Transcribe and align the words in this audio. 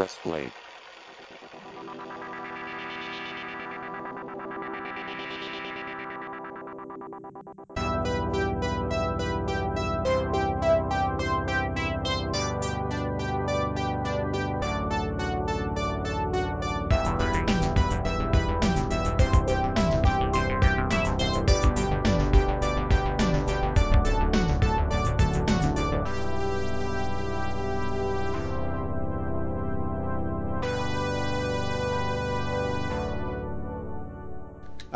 Press 0.00 0.18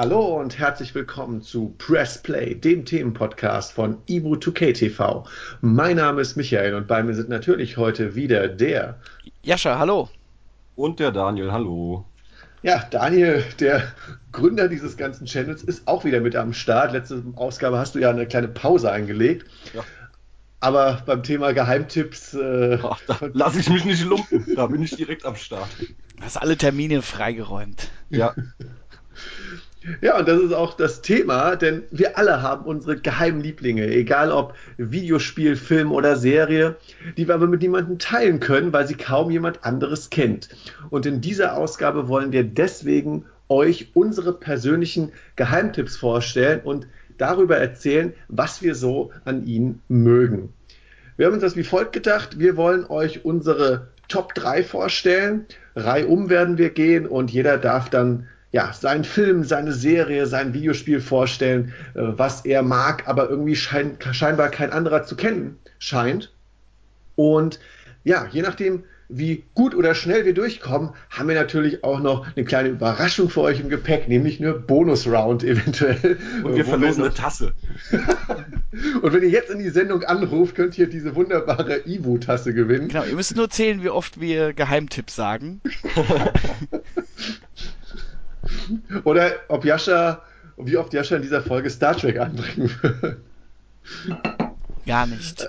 Hallo 0.05 0.39
und 0.39 0.59
herzlich 0.59 0.95
willkommen 0.95 1.41
zu 1.41 1.75
Press 1.79 2.19
Play, 2.19 2.55
dem 2.55 2.85
Themenpodcast 2.85 3.73
von 3.73 3.97
Ibu 4.05 4.35
2K 4.35 4.75
TV. 4.75 5.27
Mein 5.63 5.97
Name 5.97 6.21
ist 6.21 6.37
Michael 6.37 6.75
und 6.75 6.87
bei 6.87 7.03
mir 7.03 7.15
sind 7.15 7.31
natürlich 7.31 7.79
heute 7.79 8.15
wieder 8.15 8.49
der 8.49 9.01
Jascha, 9.43 9.79
hallo. 9.79 10.11
Und 10.77 11.01
der 11.01 11.11
Daniel, 11.11 11.53
hallo. 11.53 12.05
Ja, 12.61 12.85
Daniel, 12.91 13.45
der 13.61 13.95
Gründer 14.31 14.69
dieses 14.69 14.99
ganzen 14.99 15.25
Channels, 15.25 15.63
ist 15.63 15.89
auch 15.89 16.05
wieder 16.05 16.21
mit 16.21 16.37
am 16.37 16.53
Start. 16.53 16.93
Letzte 16.93 17.23
Ausgabe 17.37 17.79
hast 17.79 17.95
du 17.95 18.01
ja 18.01 18.11
eine 18.11 18.27
kleine 18.27 18.49
Pause 18.49 18.93
eingelegt. 18.93 19.47
Ja. 19.73 19.83
Aber 20.61 21.03
beim 21.07 21.23
Thema 21.23 21.53
Geheimtipps. 21.53 22.35
Äh, 22.35 22.79
Ach, 22.83 23.01
da 23.07 23.17
lasse 23.33 23.61
ich 23.61 23.71
mich 23.71 23.87
nicht 23.87 24.05
lumpen. 24.05 24.55
Da 24.55 24.67
bin 24.67 24.83
ich 24.83 24.97
direkt 24.97 25.25
am 25.25 25.37
Start. 25.37 25.71
Du 25.81 26.23
hast 26.23 26.37
alle 26.37 26.59
Termine 26.59 27.01
freigeräumt. 27.01 27.89
Ja. 28.11 28.35
Ja, 30.01 30.19
und 30.19 30.29
das 30.29 30.41
ist 30.41 30.53
auch 30.53 30.75
das 30.75 31.03
Thema, 31.03 31.57
denn 31.57 31.83
wir 31.91 32.17
alle 32.17 32.41
haben 32.41 32.65
unsere 32.65 32.97
geheimen 32.97 33.41
Lieblinge, 33.41 33.87
egal 33.87 34.33
ob 34.33 34.55
Videospiel, 34.79 35.57
Film 35.57 35.93
oder 35.93 36.17
Serie, 36.17 36.77
die 37.17 37.29
wir 37.29 37.35
aber 37.35 37.47
mit 37.47 37.61
niemandem 37.61 37.99
teilen 37.99 38.41
können, 38.41 38.73
weil 38.73 38.87
sie 38.87 38.95
kaum 38.95 39.31
jemand 39.31 39.65
anderes 39.65 40.09
kennt. 40.09 40.49
Und 40.91 41.05
in 41.05 41.21
dieser 41.21 41.57
Ausgabe 41.57 42.09
wollen 42.09 42.33
wir 42.33 42.45
deswegen 42.45 43.27
euch 43.49 43.91
unsere 43.95 44.33
persönlichen 44.33 45.13
Geheimtipps 45.37 45.97
vorstellen 45.97 46.61
und 46.65 46.87
darüber 47.19 47.59
erzählen, 47.59 48.15
was 48.29 48.63
wir 48.63 48.75
so 48.75 49.13
an 49.25 49.47
ihnen 49.47 49.83
mögen. 49.89 50.53
Wir 51.17 51.27
haben 51.27 51.35
uns 51.35 51.43
das 51.43 51.57
wie 51.57 51.63
folgt 51.63 51.93
gedacht. 51.93 52.39
Wir 52.39 52.57
wollen 52.57 52.87
euch 52.87 53.25
unsere 53.25 53.89
Top 54.09 54.35
3 54.35 54.65
vorstellen. 54.65 55.47
Reihum 55.77 56.31
werden 56.31 56.59
wir 56.59 56.71
gehen 56.71 57.07
und 57.07 57.31
jeder 57.31 57.59
darf 57.59 57.91
dann 57.91 58.27
ja, 58.55 58.73
seinen 58.73 59.03
Film, 59.03 59.43
seine 59.43 59.73
Serie, 59.73 60.27
sein 60.29 60.55
Videospiel 60.55 61.01
vorstellen, 61.01 61.73
äh, 61.95 62.03
was 62.03 62.45
er 62.45 62.63
mag, 62.63 63.03
aber 63.09 63.29
irgendwie 63.29 63.57
schein, 63.57 63.99
scheinbar 64.13 64.49
kein 64.49 64.71
anderer 64.71 65.03
zu 65.03 65.17
kennen 65.17 65.59
scheint. 65.81 66.33
Und 67.17 67.59
ja, 68.05 68.29
je 68.31 68.43
nachdem, 68.43 68.85
wie 69.09 69.43
gut 69.55 69.75
oder 69.75 69.97
schnell 69.97 70.25
wir 70.25 70.35
durchkommen, 70.35 70.91
haben 71.11 71.29
wir 71.29 71.35
natürlich 71.35 71.83
auch 71.83 71.99
noch 71.99 72.29
eine 72.37 72.45
kleine 72.45 72.69
Überraschung 72.69 73.29
für 73.29 73.41
euch 73.41 73.59
im 73.59 73.71
Gepäck, 73.71 74.09
nämlich 74.09 74.41
eine 74.41 74.55
Bonus-Round 74.55 75.43
eventuell. 75.43 76.17
Und 76.45 76.55
wir 76.55 76.65
verlosen 76.65 77.03
eine 77.03 77.13
Tasse. 77.13 77.55
Und 79.03 79.13
wenn 79.13 79.23
ihr 79.25 79.31
jetzt 79.31 79.51
in 79.51 79.59
die 79.59 79.71
Sendung 79.71 80.05
anruft, 80.05 80.55
könnt 80.55 80.79
ihr 80.79 80.89
diese 80.89 81.17
wunderbare 81.17 81.89
Ivo-Tasse 81.89 82.55
gewinnen. 82.55 82.87
Genau, 82.87 83.05
ihr 83.05 83.17
müsst 83.17 83.35
nur 83.35 83.51
zählen, 83.51 83.83
wie 83.83 83.91
oft 83.91 84.21
wir 84.21 84.53
Geheimtipps 84.53 85.17
sagen. 85.17 85.61
Oder 89.05 89.33
ob 89.49 89.65
Jascha, 89.65 90.23
wie 90.57 90.77
oft 90.77 90.93
Jascha 90.93 91.17
in 91.17 91.23
dieser 91.23 91.43
Folge 91.43 91.71
Star 91.71 91.97
Trek 91.97 92.19
anbringen 92.19 92.71
wird. 92.83 93.17
Gar 94.87 95.07
nicht. 95.07 95.49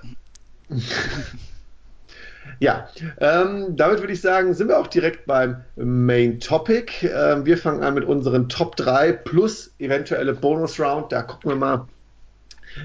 Ja, 2.60 2.90
ähm, 3.20 3.76
damit 3.76 4.00
würde 4.00 4.14
ich 4.14 4.22
sagen, 4.22 4.54
sind 4.54 4.70
wir 4.70 4.80
auch 4.80 4.88
direkt 4.88 5.26
beim 5.26 5.58
Main 5.76 6.40
Topic. 6.40 7.08
Ähm, 7.08 7.46
wir 7.46 7.58
fangen 7.58 7.84
an 7.84 7.96
mit 7.96 8.06
unseren 8.06 8.48
Top 8.48 8.76
3 8.78 9.12
plus 9.12 9.74
eventuelle 9.80 10.34
Bonus 10.34 10.80
Round. 10.80 11.12
Da 11.12 11.24
gucken 11.24 11.52
wir 11.52 11.56
mal, 11.58 11.88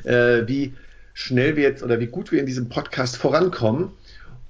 äh, 0.04 0.46
wie 0.48 0.74
schnell 1.14 1.56
wir 1.56 1.62
jetzt 1.62 1.82
oder 1.82 2.00
wie 2.00 2.06
gut 2.06 2.32
wir 2.32 2.40
in 2.40 2.46
diesem 2.46 2.68
Podcast 2.68 3.16
vorankommen. 3.16 3.92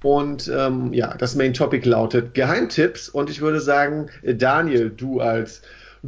Und 0.03 0.51
ähm, 0.53 0.93
ja, 0.93 1.15
das 1.15 1.35
Main 1.35 1.53
Topic 1.53 1.87
lautet 1.87 2.33
Geheimtipps. 2.33 3.09
Und 3.09 3.29
ich 3.29 3.41
würde 3.41 3.61
sagen, 3.61 4.09
Daniel, 4.23 4.89
du 4.89 5.19
als 5.19 5.61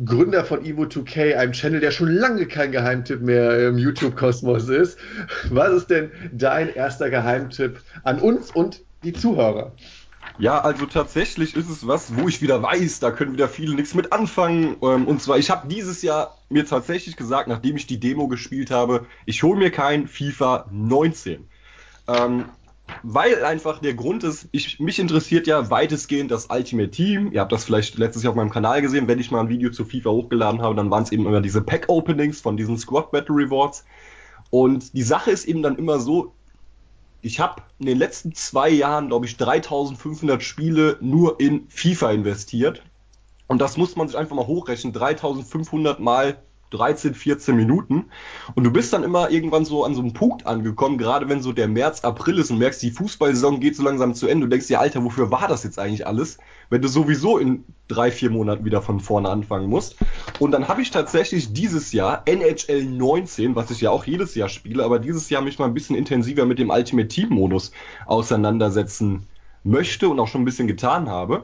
Gründer 0.05 0.43
von 0.43 0.63
Evo2K, 0.63 1.35
einem 1.35 1.51
Channel, 1.51 1.79
der 1.79 1.91
schon 1.91 2.09
lange 2.09 2.47
kein 2.47 2.71
Geheimtipp 2.71 3.21
mehr 3.21 3.67
im 3.67 3.77
YouTube-Kosmos 3.77 4.67
ist. 4.69 4.97
Was 5.49 5.71
ist 5.73 5.89
denn 5.91 6.11
dein 6.31 6.73
erster 6.73 7.11
Geheimtipp 7.11 7.79
an 8.03 8.19
uns 8.19 8.49
und 8.49 8.81
die 9.03 9.13
Zuhörer? 9.13 9.73
Ja, 10.39 10.61
also 10.61 10.87
tatsächlich 10.87 11.55
ist 11.55 11.69
es 11.69 11.85
was, 11.85 12.17
wo 12.17 12.27
ich 12.27 12.41
wieder 12.41 12.63
weiß, 12.63 12.99
da 13.01 13.11
können 13.11 13.33
wieder 13.33 13.47
viele 13.47 13.75
nichts 13.75 13.93
mit 13.93 14.11
anfangen. 14.11 14.77
Ähm, 14.81 15.07
und 15.07 15.21
zwar, 15.21 15.37
ich 15.37 15.51
habe 15.51 15.67
dieses 15.67 16.01
Jahr 16.01 16.39
mir 16.49 16.65
tatsächlich 16.65 17.15
gesagt, 17.15 17.47
nachdem 17.47 17.75
ich 17.75 17.85
die 17.85 17.99
Demo 17.99 18.27
gespielt 18.27 18.71
habe, 18.71 19.05
ich 19.27 19.43
hole 19.43 19.59
mir 19.59 19.69
kein 19.69 20.07
FIFA 20.07 20.65
19. 20.71 21.47
Ähm, 22.07 22.45
weil 23.01 23.43
einfach 23.43 23.79
der 23.79 23.93
Grund 23.93 24.23
ist, 24.23 24.47
ich, 24.51 24.79
mich 24.79 24.99
interessiert 24.99 25.47
ja 25.47 25.69
weitestgehend 25.69 26.31
das 26.31 26.47
Ultimate 26.49 26.91
Team. 26.91 27.31
Ihr 27.31 27.41
habt 27.41 27.51
das 27.51 27.65
vielleicht 27.65 27.97
letztes 27.97 28.23
Jahr 28.23 28.31
auf 28.31 28.37
meinem 28.37 28.49
Kanal 28.49 28.81
gesehen, 28.81 29.07
wenn 29.07 29.19
ich 29.19 29.31
mal 29.31 29.41
ein 29.41 29.49
Video 29.49 29.71
zu 29.71 29.85
FIFA 29.85 30.09
hochgeladen 30.11 30.61
habe, 30.61 30.75
dann 30.75 30.91
waren 30.91 31.03
es 31.03 31.11
eben 31.11 31.25
immer 31.25 31.41
diese 31.41 31.61
Pack-Openings 31.61 32.41
von 32.41 32.57
diesen 32.57 32.77
Squad 32.77 33.11
Battle 33.11 33.35
Rewards. 33.35 33.85
Und 34.49 34.93
die 34.93 35.03
Sache 35.03 35.31
ist 35.31 35.45
eben 35.45 35.63
dann 35.63 35.77
immer 35.77 35.99
so, 35.99 36.33
ich 37.21 37.39
habe 37.39 37.61
in 37.79 37.85
den 37.85 37.97
letzten 37.97 38.35
zwei 38.35 38.69
Jahren, 38.69 39.07
glaube 39.07 39.25
ich, 39.25 39.37
3500 39.37 40.43
Spiele 40.43 40.97
nur 40.99 41.39
in 41.39 41.67
FIFA 41.69 42.11
investiert. 42.11 42.83
Und 43.47 43.59
das 43.59 43.77
muss 43.77 43.95
man 43.95 44.07
sich 44.07 44.17
einfach 44.17 44.35
mal 44.35 44.47
hochrechnen. 44.47 44.93
3500 44.93 45.99
mal 45.99 46.37
13, 46.73 47.13
14 47.13 47.55
Minuten. 47.55 48.05
Und 48.55 48.63
du 48.63 48.71
bist 48.71 48.91
dann 48.93 49.03
immer 49.03 49.29
irgendwann 49.29 49.65
so 49.65 49.85
an 49.85 49.95
so 49.95 50.01
einem 50.01 50.13
Punkt 50.13 50.45
angekommen, 50.45 50.97
gerade 50.97 51.29
wenn 51.29 51.41
so 51.41 51.53
der 51.53 51.67
März, 51.67 52.01
April 52.03 52.39
ist 52.39 52.51
und 52.51 52.57
merkst, 52.57 52.81
die 52.81 52.91
Fußballsaison 52.91 53.59
geht 53.59 53.75
so 53.75 53.83
langsam 53.83 54.13
zu 54.13 54.27
Ende. 54.27 54.45
Du 54.45 54.49
denkst 54.49 54.67
dir, 54.67 54.79
Alter, 54.79 55.03
wofür 55.03 55.31
war 55.31 55.47
das 55.47 55.63
jetzt 55.63 55.79
eigentlich 55.79 56.05
alles? 56.05 56.37
Wenn 56.69 56.81
du 56.81 56.87
sowieso 56.87 57.37
in 57.37 57.63
drei, 57.87 58.11
vier 58.11 58.29
Monaten 58.29 58.65
wieder 58.65 58.81
von 58.81 58.99
vorne 58.99 59.29
anfangen 59.29 59.69
musst. 59.69 59.97
Und 60.39 60.51
dann 60.51 60.67
habe 60.67 60.81
ich 60.81 60.91
tatsächlich 60.91 61.53
dieses 61.53 61.91
Jahr 61.91 62.23
NHL 62.25 62.85
19, 62.85 63.55
was 63.55 63.71
ich 63.71 63.81
ja 63.81 63.91
auch 63.91 64.05
jedes 64.05 64.35
Jahr 64.35 64.49
spiele, 64.49 64.83
aber 64.83 64.99
dieses 64.99 65.29
Jahr 65.29 65.41
mich 65.41 65.59
mal 65.59 65.65
ein 65.65 65.73
bisschen 65.73 65.95
intensiver 65.95 66.45
mit 66.45 66.59
dem 66.59 66.69
Ultimate 66.69 67.07
Team 67.07 67.29
Modus 67.29 67.71
auseinandersetzen 68.05 69.27
möchte 69.63 70.09
und 70.09 70.19
auch 70.19 70.27
schon 70.27 70.41
ein 70.41 70.45
bisschen 70.45 70.67
getan 70.67 71.09
habe. 71.09 71.43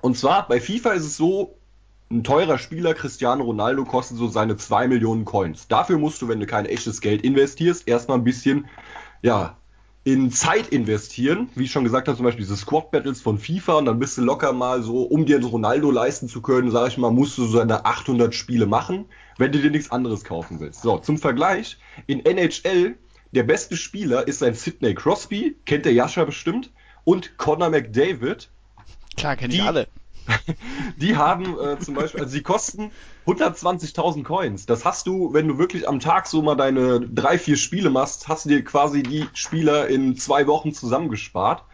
Und 0.00 0.16
zwar 0.16 0.48
bei 0.48 0.60
FIFA 0.60 0.92
ist 0.92 1.04
es 1.04 1.16
so, 1.16 1.54
ein 2.12 2.24
teurer 2.24 2.58
Spieler, 2.58 2.94
Cristiano 2.94 3.44
Ronaldo, 3.44 3.84
kostet 3.84 4.18
so 4.18 4.28
seine 4.28 4.56
2 4.56 4.88
Millionen 4.88 5.24
Coins. 5.24 5.66
Dafür 5.68 5.98
musst 5.98 6.22
du, 6.22 6.28
wenn 6.28 6.40
du 6.40 6.46
kein 6.46 6.66
echtes 6.66 7.00
Geld 7.00 7.22
investierst, 7.22 7.88
erstmal 7.88 8.18
ein 8.18 8.24
bisschen, 8.24 8.66
ja, 9.22 9.56
in 10.04 10.32
Zeit 10.32 10.68
investieren. 10.68 11.48
Wie 11.54 11.64
ich 11.64 11.70
schon 11.70 11.84
gesagt 11.84 12.08
habe, 12.08 12.16
zum 12.16 12.24
Beispiel 12.24 12.44
diese 12.44 12.56
Squad 12.56 12.90
Battles 12.90 13.20
von 13.20 13.38
FIFA 13.38 13.74
und 13.74 13.84
dann 13.86 13.98
bist 13.98 14.18
du 14.18 14.22
locker 14.22 14.52
mal 14.52 14.82
so, 14.82 15.02
um 15.02 15.26
dir 15.26 15.42
Ronaldo 15.42 15.90
leisten 15.90 16.28
zu 16.28 16.42
können, 16.42 16.70
sag 16.70 16.88
ich 16.88 16.98
mal, 16.98 17.12
musst 17.12 17.38
du 17.38 17.46
so 17.46 17.60
eine 17.60 17.84
800 17.84 18.34
Spiele 18.34 18.66
machen, 18.66 19.06
wenn 19.38 19.52
du 19.52 19.60
dir 19.60 19.70
nichts 19.70 19.90
anderes 19.90 20.24
kaufen 20.24 20.60
willst. 20.60 20.82
So, 20.82 20.98
zum 20.98 21.18
Vergleich, 21.18 21.78
in 22.06 22.24
NHL, 22.24 22.96
der 23.30 23.44
beste 23.44 23.76
Spieler 23.76 24.26
ist 24.26 24.42
ein 24.42 24.54
Sidney 24.54 24.94
Crosby, 24.94 25.56
kennt 25.64 25.86
der 25.86 25.92
Jascha 25.92 26.24
bestimmt, 26.24 26.70
und 27.04 27.38
Conor 27.38 27.70
McDavid. 27.70 28.50
Klar, 29.16 29.36
kenne 29.36 29.54
ich 29.54 29.62
alle 29.62 29.86
die 30.96 31.16
haben 31.16 31.58
äh, 31.58 31.78
zum 31.78 31.94
Beispiel, 31.94 32.20
also 32.20 32.36
die 32.36 32.42
kosten 32.42 32.90
120.000 33.26 34.24
Coins. 34.24 34.66
Das 34.66 34.84
hast 34.84 35.06
du, 35.06 35.32
wenn 35.32 35.48
du 35.48 35.58
wirklich 35.58 35.88
am 35.88 36.00
Tag 36.00 36.26
so 36.26 36.42
mal 36.42 36.54
deine 36.54 37.00
drei, 37.00 37.38
vier 37.38 37.56
Spiele 37.56 37.90
machst, 37.90 38.28
hast 38.28 38.44
du 38.44 38.50
dir 38.50 38.64
quasi 38.64 39.02
die 39.02 39.26
Spieler 39.34 39.88
in 39.88 40.16
zwei 40.16 40.46
Wochen 40.46 40.72
zusammengespart. 40.72 41.64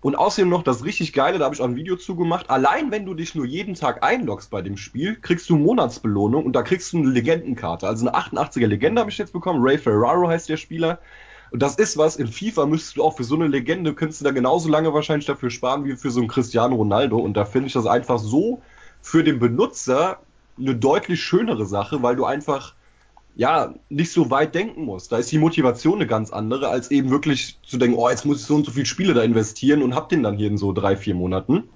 Und 0.00 0.14
außerdem 0.14 0.48
noch 0.48 0.62
das 0.62 0.84
richtig 0.84 1.12
Geile, 1.12 1.38
da 1.38 1.46
habe 1.46 1.56
ich 1.56 1.60
auch 1.60 1.66
ein 1.66 1.74
Video 1.74 1.96
zugemacht. 1.96 2.50
Allein 2.50 2.92
wenn 2.92 3.04
du 3.04 3.14
dich 3.14 3.34
nur 3.34 3.44
jeden 3.44 3.74
Tag 3.74 4.04
einloggst 4.04 4.48
bei 4.48 4.62
dem 4.62 4.76
Spiel, 4.76 5.16
kriegst 5.16 5.50
du 5.50 5.56
Monatsbelohnung 5.56 6.44
und 6.44 6.52
da 6.52 6.62
kriegst 6.62 6.92
du 6.92 6.98
eine 6.98 7.08
Legendenkarte. 7.08 7.88
Also 7.88 8.06
eine 8.06 8.16
88er 8.16 8.66
Legende 8.66 9.00
habe 9.00 9.10
ich 9.10 9.18
jetzt 9.18 9.32
bekommen. 9.32 9.60
Ray 9.60 9.76
Ferraro 9.76 10.28
heißt 10.28 10.48
der 10.48 10.56
Spieler. 10.56 11.00
Und 11.50 11.62
das 11.62 11.76
ist 11.76 11.96
was, 11.96 12.16
in 12.16 12.26
FIFA 12.26 12.66
müsstest 12.66 12.96
du 12.96 13.04
auch 13.04 13.16
für 13.16 13.24
so 13.24 13.34
eine 13.34 13.46
Legende, 13.46 13.94
könntest 13.94 14.20
du 14.20 14.24
da 14.24 14.30
genauso 14.32 14.68
lange 14.68 14.92
wahrscheinlich 14.92 15.26
dafür 15.26 15.50
sparen 15.50 15.84
wie 15.84 15.96
für 15.96 16.10
so 16.10 16.20
einen 16.20 16.28
Cristiano 16.28 16.76
Ronaldo. 16.76 17.18
Und 17.18 17.34
da 17.34 17.44
finde 17.44 17.68
ich 17.68 17.72
das 17.72 17.86
einfach 17.86 18.18
so 18.18 18.60
für 19.00 19.24
den 19.24 19.38
Benutzer 19.38 20.18
eine 20.58 20.74
deutlich 20.74 21.22
schönere 21.22 21.66
Sache, 21.66 22.02
weil 22.02 22.16
du 22.16 22.24
einfach 22.24 22.74
ja, 23.38 23.72
nicht 23.88 24.10
so 24.10 24.30
weit 24.30 24.56
denken 24.56 24.84
muss. 24.84 25.06
Da 25.06 25.16
ist 25.16 25.30
die 25.30 25.38
Motivation 25.38 25.94
eine 25.94 26.08
ganz 26.08 26.32
andere, 26.32 26.68
als 26.70 26.90
eben 26.90 27.10
wirklich 27.10 27.56
zu 27.62 27.78
denken, 27.78 27.96
oh, 27.96 28.10
jetzt 28.10 28.26
muss 28.26 28.40
ich 28.40 28.46
so 28.46 28.56
und 28.56 28.66
so 28.66 28.72
viele 28.72 28.84
Spiele 28.84 29.14
da 29.14 29.22
investieren 29.22 29.82
und 29.84 29.94
hab 29.94 30.08
den 30.08 30.24
dann 30.24 30.36
hier 30.36 30.48
in 30.48 30.58
so 30.58 30.72
drei, 30.72 30.96
vier 30.96 31.14
Monaten. 31.14 31.68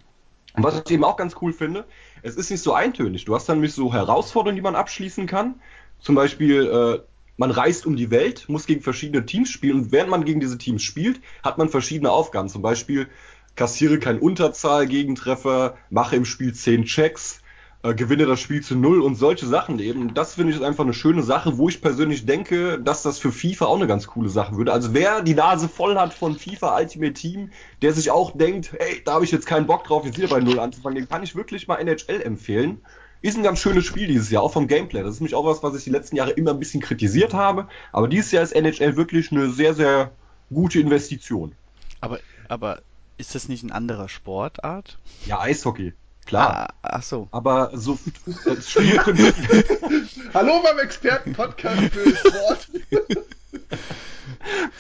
Und 0.54 0.64
was 0.64 0.82
ich 0.84 0.90
eben 0.90 1.04
auch 1.04 1.16
ganz 1.16 1.36
cool 1.40 1.52
finde, 1.52 1.84
es 2.22 2.34
ist 2.34 2.50
nicht 2.50 2.62
so 2.62 2.75
eintönig. 2.75 3.26
Du 3.26 3.34
hast 3.36 3.48
dann 3.48 3.58
nämlich 3.58 3.75
so 3.75 3.92
Herausforderungen, 3.92 4.56
die 4.56 4.62
man 4.62 4.75
abschließen 4.75 5.26
kann. 5.26 5.54
Zum 6.00 6.16
Beispiel, 6.16 6.66
äh, 6.66 7.12
man 7.42 7.50
reist 7.50 7.86
um 7.86 7.96
die 7.96 8.12
Welt, 8.12 8.48
muss 8.48 8.66
gegen 8.66 8.82
verschiedene 8.82 9.26
Teams 9.26 9.50
spielen 9.50 9.74
und 9.74 9.90
während 9.90 10.10
man 10.10 10.24
gegen 10.24 10.38
diese 10.38 10.58
Teams 10.58 10.80
spielt, 10.80 11.20
hat 11.42 11.58
man 11.58 11.68
verschiedene 11.68 12.12
Aufgaben. 12.12 12.48
Zum 12.48 12.62
Beispiel 12.62 13.08
kassiere 13.56 13.98
kein 13.98 14.20
Unterzahl-Gegentreffer, 14.20 15.76
mache 15.90 16.14
im 16.14 16.24
Spiel 16.24 16.54
zehn 16.54 16.84
Checks, 16.84 17.40
äh, 17.82 17.94
gewinne 17.94 18.26
das 18.26 18.38
Spiel 18.38 18.62
zu 18.62 18.76
null 18.76 19.02
und 19.02 19.16
solche 19.16 19.44
Sachen 19.48 19.80
eben. 19.80 20.14
Das 20.14 20.34
finde 20.34 20.52
ich 20.52 20.58
ist 20.60 20.62
einfach 20.62 20.84
eine 20.84 20.94
schöne 20.94 21.24
Sache, 21.24 21.58
wo 21.58 21.68
ich 21.68 21.82
persönlich 21.82 22.26
denke, 22.26 22.78
dass 22.78 23.02
das 23.02 23.18
für 23.18 23.32
FIFA 23.32 23.66
auch 23.66 23.76
eine 23.76 23.88
ganz 23.88 24.06
coole 24.06 24.28
Sache 24.28 24.56
würde. 24.56 24.72
Also 24.72 24.94
wer 24.94 25.20
die 25.20 25.34
Nase 25.34 25.68
voll 25.68 25.96
hat 25.96 26.14
von 26.14 26.36
FIFA 26.36 26.78
Ultimate 26.78 27.14
Team, 27.14 27.50
der 27.82 27.92
sich 27.92 28.12
auch 28.12 28.38
denkt, 28.38 28.72
hey, 28.78 29.02
da 29.04 29.14
habe 29.14 29.24
ich 29.24 29.32
jetzt 29.32 29.46
keinen 29.46 29.66
Bock 29.66 29.82
drauf, 29.82 30.04
jetzt 30.04 30.16
wieder 30.16 30.28
bei 30.28 30.38
null 30.38 30.60
anzufangen, 30.60 30.94
den 30.94 31.08
kann 31.08 31.24
ich 31.24 31.34
wirklich 31.34 31.66
mal 31.66 31.78
NHL 31.78 32.22
empfehlen. 32.22 32.82
Ist 33.22 33.36
ein 33.36 33.44
ganz 33.44 33.60
schönes 33.60 33.86
Spiel 33.86 34.08
dieses 34.08 34.30
Jahr, 34.30 34.42
auch 34.42 34.52
vom 34.52 34.66
Gameplay. 34.66 35.00
Das 35.02 35.14
ist 35.14 35.20
nämlich 35.20 35.36
auch 35.36 35.46
was, 35.46 35.62
was 35.62 35.76
ich 35.76 35.84
die 35.84 35.90
letzten 35.90 36.16
Jahre 36.16 36.32
immer 36.32 36.50
ein 36.50 36.58
bisschen 36.58 36.82
kritisiert 36.82 37.34
habe. 37.34 37.69
Aber 37.92 38.08
dieses 38.08 38.32
Jahr 38.32 38.42
ist 38.42 38.52
NHL 38.52 38.96
wirklich 38.96 39.30
eine 39.30 39.48
sehr, 39.50 39.74
sehr 39.74 40.10
gute 40.52 40.80
Investition. 40.80 41.54
Aber, 42.00 42.19
aber 42.48 42.82
ist 43.19 43.36
das 43.36 43.48
nicht 43.48 43.62
ein 43.62 43.70
anderer 43.70 44.08
Sportart? 44.08 44.98
Ja, 45.24 45.40
Eishockey. 45.40 45.92
Klar. 46.26 46.50
Ah, 46.50 46.74
ach 46.82 47.02
so. 47.04 47.28
Aber 47.30 47.70
so 47.74 47.96
das 48.44 48.69
Spielprinzip. 48.69 49.34
Hallo 50.34 50.60
beim 50.64 50.80
Experten-Podcast 50.80 51.80
für 51.92 52.16
Sport. 52.16 52.68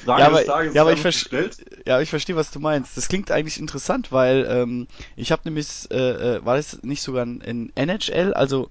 Frage 0.04 0.20
ja, 0.22 0.26
aber, 0.26 0.44
Tages 0.44 0.74
ja, 0.74 0.82
aber 0.82 0.92
ich, 0.92 1.02
damit 1.02 1.14
verste- 1.16 1.30
gestellt. 1.30 1.56
ja, 1.86 2.00
ich 2.00 2.10
verstehe, 2.10 2.36
was 2.36 2.50
du 2.50 2.58
meinst. 2.60 2.96
Das 2.96 3.08
klingt 3.08 3.30
eigentlich 3.30 3.58
interessant, 3.60 4.12
weil 4.12 4.46
ähm, 4.48 4.86
ich 5.16 5.30
habe 5.32 5.42
nämlich, 5.44 5.90
äh, 5.90 5.96
äh, 6.36 6.44
war 6.44 6.56
das 6.56 6.82
nicht 6.82 7.02
sogar 7.02 7.24
in 7.24 7.72
NHL, 7.74 8.34
also, 8.34 8.70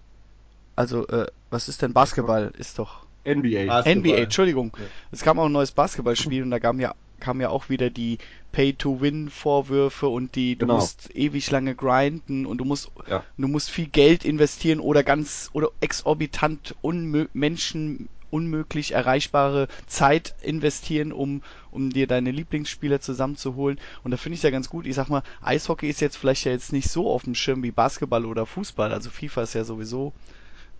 also, 0.75 1.07
äh, 1.07 1.27
was 1.49 1.67
ist 1.69 1.81
denn 1.81 1.93
Basketball? 1.93 2.51
Ist 2.57 2.79
doch 2.79 3.05
NBA. 3.25 3.65
Basketball. 3.67 3.95
NBA, 3.95 4.15
Entschuldigung. 4.23 4.75
Ja. 4.77 4.85
Es 5.11 5.21
kam 5.21 5.37
auch 5.39 5.45
ein 5.45 5.51
neues 5.51 5.71
Basketballspiel 5.71 6.41
und 6.43 6.51
da 6.51 6.59
kam 6.59 6.79
ja, 6.79 6.95
kam 7.19 7.39
ja 7.39 7.49
auch 7.49 7.69
wieder 7.69 7.89
die 7.91 8.17
Pay-to-Win-Vorwürfe 8.51 10.07
und 10.07 10.35
die, 10.35 10.55
du 10.55 10.65
Genau. 10.65 10.75
musst 10.79 11.15
ewig 11.15 11.49
lange 11.51 11.75
grinden 11.75 12.45
und 12.45 12.57
du 12.57 12.65
musst, 12.65 12.89
Ja. 13.07 13.23
du 13.37 13.47
musst 13.47 13.69
viel 13.69 13.87
Geld 13.87 14.25
investieren 14.25 14.79
oder 14.79 15.03
ganz, 15.03 15.49
oder 15.53 15.69
exorbitant 15.81 16.75
unmö 16.81 17.27
Menschen 17.33 18.09
unmöglich 18.31 18.93
erreichbare 18.93 19.67
Zeit 19.87 20.35
investieren, 20.41 21.11
um, 21.11 21.43
um 21.69 21.91
dir 21.91 22.07
deine 22.07 22.31
Lieblingsspieler 22.31 23.01
zusammenzuholen. 23.01 23.79
Und 24.03 24.11
da 24.11 24.17
finde 24.17 24.33
ich 24.35 24.39
es 24.39 24.43
ja 24.43 24.49
ganz 24.49 24.69
gut. 24.69 24.87
Ich 24.87 24.95
sag 24.95 25.09
mal, 25.09 25.23
Eishockey 25.41 25.89
ist 25.89 26.01
jetzt 26.01 26.17
vielleicht 26.17 26.45
ja 26.45 26.51
jetzt 26.51 26.73
nicht 26.73 26.89
so 26.89 27.09
auf 27.09 27.23
dem 27.23 27.35
Schirm 27.35 27.61
wie 27.63 27.71
Basketball 27.71 28.25
oder 28.25 28.45
Fußball. 28.45 28.91
Also 28.91 29.09
FIFA 29.09 29.43
ist 29.43 29.53
ja 29.53 29.63
sowieso 29.63 30.13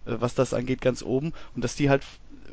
äh, 0.05 0.15
was 0.19 0.35
das 0.35 0.53
angeht, 0.53 0.81
ganz 0.81 1.03
oben. 1.03 1.33
Und 1.55 1.63
dass 1.63 1.75
die 1.75 1.89
halt 1.89 2.03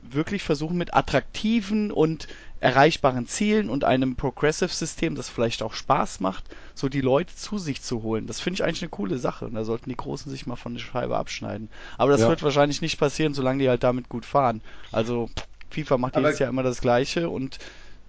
wirklich 0.03 0.43
versuchen 0.43 0.79
mit 0.79 0.95
attraktiven 0.95 1.91
und 1.91 2.29
erreichbaren 2.61 3.27
Zielen 3.27 3.71
und 3.71 3.85
einem 3.85 4.17
Progressive-System, 4.17 5.15
das 5.15 5.29
vielleicht 5.29 5.63
auch 5.63 5.75
Spaß 5.75 6.21
macht, 6.21 6.45
so 6.75 6.89
die 6.89 7.01
Leute 7.01 7.35
zu 7.35 7.59
sich 7.59 7.83
zu 7.83 8.03
holen. 8.03 8.27
Das 8.27 8.41
finde 8.41 8.57
ich 8.57 8.65
eigentlich 8.65 8.83
eine 8.83 8.91
coole 8.91 9.19
Sache. 9.19 9.47
Und 9.47 9.55
da 9.55 9.65
sollten 9.65 9.89
die 9.91 9.97
Großen 9.97 10.31
sich 10.31 10.47
mal 10.47 10.57
von 10.57 10.75
der 10.75 10.81
Scheibe 10.81 11.17
abschneiden. 11.17 11.69
Aber 11.97 12.11
das 12.13 12.23
Ja. 12.23 12.29
wird 12.29 12.43
wahrscheinlich 12.43 12.81
nicht 12.83 12.99
passieren, 12.99 13.35
solange 13.35 13.63
die 13.63 13.69
halt 13.69 13.85
damit 13.85 14.09
gut 14.09 14.25
fahren. 14.27 14.61
Also 14.93 15.31
FIFA 15.71 15.99
macht 15.99 16.17
Aber- 16.17 16.27
jedes 16.27 16.41
Jahr 16.41 16.49
immer 16.51 16.63
das 16.65 16.81
Gleiche 16.81 17.29
und 17.31 17.59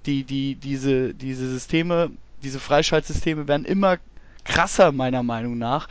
die, 0.05 0.23
die, 0.23 0.55
diese, 0.55 1.13
diese 1.13 1.47
Systeme, 1.49 2.09
diese 2.41 2.59
Freischaltsysteme 2.59 3.47
werden 3.47 3.65
immer 3.65 3.97
krasser, 4.45 4.91
meiner 4.91 5.23
Meinung 5.23 5.57
nach. 5.57 5.87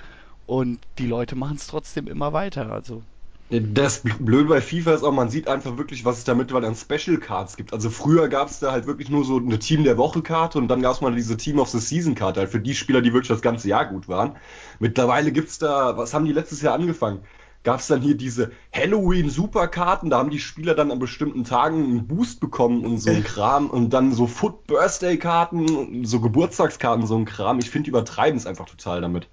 Und 0.47 0.81
die 0.99 1.07
Leute 1.07 1.37
machen 1.37 1.57
es 1.57 1.67
trotzdem 1.67 2.09
immer 2.09 2.33
weiter. 2.33 2.73
Also 2.73 3.03
Das 3.51 4.03
Blöde 4.19 4.45
bei 4.45 4.61
FIFA 4.61 4.93
ist 4.93 5.03
auch, 5.03 5.13
man 5.13 5.31
sieht 5.31 5.49
einfach 5.49 5.79
wirklich, 5.79 6.05
was 6.05 6.19
es 6.19 6.25
da 6.25 6.35
mittlerweile 6.35 6.67
an 6.67 6.75
Special 6.75 7.17
Cards 7.17 7.57
gibt. 7.57 7.73
Also 7.73 7.89
früher 7.89 8.29
gab 8.29 8.51
es 8.51 8.59
da 8.59 8.73
halt 8.73 8.87
wirklich 8.87 9.09
nur 9.09 9.25
so 9.25 9.39
eine 9.39 9.59
Team 9.59 9.85
der 9.85 9.97
Woche 9.97 10.21
Karte 10.21 10.59
und 10.59 10.69
dann 10.69 10.83
gab 10.83 10.95
es 10.95 11.01
mal 11.01 11.15
diese 11.15 11.39
Team 11.39 11.59
of 11.59 11.71
the 11.71 11.79
Season 11.79 12.15
Karte, 12.15 12.41
halt 12.41 12.51
für 12.51 12.61
die 12.61 12.75
Spieler, 12.75 13.01
die 13.01 13.15
wirklich 13.15 13.29
das 13.29 13.41
ganze 13.41 13.69
Jahr 13.69 13.87
gut 13.87 14.07
waren. 14.07 14.37
Mittlerweile 14.81 15.33
gibt's 15.33 15.59
da, 15.59 15.97
was 15.97 16.13
haben 16.13 16.27
die 16.27 16.33
letztes 16.33 16.61
Jahr 16.61 16.75
angefangen? 16.75 17.21
Gab 17.65 17.81
es 17.81 17.87
dann 17.87 18.03
hier 18.03 18.17
diese 18.17 18.53
Halloween 18.71 19.31
Superkarten, 19.31 20.11
da 20.11 20.19
haben 20.19 20.31
die 20.31 20.41
Spieler 20.41 20.75
dann 20.75 20.91
an 20.91 20.99
bestimmten 20.99 21.45
Tagen 21.45 21.85
einen 21.85 22.07
Boost 22.07 22.41
bekommen 22.41 22.85
und 22.85 22.99
so 22.99 23.11
ein 23.11 23.25
Kram 23.25 23.71
und 23.71 23.91
dann 23.91 24.13
so 24.13 24.27
Foot 24.27 24.67
Birthday 24.67 25.17
Karten, 25.17 26.05
so 26.05 26.21
Geburtstagskarten, 26.21 27.07
so 27.07 27.17
ein 27.17 27.25
Kram. 27.25 27.59
Ich 27.61 27.71
finde, 27.71 27.85
die 27.85 27.91
übertreiben 27.91 28.37
es 28.37 28.47
einfach 28.47 28.67
total 28.67 29.01
damit. 29.01 29.29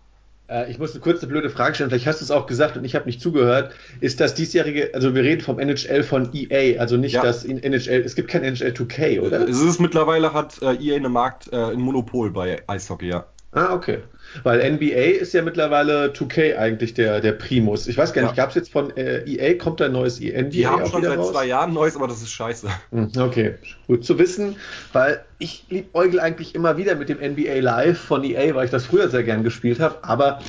Äh, 0.48 0.70
ich 0.70 0.78
muss 0.78 0.92
eine 0.92 1.02
kurze 1.02 1.28
blöde 1.28 1.50
Frage 1.50 1.76
stellen, 1.76 1.90
vielleicht 1.90 2.06
hast 2.08 2.22
du 2.22 2.26
es 2.26 2.32
auch 2.32 2.46
gesagt 2.46 2.78
und 2.78 2.86
ich 2.86 2.96
habe 2.96 3.06
nicht 3.06 3.22
zugehört. 3.22 3.74
Ist 4.00 4.20
das 4.20 4.36
diesjährige, 4.36 4.92
also 4.94 5.16
wir 5.16 5.24
reden 5.24 5.42
vom 5.42 5.60
NHL 5.60 6.04
von 6.04 6.30
EA, 6.34 6.80
also 6.80 6.98
nicht 6.98 7.14
Ja. 7.14 7.24
das 7.24 7.44
in 7.44 7.62
NHL, 7.62 8.02
es 8.02 8.16
gibt 8.16 8.30
kein 8.30 8.44
NHL 8.44 8.74
2K, 8.74 9.22
oder? 9.22 9.48
Es 9.48 9.60
ist 9.62 9.80
mittlerweile 9.80 10.34
hat 10.34 10.62
äh, 10.62 10.76
EA 10.76 10.98
eine 10.98 11.10
Markt, 11.10 11.52
äh, 11.52 11.56
ein 11.56 11.80
Monopol 11.80 12.32
bei 12.32 12.62
Eishockey, 12.68 13.10
ja. 13.10 13.26
Ah, 13.52 13.74
okay. 13.74 14.00
Weil 14.44 14.60
NBA 14.74 15.20
ist 15.22 15.34
ja 15.34 15.42
mittlerweile 15.42 16.12
2K 16.14 16.58
eigentlich 16.58 16.94
der, 16.94 17.22
der 17.22 17.32
Primus. 17.34 17.88
Ich 17.88 17.98
weiß 17.98 18.14
gar 18.14 18.22
nicht, 18.24 18.32
Ja. 18.32 18.44
gab 18.44 18.50
es 18.50 18.56
jetzt 18.56 18.72
von 18.72 18.96
äh, 18.98 19.24
EA, 19.26 19.56
kommt 19.58 19.80
da 19.80 19.86
ein 19.86 19.92
neues 19.92 20.20
NBA 20.20 20.42
Die 20.50 20.68
haben 20.68 20.86
schon 20.90 21.04
seit 21.04 21.18
raus? 21.18 21.32
zwei 21.32 21.46
Jahren 21.46 21.74
Neues, 21.74 21.96
aber 21.96 22.08
das 22.08 22.22
ist 22.22 22.32
scheiße. 22.32 22.68
Hm, 22.92 23.12
Okay, 23.18 23.56
gut 23.88 24.06
zu 24.06 24.18
wissen, 24.20 24.56
weil 24.94 25.24
ich 25.40 25.66
liebäugel 25.70 26.20
eigentlich 26.20 26.56
immer 26.56 26.78
wieder 26.78 26.96
mit 26.96 27.10
dem 27.10 27.20
NBA 27.20 27.60
Live 27.60 28.00
von 28.00 28.24
EA, 28.24 28.56
weil 28.56 28.66
ich 28.66 28.72
das 28.72 28.86
früher 28.86 29.10
sehr 29.10 29.24
gern 29.24 29.44
gespielt 29.44 29.80
habe, 29.80 30.04
aber 30.04 30.40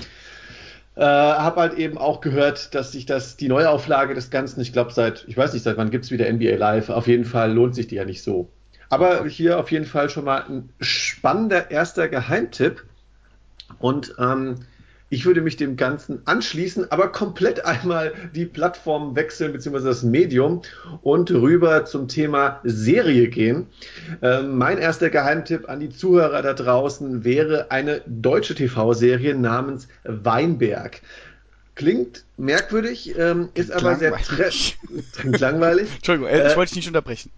äh, 0.96 1.02
habe 1.02 1.60
halt 1.60 1.74
eben 1.74 1.98
auch 1.98 2.20
gehört, 2.20 2.74
dass 2.74 2.92
sich 2.92 3.06
das, 3.06 3.36
die 3.36 3.48
Neuauflage 3.48 4.14
des 4.14 4.30
Ganzen, 4.30 4.60
ich 4.60 4.72
glaube 4.72 4.92
seit, 4.92 5.24
ich 5.28 5.36
weiß 5.36 5.52
nicht, 5.52 5.62
seit 5.62 5.76
wann 5.76 5.90
gibt's 5.90 6.10
wieder 6.10 6.30
NBA 6.32 6.56
Live, 6.56 6.88
auf 6.88 7.06
jeden 7.06 7.24
Fall 7.24 7.52
lohnt 7.52 7.74
sich 7.74 7.86
die 7.86 7.96
ja 7.96 8.04
nicht 8.04 8.22
so. 8.22 8.50
Aber 8.88 9.26
hier 9.26 9.58
auf 9.58 9.70
jeden 9.72 9.84
Fall 9.84 10.08
schon 10.10 10.24
mal 10.24 10.44
ein 10.48 10.70
spannender 10.80 11.70
erster 11.70 12.08
Geheimtipp 12.08 12.84
und 13.78 14.14
ähm, 14.18 14.56
ich 15.08 15.24
würde 15.24 15.40
mich 15.40 15.56
dem 15.56 15.76
Ganzen 15.76 16.20
anschließen, 16.24 16.90
aber 16.90 17.08
komplett 17.12 17.64
einmal 17.64 18.12
die 18.34 18.44
Plattform 18.44 19.14
wechseln, 19.14 19.52
beziehungsweise 19.52 19.86
das 19.88 20.02
Medium 20.02 20.62
und 21.02 21.30
rüber 21.30 21.84
zum 21.84 22.08
Thema 22.08 22.60
Serie 22.64 23.28
gehen. 23.28 23.66
Ähm, 24.20 24.58
mein 24.58 24.78
erster 24.78 25.10
Geheimtipp 25.10 25.68
an 25.68 25.80
die 25.80 25.90
Zuhörer 25.90 26.42
da 26.42 26.54
draußen 26.54 27.24
wäre 27.24 27.70
eine 27.70 28.02
deutsche 28.06 28.54
TV-Serie 28.54 29.34
namens 29.36 29.86
Weinberg. 30.04 31.00
Klingt 31.76 32.24
merkwürdig, 32.38 33.16
ähm, 33.18 33.50
ist 33.54 33.70
aber 33.70 33.96
sehr 33.96 34.10
langweilig. 34.10 35.88
Entschuldigung, 35.96 36.30
äh, 36.30 36.46
ich 36.46 36.52
Äh, 36.54 36.56
wollte 36.56 36.70
dich 36.70 36.76
nicht 36.76 36.88
unterbrechen. 36.88 37.30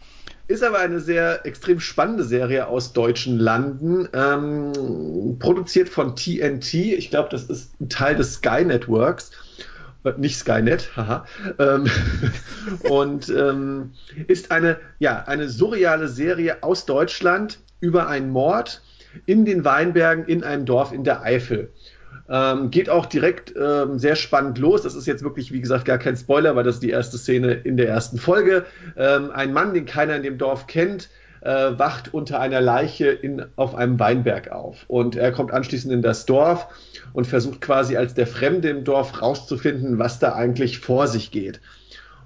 Ist 0.48 0.64
aber 0.64 0.78
eine 0.78 0.98
sehr 0.98 1.44
extrem 1.44 1.78
spannende 1.78 2.24
Serie 2.24 2.66
aus 2.68 2.94
deutschen 2.94 3.38
Landen, 3.38 4.08
ähm, 4.14 5.36
produziert 5.38 5.90
von 5.90 6.16
TNT. 6.16 6.72
Ich 6.74 7.10
glaube, 7.10 7.28
das 7.30 7.44
ist 7.44 7.78
ein 7.80 7.90
Teil 7.90 8.16
des 8.16 8.34
Sky 8.34 8.64
Networks. 8.64 9.30
Äh, 10.04 10.12
Nicht 10.16 10.38
Skynet, 10.38 10.96
haha. 10.96 11.26
Ähm, 11.58 11.86
und 12.88 13.28
ähm, 13.28 13.92
ist 14.26 14.50
eine, 14.50 14.78
ja, 14.98 15.24
eine 15.26 15.50
surreale 15.50 16.08
Serie 16.08 16.62
aus 16.62 16.86
Deutschland 16.86 17.58
über 17.80 18.08
einen 18.08 18.30
Mord 18.30 18.80
in 19.26 19.44
den 19.44 19.64
Weinbergen 19.64 20.24
in 20.24 20.44
einem 20.44 20.64
Dorf 20.64 20.92
in 20.92 21.04
der 21.04 21.22
Eifel. 21.22 21.72
Ähm, 22.28 22.70
geht 22.70 22.90
auch 22.90 23.06
direkt 23.06 23.54
ähm, 23.56 23.98
sehr 23.98 24.16
spannend 24.16 24.58
los. 24.58 24.82
Das 24.82 24.94
ist 24.94 25.06
jetzt 25.06 25.22
wirklich, 25.22 25.52
wie 25.52 25.60
gesagt, 25.60 25.84
gar 25.84 25.98
kein 25.98 26.16
Spoiler, 26.16 26.56
weil 26.56 26.64
das 26.64 26.76
ist 26.76 26.82
die 26.82 26.90
erste 26.90 27.18
Szene 27.18 27.52
in 27.52 27.76
der 27.76 27.88
ersten 27.88 28.18
Folge. 28.18 28.66
Ähm, 28.96 29.30
ein 29.30 29.52
Mann, 29.52 29.74
den 29.74 29.86
keiner 29.86 30.16
in 30.16 30.22
dem 30.22 30.38
Dorf 30.38 30.66
kennt, 30.66 31.08
äh, 31.40 31.78
wacht 31.78 32.12
unter 32.12 32.40
einer 32.40 32.60
Leiche 32.60 33.08
in, 33.08 33.46
auf 33.56 33.74
einem 33.74 33.98
Weinberg 33.98 34.50
auf. 34.50 34.84
Und 34.88 35.16
er 35.16 35.32
kommt 35.32 35.52
anschließend 35.52 35.92
in 35.92 36.02
das 36.02 36.26
Dorf 36.26 36.68
und 37.12 37.26
versucht 37.26 37.60
quasi 37.60 37.96
als 37.96 38.14
der 38.14 38.26
Fremde 38.26 38.68
im 38.68 38.84
Dorf 38.84 39.22
rauszufinden, 39.22 39.98
was 39.98 40.18
da 40.18 40.34
eigentlich 40.34 40.80
vor 40.80 41.06
sich 41.06 41.30
geht. 41.30 41.60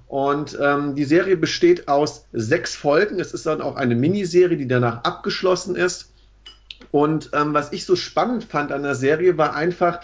Und 0.07 0.57
ähm, 0.61 0.93
die 0.95 1.05
Serie 1.05 1.37
besteht 1.37 1.87
aus 1.87 2.27
sechs 2.33 2.75
Folgen. 2.75 3.19
Es 3.19 3.33
ist 3.33 3.47
dann 3.47 3.61
auch 3.61 3.75
eine 3.75 3.95
Miniserie, 3.95 4.57
die 4.57 4.67
danach 4.67 5.03
abgeschlossen 5.03 5.75
ist. 5.75 6.12
Und 6.93 7.31
ähm, 7.33 7.55
was 7.55 7.71
ich 7.73 7.87
so 7.87 7.95
spannend 7.95 8.43
fand 8.43 8.71
an 8.71 8.83
der 8.83 8.93
Serie 8.93 9.35
war 9.35 9.55
einfach, 9.55 10.01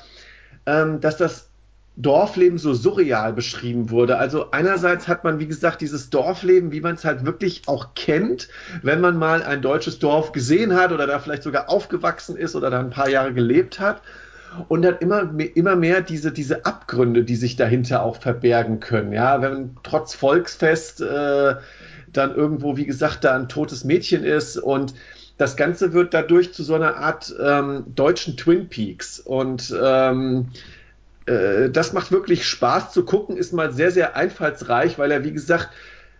ähm, 0.65 0.99
dass 1.01 1.17
das 1.17 1.49
Dorfleben 1.95 2.57
so 2.57 2.73
surreal 2.73 3.31
beschrieben 3.31 3.91
wurde. 3.91 4.17
Also 4.17 4.49
einerseits 4.49 5.07
hat 5.07 5.23
man, 5.23 5.37
wie 5.37 5.45
gesagt, 5.45 5.81
dieses 5.81 6.09
Dorfleben, 6.09 6.71
wie 6.71 6.81
man 6.81 6.95
es 6.95 7.05
halt 7.05 7.27
wirklich 7.27 7.67
auch 7.67 7.93
kennt, 7.93 8.49
wenn 8.81 9.01
man 9.01 9.17
mal 9.17 9.43
ein 9.43 9.61
deutsches 9.61 9.99
Dorf 9.99 10.31
gesehen 10.31 10.73
hat 10.73 10.91
oder 10.91 11.05
da 11.05 11.19
vielleicht 11.19 11.43
sogar 11.43 11.69
aufgewachsen 11.69 12.35
ist 12.35 12.55
oder 12.55 12.71
da 12.71 12.79
ein 12.79 12.89
paar 12.89 13.07
Jahre 13.07 13.35
gelebt 13.35 13.79
hat. 13.79 14.01
und 14.67 14.81
dann 14.81 14.97
immer, 14.97 15.31
immer 15.53 15.75
mehr 15.75 16.01
diese, 16.01 16.31
diese 16.31 16.65
Abgründe, 16.65 17.23
die 17.23 17.35
sich 17.35 17.55
dahinter 17.55 18.01
auch 18.01 18.19
verbergen 18.19 18.79
können. 18.79 19.13
Ja, 19.13 19.43
wenn 19.43 19.77
trotz 19.83 20.15
Volksfest 20.15 21.01
äh, 21.01 21.55
dann 22.11 22.35
irgendwo, 22.35 22.77
wie 22.77 22.87
gesagt, 22.87 23.25
da 23.25 23.35
ein 23.35 23.47
totes 23.47 23.83
Mädchen 23.83 24.23
ist 24.23 24.57
und 24.57 24.95
das 25.39 25.55
Ganze 25.55 25.93
wird 25.93 26.13
dadurch 26.13 26.53
zu 26.53 26.63
so 26.63 26.75
einer 26.75 26.97
Art 26.97 27.33
ähm, 27.41 27.85
deutschen 27.95 28.35
Twin 28.35 28.67
Peaks 28.67 29.21
und 29.21 29.73
ähm, 29.81 30.49
äh, 31.25 31.69
das 31.69 31.93
macht 31.93 32.11
wirklich 32.11 32.45
Spaß 32.45 32.91
zu 32.91 33.05
gucken, 33.05 33.37
ist 33.37 33.53
mal 33.53 33.71
sehr, 33.71 33.91
sehr 33.91 34.17
einfallsreich, 34.17 34.99
weil 34.99 35.11
er, 35.11 35.23
wie 35.23 35.31
gesagt, 35.31 35.69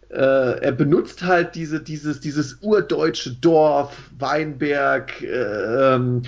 äh, 0.09 0.15
er 0.15 0.71
benutzt 0.71 1.25
halt 1.25 1.55
diese, 1.55 1.81
dieses, 1.81 2.21
dieses 2.21 2.59
urdeutsche 2.61 3.33
Dorf, 3.33 3.93
Weinberg, 4.17 5.21
äh, 5.21 5.95
ähm, 5.95 6.21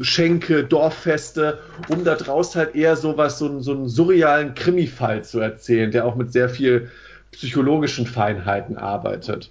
Schenke, 0.00 0.62
Dorffeste, 0.62 1.58
um 1.88 2.04
da 2.04 2.14
draus 2.14 2.54
halt 2.54 2.76
eher 2.76 2.94
sowas, 2.94 3.40
so, 3.40 3.58
so 3.58 3.72
einen 3.72 3.88
surrealen 3.88 4.54
Krimi-Fall 4.54 5.24
zu 5.24 5.40
erzählen, 5.40 5.90
der 5.90 6.06
auch 6.06 6.14
mit 6.14 6.32
sehr 6.32 6.48
viel 6.48 6.88
psychologischen 7.32 8.06
Feinheiten 8.06 8.76
arbeitet. 8.78 9.50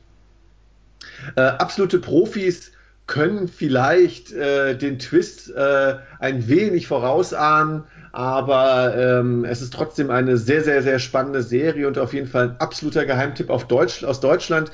Äh, 1.36 1.42
absolute 1.42 2.00
Profis 2.00 2.72
können 3.08 3.48
vielleicht 3.48 4.32
äh, 4.32 4.78
den 4.78 5.00
Twist 5.00 5.54
äh, 5.54 5.96
ein 6.20 6.48
wenig 6.48 6.88
vorausahnen, 6.88 7.84
aber 8.14 8.96
ähm, 8.96 9.44
es 9.44 9.62
ist 9.62 9.74
trotzdem 9.74 10.10
eine 10.10 10.38
sehr, 10.38 10.64
sehr, 10.64 10.82
sehr 10.82 11.00
spannende 11.00 11.44
Serie 11.44 11.88
und 11.88 11.98
auf 11.98 12.14
jeden 12.14 12.28
Fall 12.28 12.50
ein 12.50 12.58
absoluter 12.60 13.06
Geheimtipp 13.06 13.50
auf 13.50 13.68
Deutsch, 13.68 14.04
aus 14.04 14.20
Deutschland, 14.22 14.72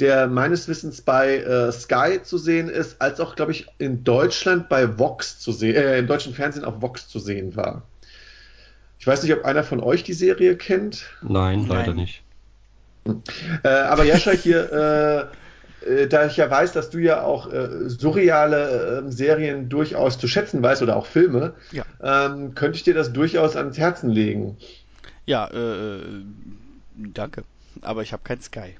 der 0.00 0.26
meines 0.26 0.68
Wissens 0.68 1.00
bei 1.00 1.36
äh, 1.36 1.72
Sky 1.72 2.20
zu 2.22 2.38
sehen 2.38 2.68
ist, 2.68 3.00
als 3.00 3.20
auch, 3.20 3.36
glaube 3.36 3.52
ich, 3.52 3.66
in 3.78 4.04
Deutschland 4.04 4.68
bei 4.68 4.98
Vox 4.98 5.38
zu 5.38 5.52
sehen, 5.52 5.76
äh, 5.76 5.98
im 5.98 6.06
deutschen 6.06 6.34
Fernsehen 6.34 6.64
auf 6.64 6.82
Vox 6.82 7.08
zu 7.08 7.18
sehen 7.18 7.56
war. 7.56 7.82
Ich 8.98 9.06
weiß 9.06 9.22
nicht, 9.22 9.32
ob 9.32 9.44
einer 9.44 9.62
von 9.62 9.80
euch 9.80 10.02
die 10.02 10.12
Serie 10.12 10.56
kennt. 10.56 11.04
Nein, 11.22 11.66
leider 11.68 11.94
Nein. 11.94 11.96
nicht. 11.96 12.22
Äh, 13.62 13.68
aber 13.68 14.04
Jascha 14.04 14.32
hier, 14.32 15.30
äh, 15.86 16.02
äh, 16.02 16.08
da 16.08 16.26
ich 16.26 16.36
ja 16.36 16.50
weiß, 16.50 16.72
dass 16.72 16.90
du 16.90 16.98
ja 16.98 17.22
auch 17.22 17.52
äh, 17.52 17.88
surreale 17.88 19.04
äh, 19.06 19.10
Serien 19.10 19.68
durchaus 19.68 20.18
zu 20.18 20.28
schätzen 20.28 20.62
weißt 20.62 20.82
oder 20.82 20.96
auch 20.96 21.06
Filme, 21.06 21.54
ja. 21.72 21.84
ähm, 22.02 22.54
könnte 22.54 22.76
ich 22.76 22.84
dir 22.84 22.94
das 22.94 23.12
durchaus 23.12 23.56
ans 23.56 23.78
Herzen 23.78 24.10
legen. 24.10 24.56
Ja, 25.26 25.48
äh, 25.48 26.00
danke. 26.96 27.42
Aber 27.82 28.02
ich 28.02 28.12
habe 28.12 28.22
kein 28.24 28.40
Sky. 28.40 28.76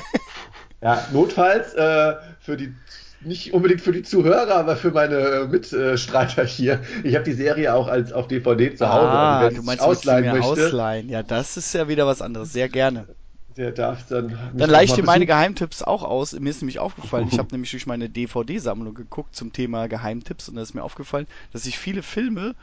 ja, 0.82 1.06
notfalls 1.12 1.72
für 1.72 2.56
die 2.56 2.74
nicht 3.20 3.54
unbedingt 3.54 3.80
für 3.80 3.92
die 3.92 4.02
Zuhörer, 4.02 4.56
aber 4.56 4.76
für 4.76 4.90
meine 4.90 5.48
Mitstreiter 5.50 6.44
hier. 6.44 6.80
Ich 7.02 7.14
habe 7.14 7.24
die 7.24 7.32
Serie 7.32 7.72
auch 7.72 7.88
als 7.88 8.12
auf 8.12 8.26
DVD 8.28 8.74
zu 8.74 8.88
Hause. 8.88 9.08
Ah, 9.08 9.50
du 9.50 9.62
meinst, 9.62 9.82
ausleihen 9.82 10.32
möchte. 10.32 10.46
ausleihen. 10.46 11.08
Ja, 11.08 11.22
das 11.22 11.56
ist 11.56 11.72
ja 11.72 11.88
wieder 11.88 12.06
was 12.06 12.20
anderes. 12.20 12.52
Sehr 12.52 12.68
gerne 12.68 13.06
der 13.56 13.72
darf 13.72 14.06
dann. 14.06 14.38
Dann 14.54 14.70
leih 14.70 14.84
ich 14.84 14.92
dir 14.92 15.02
meine 15.02 15.26
Geheimtipps 15.26 15.82
auch 15.82 16.02
aus. 16.02 16.32
Mir 16.32 16.50
ist 16.50 16.60
nämlich 16.60 16.78
aufgefallen, 16.78 17.28
ich 17.30 17.38
habe 17.38 17.48
nämlich 17.52 17.70
durch 17.70 17.86
meine 17.86 18.08
DVD-Sammlung 18.08 18.94
geguckt 18.94 19.34
zum 19.34 19.52
Thema 19.52 19.88
Geheimtipps 19.88 20.48
und 20.48 20.56
da 20.56 20.62
ist 20.62 20.74
mir 20.74 20.82
aufgefallen, 20.82 21.26
dass 21.52 21.66
ich 21.66 21.78
viele 21.78 22.02
Filme 22.02 22.54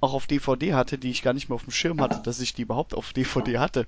auch 0.00 0.14
auf 0.14 0.26
DVD 0.26 0.74
hatte, 0.74 0.98
die 0.98 1.10
ich 1.10 1.22
gar 1.22 1.32
nicht 1.32 1.48
mehr 1.48 1.56
auf 1.56 1.64
dem 1.64 1.72
Schirm 1.72 2.00
hatte, 2.00 2.20
dass 2.22 2.40
ich 2.40 2.54
die 2.54 2.62
überhaupt 2.62 2.94
auf 2.94 3.12
DVD 3.12 3.58
hatte. 3.58 3.86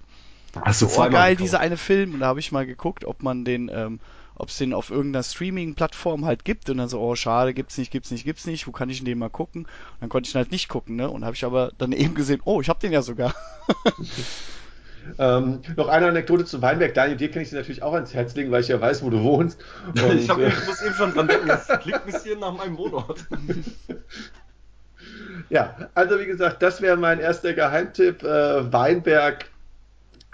Achso, 0.54 0.88
voll 0.88 1.10
geil, 1.10 1.36
dieser 1.36 1.60
eine 1.60 1.76
Film. 1.76 2.14
Und 2.14 2.20
da 2.20 2.26
habe 2.26 2.40
ich 2.40 2.52
mal 2.52 2.66
geguckt, 2.66 3.04
ob 3.04 3.22
man 3.22 3.44
den, 3.44 3.70
ähm, 3.72 4.00
ob 4.34 4.48
es 4.48 4.56
den 4.56 4.72
auf 4.72 4.90
irgendeiner 4.90 5.22
Streaming-Plattform 5.22 6.24
halt 6.24 6.44
gibt. 6.44 6.70
Und 6.70 6.78
dann 6.78 6.88
so, 6.88 7.00
oh 7.00 7.14
schade, 7.14 7.54
gibt's 7.54 7.76
nicht, 7.76 7.90
gibt's 7.90 8.10
nicht, 8.10 8.24
gibt's 8.24 8.46
nicht. 8.46 8.66
Wo 8.66 8.72
kann 8.72 8.88
ich 8.88 9.04
den 9.04 9.18
mal 9.18 9.30
gucken? 9.30 9.64
Und 9.64 10.00
dann 10.00 10.08
konnte 10.08 10.28
ich 10.28 10.34
ihn 10.34 10.38
halt 10.38 10.50
nicht 10.50 10.68
gucken, 10.68 10.96
ne? 10.96 11.10
Und 11.10 11.24
habe 11.24 11.36
ich 11.36 11.44
aber 11.44 11.72
dann 11.78 11.92
eben 11.92 12.14
gesehen, 12.14 12.40
oh, 12.44 12.60
ich 12.60 12.68
habe 12.68 12.80
den 12.80 12.92
ja 12.92 13.02
sogar. 13.02 13.34
Ähm, 15.18 15.60
noch 15.76 15.88
eine 15.88 16.06
Anekdote 16.06 16.44
zu 16.44 16.62
Weinberg. 16.62 16.94
Daniel, 16.94 17.16
dir 17.16 17.30
kann 17.30 17.42
ich 17.42 17.50
sie 17.50 17.56
natürlich 17.56 17.82
auch 17.82 17.94
ans 17.94 18.14
Herz 18.14 18.34
legen, 18.34 18.50
weil 18.50 18.60
ich 18.60 18.68
ja 18.68 18.80
weiß, 18.80 19.02
wo 19.02 19.10
du 19.10 19.22
wohnst. 19.22 19.60
Und, 19.86 20.18
ich, 20.18 20.28
hab, 20.28 20.38
äh, 20.38 20.48
ich 20.48 20.66
muss 20.66 20.82
eben 20.82 20.94
schon 20.94 21.14
dran 21.14 21.28
denken, 21.28 21.48
das 21.48 21.66
klingt 21.66 22.00
ein 22.00 22.12
bisschen 22.12 22.40
nach 22.40 22.52
meinem 22.52 22.76
Wohnort. 22.76 23.24
ja, 25.50 25.76
also 25.94 26.18
wie 26.18 26.26
gesagt, 26.26 26.62
das 26.62 26.80
wäre 26.80 26.96
mein 26.96 27.20
erster 27.20 27.52
Geheimtipp. 27.52 28.22
Äh, 28.22 28.72
Weinberg 28.72 29.46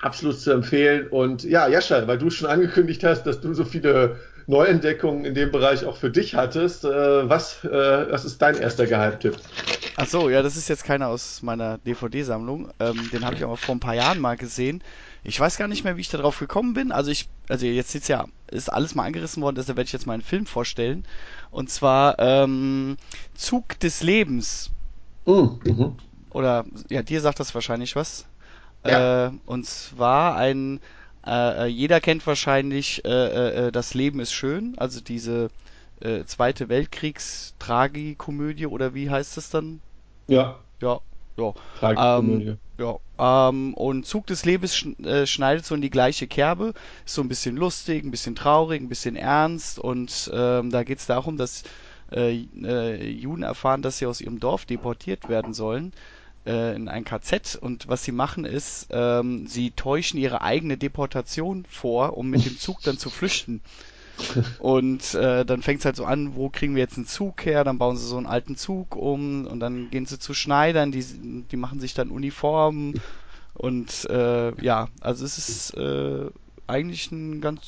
absolut 0.00 0.38
zu 0.38 0.52
empfehlen. 0.52 1.08
Und 1.08 1.44
ja, 1.44 1.68
Jascha, 1.68 2.06
weil 2.06 2.18
du 2.18 2.30
schon 2.30 2.48
angekündigt 2.48 3.04
hast, 3.04 3.24
dass 3.24 3.40
du 3.40 3.54
so 3.54 3.64
viele 3.64 4.16
Neuentdeckungen 4.46 5.24
in 5.24 5.34
dem 5.34 5.50
Bereich 5.50 5.84
auch 5.84 5.96
für 5.96 6.10
dich 6.10 6.34
hattest, 6.34 6.84
äh, 6.84 7.28
was, 7.28 7.64
äh, 7.64 8.06
was 8.10 8.24
ist 8.24 8.40
dein 8.42 8.56
erster 8.56 8.86
Geheimtipp? 8.86 9.36
Ach 9.96 10.06
so, 10.06 10.28
ja, 10.28 10.42
das 10.42 10.56
ist 10.56 10.68
jetzt 10.68 10.84
keiner 10.84 11.08
aus 11.08 11.42
meiner 11.42 11.78
DVD-Sammlung. 11.78 12.68
Ähm, 12.80 13.08
den 13.12 13.24
habe 13.24 13.36
ich 13.36 13.44
aber 13.44 13.56
vor 13.56 13.74
ein 13.74 13.80
paar 13.80 13.94
Jahren 13.94 14.18
mal 14.18 14.36
gesehen. 14.36 14.82
Ich 15.22 15.38
weiß 15.38 15.56
gar 15.56 15.68
nicht 15.68 15.84
mehr, 15.84 15.96
wie 15.96 16.00
ich 16.00 16.08
darauf 16.08 16.38
gekommen 16.38 16.74
bin. 16.74 16.90
Also 16.90 17.10
ich, 17.10 17.28
also 17.48 17.64
jetzt 17.64 17.94
ist 17.94 18.08
ja, 18.08 18.26
ist 18.50 18.72
alles 18.72 18.94
mal 18.94 19.04
angerissen 19.04 19.42
worden, 19.42 19.56
deshalb 19.56 19.76
werde 19.76 19.86
ich 19.86 19.92
jetzt 19.92 20.06
mal 20.06 20.14
einen 20.14 20.22
Film 20.22 20.46
vorstellen. 20.46 21.04
Und 21.50 21.70
zwar 21.70 22.18
ähm, 22.18 22.96
Zug 23.34 23.78
des 23.80 24.02
Lebens. 24.02 24.70
Mm, 25.26 25.46
mhm. 25.64 25.96
Oder 26.30 26.64
ja, 26.88 27.02
dir 27.02 27.20
sagt 27.20 27.38
das 27.38 27.54
wahrscheinlich 27.54 27.94
was. 27.94 28.26
Ja. 28.84 29.26
Äh, 29.26 29.30
und 29.46 29.64
zwar 29.64 30.36
ein, 30.36 30.80
äh, 31.26 31.64
äh 31.64 31.66
jeder 31.66 32.00
kennt 32.00 32.26
wahrscheinlich 32.26 33.04
äh, 33.04 33.08
äh, 33.08 33.66
äh, 33.66 33.72
Das 33.72 33.94
Leben 33.94 34.20
ist 34.20 34.32
schön, 34.32 34.74
also 34.78 35.00
diese 35.00 35.50
äh, 36.00 36.24
Zweite 36.24 36.68
Weltkriegs-Tragikomödie 36.68 38.66
oder 38.66 38.94
wie 38.94 39.10
heißt 39.10 39.36
das 39.36 39.50
dann? 39.50 39.80
Ja. 40.26 40.58
Ja, 40.80 41.00
ja. 41.36 41.54
Tragikomödie. 41.78 42.48
Ähm, 42.48 42.58
ja. 42.78 42.98
Ähm, 43.48 43.74
und 43.74 44.06
Zug 44.06 44.26
des 44.26 44.44
Lebens 44.44 44.76
sch 44.76 44.86
äh, 45.04 45.26
schneidet 45.26 45.64
so 45.64 45.74
in 45.74 45.82
die 45.82 45.90
gleiche 45.90 46.26
Kerbe. 46.26 46.74
Ist 47.06 47.14
so 47.14 47.22
ein 47.22 47.28
bisschen 47.28 47.56
lustig, 47.56 48.04
ein 48.04 48.10
bisschen 48.10 48.34
traurig, 48.34 48.82
ein 48.82 48.88
bisschen 48.88 49.16
ernst. 49.16 49.78
Und 49.78 50.30
ähm, 50.34 50.70
da 50.70 50.82
geht 50.82 50.98
es 50.98 51.06
darum, 51.06 51.36
dass 51.36 51.62
äh, 52.12 52.44
äh, 52.62 53.08
Juden 53.08 53.44
erfahren, 53.44 53.82
dass 53.82 53.98
sie 53.98 54.06
aus 54.06 54.20
ihrem 54.20 54.40
Dorf 54.40 54.64
deportiert 54.66 55.28
werden 55.28 55.54
sollen 55.54 55.92
äh, 56.46 56.74
in 56.74 56.88
ein 56.88 57.04
KZ. 57.04 57.56
Und 57.56 57.88
was 57.88 58.04
sie 58.04 58.12
machen 58.12 58.44
ist, 58.44 58.88
ähm, 58.90 59.46
sie 59.46 59.70
täuschen 59.70 60.18
ihre 60.18 60.42
eigene 60.42 60.76
Deportation 60.76 61.64
vor, 61.68 62.16
um 62.16 62.30
mit 62.30 62.44
dem 62.44 62.58
Zug 62.58 62.82
dann 62.82 62.98
zu 62.98 63.10
flüchten. 63.10 63.60
Und 64.60 65.14
äh, 65.14 65.44
dann 65.44 65.62
fängt 65.62 65.80
es 65.80 65.84
halt 65.84 65.96
so 65.96 66.04
an, 66.04 66.36
wo 66.36 66.48
kriegen 66.48 66.76
wir 66.76 66.82
jetzt 66.82 66.96
einen 66.96 67.06
Zug 67.06 67.44
her? 67.44 67.64
Dann 67.64 67.78
bauen 67.78 67.96
sie 67.96 68.06
so 68.06 68.16
einen 68.16 68.26
alten 68.26 68.56
Zug 68.56 68.94
um 68.94 69.46
und 69.46 69.58
dann 69.58 69.90
gehen 69.90 70.06
sie 70.06 70.20
zu 70.20 70.34
Schneidern, 70.34 70.92
die, 70.92 71.02
die 71.02 71.56
machen 71.56 71.80
sich 71.80 71.94
dann 71.94 72.10
Uniformen. 72.10 73.00
Und 73.54 74.04
äh, 74.10 74.54
ja, 74.62 74.88
also 75.00 75.24
es 75.24 75.38
ist 75.38 75.76
äh, 75.76 76.30
eigentlich 76.66 77.10
ein 77.10 77.40
ganz 77.40 77.64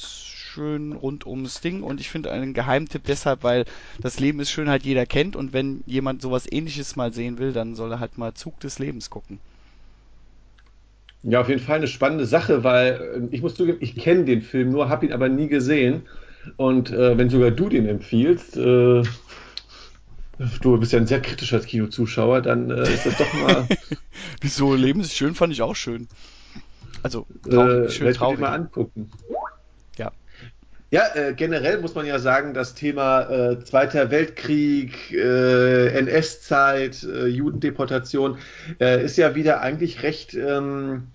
schön 0.56 0.92
rund 0.92 1.26
ums 1.26 1.60
Ding 1.60 1.82
und 1.82 2.00
ich 2.00 2.08
finde 2.08 2.32
einen 2.32 2.54
Geheimtipp 2.54 3.04
deshalb, 3.04 3.44
weil 3.44 3.66
das 4.00 4.18
Leben 4.18 4.40
ist 4.40 4.50
schön 4.50 4.70
halt 4.70 4.84
jeder 4.84 5.04
kennt 5.04 5.36
und 5.36 5.52
wenn 5.52 5.82
jemand 5.86 6.22
sowas 6.22 6.50
ähnliches 6.50 6.96
mal 6.96 7.12
sehen 7.12 7.38
will, 7.38 7.52
dann 7.52 7.74
soll 7.74 7.92
er 7.92 8.00
halt 8.00 8.16
mal 8.16 8.32
Zug 8.32 8.58
des 8.60 8.78
Lebens 8.78 9.10
gucken. 9.10 9.38
Ja, 11.22 11.42
auf 11.42 11.48
jeden 11.48 11.60
Fall 11.60 11.76
eine 11.76 11.88
spannende 11.88 12.24
Sache, 12.24 12.64
weil 12.64 13.28
äh, 13.30 13.34
ich 13.34 13.42
muss 13.42 13.54
zugeben, 13.54 13.78
ich 13.80 13.96
kenne 13.96 14.24
den 14.24 14.40
Film 14.40 14.70
nur, 14.70 14.88
habe 14.88 15.04
ihn 15.04 15.12
aber 15.12 15.28
nie 15.28 15.48
gesehen. 15.48 16.02
Und 16.56 16.90
äh, 16.90 17.18
wenn 17.18 17.28
sogar 17.28 17.50
du 17.50 17.68
den 17.68 17.86
empfiehlst, 17.86 18.56
äh, 18.56 19.02
du 20.62 20.78
bist 20.78 20.92
ja 20.92 21.00
ein 21.00 21.06
sehr 21.06 21.20
kritischer 21.20 21.60
Kinozuschauer, 21.60 22.40
dann 22.40 22.70
äh, 22.70 22.82
ist 22.82 23.04
das 23.04 23.18
doch 23.18 23.32
mal. 23.34 23.66
Wieso? 24.40 24.74
Leben 24.74 25.00
ist 25.00 25.14
schön, 25.14 25.34
fand 25.34 25.52
ich 25.52 25.60
auch 25.60 25.74
schön. 25.74 26.06
Also, 27.02 27.26
traurig, 27.42 27.88
äh, 27.88 27.90
schön 27.90 28.14
traurig. 28.14 28.40
mal 28.40 28.54
angucken. 28.54 29.10
Ja. 30.90 31.02
Äh, 31.14 31.34
generell 31.34 31.80
muss 31.80 31.94
man 31.94 32.06
ja 32.06 32.18
sagen, 32.18 32.54
das 32.54 32.74
Thema 32.74 33.22
äh, 33.22 33.64
Zweiter 33.64 34.10
Weltkrieg, 34.10 35.12
äh, 35.12 35.88
NS-Zeit, 35.98 37.02
äh, 37.02 37.26
Judendeportation 37.26 38.38
äh, 38.80 39.04
ist 39.04 39.16
ja 39.16 39.34
wieder 39.34 39.60
eigentlich 39.60 40.02
recht 40.02 40.34
ähm, 40.34 41.08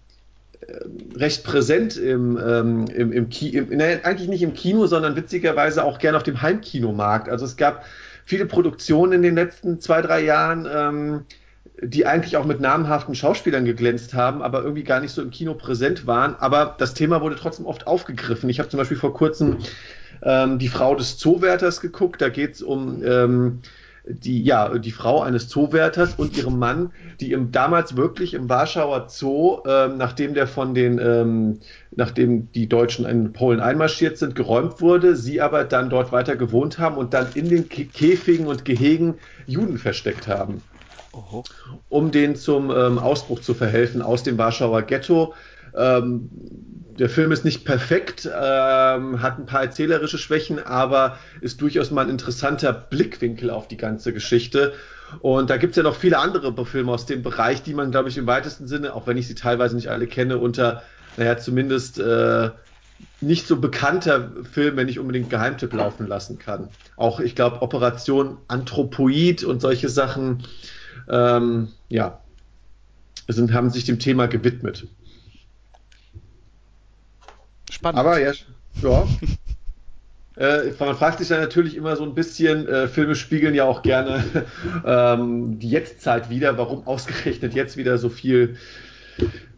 recht 1.16 1.44
präsent 1.44 1.98
im, 1.98 2.38
ähm, 2.38 2.86
im, 2.94 3.12
im, 3.12 3.30
Ki 3.30 3.50
im 3.50 3.70
nein, 3.76 4.04
eigentlich 4.04 4.30
nicht 4.30 4.44
im 4.44 4.54
Kino, 4.54 4.86
sondern 4.88 5.16
witzigerweise 5.16 5.84
auch 5.84 6.00
gern 6.00 6.16
auf 6.16 6.24
dem 6.24 6.42
Heimkinomarkt. 6.42 7.30
Also 7.30 7.46
es 7.46 7.58
gab 7.58 7.84
viele 8.26 8.46
Produktionen 8.46 9.14
in 9.14 9.22
den 9.22 9.36
letzten 9.36 9.80
zwei, 9.80 10.02
drei 10.02 10.22
Jahren, 10.22 10.68
ähm, 10.72 11.26
die 11.82 12.06
eigentlich 12.06 12.38
auch 12.38 12.46
mit 12.46 12.60
namhaften 12.60 13.16
Schauspielern 13.16 13.66
geglänzt 13.66 14.14
haben, 14.14 14.42
aber 14.42 14.62
irgendwie 14.62 14.84
gar 14.84 15.00
nicht 15.00 15.12
so 15.12 15.22
im 15.22 15.32
Kino 15.32 15.56
präsent 15.56 16.06
waren. 16.06 16.36
Aber 16.36 16.76
das 16.78 16.94
Thema 16.94 17.22
wurde 17.22 17.36
trotzdem 17.36 17.66
oft 17.66 17.88
aufgegriffen. 17.88 18.50
Ich 18.50 18.60
habe 18.60 18.70
zum 18.70 18.78
Beispiel 18.78 18.98
vor 18.98 19.14
kurzem 19.14 19.58
ähm, 20.22 20.60
die 20.60 20.68
Frau 20.68 20.96
des 20.96 21.18
Zoowärters 21.18 21.82
geguckt. 21.82 22.22
Da 22.22 22.30
geht 22.30 22.54
es 22.56 22.62
um 22.62 23.04
ähm, 23.04 23.62
die, 24.06 24.44
ja, 24.44 24.78
die 24.78 24.92
Frau 24.92 25.22
eines 25.22 25.48
Zoowärters 25.48 26.16
und 26.16 26.38
ihrem 26.38 26.58
Mann, 26.60 26.92
die 27.20 27.32
im, 27.32 27.52
damals 27.52 27.96
wirklich 27.96 28.34
im 28.34 28.50
Warschauer 28.50 29.08
Zoo, 29.10 29.60
ähm, 29.66 29.98
nachdem 29.98 30.34
der 30.34 30.48
von 30.48 30.74
den, 30.74 31.00
ähm, 31.00 31.60
nachdem 31.96 32.52
die 32.52 32.68
Deutschen 32.68 33.06
in 33.06 33.34
Polen 33.34 33.60
einmarschiert 33.60 34.18
sind, 34.18 34.36
geräumt 34.36 34.82
wurde, 34.82 35.16
sie 35.16 35.42
aber 35.42 35.64
dann 35.64 35.90
dort 35.90 36.12
weiter 36.12 36.36
gewohnt 36.36 36.80
haben 36.80 36.98
und 36.98 37.14
dann 37.14 37.28
in 37.36 37.50
den 37.50 37.70
Käfigen 37.70 38.48
und 38.48 38.66
Gehegen 38.66 39.16
Juden 39.46 39.78
versteckt 39.78 40.28
haben. 40.28 40.62
Oho. 41.14 41.44
Um 41.90 42.12
denen 42.12 42.36
zum 42.36 42.72
ähm, 42.72 42.98
Ausbruch 43.00 43.42
zu 43.42 43.54
verhelfen 43.54 44.02
aus 44.02 44.24
dem 44.24 44.38
Warschauer 44.38 44.84
Ghetto. 44.84 45.34
Ähm, 45.76 46.30
der 47.00 47.10
Film 47.10 47.32
ist 47.32 47.46
nicht 47.46 47.66
perfekt, 47.66 48.26
ähm, 48.26 49.22
hat 49.22 49.40
ein 49.40 49.46
paar 49.46 49.62
erzählerische 49.62 50.18
Schwächen, 50.18 50.60
aber 50.60 51.18
ist 51.40 51.62
durchaus 51.62 51.92
mal 51.92 52.06
ein 52.06 52.10
interessanter 52.10 52.74
Blickwinkel 52.74 53.50
auf 53.50 53.68
die 53.68 53.78
ganze 53.78 54.14
Geschichte. 54.14 54.74
Und 55.20 55.50
da 55.50 55.58
gibt 55.58 55.72
es 55.72 55.78
ja 55.78 55.84
noch 55.84 55.96
viele 55.96 56.20
andere 56.20 56.66
Filme 56.66 56.92
aus 56.92 57.06
dem 57.06 57.24
Bereich, 57.24 57.64
die 57.64 57.74
man, 57.74 57.92
glaube 57.92 58.10
ich, 58.10 58.18
im 58.18 58.28
weitesten 58.28 58.68
Sinne, 58.68 58.94
auch 58.94 59.08
wenn 59.08 59.18
ich 59.18 59.28
sie 59.28 59.36
teilweise 59.36 59.76
nicht 59.76 59.90
alle 59.90 60.08
kenne, 60.08 60.38
unter, 60.38 60.84
naja, 61.18 61.38
zumindest 61.38 62.00
äh, 62.00 62.50
nicht 63.20 63.48
so 63.48 63.60
bekannter 63.60 64.32
Film, 64.52 64.78
wenn 64.78 64.86
nicht 64.86 65.00
unbedingt 65.00 65.30
Geheimtipp 65.30 65.74
laufen 65.74 66.08
lassen 66.08 66.38
kann. 66.38 66.70
Auch, 66.96 67.20
ich 67.20 67.36
glaube, 67.36 67.62
Operation 67.62 68.38
Anthropoid 68.48 69.44
und 69.44 69.62
solche 69.62 69.90
Sachen, 69.90 70.44
ähm, 71.10 71.70
ja, 71.90 72.22
sind, 73.28 73.54
haben 73.54 73.70
sich 73.70 73.86
dem 73.86 74.00
Thema 74.00 74.28
gewidmet. 74.28 74.88
Spannend. 77.70 78.00
Aber 78.00 78.20
ja, 78.20 78.34
ja. 78.82 79.08
Äh, 80.38 80.72
man 80.80 80.96
fragt 80.96 81.20
sich 81.20 81.28
dann 81.28 81.42
natürlich 81.42 81.76
immer 81.76 81.98
so 81.98 82.04
ein 82.04 82.16
bisschen, 82.16 82.66
äh, 82.68 82.88
Filme 82.88 83.16
spiegeln 83.16 83.54
ja 83.54 83.66
auch 83.66 83.82
gerne 83.82 84.24
ähm, 84.86 85.60
die 85.60 85.70
Jetztzeit 85.70 86.30
wieder, 86.30 86.58
warum 86.58 86.88
ausgerechnet 86.88 87.54
jetzt 87.54 87.76
wieder 87.76 87.98
so 87.98 88.10
viel 88.10 88.56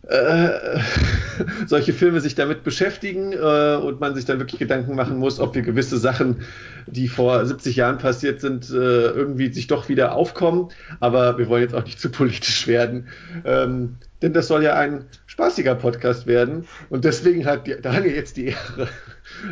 äh, 0.07 0.79
solche 1.67 1.93
Filme 1.93 2.19
sich 2.19 2.35
damit 2.35 2.63
beschäftigen 2.63 3.33
äh, 3.33 3.75
und 3.75 3.99
man 3.99 4.15
sich 4.15 4.25
dann 4.25 4.39
wirklich 4.39 4.59
Gedanken 4.59 4.95
machen 4.95 5.17
muss, 5.17 5.39
ob 5.39 5.55
wir 5.55 5.61
gewisse 5.61 5.97
Sachen, 5.97 6.41
die 6.87 7.07
vor 7.07 7.45
70 7.45 7.75
Jahren 7.75 7.97
passiert 7.97 8.41
sind, 8.41 8.69
äh, 8.69 8.73
irgendwie 8.73 9.53
sich 9.53 9.67
doch 9.67 9.89
wieder 9.89 10.13
aufkommen. 10.15 10.69
Aber 10.99 11.37
wir 11.37 11.47
wollen 11.47 11.63
jetzt 11.63 11.75
auch 11.75 11.85
nicht 11.85 11.99
zu 11.99 12.09
politisch 12.09 12.67
werden. 12.67 13.07
Ähm, 13.45 13.95
denn 14.21 14.33
das 14.33 14.47
soll 14.47 14.63
ja 14.63 14.75
ein 14.75 15.05
spaßiger 15.27 15.75
Podcast 15.75 16.27
werden. 16.27 16.65
Und 16.89 17.05
deswegen 17.05 17.45
hat 17.45 17.67
Daniel 17.81 18.15
jetzt 18.15 18.37
die 18.37 18.47
Ehre, 18.47 18.87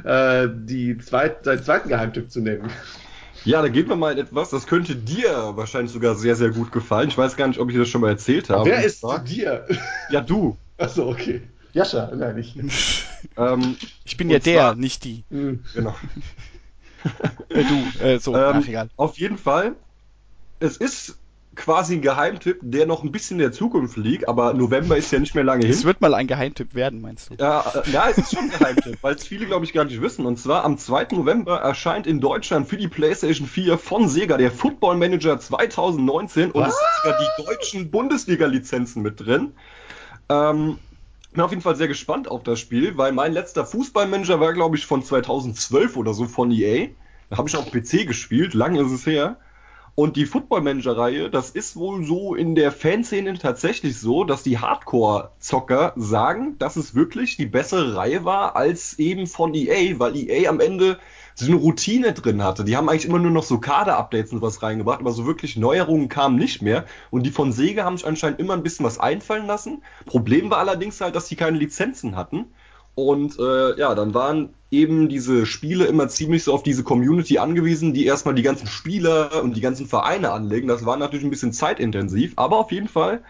äh, 0.04 0.50
die 0.54 0.98
zweit, 0.98 1.44
seinen 1.44 1.64
zweiten 1.64 1.90
Geheimtipp 1.90 2.30
zu 2.32 2.42
nennen. 2.42 2.70
Ja, 3.44 3.62
da 3.62 3.70
gehen 3.70 3.90
wir 3.90 3.96
mal 3.96 4.14
in 4.14 4.20
etwas, 4.20 4.52
das 4.52 4.68
könnte 4.68 4.96
dir 4.96 5.54
wahrscheinlich 5.56 5.92
sogar 5.92 6.16
sehr, 6.16 6.36
sehr 6.36 6.52
gut 6.52 6.72
gefallen. 6.72 7.10
Ich 7.10 7.18
weiß 7.18 7.36
gar 7.36 7.48
nicht, 7.48 7.60
ob 7.60 7.70
ich 7.72 7.78
das 7.78 7.90
schon 7.90 8.02
mal 8.02 8.10
erzählt 8.10 8.50
habe. 8.50 8.70
Wer 8.70 8.84
ist 8.84 9.02
zu 9.02 9.18
dir? 9.18 9.68
Ja, 10.10 10.22
du. 10.22 10.58
Achso, 10.78 11.10
okay. 11.10 11.42
Jascha, 11.74 12.12
nein, 12.14 12.38
ich. 12.38 12.56
ähm, 13.38 13.78
ich 14.04 14.18
bin 14.18 14.30
ja 14.30 14.40
der, 14.40 14.62
zwar, 14.62 14.76
nicht 14.76 15.04
die. 15.06 15.24
Mhm. 15.30 15.64
Genau. 15.74 15.96
äh, 17.50 17.64
du, 17.64 18.04
äh, 18.04 18.20
so, 18.20 18.36
ähm, 18.36 18.58
ach, 18.62 18.68
egal. 18.68 18.90
Auf 18.96 19.18
jeden 19.18 19.38
Fall, 19.38 19.76
es 20.60 20.78
ist 20.78 21.18
quasi 21.56 21.96
ein 21.96 22.02
Geheimtipp, 22.02 22.60
der 22.62 22.86
noch 22.86 23.04
ein 23.04 23.12
bisschen 23.12 23.38
in 23.38 23.42
der 23.42 23.52
Zukunft 23.52 23.98
liegt, 23.98 24.28
aber 24.28 24.54
November 24.54 24.96
ist 24.96 25.12
ja 25.12 25.20
nicht 25.20 25.36
mehr 25.36 25.44
lange 25.44 25.64
hin. 25.66 25.72
Es 25.72 25.84
wird 25.84 26.00
mal 26.00 26.14
ein 26.14 26.28
Geheimtipp 26.28 26.74
werden, 26.74 27.02
meinst 27.02 27.30
du? 27.30 27.36
Ja, 27.40 27.62
äh, 27.76 27.90
ja 27.92 28.10
es 28.10 28.18
ist 28.18 28.34
schon 28.34 28.46
ein 28.46 28.52
Geheimtipp, 28.52 28.98
weil 29.02 29.16
es 29.16 29.28
viele, 29.28 29.46
glaube 29.46 29.66
ich, 29.66 29.74
gar 29.74 29.84
nicht 29.84 30.02
wissen. 30.02 30.26
Und 30.26 30.38
zwar 30.38 30.64
am 30.64 30.78
2. 30.78 31.08
November 31.12 31.58
erscheint 31.58 32.08
in 32.08 32.22
Deutschland 32.22 32.68
für 32.68 32.78
die 32.78 32.88
PlayStation 32.88 33.48
4 33.48 33.78
von 33.78 34.08
Sega 34.08 34.38
der 34.38 34.52
Football 34.52 34.98
Manager 34.98 35.40
2019 35.40 36.52
und 36.52 36.64
es 36.64 36.74
sind 36.74 36.88
sogar 37.04 37.20
die 37.20 37.44
deutschen 37.44 37.92
Bundesliga-Lizenzen 37.92 39.02
mit 39.02 39.20
drin. 39.20 39.52
Ähm, 40.30 40.78
bin 41.34 41.42
auf 41.42 41.52
jeden 41.52 41.62
Fall 41.62 41.76
sehr 41.76 41.88
gespannt 41.88 42.30
auf 42.30 42.44
das 42.44 42.60
Spiel, 42.60 42.98
weil 42.98 43.12
mein 43.12 43.34
letzter 43.34 43.66
Fußballmanager 43.66 44.40
war, 44.40 44.54
glaube 44.54 44.78
ich, 44.78 44.86
von 44.86 45.04
2012 45.04 45.98
oder 45.98 46.14
so 46.14 46.26
von 46.26 46.52
EA. 46.52 46.88
Da 47.30 47.38
habe 47.38 47.48
ich 47.48 47.56
auf 47.56 47.72
PC 47.72 48.08
gespielt, 48.08 48.54
lange 48.54 48.82
ist 48.82 48.92
es 48.92 49.06
her. 49.06 49.38
Und 49.94 50.16
die 50.16 50.26
Football 50.26 50.62
Manager 50.62 50.98
Reihe, 50.98 51.30
das 51.30 51.50
ist 51.50 51.76
wohl 51.76 52.06
so 52.06 52.34
in 52.34 52.56
der 52.56 52.72
Fanszene 52.72 53.38
tatsächlich 53.38 54.00
so, 54.00 54.24
dass 54.24 54.42
die 54.42 54.58
Hardcore-Zocker 54.58 55.94
sagen, 55.98 56.58
dass 56.60 56.78
es 56.78 56.96
wirklich 56.96 57.36
die 57.36 57.46
bessere 57.46 57.96
Reihe 57.96 58.24
war 58.24 58.56
als 58.56 58.98
eben 59.00 59.28
von 59.28 59.54
EA, 59.54 60.00
weil 60.00 60.16
EA 60.16 60.50
am 60.50 60.62
Ende 60.62 60.98
so 61.36 61.46
eine 61.46 61.56
Routine 61.56 62.14
drin 62.14 62.42
hatte. 62.42 62.64
Die 62.64 62.78
haben 62.78 62.88
eigentlich 62.88 63.06
immer 63.06 63.20
nur 63.20 63.32
noch 63.32 63.44
so 63.44 63.60
Kader-Updates 63.60 64.32
und 64.32 64.42
was 64.42 64.64
reingebracht, 64.64 65.02
aber 65.02 65.12
so 65.12 65.26
wirklich 65.26 65.58
Neuerungen 65.58 66.08
kamen 66.08 66.38
nicht 66.38 66.62
mehr. 66.62 66.86
Und 67.10 67.26
die 67.26 67.32
von 67.32 67.52
Sega 67.52 67.84
haben 67.84 67.98
sich 67.98 68.08
anscheinend 68.08 68.40
immer 68.40 68.54
ein 68.54 68.64
bisschen 68.64 68.86
was 68.86 68.98
einfallen 68.98 69.48
lassen. 69.48 69.84
Problem 70.06 70.50
war 70.50 70.60
allerdings 70.60 71.02
halt, 71.02 71.16
dass 71.16 71.28
die 71.28 71.36
keine 71.36 71.58
Lizenzen 71.58 72.16
hatten. 72.16 72.54
Und 73.02 73.40
äh, 73.40 73.80
ja, 73.80 73.96
dann 73.96 74.14
waren 74.14 74.50
eben 74.70 75.10
diese 75.10 75.48
Spiele 75.48 75.86
immer 75.86 76.08
ziemlich 76.08 76.44
so 76.44 76.54
auf 76.54 76.62
diese 76.62 76.84
Community 76.84 77.40
angewiesen, 77.40 77.96
die 77.96 78.06
erstmal 78.06 78.36
die 78.36 78.44
ganzen 78.44 78.68
Spieler 78.68 79.42
und 79.42 79.58
die 79.58 79.62
ganzen 79.62 79.88
Vereine 79.88 80.32
anlegen. 80.32 80.68
Das 80.68 80.86
war 80.86 80.98
natürlich 80.98 81.26
ein 81.26 81.32
bisschen 81.32 81.52
zeitintensiv, 81.52 82.34
aber 82.36 82.58
auf 82.58 82.72
jeden 82.72 82.88
Fall. 82.88 83.24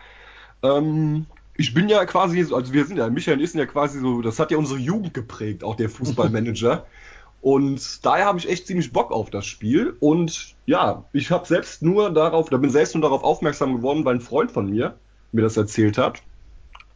Ähm, 0.62 1.26
ich 1.56 1.74
bin 1.74 1.88
ja 1.88 2.04
quasi, 2.06 2.42
also 2.54 2.74
wir 2.74 2.86
sind 2.86 2.98
ja, 2.98 3.10
Michael 3.10 3.40
ist 3.40 3.56
ja 3.56 3.66
quasi 3.66 4.02
so, 4.02 4.22
das 4.22 4.40
hat 4.40 4.52
ja 4.52 4.58
unsere 4.58 4.78
Jugend 4.78 5.14
geprägt, 5.14 5.64
auch 5.64 5.76
der 5.76 5.90
Fußballmanager. 5.90 6.86
Und 7.42 8.06
daher 8.06 8.26
habe 8.26 8.40
ich 8.40 8.50
echt 8.50 8.68
ziemlich 8.68 8.92
Bock 8.92 9.12
auf 9.12 9.30
das 9.30 9.46
Spiel. 9.46 9.96
Und 10.02 10.56
ja, 10.66 11.06
ich 11.14 11.32
habe 11.32 11.48
selbst 11.48 11.82
nur 11.82 12.12
darauf, 12.12 12.50
da 12.50 12.58
bin 12.58 12.70
selbst 12.70 12.94
nur 12.94 13.02
darauf 13.02 13.24
aufmerksam 13.24 13.78
geworden, 13.78 14.04
weil 14.04 14.16
ein 14.16 14.22
Freund 14.22 14.52
von 14.52 14.70
mir 14.70 14.96
mir 15.32 15.42
das 15.42 15.56
erzählt 15.56 15.98
hat. 15.98 16.22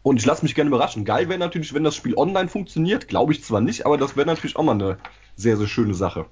Und 0.06 0.18
ich 0.18 0.26
lasse 0.28 0.46
mich 0.46 0.54
gerne 0.54 0.68
überraschen. 0.68 1.04
Geil 1.04 1.30
wäre 1.30 1.40
natürlich, 1.40 1.74
wenn 1.74 1.84
das 1.84 1.96
Spiel 1.96 2.16
online 2.16 2.48
funktioniert. 2.48 3.08
Glaube 3.08 3.34
ich 3.34 3.44
zwar 3.44 3.60
nicht, 3.60 3.88
aber 3.88 3.98
das 3.98 4.16
wäre 4.16 4.28
natürlich 4.28 4.56
auch 4.56 4.62
mal 4.62 4.74
eine 4.74 5.00
sehr, 5.36 5.58
sehr 5.58 5.66
schöne 5.66 5.96
Sache. 5.96 6.28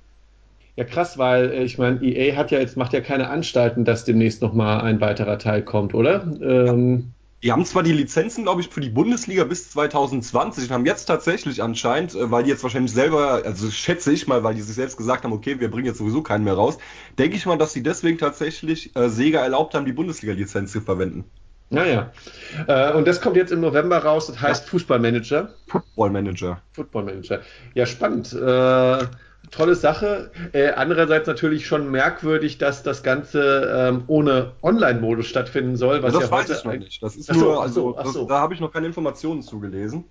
Ja, 0.76 0.84
krass, 0.84 1.18
weil 1.18 1.50
äh, 1.50 1.64
ich 1.64 1.80
meine, 1.80 2.00
EA 2.04 2.36
hat 2.36 2.52
ja 2.52 2.60
jetzt 2.60 2.78
macht 2.78 2.94
ja 2.94 3.02
keine 3.02 3.32
Anstalten, 3.32 3.84
dass 3.84 4.06
demnächst 4.06 4.44
nochmal 4.44 4.82
ein 4.82 5.02
weiterer 5.02 5.40
Teil 5.40 5.64
kommt, 5.64 5.96
oder? 5.96 6.24
Ähm, 6.40 7.14
die 7.42 7.52
haben 7.52 7.66
zwar 7.66 7.82
die 7.82 7.94
Lizenzen, 7.94 8.44
glaube 8.44 8.62
ich, 8.62 8.70
für 8.70 8.80
die 8.80 8.92
Bundesliga 8.92 9.44
bis 9.44 9.72
2020 9.72 10.66
und 10.66 10.72
haben 10.72 10.86
jetzt 10.86 11.06
tatsächlich 11.06 11.64
anscheinend, 11.64 12.14
äh, 12.14 12.30
weil 12.30 12.44
die 12.44 12.52
jetzt 12.52 12.62
wahrscheinlich 12.62 12.94
selber, 12.94 13.42
also 13.44 13.72
schätze 13.72 14.14
ich 14.14 14.28
mal, 14.28 14.44
weil 14.44 14.54
die 14.54 14.62
sich 14.62 14.76
selbst 14.76 14.98
gesagt 14.98 15.24
haben, 15.24 15.34
okay, 15.34 15.60
wir 15.60 15.72
bringen 15.72 15.88
jetzt 15.88 15.98
sowieso 15.98 16.22
keinen 16.22 16.44
mehr 16.44 16.54
raus, 16.54 16.78
denke 17.18 17.38
ich 17.38 17.48
mal, 17.48 17.58
dass 17.58 17.74
sie 17.74 17.82
deswegen 17.82 18.20
tatsächlich 18.20 18.96
äh, 18.96 19.10
Sega 19.10 19.42
erlaubt 19.42 19.74
haben, 19.74 19.88
die 19.88 19.94
Bundesliga-Lizenz 19.94 20.72
zu 20.72 20.82
verwenden. 20.82 21.26
Naja. 21.70 22.12
Äh, 22.68 22.94
und 22.94 23.08
das 23.08 23.20
kommt 23.20 23.36
jetzt 23.36 23.52
im 23.52 23.62
November 23.62 23.98
raus, 23.98 24.28
das 24.28 24.40
heißt 24.40 24.66
ja. 24.66 24.70
Fußballmanager. 24.70 25.50
Football 25.68 26.12
Manager. 26.12 26.62
Football 26.74 27.04
Manager. 27.06 27.42
Ja, 27.74 27.86
spannend. 27.86 28.32
Äh, 28.34 29.06
tolle 29.52 29.76
Sache. 29.76 30.32
Äh, 30.52 30.72
andererseits 30.72 31.28
natürlich 31.28 31.66
schon 31.66 31.90
merkwürdig, 31.90 32.58
dass 32.58 32.84
das 32.84 33.04
Ganze 33.04 33.72
ähm, 33.76 34.04
ohne 34.08 34.52
Online-Modus 34.62 35.28
stattfinden 35.28 35.76
soll. 35.76 36.04
Was 36.04 36.14
ja, 36.14 36.20
das 36.20 36.30
ja 36.30 36.36
weiß 36.36 36.50
ich 36.50 36.64
noch 36.64 36.74
nicht. 36.74 37.02
Das 37.02 37.16
ist 37.16 37.30
ach 37.30 37.36
nur, 37.36 37.62
also, 37.62 37.98
ach 37.98 38.06
so. 38.06 38.28
da 38.28 38.40
habe 38.40 38.54
ich 38.54 38.60
noch 38.60 38.72
keine 38.72 38.88
Informationen 38.88 39.42
zugelesen. 39.42 40.06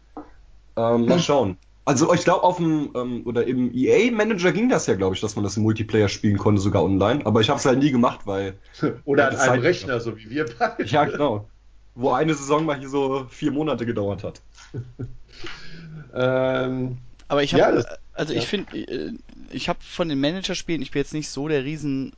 Ähm, 0.76 1.06
mal 1.06 1.18
schauen. 1.20 1.58
Also 1.84 2.14
ich 2.14 2.22
glaube 2.22 2.44
auf 2.44 2.58
dem 2.58 2.90
ähm, 2.94 3.22
oder 3.24 3.44
im 3.46 3.74
EA 3.74 4.12
Manager 4.12 4.52
ging 4.52 4.68
das 4.68 4.86
ja, 4.86 4.94
glaube 4.94 5.16
ich, 5.16 5.20
dass 5.20 5.34
man 5.34 5.42
das 5.42 5.56
im 5.56 5.64
Multiplayer 5.64 6.08
spielen 6.08 6.38
konnte, 6.38 6.60
sogar 6.60 6.84
online. 6.84 7.26
Aber 7.26 7.40
ich 7.40 7.48
habe 7.48 7.58
es 7.58 7.66
halt 7.66 7.80
nie 7.80 7.90
gemacht, 7.90 8.20
weil 8.24 8.54
oder 9.04 9.30
an 9.30 9.36
einem 9.36 9.62
Rechner, 9.62 9.98
so 9.98 10.16
wie 10.16 10.30
wir 10.30 10.46
beide. 10.58 10.84
Ja, 10.84 11.04
genau. 11.04 11.48
Wo 11.94 12.12
eine 12.12 12.34
Saison 12.34 12.64
mal 12.64 12.78
hier 12.78 12.88
so 12.88 13.26
vier 13.28 13.50
Monate 13.50 13.84
gedauert 13.84 14.22
hat. 14.22 14.40
ähm, 16.14 16.98
Aber 17.28 17.42
ich 17.42 17.52
habe, 17.52 17.78
ja, 17.80 17.84
also 18.14 18.32
ja. 18.32 18.38
ich 18.38 18.46
finde, 18.46 18.76
äh, 18.78 19.12
ich 19.50 19.68
habe 19.68 19.80
von 19.82 20.08
den 20.08 20.20
Managerspielen, 20.20 20.82
ich 20.82 20.92
bin 20.92 21.00
jetzt 21.00 21.12
nicht 21.12 21.28
so 21.28 21.48
der 21.48 21.64
riesen 21.64 22.12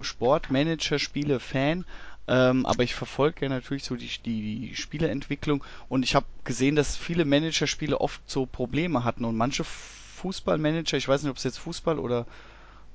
Sportmanager-Spiele-Fan, 0.00 1.84
ähm, 2.28 2.66
aber 2.66 2.82
ich 2.82 2.94
verfolge 2.94 3.46
ja 3.46 3.48
natürlich 3.48 3.84
so 3.84 3.96
die, 3.96 4.10
die, 4.24 4.68
die 4.68 4.76
Spieleentwicklung 4.76 5.62
und 5.88 6.02
ich 6.02 6.14
habe 6.14 6.26
gesehen, 6.44 6.76
dass 6.76 6.96
viele 6.96 7.24
Managerspiele 7.24 8.00
oft 8.00 8.20
so 8.28 8.46
Probleme 8.46 9.04
hatten 9.04 9.24
und 9.24 9.36
manche 9.36 9.64
Fußballmanager, 9.64 10.96
ich 10.96 11.08
weiß 11.08 11.22
nicht, 11.22 11.30
ob 11.30 11.36
es 11.36 11.44
jetzt 11.44 11.58
Fußball 11.58 11.98
oder 11.98 12.26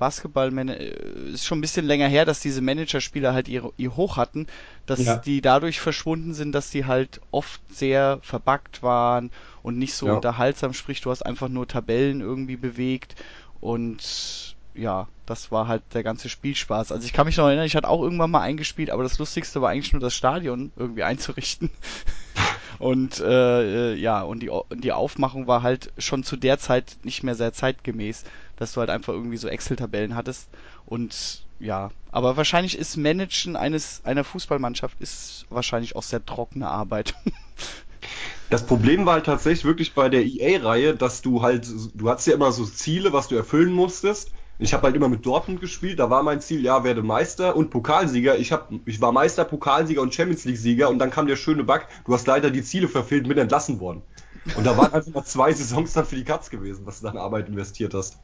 Basketball 0.01 0.51
äh, 0.69 0.95
ist 1.31 1.45
schon 1.45 1.59
ein 1.59 1.61
bisschen 1.61 1.85
länger 1.85 2.07
her, 2.07 2.25
dass 2.25 2.39
diese 2.39 2.61
Managerspiele 2.61 3.33
halt 3.33 3.47
ihr, 3.47 3.71
ihr 3.77 3.95
Hoch 3.95 4.17
hatten, 4.17 4.47
dass 4.87 5.05
ja. 5.05 5.17
die 5.17 5.41
dadurch 5.41 5.79
verschwunden 5.79 6.33
sind, 6.33 6.53
dass 6.53 6.71
die 6.71 6.85
halt 6.85 7.21
oft 7.29 7.61
sehr 7.71 8.19
verbuggt 8.23 8.81
waren 8.81 9.29
und 9.61 9.77
nicht 9.77 9.93
so 9.93 10.07
ja. 10.07 10.13
unterhaltsam, 10.13 10.73
sprich 10.73 11.01
du 11.01 11.11
hast 11.11 11.21
einfach 11.21 11.49
nur 11.49 11.67
Tabellen 11.67 12.19
irgendwie 12.19 12.57
bewegt 12.57 13.15
und 13.59 14.50
ja, 14.73 15.07
das 15.25 15.51
war 15.51 15.67
halt 15.67 15.83
der 15.93 16.03
ganze 16.03 16.29
Spielspaß. 16.29 16.91
Also 16.91 17.05
ich 17.05 17.13
kann 17.13 17.25
mich 17.25 17.37
noch 17.37 17.47
erinnern, 17.47 17.65
ich 17.65 17.75
hatte 17.75 17.87
auch 17.87 18.01
irgendwann 18.01 18.31
mal 18.31 18.41
eingespielt, 18.41 18.89
aber 18.89 19.03
das 19.03 19.19
Lustigste 19.19 19.61
war 19.61 19.69
eigentlich 19.69 19.93
nur 19.93 20.01
das 20.01 20.15
Stadion 20.15 20.71
irgendwie 20.75 21.03
einzurichten. 21.03 21.69
und 22.79 23.19
äh, 23.19 23.93
äh, 23.93 23.95
ja, 23.95 24.21
und 24.21 24.41
die, 24.41 24.51
die 24.75 24.91
Aufmachung 24.91 25.47
war 25.47 25.63
halt 25.63 25.91
schon 25.97 26.23
zu 26.23 26.35
der 26.35 26.59
Zeit 26.59 26.97
nicht 27.03 27.23
mehr 27.23 27.35
sehr 27.35 27.53
zeitgemäß, 27.53 28.23
dass 28.57 28.73
du 28.73 28.79
halt 28.79 28.89
einfach 28.89 29.13
irgendwie 29.13 29.37
so 29.37 29.47
Excel-Tabellen 29.47 30.15
hattest. 30.15 30.49
Und 30.85 31.43
ja, 31.59 31.91
aber 32.11 32.37
wahrscheinlich 32.37 32.77
ist 32.77 32.97
Managen 32.97 33.55
eines 33.55 34.01
einer 34.03 34.23
Fußballmannschaft 34.23 34.99
ist 34.99 35.45
wahrscheinlich 35.49 35.95
auch 35.95 36.03
sehr 36.03 36.25
trockene 36.25 36.67
Arbeit. 36.67 37.13
Das 38.49 38.65
Problem 38.65 39.05
war 39.05 39.13
halt 39.13 39.25
tatsächlich 39.25 39.63
wirklich 39.63 39.93
bei 39.93 40.09
der 40.09 40.25
EA-Reihe, 40.25 40.93
dass 40.93 41.21
du 41.21 41.41
halt, 41.41 41.69
du 41.93 42.09
hattest 42.09 42.27
ja 42.27 42.33
immer 42.33 42.51
so 42.51 42.65
Ziele, 42.65 43.13
was 43.13 43.29
du 43.29 43.35
erfüllen 43.35 43.71
musstest. 43.71 44.31
Ich 44.61 44.75
habe 44.75 44.83
halt 44.83 44.95
immer 44.95 45.09
mit 45.09 45.25
Dortmund 45.25 45.59
gespielt, 45.59 45.97
da 45.97 46.11
war 46.11 46.21
mein 46.21 46.39
Ziel, 46.39 46.63
ja, 46.63 46.83
werde 46.83 47.01
Meister 47.01 47.55
und 47.55 47.71
Pokalsieger. 47.71 48.37
Ich, 48.37 48.51
hab, 48.51 48.71
ich 48.85 49.01
war 49.01 49.11
Meister, 49.11 49.43
Pokalsieger 49.43 50.03
und 50.03 50.13
Champions 50.13 50.45
League-Sieger 50.45 50.87
und 50.87 50.99
dann 50.99 51.09
kam 51.09 51.25
der 51.25 51.35
schöne 51.35 51.63
Bug, 51.63 51.87
du 52.05 52.13
hast 52.13 52.27
leider 52.27 52.51
die 52.51 52.61
Ziele 52.61 52.87
verfehlt, 52.87 53.25
mit 53.25 53.39
entlassen 53.39 53.79
worden. 53.79 54.03
Und 54.55 54.63
da 54.67 54.77
waren 54.77 54.93
einfach 54.93 55.11
mal 55.11 55.23
zwei 55.23 55.51
Saisons 55.53 55.93
dann 55.93 56.05
für 56.05 56.15
die 56.15 56.23
Katz 56.23 56.51
gewesen, 56.51 56.85
was 56.85 56.99
du 56.99 57.07
dann 57.07 57.17
Arbeit 57.17 57.49
investiert 57.49 57.95
hast. 57.95 58.19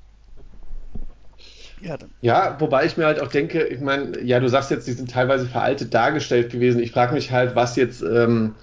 Ja, 1.82 1.98
ja, 2.22 2.56
wobei 2.60 2.86
ich 2.86 2.98
mir 2.98 3.08
halt 3.08 3.20
auch 3.20 3.30
denke, 3.30 3.64
ich 3.66 3.82
meine, 3.82 4.22
ja, 4.22 4.40
du 4.40 4.48
sagst 4.48 4.70
jetzt, 4.70 4.88
die 4.88 4.94
sind 4.94 5.10
teilweise 5.10 5.48
veraltet 5.48 5.92
dargestellt 5.96 6.52
gewesen. 6.52 6.82
Ich 6.82 6.92
frage 6.92 7.16
mich 7.16 7.32
halt, 7.32 7.56
was 7.56 7.76
jetzt 7.76 8.04
ähm, 8.04 8.54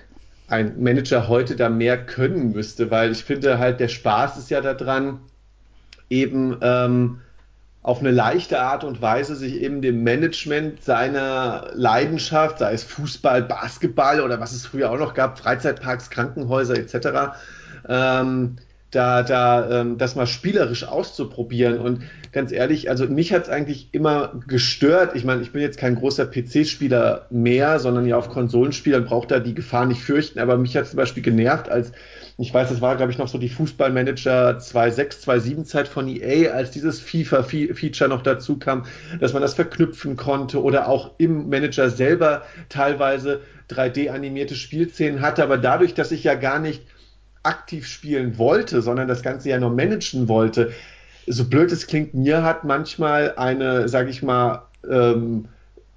ein 0.47 0.81
Manager 0.81 1.27
heute 1.27 1.57
da 1.57 1.69
mehr 1.69 2.07
können 2.07 2.53
müsste, 2.53 2.93
weil 2.93 3.11
ich 3.11 3.25
finde 3.25 3.59
halt, 3.59 3.81
der 3.81 3.89
Spaß 3.89 4.39
ist 4.39 4.51
ja 4.51 4.61
daran, 4.61 5.19
eben 6.09 6.57
ähm, 6.63 7.21
auf 7.85 8.01
eine 8.01 8.11
leichte 8.11 8.61
Art 8.61 8.83
und 8.83 9.03
Weise 9.03 9.37
sich 9.37 9.61
eben 9.61 9.83
dem 9.83 10.03
Management 10.03 10.83
seiner 10.83 11.71
Leidenschaft, 11.75 12.59
sei 12.59 12.73
es 12.73 12.83
Fußball, 12.83 13.43
Basketball 13.43 14.23
oder 14.23 14.41
was 14.41 14.53
es 14.53 14.65
früher 14.65 14.91
auch 14.91 14.99
noch 14.99 15.13
gab, 15.13 15.39
Freizeitparks, 15.39 16.09
Krankenhäuser 16.09 16.79
etc., 16.79 17.37
ähm, 17.87 18.57
da, 18.91 19.23
da 19.23 19.81
ähm, 19.81 19.99
das 19.99 20.15
mal 20.17 20.27
spielerisch 20.27 20.85
auszuprobieren. 20.85 21.79
Und 21.79 22.05
ganz 22.33 22.53
ehrlich, 22.53 22.89
also 22.89 23.07
mich 23.07 23.35
hat 23.35 23.43
es 23.43 23.49
eigentlich 23.51 23.89
immer 23.93 24.41
gestört. 24.47 25.15
Ich 25.15 25.25
meine, 25.25 25.43
ich 25.43 25.53
bin 25.53 25.61
jetzt 25.61 25.79
kein 25.79 25.97
großer 25.97 26.25
PC-Spieler 26.25 27.27
mehr, 27.29 27.81
sondern 27.81 28.07
ja 28.07 28.17
auf 28.17 28.31
Konsolenspielern 28.31 29.05
braucht 29.05 29.31
da 29.31 29.41
die 29.41 29.55
Gefahr 29.55 29.85
nicht 29.85 30.01
fürchten. 30.01 30.39
Aber 30.39 30.57
mich 30.57 30.77
hat 30.77 30.87
zum 30.87 30.97
Beispiel 30.97 31.23
genervt, 31.23 31.69
als 31.69 31.93
ich 32.37 32.53
weiß, 32.53 32.69
das 32.69 32.81
war, 32.81 32.97
glaube 32.97 33.13
ich, 33.13 33.19
noch 33.19 33.29
so 33.29 33.39
die 33.39 33.49
Fußballmanager 33.49 34.59
2.6, 34.59 35.25
2.7 35.25 35.65
Zeit 35.65 35.87
von 35.87 36.09
EA, 36.09 36.53
als 36.53 36.73
dieses 36.73 37.01
FIFA-Feature 37.01 38.11
noch 38.11 38.23
dazu 38.23 38.59
kam, 38.59 38.87
dass 39.21 39.33
man 39.33 39.43
das 39.43 39.55
verknüpfen 39.55 40.17
konnte 40.17 40.61
oder 40.61 40.89
auch 40.89 41.13
im 41.19 41.49
Manager 41.49 41.91
selber 41.91 42.43
teilweise 42.69 43.43
3D-animierte 43.71 44.57
Spielszenen 44.57 45.21
hatte. 45.21 45.45
Aber 45.45 45.59
dadurch, 45.59 45.95
dass 45.95 46.11
ich 46.11 46.25
ja 46.25 46.35
gar 46.35 46.59
nicht 46.59 46.83
aktiv 47.45 47.87
spielen 47.87 48.37
wollte, 48.37 48.83
sondern 48.83 49.07
das 49.07 49.23
Ganze 49.23 49.51
ja 49.51 49.61
nur 49.61 49.71
managen 49.71 50.27
wollte, 50.27 50.73
so 51.27 51.49
blöd 51.49 51.71
es 51.71 51.87
klingt, 51.87 52.15
mir 52.15 52.43
hat 52.43 52.65
manchmal 52.65 53.35
eine, 53.37 53.89
sag 53.89 54.09
ich 54.09 54.23
mal, 54.23 54.67
ähm, 54.91 55.49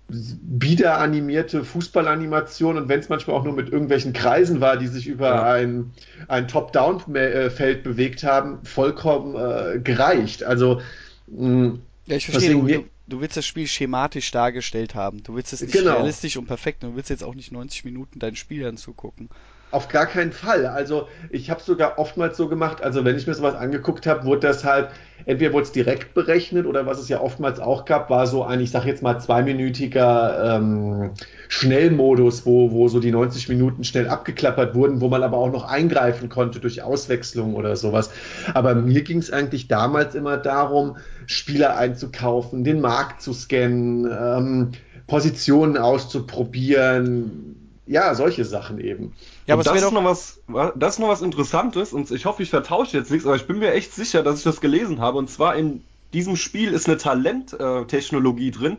bieder 0.10 1.00
animierte 1.00 1.65
Fußballanimation 1.65 2.78
und 2.78 2.88
wenn 2.88 3.00
es 3.00 3.10
manchmal 3.10 3.36
auch 3.36 3.43
nur 3.43 3.54
mit 3.54 3.70
irgendwelchen 3.70 4.13
Kreisen 4.13 4.62
war, 4.62 4.78
die 4.78 4.88
sich 4.88 5.08
über 5.08 5.28
ja. 5.28 5.52
ein, 5.54 5.91
ein 6.30 6.48
Top-Down-Feld 6.48 7.84
bewegt 7.84 8.24
haben, 8.24 8.63
vollkommen 8.63 9.36
äh, 9.36 9.80
gereicht. 9.80 10.43
Also 10.43 10.82
mh, 11.28 11.80
ja, 12.06 12.15
ich 12.15 12.26
verstehe, 12.26 12.52
du, 12.52 12.65
du, 12.65 12.86
du, 13.08 13.22
willst 13.22 13.36
das 13.36 13.46
Spiel 13.46 13.67
schematisch 13.67 14.32
dargestellt 14.32 14.96
haben. 14.96 15.24
Du 15.24 15.36
willst 15.36 15.52
es 15.52 15.62
nicht 15.62 15.74
genau. 15.74 15.96
realistisch 15.96 16.38
und 16.38 16.46
perfekt. 16.46 16.84
Du 16.84 16.96
willst 16.96 17.10
jetzt 17.10 17.24
auch 17.24 17.36
nicht 17.36 17.52
90 17.52 17.84
Minuten 17.84 18.20
deinen 18.20 18.38
Spielern 18.38 18.78
zugucken. 18.78 19.30
Auf 19.69 19.89
gar 19.89 20.06
keinen 20.06 20.32
Fall. 20.32 20.65
Also 20.65 21.10
ich 21.30 21.49
habe 21.49 21.62
sogar 21.62 21.99
oftmals 21.99 22.38
so 22.38 22.47
gemacht, 22.47 22.82
also 22.82 23.03
wenn 23.03 23.17
ich 23.17 23.27
mir 23.27 23.34
sowas 23.34 23.53
angeguckt 23.53 24.08
habe, 24.08 24.23
wurde 24.23 24.47
das 24.47 24.63
halt, 24.63 24.88
entweder 25.25 25.51
wurde 25.51 25.65
es 25.65 25.73
direkt 25.73 26.13
berechnet 26.13 26.65
oder 26.65 26.86
was 26.86 26.99
es 26.99 27.10
ja 27.10 27.19
oftmals 27.19 27.60
auch 27.60 27.84
gab, 27.84 28.10
war 28.10 28.27
so 28.27 28.45
ein, 28.45 28.62
ich 28.62 28.71
sag 28.71 28.86
jetzt 28.86 29.03
mal, 29.03 29.19
zweiminütiger 29.19 30.56
ähm, 30.56 31.12
Schnellmodus, 31.49 32.45
wo, 32.45 32.71
wo 32.71 32.88
so 32.88 33.01
die 33.01 33.12
90 33.12 33.49
Minuten 33.49 33.84
schnell 33.84 34.08
abgeklappert 34.08 34.73
wurden, 34.73 35.01
wo 35.01 35.10
man 35.10 35.21
aber 35.21 35.36
auch 35.36 35.51
noch 35.51 35.65
eingreifen 35.65 36.30
konnte 36.30 36.62
durch 36.62 36.82
Auswechslung 36.82 37.53
oder 37.53 37.75
sowas. 37.75 38.10
Aber 38.53 38.73
mir 38.73 39.01
ging 39.01 39.17
es 39.17 39.34
eigentlich 39.34 39.67
damals 39.67 40.15
immer 40.15 40.38
darum, 40.38 40.95
Spieler 41.25 41.75
einzukaufen, 41.75 42.63
den 42.63 42.80
Markt 42.80 43.21
zu 43.21 43.34
scannen, 43.34 44.10
ähm, 44.10 44.71
Positionen 45.08 45.77
auszuprobieren, 45.77 47.66
ja, 47.88 48.13
solche 48.15 48.45
Sachen 48.45 48.80
eben. 48.80 49.13
Ja, 49.45 49.56
aber 49.56 49.63
das 49.63 49.82
ist 49.82 49.91
noch 49.91 50.04
was, 50.04 50.41
das 50.76 50.95
ist 50.95 51.00
noch 51.00 51.08
was 51.08 51.21
Interessantes 51.21 51.93
und 51.93 52.12
ich 52.12 52.26
hoffe, 52.26 52.43
ich 52.43 52.50
vertausche 52.50 52.97
jetzt 52.97 53.12
nichts, 53.12 53.26
aber 53.26 53.36
ich 53.36 53.47
bin 53.47 53.60
mir 53.60 53.71
echt 53.73 53.93
sicher, 53.93 54.23
dass 54.23 54.39
ich 54.39 54.43
das 54.43 54.62
gelesen 54.62 55.00
habe 55.00 55.17
und 55.17 55.30
zwar 55.30 55.56
in 55.56 55.84
diesem 56.13 56.36
Spiel 56.36 56.71
ist 56.71 56.88
eine 56.88 56.97
Talenttechnologie 56.97 58.52
drin, 58.52 58.78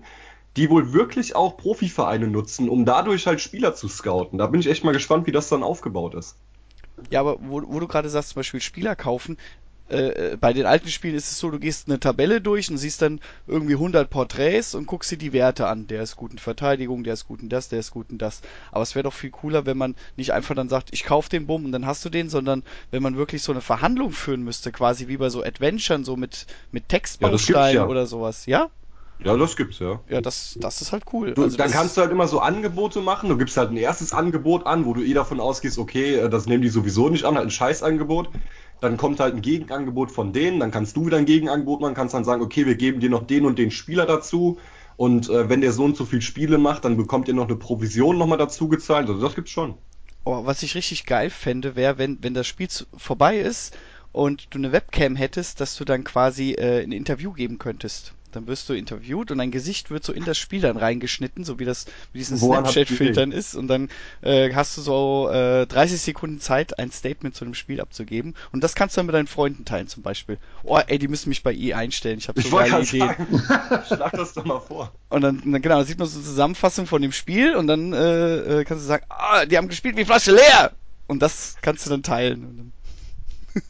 die 0.56 0.70
wohl 0.70 0.92
wirklich 0.92 1.36
auch 1.36 1.56
Profivereine 1.56 2.26
nutzen, 2.26 2.68
um 2.68 2.84
dadurch 2.84 3.26
halt 3.26 3.40
Spieler 3.40 3.74
zu 3.74 3.88
scouten. 3.88 4.38
Da 4.38 4.46
bin 4.46 4.60
ich 4.60 4.68
echt 4.68 4.84
mal 4.84 4.92
gespannt, 4.92 5.26
wie 5.26 5.32
das 5.32 5.48
dann 5.48 5.62
aufgebaut 5.62 6.14
ist. 6.14 6.36
Ja, 7.10 7.20
aber 7.20 7.38
wo, 7.40 7.62
wo 7.64 7.80
du 7.80 7.86
gerade 7.86 8.08
sagst, 8.08 8.30
zum 8.30 8.40
Beispiel 8.40 8.60
Spieler 8.60 8.96
kaufen, 8.96 9.36
äh, 9.88 10.36
bei 10.40 10.52
den 10.52 10.66
alten 10.66 10.88
Spielen 10.88 11.14
ist 11.14 11.30
es 11.30 11.38
so, 11.38 11.50
du 11.50 11.58
gehst 11.58 11.88
eine 11.88 11.98
Tabelle 11.98 12.40
durch 12.40 12.70
und 12.70 12.78
siehst 12.78 13.02
dann 13.02 13.20
irgendwie 13.46 13.74
100 13.74 14.10
Porträts 14.10 14.74
und 14.74 14.86
guckst 14.86 15.10
dir 15.10 15.16
die 15.16 15.32
Werte 15.32 15.66
an. 15.66 15.86
Der 15.86 16.02
ist 16.02 16.16
gut 16.16 16.32
in 16.32 16.38
Verteidigung, 16.38 17.04
der 17.04 17.14
ist 17.14 17.26
gut 17.26 17.40
in 17.42 17.48
das, 17.48 17.68
der 17.68 17.80
ist 17.80 17.90
gut 17.90 18.10
in 18.10 18.18
das. 18.18 18.42
Aber 18.70 18.82
es 18.82 18.94
wäre 18.94 19.04
doch 19.04 19.14
viel 19.14 19.30
cooler, 19.30 19.66
wenn 19.66 19.78
man 19.78 19.94
nicht 20.16 20.32
einfach 20.32 20.54
dann 20.54 20.68
sagt, 20.68 20.90
ich 20.92 21.04
kaufe 21.04 21.30
den 21.30 21.46
Bumm 21.46 21.64
und 21.64 21.72
dann 21.72 21.86
hast 21.86 22.04
du 22.04 22.10
den, 22.10 22.28
sondern 22.28 22.62
wenn 22.90 23.02
man 23.02 23.16
wirklich 23.16 23.42
so 23.42 23.52
eine 23.52 23.60
Verhandlung 23.60 24.12
führen 24.12 24.42
müsste, 24.42 24.72
quasi 24.72 25.08
wie 25.08 25.16
bei 25.16 25.30
so 25.30 25.42
Adventuren, 25.42 26.04
so 26.04 26.16
mit, 26.16 26.46
mit 26.70 26.88
Textbausteinen 26.88 27.74
ja, 27.74 27.82
ja. 27.82 27.86
oder 27.86 28.06
sowas. 28.06 28.46
Ja? 28.46 28.70
Ja, 29.24 29.36
das 29.36 29.56
gibt's 29.56 29.80
ja. 29.80 30.00
Ja, 30.08 30.20
das, 30.20 30.56
das 30.60 30.80
ist 30.80 30.92
halt 30.92 31.04
cool. 31.12 31.34
Du, 31.34 31.42
also 31.42 31.56
dann 31.56 31.72
kannst 31.72 31.96
du 31.96 32.02
halt 32.02 32.12
immer 32.12 32.28
so 32.28 32.38
Angebote 32.38 33.00
machen. 33.00 33.28
Du 33.28 33.36
gibst 33.36 33.56
halt 33.56 33.70
ein 33.70 33.76
erstes 33.76 34.12
Angebot 34.12 34.66
an, 34.66 34.84
wo 34.84 34.94
du 34.94 35.02
eh 35.02 35.12
davon 35.12 35.40
ausgehst, 35.40 35.78
okay, 35.78 36.16
äh, 36.16 36.28
das 36.28 36.46
nehmen 36.46 36.62
die 36.62 36.68
sowieso 36.68 37.08
nicht 37.08 37.24
an, 37.24 37.34
halt 37.34 37.46
ein 37.46 37.50
Scheißangebot 37.50 38.30
dann 38.80 38.96
kommt 38.96 39.20
halt 39.20 39.34
ein 39.34 39.42
Gegenangebot 39.42 40.12
von 40.12 40.32
denen, 40.32 40.60
dann 40.60 40.70
kannst 40.70 40.96
du 40.96 41.06
wieder 41.06 41.16
ein 41.16 41.26
Gegenangebot 41.26 41.80
machen, 41.80 41.94
kannst 41.94 42.14
dann 42.14 42.24
sagen, 42.24 42.42
okay, 42.42 42.66
wir 42.66 42.76
geben 42.76 43.00
dir 43.00 43.10
noch 43.10 43.26
den 43.26 43.44
und 43.44 43.58
den 43.58 43.70
Spieler 43.70 44.06
dazu 44.06 44.58
und 44.96 45.28
äh, 45.28 45.48
wenn 45.48 45.60
der 45.60 45.72
so 45.72 45.84
und 45.84 45.96
so 45.96 46.04
viel 46.04 46.22
Spiele 46.22 46.58
macht, 46.58 46.84
dann 46.84 46.96
bekommt 46.96 47.28
ihr 47.28 47.34
noch 47.34 47.48
eine 47.48 47.56
Provision 47.56 48.18
nochmal 48.18 48.38
dazu 48.38 48.68
gezahlt, 48.68 49.08
also 49.08 49.20
das 49.20 49.34
gibt's 49.34 49.50
schon. 49.50 49.74
Oh, 50.24 50.44
was 50.44 50.62
ich 50.62 50.74
richtig 50.74 51.06
geil 51.06 51.30
fände, 51.30 51.76
wäre, 51.76 51.98
wenn, 51.98 52.18
wenn 52.22 52.34
das 52.34 52.46
Spiel 52.46 52.68
vorbei 52.96 53.38
ist 53.38 53.76
und 54.12 54.48
du 54.50 54.58
eine 54.58 54.72
Webcam 54.72 55.16
hättest, 55.16 55.60
dass 55.60 55.76
du 55.76 55.84
dann 55.84 56.04
quasi 56.04 56.52
äh, 56.52 56.82
ein 56.82 56.92
Interview 56.92 57.32
geben 57.32 57.58
könntest. 57.58 58.14
Dann 58.32 58.46
wirst 58.46 58.68
du 58.68 58.74
interviewt 58.74 59.30
und 59.30 59.38
dein 59.38 59.50
Gesicht 59.50 59.90
wird 59.90 60.04
so 60.04 60.12
in 60.12 60.24
das 60.24 60.38
Spiel 60.38 60.60
dann 60.60 60.76
reingeschnitten, 60.76 61.44
so 61.44 61.58
wie 61.58 61.64
das 61.64 61.86
mit 62.12 62.20
diesen 62.20 62.36
Snapchat-Filtern 62.38 63.32
ist. 63.32 63.54
Und 63.54 63.68
dann 63.68 63.88
äh, 64.20 64.52
hast 64.54 64.76
du 64.76 64.82
so 64.82 65.30
äh, 65.30 65.66
30 65.66 66.00
Sekunden 66.00 66.40
Zeit, 66.40 66.78
ein 66.78 66.90
Statement 66.90 67.34
zu 67.34 67.44
dem 67.44 67.54
Spiel 67.54 67.80
abzugeben. 67.80 68.34
Und 68.52 68.62
das 68.62 68.74
kannst 68.74 68.96
du 68.96 69.00
dann 69.00 69.06
mit 69.06 69.14
deinen 69.14 69.26
Freunden 69.26 69.64
teilen, 69.64 69.88
zum 69.88 70.02
Beispiel. 70.02 70.38
Oh, 70.62 70.78
ey, 70.78 70.98
die 70.98 71.08
müssen 71.08 71.28
mich 71.28 71.42
bei 71.42 71.52
ihr 71.52 71.76
einstellen. 71.76 72.18
Ich 72.18 72.28
habe 72.28 72.40
so 72.40 72.56
geile 72.56 72.82
Ideen. 72.82 73.08
Schlag 73.86 74.12
das 74.12 74.34
doch 74.34 74.44
mal 74.44 74.60
vor. 74.60 74.92
Und 75.08 75.22
dann, 75.22 75.40
dann 75.50 75.62
genau, 75.62 75.78
dann 75.78 75.86
sieht 75.86 75.98
man 75.98 76.08
so 76.08 76.18
eine 76.18 76.26
Zusammenfassung 76.26 76.86
von 76.86 77.02
dem 77.02 77.12
Spiel 77.12 77.56
und 77.56 77.66
dann 77.66 77.92
äh, 77.92 78.60
äh, 78.60 78.64
kannst 78.64 78.84
du 78.84 78.88
sagen, 78.88 79.04
ah, 79.08 79.46
die 79.46 79.56
haben 79.56 79.68
gespielt 79.68 79.96
wie 79.96 80.04
Flasche 80.04 80.32
leer. 80.32 80.72
Und 81.06 81.20
das 81.20 81.56
kannst 81.62 81.86
du 81.86 81.90
dann 81.90 82.02
teilen. 82.02 82.72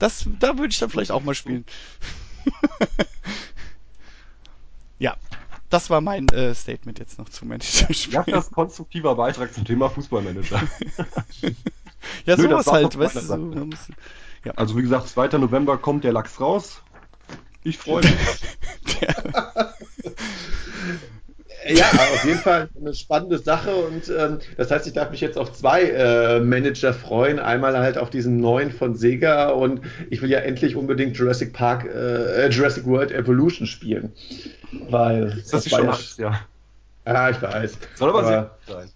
Das, 0.00 0.24
da 0.38 0.56
würde 0.56 0.68
ich 0.68 0.78
dann 0.78 0.90
vielleicht 0.90 1.10
auch 1.10 1.24
mal 1.24 1.34
spielen. 1.34 1.64
das 5.70 5.90
war 5.90 6.00
mein 6.00 6.28
äh, 6.28 6.54
Statement 6.54 6.98
jetzt 6.98 7.18
noch 7.18 7.28
zu 7.28 7.46
Manager-Spielen. 7.46 8.14
Ja, 8.14 8.22
das 8.26 8.46
ist 8.46 8.52
konstruktiver 8.52 9.14
Beitrag 9.14 9.52
zum 9.52 9.64
Thema 9.64 9.90
Fußballmanager. 9.90 10.60
ja, 12.26 12.36
Nö, 12.36 12.42
sowas 12.42 12.66
halt, 12.66 12.98
weißt 12.98 13.16
du. 13.16 13.20
So, 13.20 13.68
ja. 14.44 14.52
Also 14.56 14.76
wie 14.76 14.82
gesagt, 14.82 15.08
2. 15.08 15.38
November 15.38 15.78
kommt 15.78 16.04
der 16.04 16.12
Lachs 16.12 16.40
raus. 16.40 16.82
Ich 17.64 17.78
freue 17.78 18.02
mich. 18.02 18.12
Ja, 21.68 21.86
auf 21.90 22.24
jeden 22.24 22.38
Fall 22.38 22.68
eine 22.80 22.94
spannende 22.94 23.38
Sache 23.38 23.74
und 23.74 24.08
ähm, 24.08 24.38
das 24.56 24.70
heißt, 24.70 24.86
ich 24.86 24.94
darf 24.94 25.10
mich 25.10 25.20
jetzt 25.20 25.36
auf 25.36 25.52
zwei 25.52 25.82
äh, 25.82 26.40
Manager 26.40 26.94
freuen. 26.94 27.38
Einmal 27.38 27.78
halt 27.78 27.98
auf 27.98 28.10
diesen 28.10 28.38
neuen 28.38 28.70
von 28.70 28.94
Sega 28.94 29.50
und 29.50 29.82
ich 30.08 30.22
will 30.22 30.30
ja 30.30 30.38
endlich 30.38 30.76
unbedingt 30.76 31.16
Jurassic 31.16 31.52
Park, 31.52 31.84
äh, 31.84 32.48
Jurassic 32.48 32.86
World 32.86 33.12
Evolution 33.12 33.66
spielen. 33.66 34.12
Weil 34.88 35.42
das, 35.50 35.64
das 35.64 35.70
ja, 35.70 35.78
alles, 35.78 36.16
ja. 36.16 36.40
Ja, 37.06 37.30
ich 37.30 37.40
weiß. 37.40 37.78
Soll 37.94 38.08
aber, 38.10 38.18
aber 38.20 38.28
sehr 38.28 38.50
sein. 38.66 38.90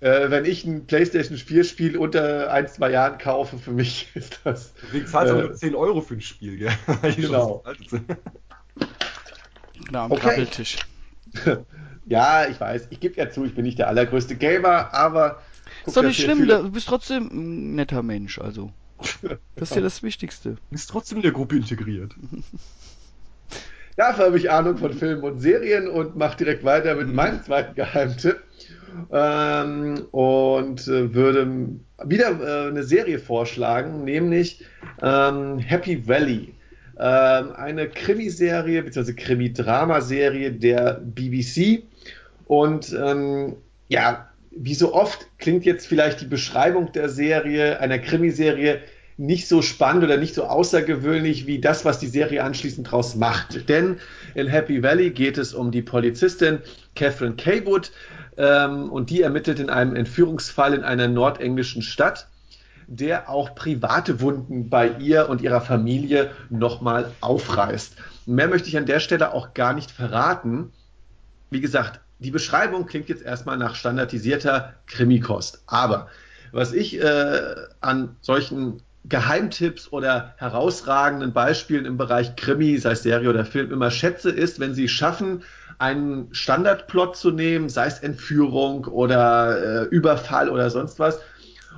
Äh, 0.00 0.30
wenn 0.30 0.44
ich 0.44 0.64
ein 0.64 0.86
PlayStation 0.86 1.38
4 1.38 1.64
Spiel 1.64 1.96
unter 1.96 2.52
ein, 2.52 2.68
zwei 2.68 2.90
Jahren 2.90 3.18
kaufe, 3.18 3.58
für 3.58 3.72
mich 3.72 4.10
ist 4.14 4.40
das. 4.44 4.74
Deswegen 4.82 5.06
zahlst 5.06 5.32
du 5.32 5.38
äh, 5.38 5.42
nur 5.42 5.54
10 5.54 5.74
Euro 5.74 6.00
für 6.00 6.14
ein 6.14 6.20
Spiel, 6.20 6.58
gell? 6.58 6.72
genau. 7.16 7.64
Genau, 9.86 10.04
am 10.04 10.12
okay. 10.12 10.20
Krabbeltisch. 10.20 10.76
Ja, 12.06 12.46
ich 12.48 12.60
weiß, 12.60 12.88
ich 12.90 13.00
gebe 13.00 13.16
ja 13.16 13.30
zu, 13.30 13.44
ich 13.44 13.54
bin 13.54 13.64
nicht 13.64 13.78
der 13.78 13.88
allergrößte 13.88 14.36
Gamer, 14.36 14.94
aber. 14.94 15.42
Ist 15.84 15.96
doch 15.96 16.02
nicht 16.02 16.20
schlimm, 16.20 16.46
du 16.46 16.70
bist 16.70 16.88
trotzdem 16.88 17.28
ein 17.32 17.74
netter 17.74 18.02
Mensch, 18.02 18.38
also. 18.38 18.72
Das 19.56 19.70
ist 19.70 19.76
ja 19.76 19.82
das 19.82 20.02
Wichtigste. 20.02 20.50
Du 20.50 20.58
bist 20.70 20.90
trotzdem 20.90 21.18
in 21.18 21.22
der 21.22 21.32
Gruppe 21.32 21.56
integriert. 21.56 22.14
dafür 23.96 24.26
habe 24.26 24.38
ich 24.38 24.50
Ahnung 24.50 24.76
von 24.76 24.92
Filmen 24.92 25.22
und 25.22 25.40
Serien 25.40 25.88
und 25.88 26.16
mache 26.16 26.36
direkt 26.36 26.64
weiter 26.64 26.94
mit 26.94 27.12
meinem 27.12 27.42
zweiten 27.42 27.74
Geheimtipp. 27.74 28.38
Ähm, 29.12 30.06
und 30.12 30.88
äh, 30.88 31.12
würde 31.12 31.68
wieder 32.04 32.40
äh, 32.40 32.68
eine 32.68 32.82
Serie 32.82 33.18
vorschlagen, 33.18 34.04
nämlich 34.04 34.64
ähm, 35.02 35.58
Happy 35.58 36.06
Valley. 36.06 36.54
Ähm, 36.98 37.52
eine 37.52 37.88
Krimiserie 37.88 38.82
bzw. 38.82 39.12
Krimi-Drama-Serie 39.12 40.52
der 40.52 40.94
BBC. 40.94 41.82
Und 42.46 42.92
ähm, 42.92 43.56
ja, 43.88 44.28
wie 44.50 44.74
so 44.74 44.94
oft 44.94 45.26
klingt 45.38 45.64
jetzt 45.64 45.86
vielleicht 45.86 46.20
die 46.20 46.26
Beschreibung 46.26 46.92
der 46.92 47.08
Serie, 47.08 47.80
einer 47.80 47.98
Krimiserie, 47.98 48.80
nicht 49.18 49.48
so 49.48 49.62
spannend 49.62 50.04
oder 50.04 50.18
nicht 50.18 50.34
so 50.34 50.44
außergewöhnlich 50.44 51.46
wie 51.46 51.58
das, 51.58 51.84
was 51.84 51.98
die 51.98 52.06
Serie 52.06 52.44
anschließend 52.44 52.90
draus 52.90 53.14
macht. 53.14 53.68
Denn 53.68 53.98
in 54.34 54.46
Happy 54.46 54.82
Valley 54.82 55.10
geht 55.10 55.38
es 55.38 55.54
um 55.54 55.70
die 55.70 55.82
Polizistin 55.82 56.60
Catherine 56.94 57.34
Kaywood 57.34 57.92
ähm, 58.36 58.90
und 58.90 59.10
die 59.10 59.22
ermittelt 59.22 59.58
in 59.58 59.70
einem 59.70 59.96
Entführungsfall 59.96 60.74
in 60.74 60.84
einer 60.84 61.08
nordenglischen 61.08 61.80
Stadt, 61.80 62.28
der 62.88 63.30
auch 63.30 63.54
private 63.54 64.20
Wunden 64.20 64.68
bei 64.68 64.90
ihr 64.98 65.28
und 65.28 65.40
ihrer 65.40 65.62
Familie 65.62 66.30
nochmal 66.50 67.10
aufreißt. 67.20 67.96
Mehr 68.26 68.48
möchte 68.48 68.68
ich 68.68 68.76
an 68.76 68.86
der 68.86 69.00
Stelle 69.00 69.32
auch 69.32 69.54
gar 69.54 69.72
nicht 69.72 69.90
verraten. 69.90 70.72
Wie 71.50 71.60
gesagt, 71.60 72.00
die 72.18 72.30
Beschreibung 72.30 72.86
klingt 72.86 73.08
jetzt 73.08 73.22
erstmal 73.22 73.58
nach 73.58 73.74
standardisierter 73.74 74.74
Krimikost. 74.86 75.62
Aber 75.66 76.08
was 76.52 76.72
ich 76.72 77.00
äh, 77.00 77.54
an 77.80 78.16
solchen 78.20 78.82
Geheimtipps 79.08 79.92
oder 79.92 80.34
herausragenden 80.36 81.32
Beispielen 81.32 81.84
im 81.84 81.96
Bereich 81.96 82.34
Krimi, 82.36 82.78
sei 82.78 82.92
es 82.92 83.02
Serie 83.02 83.30
oder 83.30 83.44
Film, 83.44 83.70
immer 83.70 83.90
schätze, 83.90 84.30
ist, 84.30 84.58
wenn 84.58 84.74
sie 84.74 84.88
schaffen, 84.88 85.42
einen 85.78 86.28
Standardplot 86.32 87.16
zu 87.16 87.30
nehmen, 87.30 87.68
sei 87.68 87.86
es 87.86 87.98
Entführung 88.00 88.86
oder 88.86 89.82
äh, 89.82 89.84
Überfall 89.84 90.48
oder 90.48 90.70
sonst 90.70 90.98
was, 90.98 91.20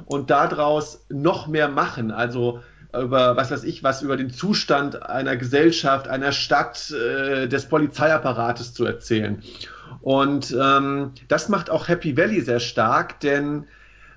und 0.07 0.31
daraus 0.31 1.05
noch 1.09 1.49
mehr 1.49 1.69
machen. 1.69 2.13
Also 2.13 2.61
über, 2.97 3.37
was 3.37 3.51
weiß 3.51 3.65
ich, 3.65 3.83
was 3.83 4.01
über 4.03 4.17
den 4.17 4.31
Zustand 4.31 5.03
einer 5.03 5.37
Gesellschaft, 5.37 6.09
einer 6.09 6.33
Stadt, 6.33 6.91
äh, 6.91 7.47
des 7.47 7.67
Polizeiapparates 7.67 8.73
zu 8.73 8.87
erzählen. 8.87 9.43
Und 10.01 10.57
ähm, 10.59 11.13
das 11.29 11.49
macht 11.49 11.71
auch 11.71 11.89
Happy 11.89 12.17
Valley 12.17 12.41
sehr 12.41 12.61
stark, 12.61 13.21
denn 13.21 13.65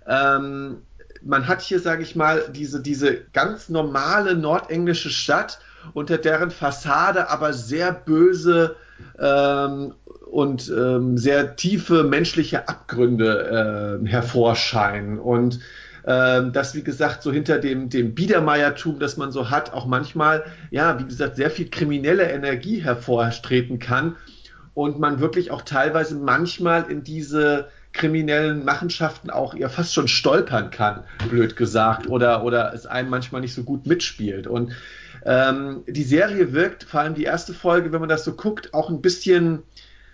ähm, 0.08 0.78
man 1.24 1.48
hat 1.48 1.62
hier, 1.62 1.80
sage 1.80 2.04
ich 2.04 2.16
mal, 2.16 2.44
diese, 2.54 2.82
diese 2.82 3.22
ganz 3.34 3.70
normale 3.70 4.36
nordenglische 4.36 5.10
Stadt, 5.10 5.60
unter 5.94 6.18
deren 6.18 6.52
Fassade 6.52 7.30
aber 7.30 7.54
sehr 7.54 7.92
böse 7.92 8.76
ähm, 9.20 9.94
und 10.30 10.70
ähm, 10.70 11.18
sehr 11.18 11.56
tiefe 11.56 12.04
menschliche 12.04 12.68
Abgründe 12.68 14.00
äh, 14.04 14.08
hervorscheinen. 14.08 15.20
Und 15.20 15.60
ähm, 16.06 16.52
dass, 16.52 16.74
wie 16.74 16.84
gesagt, 16.84 17.22
so 17.22 17.32
hinter 17.32 17.60
dem, 17.60 17.90
dem 17.90 18.16
Biedermeiertum, 18.16 19.00
das 19.00 19.18
man 19.18 19.32
so 19.32 19.50
hat, 19.50 19.74
auch 19.74 19.86
manchmal, 19.86 20.46
ja, 20.72 21.00
wie 21.00 21.06
gesagt, 21.06 21.36
sehr 21.36 21.52
viel 21.52 21.70
kriminelle 21.70 22.32
Energie 22.32 22.80
hervortreten 22.80 23.78
kann 23.80 24.16
und 24.74 25.00
man 25.00 25.20
wirklich 25.20 25.52
auch 25.52 25.62
teilweise 25.62 26.16
manchmal 26.16 26.90
in 26.90 27.04
diese 27.04 27.70
kriminellen 27.94 28.64
Machenschaften 28.64 29.30
auch 29.30 29.54
ja 29.54 29.68
fast 29.68 29.94
schon 29.94 30.08
stolpern 30.08 30.72
kann, 30.72 31.04
blöd 31.30 31.56
gesagt, 31.56 32.08
oder, 32.08 32.44
oder 32.44 32.74
es 32.74 32.86
einem 32.86 33.10
manchmal 33.10 33.42
nicht 33.42 33.54
so 33.54 33.64
gut 33.64 33.86
mitspielt. 33.86 34.48
Und 34.48 34.72
ähm, 35.26 35.84
die 35.88 36.04
Serie 36.04 36.54
wirkt, 36.54 36.84
vor 36.84 37.02
allem 37.02 37.16
die 37.16 37.24
erste 37.24 37.54
Folge, 37.54 37.92
wenn 37.92 38.00
man 38.00 38.10
das 38.10 38.24
so 38.24 38.34
guckt, 38.34 38.74
auch 38.74 38.90
ein 38.90 39.02
bisschen, 39.02 39.64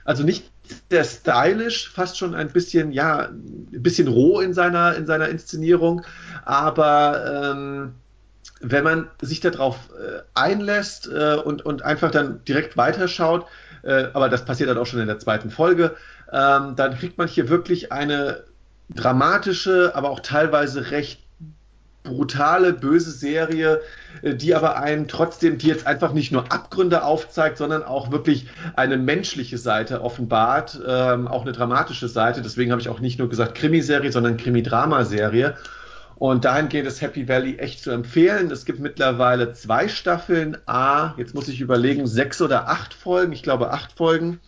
also 0.05 0.23
nicht 0.23 0.49
sehr 0.89 1.03
stylisch, 1.03 1.89
fast 1.89 2.17
schon 2.17 2.33
ein 2.33 2.49
bisschen, 2.49 2.91
ja, 2.91 3.29
ein 3.29 3.67
bisschen 3.83 4.07
roh 4.07 4.41
in 4.41 4.53
seiner, 4.53 4.95
in 4.95 5.05
seiner 5.05 5.29
Inszenierung, 5.29 6.03
aber 6.43 7.51
ähm, 7.53 7.93
wenn 8.59 8.83
man 8.83 9.07
sich 9.21 9.39
darauf 9.39 9.77
äh, 9.91 10.21
einlässt 10.33 11.07
äh, 11.07 11.35
und, 11.35 11.63
und 11.63 11.83
einfach 11.83 12.11
dann 12.11 12.43
direkt 12.45 12.75
weiterschaut, 12.75 13.45
äh, 13.83 14.05
aber 14.13 14.29
das 14.29 14.45
passiert 14.45 14.69
dann 14.69 14.77
auch 14.77 14.85
schon 14.85 14.99
in 14.99 15.07
der 15.07 15.19
zweiten 15.19 15.49
Folge, 15.49 15.95
ähm, 16.31 16.75
dann 16.75 16.97
kriegt 16.97 17.17
man 17.17 17.27
hier 17.27 17.49
wirklich 17.49 17.91
eine 17.91 18.43
dramatische, 18.89 19.91
aber 19.95 20.09
auch 20.09 20.19
teilweise 20.21 20.91
recht 20.91 21.21
brutale, 22.07 22.73
böse 22.73 23.11
Serie, 23.11 23.81
äh, 24.21 24.35
die 24.35 24.55
aber 24.55 24.77
einen 24.77 25.07
trotzdem, 25.07 25.57
die 25.57 25.67
jetzt 25.67 25.85
einfach 25.85 26.13
nicht 26.13 26.31
nur 26.31 26.51
Abgründe 26.51 27.03
aufzeigt, 27.03 27.57
sondern 27.57 27.83
auch 27.83 28.11
wirklich 28.11 28.47
eine 28.75 28.97
menschliche 28.97 29.57
Seite 29.57 30.01
offenbart, 30.01 30.79
ähm, 30.87 31.27
auch 31.27 31.43
eine 31.43 31.51
dramatische 31.51 32.07
Seite. 32.07 32.41
Deswegen 32.41 32.71
habe 32.71 32.81
ich 32.81 32.89
auch 32.89 32.99
nicht 32.99 33.19
nur 33.19 33.29
gesagt 33.29 33.55
Krimiserie, 33.55 34.11
sondern 34.11 34.37
Krimi-Drama-Serie. 34.37 35.55
Und 36.19 36.45
dahin 36.45 36.67
geht 36.67 36.87
es 36.87 37.01
Happy 37.01 37.27
Valley 37.27 37.57
echt 37.57 37.83
zu 37.83 37.91
empfehlen. 37.91 38.49
Es 38.49 38.65
gibt 38.65 38.79
mittlerweile 38.79 39.53
zwei 39.53 39.87
Staffeln. 39.87 40.57
A, 40.65 41.13
jetzt 41.17 41.35
muss 41.35 41.47
ich 41.47 41.61
überlegen, 41.61 42.07
sechs 42.07 42.41
oder 42.41 42.69
acht 42.69 42.95
Folgen. 42.95 43.33
Ich 43.33 43.43
glaube 43.43 43.71
acht 43.71 43.91
Folgen. 43.91 44.39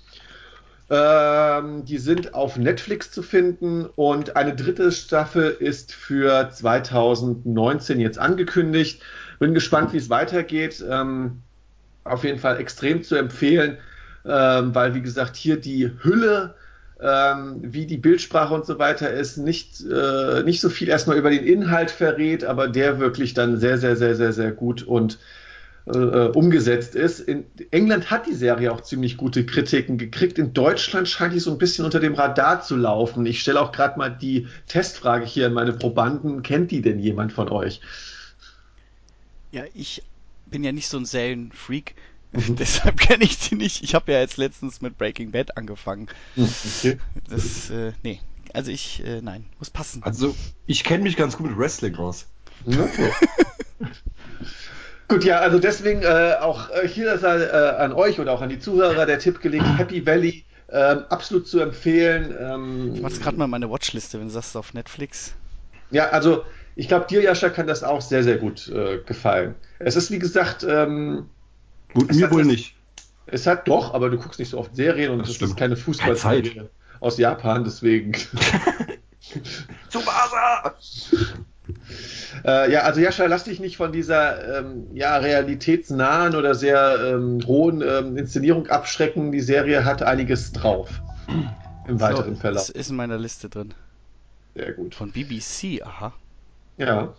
Ähm, 0.90 1.86
die 1.86 2.00
sind 2.00 2.34
auf 2.34 2.58
Netflix 2.58 3.12
zu 3.12 3.22
finden 3.22 3.86
und 3.86 4.36
eine 4.36 4.56
dritte 4.56 4.92
Staffel 4.92 5.52
ist 5.52 5.94
für 5.94 6.50
2019 6.50 8.00
jetzt 8.00 8.18
angekündigt. 8.18 9.04
Bin 9.38 9.54
gespannt, 9.54 9.94
wie 9.94 9.98
es 9.98 10.10
weitergeht. 10.10 10.84
Ähm, 10.90 11.44
auf 12.04 12.24
jeden 12.24 12.40
Fall 12.40 12.60
extrem 12.60 13.04
zu 13.04 13.16
empfehlen, 13.16 13.78
ähm, 14.26 14.74
weil 14.74 14.96
wie 14.96 15.02
gesagt 15.04 15.36
hier 15.36 15.58
die 15.62 15.92
Hülle 16.02 16.56
ähm, 17.02 17.60
wie 17.62 17.86
die 17.86 17.98
Bildsprache 17.98 18.54
und 18.54 18.66
so 18.66 18.78
weiter 18.78 19.12
ist, 19.12 19.38
nicht, 19.38 19.82
äh, 19.86 20.44
nicht 20.44 20.60
so 20.62 20.70
viel 20.70 20.90
erstmal 20.90 21.18
über 21.18 21.30
den 21.30 21.46
Inhalt 21.46 21.92
verrät, 21.92 22.44
aber 22.44 22.68
der 22.68 23.00
wirklich 23.00 23.34
dann 23.34 23.58
sehr, 23.58 23.78
sehr, 23.78 23.96
sehr, 23.96 24.16
sehr, 24.16 24.34
sehr 24.34 24.52
gut 24.52 24.84
und 24.84 25.18
äh, 25.86 26.28
umgesetzt 26.28 26.96
ist. 26.96 27.20
In 27.22 27.46
England 27.72 28.12
hat 28.12 28.28
die 28.28 28.34
Serie 28.34 28.72
auch 28.72 28.82
ziemlich 28.82 29.18
gute 29.18 29.46
Kritiken 29.46 29.98
gekriegt. 29.98 30.38
In 30.38 30.54
Deutschland 30.54 31.08
scheint 31.08 31.34
die 31.34 31.40
so 31.40 31.52
ein 31.52 31.58
bisschen 31.58 31.86
unter 31.86 32.00
dem 32.00 32.14
Radar 32.14 32.62
zu 32.62 32.76
laufen. 32.76 33.26
Ich 33.26 33.40
stelle 33.40 33.62
auch 33.62 33.72
gerade 33.72 33.98
mal 33.98 34.10
die 34.10 34.48
Testfrage 34.68 35.26
hier 35.26 35.48
an 35.48 35.54
meine 35.54 35.74
Probanden. 35.74 36.44
Kennt 36.44 36.72
die 36.72 36.82
denn 36.82 37.00
jemand 37.00 37.34
von 37.34 37.50
euch? 37.50 37.82
Ja, 39.52 39.64
ich 39.74 40.04
bin 40.46 40.64
ja 40.64 40.72
nicht 40.72 40.90
so 40.90 40.98
ein 40.98 41.06
Serienfreak. 41.06 41.96
Mhm. 41.96 42.09
Deshalb 42.34 43.00
kenne 43.00 43.24
ich 43.24 43.38
sie 43.38 43.56
nicht. 43.56 43.84
Ich 43.84 43.96
habe 43.96 44.12
ja 44.12 44.20
jetzt 44.20 44.38
letztens 44.38 44.82
mit 44.82 44.98
Breaking 44.98 45.32
Bad 45.32 45.58
angefangen. 45.58 46.08
Hm, 46.36 46.50
okay. 46.78 46.98
Das, 47.30 47.70
äh, 47.70 47.94
nee. 48.04 48.20
Also 48.54 48.72
ich, 48.72 49.04
äh, 49.06 49.22
nein, 49.22 49.46
muss 49.60 49.70
passen. 49.70 50.04
Also 50.04 50.36
ich 50.66 50.84
kenne 50.84 51.04
mich 51.04 51.16
ganz 51.16 51.38
gut 51.38 51.50
mit 51.50 51.58
Wrestling 51.58 51.96
aus. 51.96 52.28
Okay. 52.66 53.12
Gut, 55.08 55.24
ja, 55.24 55.40
also 55.40 55.58
deswegen 55.58 56.04
äh, 56.04 56.36
auch 56.40 56.70
äh, 56.70 56.88
hier 56.88 57.14
ist 57.14 57.24
äh, 57.24 57.26
an 57.26 57.94
euch 57.94 58.20
oder 58.20 58.32
auch 58.32 58.42
an 58.42 58.50
die 58.50 58.60
Zuhörer 58.60 59.08
der 59.08 59.18
Tipp 59.18 59.42
gelegt, 59.42 59.66
Happy 59.78 60.06
Valley 60.06 60.46
ähm, 60.72 61.06
absolut 61.10 61.48
zu 61.48 61.60
empfehlen. 61.60 62.36
Ähm, 62.40 62.92
ich 62.94 63.02
mach's 63.02 63.20
gerade 63.20 63.36
mal 63.36 63.48
meine 63.48 63.72
Watchliste, 63.72 64.20
wenn 64.20 64.28
du 64.28 64.34
sagst 64.34 64.56
auf 64.56 64.76
Netflix. 64.76 65.34
Ja, 65.90 66.10
also 66.10 66.44
ich 66.76 66.88
glaube, 66.88 67.08
dir, 67.08 67.24
Jascha, 67.24 67.50
kann 67.50 67.66
das 67.66 67.84
auch 67.84 68.02
sehr, 68.02 68.24
sehr 68.24 68.38
gut 68.38 68.68
äh, 68.68 69.00
gefallen. 69.00 69.56
Es 69.80 69.96
ist, 69.96 70.12
wie 70.12 70.20
gesagt, 70.20 70.64
ähm, 70.64 71.28
Gut, 71.94 72.14
mir 72.14 72.32
wohl 72.32 72.44
das, 72.44 72.52
nicht. 72.52 72.76
Es 73.28 73.48
hat 73.48 73.68
doch, 73.68 73.94
aber 73.94 74.10
du 74.10 74.18
guckst 74.18 74.40
nicht 74.40 74.50
so 74.50 74.60
oft 74.60 74.76
Serien 74.76 75.12
und 75.12 75.22
es 75.22 75.42
ist 75.42 75.58
keine 75.58 75.76
Fußballserie 75.76 76.70
aus 77.00 77.18
Japan, 77.18 77.64
deswegen. 77.64 78.14
Tsubasa! 79.90 80.76
Äh, 82.46 82.72
ja, 82.72 82.82
also 82.82 83.00
Jascha, 83.00 83.26
lass 83.26 83.44
dich 83.44 83.60
nicht 83.60 83.78
von 83.78 83.92
dieser 83.92 84.60
ähm, 84.60 84.88
ja, 84.94 85.18
realitätsnahen 85.18 86.36
oder 86.36 86.56
sehr 86.56 87.14
ähm, 87.14 87.40
hohen 87.46 87.82
ähm, 87.82 88.18
Inszenierung 88.18 88.68
abschrecken. 88.68 89.32
Die 89.32 89.42
Serie 89.42 89.86
hat 89.86 90.02
einiges 90.02 90.52
drauf 90.52 90.90
im 91.88 92.00
weiteren 92.00 92.36
so, 92.36 92.42
Verlauf. 92.42 92.68
Das 92.68 92.70
ist 92.70 92.90
in 92.90 92.96
meiner 92.96 93.18
Liste 93.18 93.50
drin. 93.50 93.74
Sehr 94.56 94.74
gut. 94.74 94.96
Von 94.96 95.12
BBC, 95.12 95.82
aha. 95.84 96.14
Ja. 96.78 97.14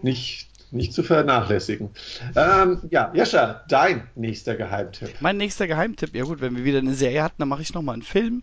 Nicht, 0.00 0.47
nicht 0.70 0.92
zu 0.92 1.02
vernachlässigen. 1.02 1.90
Ähm, 2.36 2.80
ja, 2.90 3.10
Jascha, 3.14 3.64
dein 3.68 4.08
nächster 4.14 4.56
Geheimtipp. 4.56 5.14
Mein 5.20 5.36
nächster 5.36 5.66
Geheimtipp, 5.66 6.14
ja 6.14 6.24
gut, 6.24 6.40
wenn 6.40 6.56
wir 6.56 6.64
wieder 6.64 6.78
eine 6.78 6.94
Serie 6.94 7.22
hatten, 7.22 7.36
dann 7.38 7.48
mache 7.48 7.62
ich 7.62 7.74
nochmal 7.74 7.94
einen 7.94 8.02
Film. 8.02 8.42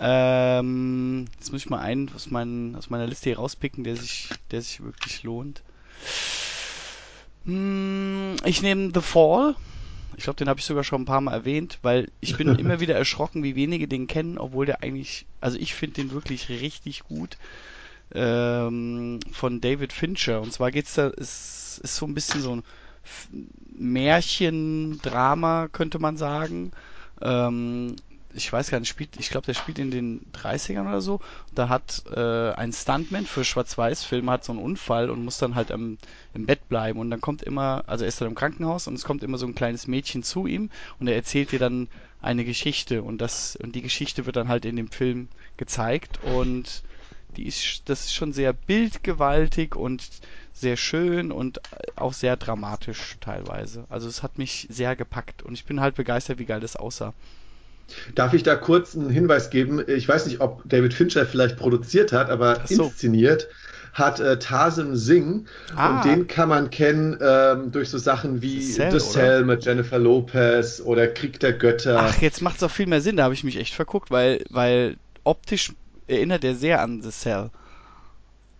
Ähm, 0.00 1.26
jetzt 1.38 1.52
muss 1.52 1.62
ich 1.62 1.70
mal 1.70 1.80
einen 1.80 2.10
aus, 2.14 2.30
mein, 2.30 2.74
aus 2.76 2.90
meiner 2.90 3.06
Liste 3.06 3.30
hier 3.30 3.38
rauspicken, 3.38 3.84
der 3.84 3.96
sich, 3.96 4.30
der 4.50 4.60
sich 4.60 4.82
wirklich 4.82 5.22
lohnt. 5.22 5.62
Hm, 7.44 8.36
ich 8.44 8.62
nehme 8.62 8.90
The 8.92 9.00
Fall. 9.00 9.54
Ich 10.16 10.24
glaube, 10.24 10.36
den 10.36 10.48
habe 10.48 10.60
ich 10.60 10.66
sogar 10.66 10.84
schon 10.84 11.02
ein 11.02 11.06
paar 11.06 11.20
Mal 11.20 11.32
erwähnt, 11.32 11.78
weil 11.82 12.10
ich 12.20 12.36
bin 12.36 12.48
immer 12.58 12.80
wieder 12.80 12.96
erschrocken, 12.96 13.42
wie 13.44 13.54
wenige 13.54 13.88
den 13.88 14.06
kennen, 14.08 14.38
obwohl 14.38 14.66
der 14.66 14.82
eigentlich, 14.82 15.26
also 15.40 15.58
ich 15.58 15.74
finde 15.74 16.02
den 16.02 16.10
wirklich 16.10 16.48
richtig 16.48 17.04
gut. 17.04 17.38
Ähm, 18.14 19.20
von 19.32 19.60
David 19.60 19.92
Fincher. 19.92 20.40
Und 20.40 20.52
zwar 20.52 20.70
geht's 20.70 20.94
da, 20.94 21.08
ist, 21.08 21.80
ist 21.82 21.96
so 21.96 22.06
ein 22.06 22.14
bisschen 22.14 22.40
so 22.42 22.56
ein 22.56 22.62
Märchendrama, 23.74 25.68
könnte 25.68 25.98
man 25.98 26.16
sagen. 26.16 26.72
Ähm, 27.20 27.96
ich 28.34 28.52
weiß 28.52 28.70
gar 28.70 28.80
nicht, 28.80 28.88
spielt, 28.88 29.18
ich 29.18 29.30
glaube, 29.30 29.46
der 29.46 29.54
spielt 29.54 29.78
in 29.78 29.90
den 29.90 30.24
30ern 30.32 30.88
oder 30.88 31.00
so. 31.00 31.20
Da 31.54 31.68
hat 31.68 32.02
äh, 32.14 32.52
ein 32.52 32.72
Stuntman 32.72 33.26
für 33.26 33.44
Schwarz-Weiß-Filme 33.44 34.30
hat 34.30 34.44
so 34.44 34.52
einen 34.52 34.62
Unfall 34.62 35.10
und 35.10 35.24
muss 35.24 35.38
dann 35.38 35.54
halt 35.54 35.70
am, 35.70 35.98
im 36.32 36.46
Bett 36.46 36.68
bleiben. 36.68 36.98
Und 36.98 37.10
dann 37.10 37.20
kommt 37.20 37.42
immer, 37.42 37.84
also 37.86 38.04
er 38.04 38.08
ist 38.08 38.20
dann 38.20 38.28
im 38.28 38.34
Krankenhaus 38.34 38.86
und 38.86 38.94
es 38.94 39.04
kommt 39.04 39.22
immer 39.22 39.38
so 39.38 39.46
ein 39.46 39.54
kleines 39.54 39.86
Mädchen 39.86 40.22
zu 40.22 40.46
ihm 40.46 40.70
und 40.98 41.08
er 41.08 41.14
erzählt 41.14 41.52
ihr 41.52 41.58
dann 41.58 41.88
eine 42.22 42.44
Geschichte 42.44 43.02
und 43.02 43.18
das 43.18 43.56
und 43.56 43.74
die 43.74 43.82
Geschichte 43.82 44.26
wird 44.26 44.36
dann 44.36 44.48
halt 44.48 44.64
in 44.64 44.76
dem 44.76 44.90
Film 44.90 45.28
gezeigt 45.56 46.20
und 46.22 46.82
die 47.36 47.46
ist 47.46 47.82
das 47.86 48.06
ist 48.06 48.14
schon 48.14 48.32
sehr 48.32 48.52
bildgewaltig 48.52 49.74
und 49.76 50.02
sehr 50.52 50.76
schön 50.76 51.32
und 51.32 51.60
auch 51.96 52.12
sehr 52.12 52.36
dramatisch 52.36 53.16
teilweise. 53.20 53.84
Also 53.88 54.08
es 54.08 54.22
hat 54.22 54.38
mich 54.38 54.66
sehr 54.70 54.96
gepackt 54.96 55.42
und 55.42 55.54
ich 55.54 55.64
bin 55.64 55.80
halt 55.80 55.94
begeistert, 55.94 56.38
wie 56.38 56.44
geil 56.44 56.60
das 56.60 56.76
aussah. 56.76 57.14
Darf 58.14 58.32
ich 58.32 58.42
da 58.42 58.54
kurz 58.54 58.94
einen 58.94 59.10
Hinweis 59.10 59.50
geben? 59.50 59.82
Ich 59.86 60.08
weiß 60.08 60.26
nicht, 60.26 60.40
ob 60.40 60.62
David 60.64 60.94
Fincher 60.94 61.26
vielleicht 61.26 61.56
produziert 61.56 62.12
hat, 62.12 62.30
aber 62.30 62.62
so. 62.66 62.84
inszeniert 62.84 63.48
hat 63.92 64.20
äh, 64.20 64.38
Tasim 64.38 64.96
Singh 64.96 65.44
ah. 65.76 65.96
und 65.96 66.04
den 66.04 66.26
kann 66.26 66.48
man 66.48 66.70
kennen 66.70 67.18
ähm, 67.20 67.72
durch 67.72 67.90
so 67.90 67.98
Sachen 67.98 68.40
wie 68.40 68.62
The 68.62 68.72
Cell, 68.72 68.92
The 68.92 68.98
Cell 68.98 69.44
mit 69.44 69.64
Jennifer 69.64 69.98
Lopez 69.98 70.80
oder 70.80 71.06
Krieg 71.08 71.38
der 71.40 71.52
Götter. 71.52 71.98
Ach, 72.00 72.22
jetzt 72.22 72.40
macht 72.40 72.56
es 72.56 72.62
auch 72.62 72.70
viel 72.70 72.86
mehr 72.86 73.02
Sinn, 73.02 73.16
da 73.16 73.24
habe 73.24 73.34
ich 73.34 73.44
mich 73.44 73.58
echt 73.58 73.74
verguckt, 73.74 74.10
weil, 74.10 74.42
weil 74.48 74.96
optisch 75.24 75.72
erinnert 76.06 76.44
er 76.44 76.54
sehr 76.54 76.80
an 76.80 77.02
The 77.02 77.10
Cell. 77.10 77.50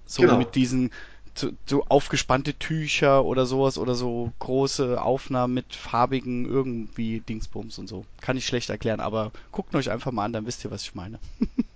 So 0.07 0.22
genau. 0.22 0.37
mit 0.37 0.55
diesen 0.55 0.90
so, 1.35 1.50
so 1.66 1.85
aufgespannte 1.88 2.55
Tücher 2.55 3.24
oder 3.24 3.46
sowas 3.46 3.78
oder 3.78 3.94
so 3.94 4.33
große 4.38 5.00
Aufnahmen 5.00 5.55
mit 5.55 5.74
farbigen 5.74 6.44
irgendwie 6.44 7.20
Dingsbums 7.20 7.78
und 7.78 7.88
so. 7.88 8.05
Kann 8.20 8.37
ich 8.37 8.46
schlecht 8.46 8.70
erklären, 8.70 9.00
aber 9.00 9.33
guckt 9.50 9.74
euch 9.74 9.90
einfach 9.90 10.12
mal 10.12 10.24
an, 10.24 10.33
dann 10.33 10.46
wisst 10.46 10.64
ihr, 10.64 10.70
was 10.70 10.83
ich 10.83 10.94
meine. 10.94 11.18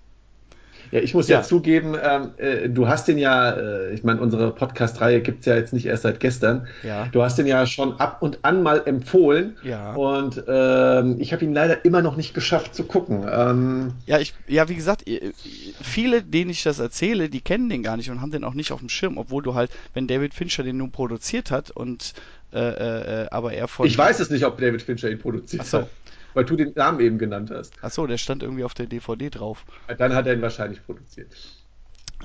Ja, 0.90 1.01
ich 1.01 1.14
muss 1.14 1.29
ja, 1.29 1.38
ja 1.38 1.42
zugeben, 1.42 1.96
ähm, 2.03 2.31
äh, 2.37 2.68
du 2.68 2.88
hast 2.88 3.09
den 3.09 3.18
ja, 3.18 3.51
äh, 3.51 3.94
ich 3.94 4.05
meine, 4.05 4.20
unsere 4.20 4.53
Podcast-Reihe 4.53 5.20
gibt 5.20 5.40
es 5.40 5.46
ja 5.46 5.57
jetzt 5.57 5.72
nicht 5.72 5.87
erst 5.87 6.03
seit 6.03 6.20
gestern. 6.20 6.66
Ja. 6.83 7.07
Du 7.07 7.22
hast 7.22 7.38
den 7.38 7.46
ja 7.46 7.66
schon 7.66 7.99
ab 7.99 8.18
und 8.20 8.44
an 8.44 8.62
mal 8.62 8.83
empfohlen. 8.85 9.57
Ja. 9.62 9.94
Und 9.94 10.42
ähm, 10.49 11.16
ich 11.18 11.33
habe 11.33 11.44
ihn 11.44 11.55
leider 11.55 11.85
immer 11.85 12.03
noch 12.03 12.16
nicht 12.16 12.35
geschafft 12.35 12.75
zu 12.75 12.85
gucken. 12.85 13.27
Ähm, 13.31 13.92
ja, 14.07 14.18
ich, 14.18 14.35
ja, 14.46 14.68
wie 14.68 14.75
gesagt, 14.75 15.05
viele, 15.83 16.22
denen 16.22 16.51
ich 16.51 16.62
das 16.62 16.79
erzähle, 16.79 17.29
die 17.29 17.40
kennen 17.40 17.68
den 17.68 17.83
gar 17.83 17.96
nicht 17.96 18.11
und 18.11 18.20
haben 18.20 18.31
den 18.31 18.44
auch 18.44 18.55
nicht 18.55 18.72
auf 18.72 18.81
dem 18.81 18.88
Schirm, 18.88 19.18
obwohl 19.18 19.42
du 19.42 19.55
halt, 19.55 19.70
wenn 19.94 20.07
David 20.07 20.35
Fincher 20.35 20.62
den 20.62 20.79
nun 20.79 20.92
produziert 20.92 21.51
hat 21.51 21.70
und 21.70 22.14
äh, 22.53 22.59
äh, 22.59 23.22
äh 23.25 23.29
aber 23.31 23.53
er 23.53 23.68
von. 23.68 23.87
Ich 23.87 23.99
weiß 23.99 24.20
es 24.20 24.31
nicht, 24.31 24.44
ob 24.44 24.59
David 24.59 24.83
Fincher 24.83 25.11
ihn 25.11 25.18
produziert 25.18 25.62
Ach 25.64 25.66
so. 25.66 25.79
hat 25.79 25.88
weil 26.37 26.44
du 26.44 26.55
den 26.55 26.75
Namen 26.75 27.01
eben 27.01 27.16
genannt 27.16 27.51
hast. 27.51 27.83
Achso, 27.83 28.07
der 28.07 28.18
stand 28.18 28.42
irgendwie 28.42 28.62
auf 28.64 28.75
der 28.75 28.87
DVD 28.87 29.31
drauf. 29.31 29.64
Dann 29.96 30.14
hat 30.14 30.27
er 30.27 30.35
ihn 30.35 30.42
wahrscheinlich 30.42 30.85
produziert. 30.85 31.35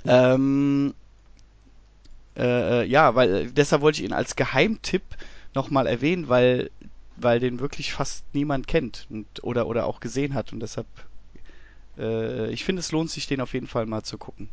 Ähm, 0.05 0.93
äh, 2.35 2.81
äh 2.81 2.85
ja, 2.85 3.15
weil 3.15 3.33
äh, 3.33 3.45
deshalb 3.45 3.81
wollte 3.81 4.01
ich 4.01 4.05
ihn 4.05 4.13
als 4.13 4.35
Geheimtipp 4.35 5.03
nochmal 5.55 5.87
erwähnen, 5.87 6.27
weil, 6.27 6.71
weil 7.15 7.39
den 7.39 7.61
wirklich 7.61 7.93
fast 7.93 8.25
niemand 8.33 8.67
kennt 8.67 9.07
und, 9.09 9.27
oder, 9.43 9.67
oder 9.67 9.85
auch 9.85 10.01
gesehen 10.01 10.33
hat 10.33 10.51
und 10.51 10.59
deshalb 10.59 10.87
äh, 11.97 12.51
ich 12.51 12.65
finde 12.65 12.81
es 12.81 12.91
lohnt 12.91 13.09
sich 13.09 13.27
den 13.27 13.39
auf 13.39 13.53
jeden 13.53 13.67
Fall 13.67 13.85
mal 13.85 14.03
zu 14.03 14.17
gucken. 14.17 14.49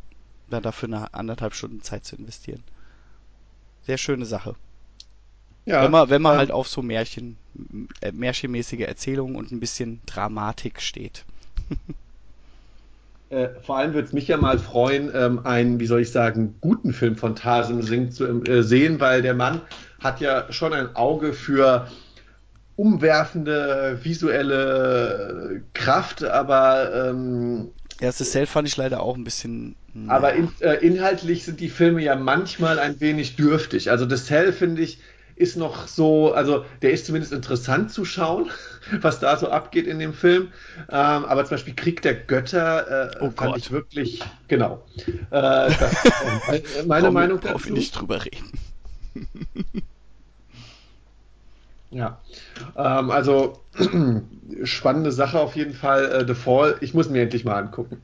Dann 0.49 0.63
dafür 0.63 0.87
eine 0.87 1.13
anderthalb 1.13 1.53
Stunden 1.53 1.81
Zeit 1.81 2.05
zu 2.05 2.15
investieren. 2.15 2.63
Sehr 3.81 3.97
schöne 3.97 4.25
Sache. 4.25 4.55
Ja, 5.69 5.83
wenn 5.83 5.91
man, 5.91 6.09
wenn 6.09 6.21
man 6.23 6.33
ähm, 6.33 6.39
halt 6.39 6.51
auf 6.51 6.67
so 6.67 6.81
Märchen, 6.81 7.37
äh, 8.01 8.11
märchenmäßige 8.11 8.81
Erzählungen 8.81 9.35
und 9.35 9.51
ein 9.51 9.59
bisschen 9.59 10.01
Dramatik 10.07 10.81
steht. 10.81 11.25
äh, 13.29 13.49
vor 13.61 13.77
allem 13.77 13.93
würde 13.93 14.07
es 14.07 14.13
mich 14.13 14.27
ja 14.27 14.37
mal 14.37 14.57
freuen, 14.57 15.11
ähm, 15.13 15.45
einen, 15.45 15.79
wie 15.79 15.85
soll 15.85 16.01
ich 16.01 16.11
sagen, 16.11 16.55
guten 16.59 16.91
Film 16.91 17.17
von 17.17 17.35
Tarsem 17.35 17.83
Singh 17.83 18.09
zu 18.09 18.43
äh, 18.45 18.63
sehen, 18.63 18.99
weil 18.99 19.21
der 19.21 19.35
Mann 19.35 19.61
hat 19.99 20.21
ja 20.21 20.51
schon 20.51 20.73
ein 20.73 20.95
Auge 20.95 21.33
für 21.33 21.87
umwerfende 22.75 23.99
visuelle 24.01 25.61
Kraft, 25.75 26.23
aber 26.23 27.09
ähm, 27.09 27.69
Erstes 27.99 28.31
Cell 28.31 28.47
fand 28.47 28.67
ich 28.67 28.75
leider 28.75 29.01
auch 29.01 29.15
ein 29.15 29.23
bisschen. 29.23 29.75
Aber 30.07 30.33
in, 30.33 30.49
äh, 30.61 30.75
inhaltlich 30.75 31.43
sind 31.43 31.59
die 31.59 31.69
Filme 31.69 32.01
ja 32.01 32.15
manchmal 32.15 32.79
ein 32.79 32.99
wenig 33.01 33.35
dürftig. 33.35 33.91
Also 33.91 34.07
das 34.07 34.25
Cell 34.25 34.53
finde 34.53 34.81
ich 34.81 34.99
ist 35.39 35.55
noch 35.55 35.87
so, 35.87 36.33
also 36.33 36.65
der 36.81 36.91
ist 36.91 37.05
zumindest 37.05 37.31
interessant 37.31 37.91
zu 37.91 38.03
schauen, 38.03 38.51
was 39.01 39.19
da 39.19 39.37
so 39.37 39.49
abgeht 39.49 39.87
in 39.87 39.97
dem 39.97 40.13
Film. 40.13 40.49
Ähm, 40.89 41.25
aber 41.25 41.45
zum 41.45 41.51
Beispiel 41.51 41.75
Krieg 41.75 42.01
der 42.01 42.13
Götter 42.13 43.11
äh, 43.13 43.17
oh 43.21 43.31
fand 43.31 43.53
Gott. 43.53 43.57
ich 43.57 43.71
wirklich, 43.71 44.21
genau. 44.49 44.83
Äh, 44.97 45.07
das, 45.31 46.05
äh, 46.49 46.83
meine 46.87 47.05
Komm, 47.05 47.13
Meinung 47.13 47.39
dazu. 47.39 47.65
wir 47.65 47.71
nicht 47.71 47.97
drüber 47.97 48.23
reden. 48.25 48.51
Ja, 51.91 52.21
ähm, 52.75 53.09
also 53.09 53.61
spannende 54.63 55.11
Sache 55.11 55.39
auf 55.39 55.55
jeden 55.55 55.73
Fall. 55.73 56.05
Äh, 56.05 56.27
The 56.27 56.35
Fall, 56.35 56.75
ich 56.81 56.93
muss 56.93 57.09
mir 57.09 57.23
endlich 57.23 57.45
mal 57.45 57.55
angucken. 57.55 58.01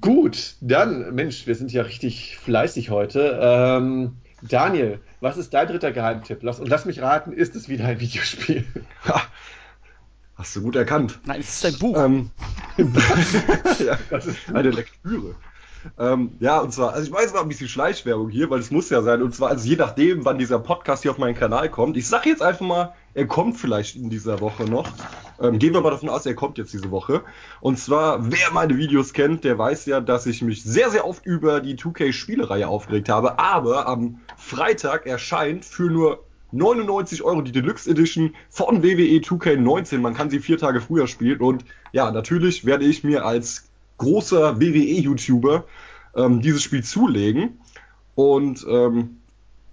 Gut, 0.00 0.54
dann, 0.60 1.14
Mensch, 1.14 1.46
wir 1.46 1.54
sind 1.54 1.72
ja 1.72 1.82
richtig 1.82 2.38
fleißig 2.38 2.90
heute. 2.90 3.38
Ähm, 3.42 4.12
Daniel, 4.42 5.00
was 5.20 5.36
ist 5.36 5.52
dein 5.52 5.66
dritter 5.66 5.92
Geheimtipp? 5.92 6.42
Lass, 6.42 6.60
und 6.60 6.68
lass 6.68 6.84
mich 6.84 7.02
raten, 7.02 7.32
ist 7.32 7.56
es 7.56 7.68
wieder 7.68 7.86
ein 7.86 8.00
Videospiel? 8.00 8.64
Ha, 9.06 9.22
hast 10.36 10.54
du 10.56 10.62
gut 10.62 10.76
erkannt. 10.76 11.18
Nein, 11.24 11.40
es 11.40 11.62
ist 11.62 11.66
ein 11.66 11.78
Buch. 11.78 11.96
Ähm, 11.96 12.30
ja, 13.78 13.98
das 14.10 14.26
ist 14.26 14.54
eine 14.54 14.70
Lektüre. 14.70 15.34
Ähm, 15.98 16.32
ja, 16.40 16.58
und 16.58 16.72
zwar, 16.72 16.92
also 16.92 17.06
ich 17.06 17.12
weiß, 17.12 17.26
es 17.26 17.34
war 17.34 17.42
ein 17.42 17.48
bisschen 17.48 17.68
Schleichwerbung 17.68 18.30
hier, 18.30 18.50
weil 18.50 18.60
es 18.60 18.70
muss 18.70 18.90
ja 18.90 19.02
sein. 19.02 19.22
Und 19.22 19.34
zwar, 19.34 19.50
also 19.50 19.66
je 19.66 19.76
nachdem, 19.76 20.24
wann 20.24 20.38
dieser 20.38 20.58
Podcast 20.58 21.02
hier 21.02 21.10
auf 21.10 21.18
meinen 21.18 21.36
Kanal 21.36 21.70
kommt. 21.70 21.96
Ich 21.96 22.08
sage 22.08 22.28
jetzt 22.28 22.42
einfach 22.42 22.66
mal, 22.66 22.94
er 23.14 23.26
kommt 23.26 23.56
vielleicht 23.56 23.96
in 23.96 24.10
dieser 24.10 24.40
Woche 24.40 24.64
noch. 24.64 24.88
Ähm, 25.40 25.58
gehen 25.58 25.72
wir 25.72 25.80
mal 25.80 25.90
davon 25.90 26.08
aus, 26.08 26.26
er 26.26 26.34
kommt 26.34 26.58
jetzt 26.58 26.72
diese 26.72 26.90
Woche. 26.90 27.22
Und 27.60 27.78
zwar, 27.78 28.30
wer 28.30 28.52
meine 28.52 28.76
Videos 28.76 29.12
kennt, 29.12 29.44
der 29.44 29.58
weiß 29.58 29.86
ja, 29.86 30.00
dass 30.00 30.26
ich 30.26 30.42
mich 30.42 30.62
sehr, 30.62 30.90
sehr 30.90 31.06
oft 31.06 31.24
über 31.26 31.60
die 31.60 31.76
2K-Spielereihe 31.76 32.66
aufgeregt 32.66 33.08
habe. 33.08 33.38
Aber 33.38 33.86
am 33.86 34.20
Freitag 34.36 35.06
erscheint 35.06 35.64
für 35.64 35.90
nur 35.90 36.24
99 36.52 37.22
Euro 37.22 37.42
die 37.42 37.52
Deluxe 37.52 37.90
Edition 37.90 38.34
von 38.48 38.82
WWE 38.82 39.20
2K19. 39.20 39.98
Man 39.98 40.14
kann 40.14 40.30
sie 40.30 40.40
vier 40.40 40.58
Tage 40.58 40.80
früher 40.80 41.06
spielen. 41.06 41.40
Und 41.40 41.64
ja, 41.92 42.10
natürlich 42.10 42.64
werde 42.64 42.84
ich 42.84 43.04
mir 43.04 43.24
als 43.24 43.68
großer 43.98 44.60
WWE-YouTuber 44.60 45.64
ähm, 46.16 46.40
dieses 46.40 46.62
Spiel 46.62 46.82
zulegen. 46.82 47.58
Und 48.14 48.66
ähm, 48.68 49.18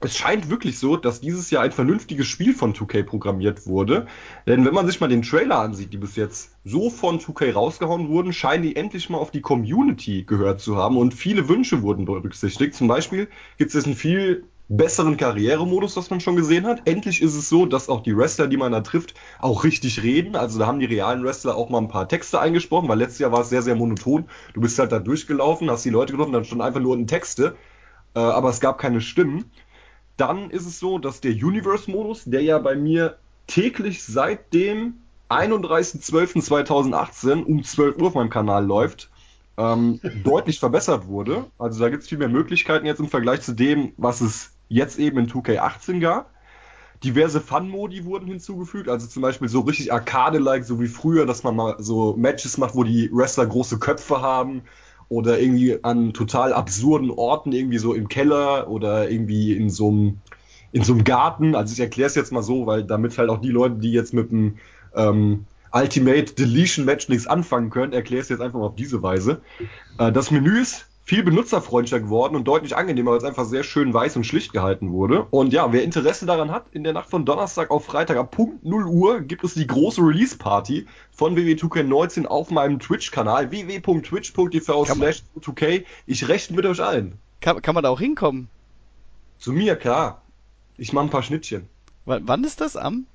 es 0.01 0.17
scheint 0.17 0.49
wirklich 0.49 0.77
so, 0.77 0.97
dass 0.97 1.21
dieses 1.21 1.49
Jahr 1.51 1.63
ein 1.63 1.71
vernünftiges 1.71 2.27
Spiel 2.27 2.53
von 2.53 2.73
2K 2.73 3.03
programmiert 3.03 3.65
wurde. 3.65 4.07
Denn 4.45 4.65
wenn 4.65 4.73
man 4.73 4.85
sich 4.87 4.99
mal 4.99 5.07
den 5.07 5.21
Trailer 5.21 5.59
ansieht, 5.59 5.93
die 5.93 5.97
bis 5.97 6.15
jetzt 6.15 6.51
so 6.63 6.89
von 6.89 7.19
2K 7.19 7.53
rausgehauen 7.53 8.09
wurden, 8.09 8.33
scheinen 8.33 8.63
die 8.63 8.75
endlich 8.75 9.09
mal 9.09 9.17
auf 9.17 9.31
die 9.31 9.41
Community 9.41 10.23
gehört 10.23 10.61
zu 10.61 10.75
haben 10.75 10.97
und 10.97 11.13
viele 11.13 11.47
Wünsche 11.49 11.81
wurden 11.81 12.05
berücksichtigt. 12.05 12.75
Zum 12.75 12.87
Beispiel 12.87 13.29
gibt 13.57 13.73
es 13.73 13.85
ein 13.85 13.95
viel 13.95 14.43
besseren 14.67 15.15
Karrieremodus, 15.15 15.95
was 15.95 16.09
man 16.09 16.19
schon 16.19 16.35
gesehen 16.35 16.65
hat. 16.65 16.87
Endlich 16.87 17.21
ist 17.21 17.35
es 17.35 17.49
so, 17.49 17.65
dass 17.65 17.89
auch 17.89 18.01
die 18.01 18.17
Wrestler, 18.17 18.47
die 18.47 18.57
man 18.57 18.71
da 18.71 18.81
trifft, 18.81 19.13
auch 19.39 19.63
richtig 19.63 20.01
reden. 20.01 20.35
Also 20.35 20.57
da 20.57 20.65
haben 20.65 20.79
die 20.79 20.85
realen 20.85 21.23
Wrestler 21.23 21.55
auch 21.55 21.69
mal 21.69 21.77
ein 21.77 21.87
paar 21.87 22.07
Texte 22.07 22.39
eingesprochen, 22.39 22.89
weil 22.89 22.97
letztes 22.97 23.19
Jahr 23.19 23.31
war 23.31 23.41
es 23.41 23.49
sehr, 23.49 23.61
sehr 23.61 23.75
monoton. 23.75 24.25
Du 24.53 24.61
bist 24.61 24.79
halt 24.79 24.91
da 24.91 24.99
durchgelaufen, 24.99 25.69
hast 25.69 25.85
die 25.85 25.91
Leute 25.91 26.13
getroffen, 26.13 26.33
dann 26.33 26.45
standen 26.45 26.63
einfach 26.63 26.79
nur 26.79 26.93
unten 26.93 27.07
Texte, 27.07 27.55
äh, 28.15 28.19
aber 28.19 28.49
es 28.49 28.59
gab 28.59 28.79
keine 28.79 29.01
Stimmen. 29.01 29.45
Dann 30.17 30.49
ist 30.49 30.65
es 30.65 30.79
so, 30.79 30.97
dass 30.97 31.21
der 31.21 31.31
Universe-Modus, 31.31 32.23
der 32.25 32.41
ja 32.41 32.57
bei 32.59 32.75
mir 32.75 33.17
täglich 33.47 34.03
seit 34.03 34.53
dem 34.53 34.95
31.12.2018 35.29 37.43
um 37.43 37.63
12 37.63 37.97
Uhr 37.97 38.07
auf 38.07 38.15
meinem 38.15 38.29
Kanal 38.29 38.65
läuft, 38.65 39.09
ähm, 39.57 39.99
deutlich 40.23 40.59
verbessert 40.59 41.07
wurde. 41.07 41.45
Also 41.57 41.79
da 41.79 41.89
gibt 41.89 42.03
es 42.03 42.09
viel 42.09 42.17
mehr 42.17 42.29
Möglichkeiten 42.29 42.85
jetzt 42.85 42.99
im 42.99 43.09
Vergleich 43.09 43.41
zu 43.41 43.53
dem, 43.53 43.93
was 43.97 44.21
es 44.21 44.51
jetzt 44.69 44.99
eben 44.99 45.19
in 45.19 45.27
2K18 45.27 45.99
gab. 45.99 46.31
Diverse 47.03 47.41
Fun-Modi 47.41 48.05
wurden 48.05 48.27
hinzugefügt, 48.27 48.87
also 48.87 49.05
zum 49.05 49.21
Beispiel 49.21 49.49
so 49.49 49.59
richtig 49.61 49.91
Arcade-like, 49.91 50.63
so 50.63 50.79
wie 50.79 50.87
früher, 50.87 51.25
dass 51.25 51.43
man 51.43 51.55
mal 51.55 51.75
so 51.77 52.15
Matches 52.15 52.57
macht, 52.57 52.73
wo 52.73 52.83
die 52.83 53.09
Wrestler 53.11 53.45
große 53.45 53.79
Köpfe 53.79 54.21
haben 54.21 54.63
oder 55.09 55.39
irgendwie 55.39 55.83
an 55.83 56.13
total 56.13 56.53
absurden 56.53 57.11
Orten, 57.11 57.51
irgendwie 57.51 57.77
so 57.77 57.93
im 57.93 58.07
Keller 58.07 58.69
oder 58.69 59.09
irgendwie 59.09 59.53
in 59.55 59.69
so 59.69 59.89
einem 59.89 60.17
in 60.71 60.83
so 60.83 60.93
einem 60.93 61.03
Garten. 61.03 61.55
Also 61.55 61.73
ich 61.73 61.79
erkläre 61.79 62.07
es 62.07 62.15
jetzt 62.15 62.31
mal 62.31 62.43
so, 62.43 62.65
weil 62.65 62.83
damit 62.83 63.17
halt 63.17 63.29
auch 63.29 63.39
die 63.39 63.49
Leute, 63.49 63.75
die 63.75 63.91
jetzt 63.91 64.13
mit 64.13 64.31
dem 64.31 64.57
ähm, 64.93 65.45
Ultimate 65.71 66.33
Deletion 66.33 66.85
Match 66.85 67.07
nichts 67.09 67.27
anfangen 67.27 67.69
können, 67.69 67.93
erkläre 67.93 68.21
es 68.21 68.29
jetzt 68.29 68.41
einfach 68.41 68.59
mal 68.59 68.65
auf 68.65 68.75
diese 68.75 69.01
Weise. 69.01 69.41
Äh, 69.97 70.11
das 70.11 70.31
Menü 70.31 70.59
ist 70.59 70.87
viel 71.05 71.21
benutzerfreundlicher 71.23 71.99
geworden 71.99 72.35
und 72.35 72.45
deutlich 72.45 72.75
angenehmer, 72.75 73.11
weil 73.11 73.19
es 73.19 73.23
einfach 73.23 73.45
sehr 73.45 73.63
schön 73.63 73.93
weiß 73.93 74.15
und 74.15 74.25
schlicht 74.25 74.51
gehalten 74.51 74.91
wurde. 74.91 75.27
Und 75.29 75.53
ja, 75.53 75.71
wer 75.71 75.83
Interesse 75.83 76.25
daran 76.25 76.49
hat, 76.49 76.65
in 76.71 76.83
der 76.83 76.93
Nacht 76.93 77.11
von 77.11 77.25
Donnerstag 77.25 77.69
auf 77.69 77.85
Freitag 77.85 78.17
ab 78.17 78.31
Punkt 78.31 78.65
0 78.65 78.85
Uhr 78.87 79.21
gibt 79.21 79.43
es 79.43 79.53
die 79.53 79.67
große 79.67 80.01
Release-Party 80.01 80.87
von 81.11 81.37
WW2K19 81.37 82.25
auf 82.25 82.49
meinem 82.49 82.79
Twitch-Kanal 82.79 83.51
www.twitch.tv 83.51 84.85
slash 84.85 85.21
2K. 85.39 85.85
Ich 86.07 86.27
rechne 86.27 86.55
mit 86.55 86.65
euch 86.65 86.81
allen. 86.81 87.19
Kann, 87.39 87.61
kann 87.61 87.75
man 87.75 87.83
da 87.83 87.91
auch 87.91 87.99
hinkommen? 87.99 88.49
Zu 89.37 89.53
mir, 89.53 89.75
klar. 89.75 90.23
Ich 90.77 90.91
mache 90.91 91.05
ein 91.05 91.11
paar 91.11 91.23
Schnittchen. 91.23 91.69
W 92.05 92.19
wann 92.23 92.43
ist 92.43 92.61
das? 92.61 92.75
Am? 92.75 93.05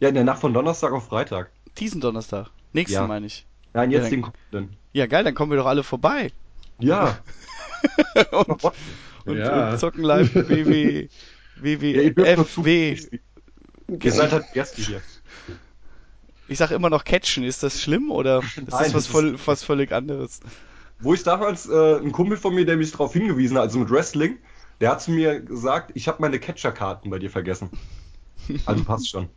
Ja, 0.00 0.08
in 0.08 0.14
der 0.14 0.24
Nacht 0.24 0.40
von 0.40 0.54
Donnerstag 0.54 0.92
auf 0.92 1.08
Freitag. 1.08 1.50
Diesen 1.78 2.00
Donnerstag. 2.00 2.48
Nächsten 2.72 2.94
Ja. 2.94 3.06
meine 3.06 3.26
ich. 3.26 3.46
Nein, 3.74 3.90
jetzt 3.90 4.04
Ja, 4.04 4.10
den 4.10 4.22
kommenden. 4.22 4.76
Ja, 4.94 5.06
geil, 5.06 5.24
dann 5.24 5.34
kommen 5.34 5.52
wir 5.52 5.58
doch 5.58 5.66
alle 5.66 5.82
vorbei. 5.82 6.30
Ja. 6.78 7.18
und, 8.32 8.64
und, 9.24 9.36
Ja. 9.38 9.70
und 9.72 9.78
zocken 9.78 10.02
live 10.04 10.34
WW, 10.34 11.08
Ja, 11.62 12.02
ihr 12.02 12.16
WWFW. 12.16 12.96
Seid 14.10 14.32
halt 14.32 14.46
die 14.50 14.54
Gäste 14.54 14.82
hier. 14.82 15.02
Ich 16.48 16.58
sag 16.58 16.70
immer 16.70 16.90
noch 16.90 17.04
catchen. 17.04 17.44
Ist 17.44 17.62
das 17.62 17.80
schlimm 17.80 18.10
oder 18.10 18.40
ist 18.40 18.56
Nein, 18.56 18.66
das 18.66 18.80
was, 18.80 18.92
das 18.92 19.06
voll, 19.06 19.38
was 19.46 19.64
völlig 19.64 19.92
anderes? 19.92 20.40
Wo 21.00 21.14
ich 21.14 21.22
damals, 21.22 21.68
äh, 21.68 21.96
ein 21.98 22.12
Kumpel 22.12 22.36
von 22.36 22.54
mir, 22.54 22.64
der 22.64 22.76
mich 22.76 22.90
darauf 22.92 23.12
hingewiesen 23.12 23.56
hat, 23.56 23.64
also 23.64 23.78
mit 23.78 23.90
Wrestling, 23.90 24.38
der 24.80 24.90
hat 24.90 25.02
zu 25.02 25.10
mir 25.10 25.40
gesagt, 25.40 25.92
ich 25.94 26.08
habe 26.08 26.20
meine 26.20 26.38
Catcher-Karten 26.38 27.10
bei 27.10 27.18
dir 27.18 27.30
vergessen. 27.30 27.70
Also 28.64 28.84
passt 28.84 29.08
schon. 29.10 29.28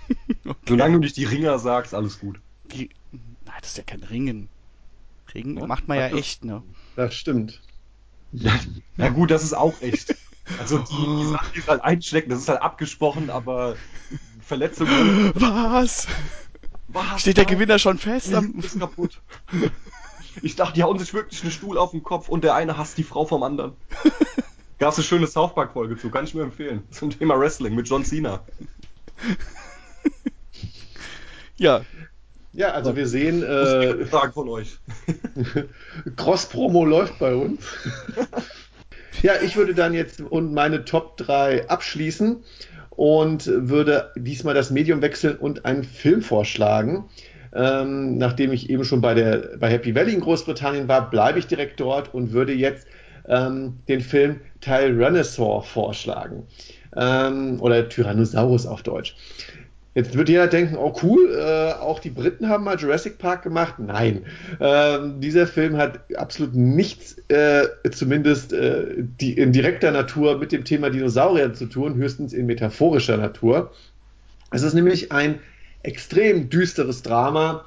Solange 0.68 0.94
du 0.94 1.00
nicht 1.00 1.16
die 1.16 1.24
Ringer 1.24 1.58
sagst, 1.58 1.94
alles 1.94 2.20
gut. 2.20 2.40
Die, 2.72 2.90
nein, 3.12 3.56
das 3.60 3.70
ist 3.70 3.78
ja 3.78 3.84
kein 3.84 4.02
Ringen. 4.02 4.48
Ringen 5.34 5.58
Ja, 5.58 5.66
macht 5.66 5.88
man 5.88 5.98
ja 5.98 6.08
echt, 6.08 6.44
ne? 6.44 6.62
Das 6.94 7.14
stimmt. 7.14 7.60
Ja 8.32 9.08
gut, 9.10 9.30
das 9.30 9.44
ist 9.44 9.54
auch 9.54 9.80
echt. 9.80 10.14
Also 10.58 10.78
die, 10.78 10.94
die 10.94 11.26
Sachen, 11.26 11.52
die 11.54 11.58
es 11.58 11.68
halt 11.68 11.82
einstecken, 11.82 12.30
das 12.30 12.40
ist 12.40 12.48
halt 12.48 12.62
abgesprochen, 12.62 13.30
aber 13.30 13.76
Verletzung. 14.40 14.86
Was? 15.34 16.06
Was? 16.88 17.20
Steht 17.20 17.36
der 17.36 17.44
Gewinner 17.44 17.78
schon 17.78 17.98
fest? 17.98 18.32
Am, 18.32 18.58
ist 18.60 18.78
kaputt. 18.78 19.20
Ich 20.42 20.54
dachte, 20.54 20.74
die 20.74 20.82
hauen 20.82 20.98
sich 20.98 21.14
wirklich 21.14 21.42
einen 21.42 21.50
Stuhl 21.50 21.78
auf 21.78 21.90
den 21.90 22.02
Kopf 22.02 22.28
und 22.28 22.44
der 22.44 22.54
eine 22.54 22.76
hasst 22.76 22.98
die 22.98 23.02
Frau 23.02 23.24
vom 23.24 23.42
anderen. 23.42 23.72
Gab's 24.78 24.96
eine 24.96 25.04
schöne 25.04 25.26
South 25.26 25.54
Park 25.54 25.72
Folge 25.72 25.96
zu, 25.96 26.10
kann 26.10 26.24
ich 26.24 26.34
mir 26.34 26.42
empfehlen. 26.42 26.84
Zum 26.90 27.10
Thema 27.10 27.38
Wrestling 27.38 27.74
mit 27.74 27.88
John 27.88 28.04
Cena. 28.04 28.44
ja, 31.56 31.84
Ja, 32.56 32.70
also 32.72 32.96
wir 32.96 33.06
sehen, 33.06 33.42
Äh, 33.46 33.46
äh, 33.46 34.06
Frage 34.06 34.32
von 34.32 34.48
euch. 34.48 34.78
Cross-Promo 36.16 36.84
läuft 36.84 37.18
bei 37.18 37.34
uns. 37.34 37.60
ja, 39.22 39.34
ich 39.44 39.56
würde 39.56 39.74
dann 39.74 39.92
jetzt 39.92 40.20
und 40.22 40.54
meine 40.54 40.84
Top 40.84 41.18
3 41.18 41.68
abschließen 41.68 42.42
und 42.90 43.46
würde 43.46 44.10
diesmal 44.16 44.54
das 44.54 44.70
Medium 44.70 45.02
wechseln 45.02 45.36
und 45.36 45.66
einen 45.66 45.84
Film 45.84 46.22
vorschlagen. 46.22 47.10
Ähm, 47.54 48.16
nachdem 48.18 48.52
ich 48.52 48.70
eben 48.70 48.84
schon 48.84 49.00
bei, 49.00 49.14
der, 49.14 49.56
bei 49.58 49.70
Happy 49.70 49.94
Valley 49.94 50.14
in 50.14 50.20
Großbritannien 50.20 50.88
war, 50.88 51.10
bleibe 51.10 51.38
ich 51.38 51.46
direkt 51.46 51.78
dort 51.78 52.12
und 52.12 52.32
würde 52.32 52.52
jetzt 52.52 52.86
ähm, 53.28 53.78
den 53.88 54.00
Film 54.00 54.40
Tyrannosaur 54.60 55.62
vorschlagen. 55.62 56.46
Ähm, 56.96 57.60
oder 57.60 57.88
Tyrannosaurus 57.88 58.66
auf 58.66 58.82
Deutsch. 58.82 59.14
Jetzt 59.96 60.14
wird 60.14 60.28
jeder 60.28 60.46
denken, 60.46 60.76
oh 60.76 60.94
cool, 61.02 61.34
äh, 61.34 61.72
auch 61.72 62.00
die 62.00 62.10
Briten 62.10 62.50
haben 62.50 62.64
mal 62.64 62.76
Jurassic 62.76 63.16
Park 63.16 63.42
gemacht. 63.42 63.76
Nein, 63.78 64.26
ähm, 64.60 65.22
dieser 65.22 65.46
Film 65.46 65.78
hat 65.78 66.00
absolut 66.14 66.54
nichts, 66.54 67.16
äh, 67.28 67.64
zumindest 67.92 68.52
äh, 68.52 68.88
die, 68.98 69.32
in 69.32 69.52
direkter 69.52 69.92
Natur 69.92 70.36
mit 70.36 70.52
dem 70.52 70.64
Thema 70.64 70.90
Dinosaurier 70.90 71.54
zu 71.54 71.64
tun, 71.64 71.94
höchstens 71.94 72.34
in 72.34 72.44
metaphorischer 72.44 73.16
Natur. 73.16 73.72
Es 74.50 74.62
ist 74.62 74.74
nämlich 74.74 75.12
ein 75.12 75.38
extrem 75.82 76.50
düsteres 76.50 77.00
Drama 77.00 77.64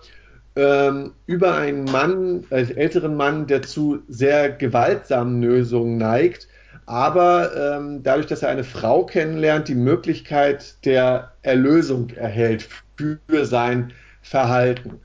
ähm, 0.55 1.13
über 1.25 1.55
einen 1.55 1.85
Mann, 1.85 2.45
einen 2.51 2.77
älteren 2.77 3.15
Mann, 3.15 3.47
der 3.47 3.63
zu 3.63 4.03
sehr 4.07 4.51
gewaltsamen 4.51 5.41
Lösungen 5.41 5.97
neigt, 5.97 6.47
aber 6.89 7.55
ähm, 7.55 8.01
dadurch, 8.01 8.25
dass 8.25 8.41
er 8.41 8.49
eine 8.49 8.63
Frau 8.63 9.05
kennenlernt, 9.05 9.67
die 9.67 9.75
Möglichkeit 9.75 10.83
der 10.85 11.33
Erlösung 11.43 12.09
erhält 12.09 12.67
für 12.97 13.45
sein 13.45 13.93
Verhalten. 14.23 14.99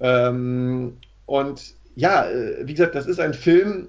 Ähm, 0.00 0.96
und 1.26 1.74
ja, 1.94 2.26
äh, 2.26 2.66
wie 2.66 2.72
gesagt, 2.72 2.94
das 2.94 3.06
ist 3.06 3.20
ein 3.20 3.34
Film, 3.34 3.88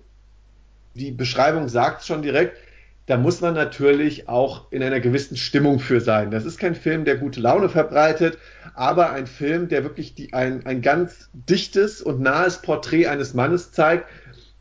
die 0.94 1.12
Beschreibung 1.12 1.70
sagt 1.70 2.04
schon 2.04 2.22
direkt, 2.22 2.58
da 3.06 3.16
muss 3.16 3.40
man 3.40 3.54
natürlich 3.54 4.28
auch 4.28 4.70
in 4.70 4.84
einer 4.84 5.00
gewissen 5.00 5.38
Stimmung 5.38 5.80
für 5.80 6.02
sein. 6.02 6.32
Das 6.32 6.44
ist 6.44 6.60
kein 6.60 6.76
Film, 6.76 7.06
der 7.06 7.16
gute 7.16 7.40
Laune 7.40 7.70
verbreitet, 7.70 8.38
aber 8.74 9.12
ein 9.12 9.26
Film, 9.26 9.70
der 9.70 9.84
wirklich 9.84 10.14
die, 10.16 10.34
ein, 10.34 10.66
ein 10.66 10.82
ganz 10.82 11.30
dichtes 11.32 12.02
und 12.02 12.20
nahes 12.20 12.62
Porträt 12.62 13.08
eines 13.08 13.34
Mannes 13.34 13.72
zeigt, 13.72 14.10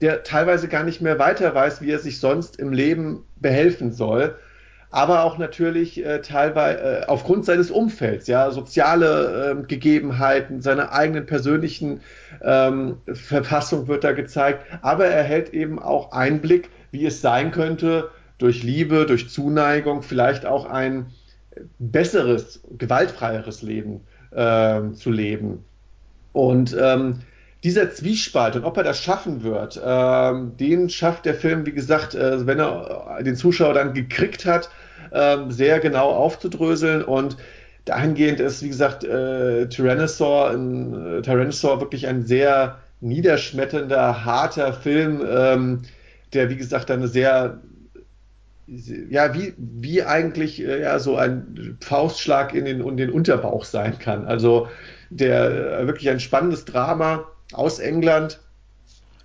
der 0.00 0.22
teilweise 0.22 0.68
gar 0.68 0.84
nicht 0.84 1.00
mehr 1.00 1.18
weiter 1.18 1.54
weiß, 1.54 1.80
wie 1.80 1.90
er 1.90 1.98
sich 1.98 2.20
sonst 2.20 2.58
im 2.58 2.72
Leben 2.72 3.24
behelfen 3.36 3.92
soll. 3.92 4.36
Aber 4.90 5.24
auch 5.24 5.36
natürlich 5.36 6.04
äh, 6.04 6.20
teilweise 6.20 6.78
äh, 6.80 7.06
aufgrund 7.06 7.44
seines 7.44 7.70
Umfelds, 7.70 8.28
ja, 8.28 8.50
soziale 8.50 9.56
äh, 9.58 9.66
Gegebenheiten, 9.66 10.62
seiner 10.62 10.92
eigenen 10.92 11.26
persönlichen 11.26 12.00
ähm, 12.42 12.98
Verfassung 13.12 13.88
wird 13.88 14.04
da 14.04 14.12
gezeigt. 14.12 14.64
Aber 14.82 15.06
er 15.06 15.24
hält 15.24 15.52
eben 15.52 15.78
auch 15.78 16.12
Einblick, 16.12 16.70
wie 16.92 17.04
es 17.04 17.20
sein 17.20 17.50
könnte, 17.50 18.10
durch 18.38 18.62
Liebe, 18.62 19.06
durch 19.06 19.28
Zuneigung 19.28 20.02
vielleicht 20.02 20.46
auch 20.46 20.66
ein 20.66 21.06
besseres, 21.78 22.60
gewaltfreieres 22.78 23.62
Leben 23.62 24.02
äh, 24.30 24.92
zu 24.92 25.10
leben. 25.10 25.64
Und 26.32 26.76
ähm, 26.78 27.20
dieser 27.66 27.90
Zwiespalt 27.90 28.54
und 28.54 28.64
ob 28.64 28.76
er 28.76 28.84
das 28.84 29.02
schaffen 29.02 29.42
wird, 29.42 29.80
ähm, 29.84 30.56
den 30.56 30.88
schafft 30.88 31.24
der 31.24 31.34
Film, 31.34 31.66
wie 31.66 31.72
gesagt, 31.72 32.14
äh, 32.14 32.46
wenn 32.46 32.60
er 32.60 33.18
den 33.24 33.34
Zuschauer 33.34 33.74
dann 33.74 33.92
gekriegt 33.92 34.46
hat, 34.46 34.70
ähm, 35.12 35.50
sehr 35.50 35.80
genau 35.80 36.10
aufzudröseln 36.10 37.02
und 37.02 37.36
dahingehend 37.84 38.38
ist, 38.38 38.62
wie 38.62 38.68
gesagt, 38.68 39.02
äh, 39.02 39.68
Tyrannosaur, 39.68 40.50
ein, 40.50 41.18
äh, 41.18 41.22
Tyrannosaur 41.22 41.80
wirklich 41.80 42.06
ein 42.06 42.24
sehr 42.24 42.78
niederschmetternder, 43.00 44.24
harter 44.24 44.72
Film, 44.72 45.20
ähm, 45.28 45.82
der, 46.34 46.50
wie 46.50 46.56
gesagt, 46.56 46.88
eine 46.92 47.08
sehr 47.08 47.62
ja, 49.10 49.34
wie, 49.34 49.54
wie 49.56 50.04
eigentlich 50.04 50.64
äh, 50.64 50.82
ja, 50.82 51.00
so 51.00 51.16
ein 51.16 51.78
Faustschlag 51.80 52.54
in 52.54 52.64
den, 52.64 52.80
in 52.80 52.96
den 52.96 53.10
Unterbauch 53.10 53.64
sein 53.64 53.98
kann. 53.98 54.24
Also 54.24 54.68
der 55.10 55.80
äh, 55.80 55.86
wirklich 55.86 56.10
ein 56.10 56.18
spannendes 56.18 56.64
Drama 56.64 57.26
aus 57.52 57.78
England, 57.78 58.40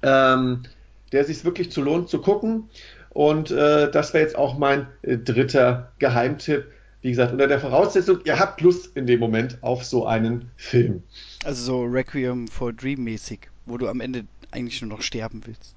ähm, 0.03 0.63
der 1.11 1.26
sich 1.26 1.43
wirklich 1.43 1.72
zu 1.72 1.82
lohnt 1.82 2.09
zu 2.09 2.22
gucken. 2.22 2.69
Und 3.09 3.51
äh, 3.51 3.91
das 3.91 4.13
wäre 4.13 4.24
jetzt 4.24 4.38
auch 4.38 4.57
mein 4.57 4.88
äh, 5.01 5.17
dritter 5.17 5.91
Geheimtipp. 5.99 6.65
Wie 7.01 7.09
gesagt, 7.09 7.34
unter 7.34 7.47
der 7.47 7.59
Voraussetzung, 7.59 8.19
ihr 8.26 8.39
habt 8.39 8.61
Lust 8.61 8.95
in 8.95 9.07
dem 9.07 9.19
Moment 9.19 9.57
auf 9.61 9.84
so 9.84 10.05
einen 10.05 10.51
Film. 10.55 11.03
also 11.43 11.63
so 11.63 11.84
Requiem 11.84 12.47
for 12.47 12.72
Dream 12.72 13.03
mäßig, 13.03 13.49
wo 13.65 13.78
du 13.78 13.88
am 13.88 14.01
Ende 14.01 14.26
eigentlich 14.51 14.82
nur 14.82 14.91
noch 14.91 15.01
sterben 15.01 15.41
willst. 15.45 15.74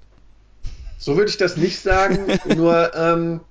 So 0.97 1.17
würde 1.17 1.29
ich 1.29 1.37
das 1.37 1.57
nicht 1.57 1.79
sagen, 1.79 2.27
nur 2.55 2.95
ähm, 2.95 3.41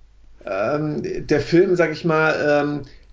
ähm, 0.47 1.27
der 1.27 1.41
Film, 1.41 1.77
sag 1.77 1.93
ich 1.93 2.05
mal, 2.05 2.63
ähm, 2.63 2.83
äh, 2.83 3.04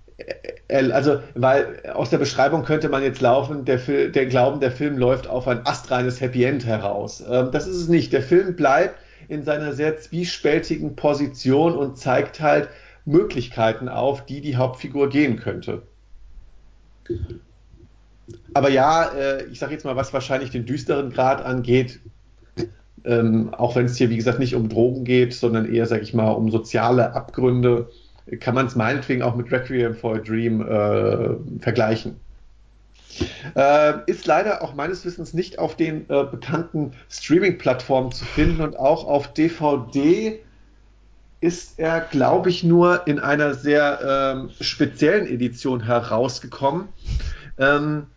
also, 0.69 1.22
weil 1.36 1.82
aus 1.93 2.09
der 2.09 2.17
Beschreibung 2.17 2.63
könnte 2.63 2.89
man 2.89 3.03
jetzt 3.03 3.22
laufen, 3.22 3.65
der, 3.65 3.78
der 3.78 4.26
Glauben, 4.26 4.59
der 4.59 4.72
Film 4.72 4.97
läuft 4.97 5.28
auf 5.28 5.47
ein 5.47 5.65
astreines 5.65 6.22
Happy 6.22 6.43
End 6.43 6.65
heraus. 6.65 7.24
Ähm, 7.30 7.49
das 7.51 7.67
ist 7.67 7.78
es 7.78 7.88
nicht. 7.88 8.13
Der 8.13 8.22
Film 8.22 8.55
bleibt 8.55 8.95
in 9.28 9.43
seiner 9.43 9.74
sehr 9.74 9.97
zwiespältigen 9.97 10.95
Position 10.95 11.76
und 11.76 11.97
zeigt 11.97 12.39
halt 12.41 12.69
Möglichkeiten 13.05 13.89
auf, 13.89 14.26
die 14.26 14.41
die 14.41 14.55
Hauptfigur 14.55 15.09
gehen 15.09 15.38
könnte. 15.38 15.84
Aber 18.53 18.69
ja, 18.69 19.05
äh, 19.13 19.45
ich 19.45 19.59
sage 19.59 19.74
jetzt 19.74 19.86
mal, 19.86 19.95
was 19.95 20.13
wahrscheinlich 20.13 20.51
den 20.51 20.65
düsteren 20.65 21.11
Grad 21.11 21.43
angeht, 21.43 21.99
ähm, 23.03 23.53
auch 23.53 23.76
wenn 23.76 23.86
es 23.86 23.97
hier, 23.97 24.09
wie 24.09 24.17
gesagt, 24.17 24.39
nicht 24.39 24.55
um 24.55 24.69
Drogen 24.69 25.03
geht, 25.03 25.34
sondern 25.34 25.74
eher, 25.74 25.88
sag 25.88 26.01
ich 26.01 26.13
mal, 26.13 26.32
um 26.32 26.51
soziale 26.51 27.13
Abgründe, 27.13 27.89
kann 28.39 28.55
man 28.55 28.67
es 28.67 28.75
meinetwegen 28.75 29.21
auch 29.21 29.36
mit 29.36 29.51
Requiem 29.51 29.95
for 29.95 30.15
a 30.15 30.19
Dream 30.19 30.61
äh, 30.61 31.61
vergleichen. 31.61 32.15
Äh, 33.55 33.93
ist 34.05 34.25
leider 34.25 34.61
auch 34.61 34.73
meines 34.73 35.05
Wissens 35.05 35.34
nicht 35.34 35.59
auf 35.59 35.75
den 35.75 36.09
äh, 36.09 36.23
bekannten 36.23 36.93
Streaming-Plattformen 37.09 38.11
zu 38.11 38.23
finden 38.23 38.61
und 38.61 38.79
auch 38.79 39.05
auf 39.05 39.34
DVD 39.34 40.39
ist 41.41 41.79
er, 41.79 42.01
glaube 42.01 42.49
ich, 42.49 42.63
nur 42.63 43.07
in 43.07 43.19
einer 43.19 43.55
sehr 43.55 44.36
ähm, 44.36 44.49
speziellen 44.61 45.27
Edition 45.27 45.84
herausgekommen. 45.84 46.88
Ähm, 47.57 48.07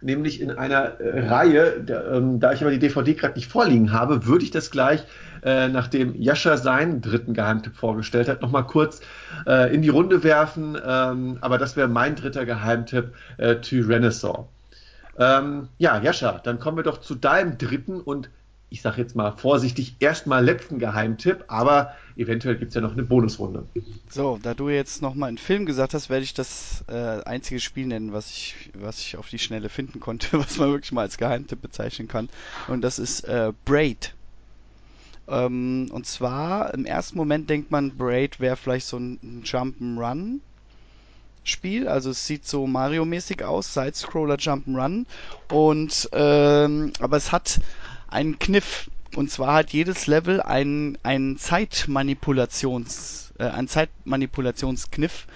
nämlich 0.00 0.40
in 0.40 0.50
einer 0.50 1.00
äh, 1.00 1.28
Reihe. 1.28 1.80
Der, 1.80 2.06
ähm, 2.12 2.40
da 2.40 2.52
ich 2.52 2.62
aber 2.62 2.70
die 2.70 2.78
DVD 2.78 3.14
gerade 3.14 3.34
nicht 3.34 3.50
vorliegen 3.50 3.92
habe, 3.92 4.26
würde 4.26 4.44
ich 4.44 4.50
das 4.50 4.70
gleich, 4.70 5.04
äh, 5.42 5.68
nachdem 5.68 6.20
Jascha 6.20 6.56
seinen 6.56 7.00
dritten 7.00 7.34
Geheimtipp 7.34 7.76
vorgestellt 7.76 8.28
hat, 8.28 8.42
nochmal 8.42 8.66
kurz 8.66 9.00
äh, 9.46 9.74
in 9.74 9.82
die 9.82 9.88
Runde 9.88 10.22
werfen. 10.22 10.76
Ähm, 10.84 11.38
aber 11.40 11.58
das 11.58 11.76
wäre 11.76 11.88
mein 11.88 12.16
dritter 12.16 12.44
Geheimtipp, 12.46 13.14
äh, 13.38 13.56
Tyrannosaur. 13.56 14.48
Ähm, 15.18 15.68
ja, 15.78 16.00
Jascha, 16.00 16.40
dann 16.44 16.58
kommen 16.58 16.76
wir 16.76 16.84
doch 16.84 17.00
zu 17.00 17.14
deinem 17.14 17.58
dritten 17.58 18.00
und 18.00 18.28
ich 18.68 18.82
sage 18.82 19.00
jetzt 19.00 19.14
mal 19.14 19.32
vorsichtig, 19.32 19.96
erstmal 20.00 20.44
letzten 20.44 20.78
Geheimtipp, 20.78 21.44
aber 21.46 21.94
eventuell 22.16 22.56
gibt 22.56 22.70
es 22.70 22.74
ja 22.74 22.80
noch 22.80 22.92
eine 22.92 23.04
Bonusrunde. 23.04 23.66
So, 24.10 24.38
da 24.42 24.54
du 24.54 24.68
jetzt 24.68 25.02
nochmal 25.02 25.28
einen 25.28 25.38
Film 25.38 25.66
gesagt 25.66 25.94
hast, 25.94 26.10
werde 26.10 26.24
ich 26.24 26.34
das 26.34 26.84
äh, 26.88 27.22
einzige 27.22 27.60
Spiel 27.60 27.86
nennen, 27.86 28.12
was 28.12 28.30
ich, 28.30 28.70
was 28.74 28.98
ich 28.98 29.16
auf 29.16 29.28
die 29.28 29.38
Schnelle 29.38 29.68
finden 29.68 30.00
konnte, 30.00 30.26
was 30.38 30.58
man 30.58 30.70
wirklich 30.70 30.92
mal 30.92 31.02
als 31.02 31.16
Geheimtipp 31.16 31.62
bezeichnen 31.62 32.08
kann. 32.08 32.28
Und 32.66 32.82
das 32.82 32.98
ist 32.98 33.20
äh, 33.20 33.52
Braid. 33.64 34.15
Ähm, 35.28 35.88
und 35.92 36.06
zwar, 36.06 36.72
im 36.74 36.84
ersten 36.84 37.16
Moment 37.16 37.50
denkt 37.50 37.70
man, 37.70 37.96
Braid 37.96 38.40
wäre 38.40 38.56
vielleicht 38.56 38.86
so 38.86 38.98
ein 38.98 39.42
Jump'n'Run. 39.44 40.40
Spiel, 41.44 41.86
also 41.86 42.10
es 42.10 42.26
sieht 42.26 42.46
so 42.46 42.66
Mario-mäßig 42.66 43.44
aus, 43.44 43.72
Side-Scroller 43.72 44.34
Jump'n'Run 44.34 45.06
und 45.52 46.08
ähm, 46.12 46.92
aber 46.98 47.16
es 47.16 47.30
hat 47.30 47.60
einen 48.08 48.38
Kniff. 48.38 48.90
Und 49.14 49.30
zwar 49.30 49.54
hat 49.54 49.72
jedes 49.72 50.08
Level 50.08 50.42
einen, 50.42 50.98
einen 51.04 51.38
Zeitmanipulations, 51.38 53.32
äh, 53.38 53.44
einen 53.44 53.68
Zeitmanipulationskniff. 53.68 55.26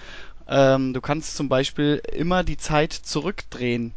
Ähm, 0.47 0.93
du 0.93 0.99
kannst 0.99 1.35
zum 1.37 1.47
Beispiel 1.47 2.01
immer 2.13 2.43
die 2.43 2.57
Zeit 2.57 2.91
zurückdrehen. 2.91 3.93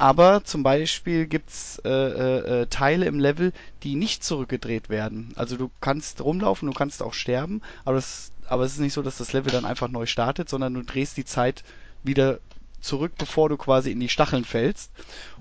Aber 0.00 0.42
zum 0.44 0.62
Beispiel 0.62 1.26
gibt's 1.26 1.78
äh, 1.84 1.90
äh, 1.90 2.62
äh, 2.62 2.66
Teile 2.68 3.04
im 3.04 3.20
Level, 3.20 3.52
die 3.82 3.96
nicht 3.96 4.24
zurückgedreht 4.24 4.88
werden. 4.88 5.34
Also 5.36 5.58
du 5.58 5.70
kannst 5.82 6.22
rumlaufen, 6.22 6.66
du 6.66 6.72
kannst 6.72 7.02
auch 7.02 7.12
sterben, 7.12 7.60
aber, 7.84 7.96
das, 7.96 8.32
aber 8.46 8.64
es 8.64 8.72
ist 8.72 8.78
nicht 8.78 8.94
so, 8.94 9.02
dass 9.02 9.18
das 9.18 9.34
Level 9.34 9.52
dann 9.52 9.66
einfach 9.66 9.88
neu 9.88 10.06
startet, 10.06 10.48
sondern 10.48 10.72
du 10.72 10.82
drehst 10.82 11.18
die 11.18 11.26
Zeit 11.26 11.64
wieder 12.02 12.38
zurück, 12.80 13.12
bevor 13.18 13.50
du 13.50 13.58
quasi 13.58 13.90
in 13.90 14.00
die 14.00 14.08
Stacheln 14.08 14.46
fällst. 14.46 14.90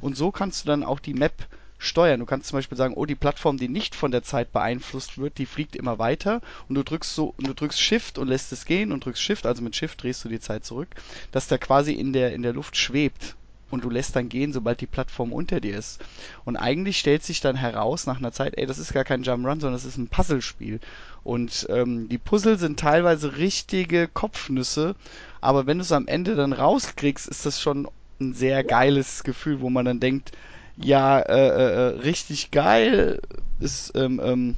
Und 0.01 0.17
so 0.17 0.29
kannst 0.29 0.65
du 0.65 0.67
dann 0.67 0.83
auch 0.83 0.99
die 0.99 1.13
Map 1.13 1.47
steuern. 1.77 2.19
Du 2.19 2.25
kannst 2.25 2.49
zum 2.49 2.57
Beispiel 2.57 2.77
sagen, 2.77 2.95
oh, 2.95 3.05
die 3.05 3.15
Plattform, 3.15 3.55
die 3.55 3.69
nicht 3.69 3.95
von 3.95 4.11
der 4.11 4.23
Zeit 4.23 4.51
beeinflusst 4.51 5.17
wird, 5.17 5.37
die 5.37 5.45
fliegt 5.45 5.77
immer 5.77 5.99
weiter 5.99 6.41
und 6.67 6.75
du 6.75 6.83
drückst 6.83 7.15
so, 7.15 7.33
und 7.37 7.47
du 7.47 7.53
drückst 7.53 7.79
Shift 7.79 8.17
und 8.17 8.27
lässt 8.27 8.51
es 8.51 8.65
gehen 8.65 8.91
und 8.91 9.05
drückst 9.05 9.23
Shift, 9.23 9.45
also 9.45 9.61
mit 9.61 9.77
Shift 9.77 10.03
drehst 10.03 10.25
du 10.25 10.27
die 10.27 10.41
Zeit 10.41 10.65
zurück, 10.65 10.89
dass 11.31 11.47
der 11.47 11.59
quasi 11.59 11.93
in 11.93 12.11
der, 12.11 12.33
in 12.33 12.41
der 12.41 12.51
Luft 12.51 12.75
schwebt 12.75 13.37
und 13.71 13.83
du 13.83 13.89
lässt 13.89 14.15
dann 14.15 14.29
gehen, 14.29 14.53
sobald 14.53 14.81
die 14.81 14.87
Plattform 14.87 15.33
unter 15.33 15.59
dir 15.59 15.77
ist. 15.77 15.99
Und 16.45 16.57
eigentlich 16.57 16.99
stellt 16.99 17.23
sich 17.23 17.41
dann 17.41 17.55
heraus 17.55 18.05
nach 18.05 18.17
einer 18.17 18.31
Zeit, 18.31 18.57
ey, 18.57 18.65
das 18.65 18.79
ist 18.79 18.93
gar 18.93 19.03
kein 19.03 19.23
Jump'n'Run, 19.23 19.61
sondern 19.61 19.73
das 19.73 19.85
ist 19.85 19.97
ein 19.97 20.07
Puzzlespiel. 20.07 20.79
Und 21.23 21.67
ähm, 21.69 22.09
die 22.09 22.17
Puzzle 22.17 22.57
sind 22.57 22.79
teilweise 22.79 23.37
richtige 23.37 24.07
Kopfnüsse, 24.07 24.95
aber 25.41 25.67
wenn 25.67 25.77
du 25.77 25.83
es 25.83 25.91
am 25.91 26.07
Ende 26.07 26.35
dann 26.35 26.53
rauskriegst, 26.53 27.27
ist 27.27 27.45
das 27.45 27.61
schon 27.61 27.87
ein 28.19 28.33
sehr 28.33 28.63
geiles 28.63 29.23
Gefühl, 29.23 29.61
wo 29.61 29.69
man 29.69 29.85
dann 29.85 29.99
denkt, 29.99 30.31
ja, 30.77 31.19
äh, 31.19 31.47
äh, 31.47 31.99
richtig 31.99 32.51
geil 32.51 33.21
ist, 33.59 33.91
ähm, 33.95 34.21
ähm, 34.23 34.55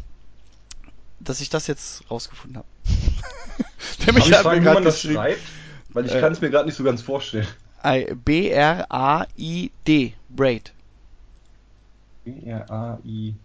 dass 1.19 1.41
ich 1.41 1.49
das 1.49 1.67
jetzt 1.67 2.09
rausgefunden 2.09 2.57
habe. 2.57 2.67
Der 4.05 4.13
mich 4.13 4.29
Darf 4.29 4.41
fragen, 4.43 4.61
wie 4.61 4.65
man 4.65 4.83
das 4.83 5.01
schreibt? 5.01 5.41
Weil 5.89 6.05
ich 6.05 6.13
äh, 6.13 6.19
kann 6.19 6.31
es 6.31 6.41
mir 6.41 6.49
gerade 6.49 6.65
nicht 6.65 6.75
so 6.75 6.83
ganz 6.83 7.01
vorstellen. 7.01 7.47
B-R-A-I-D, 8.25 9.73
Braid. 10.29 10.73
B-R-A-I-D. 12.23 13.35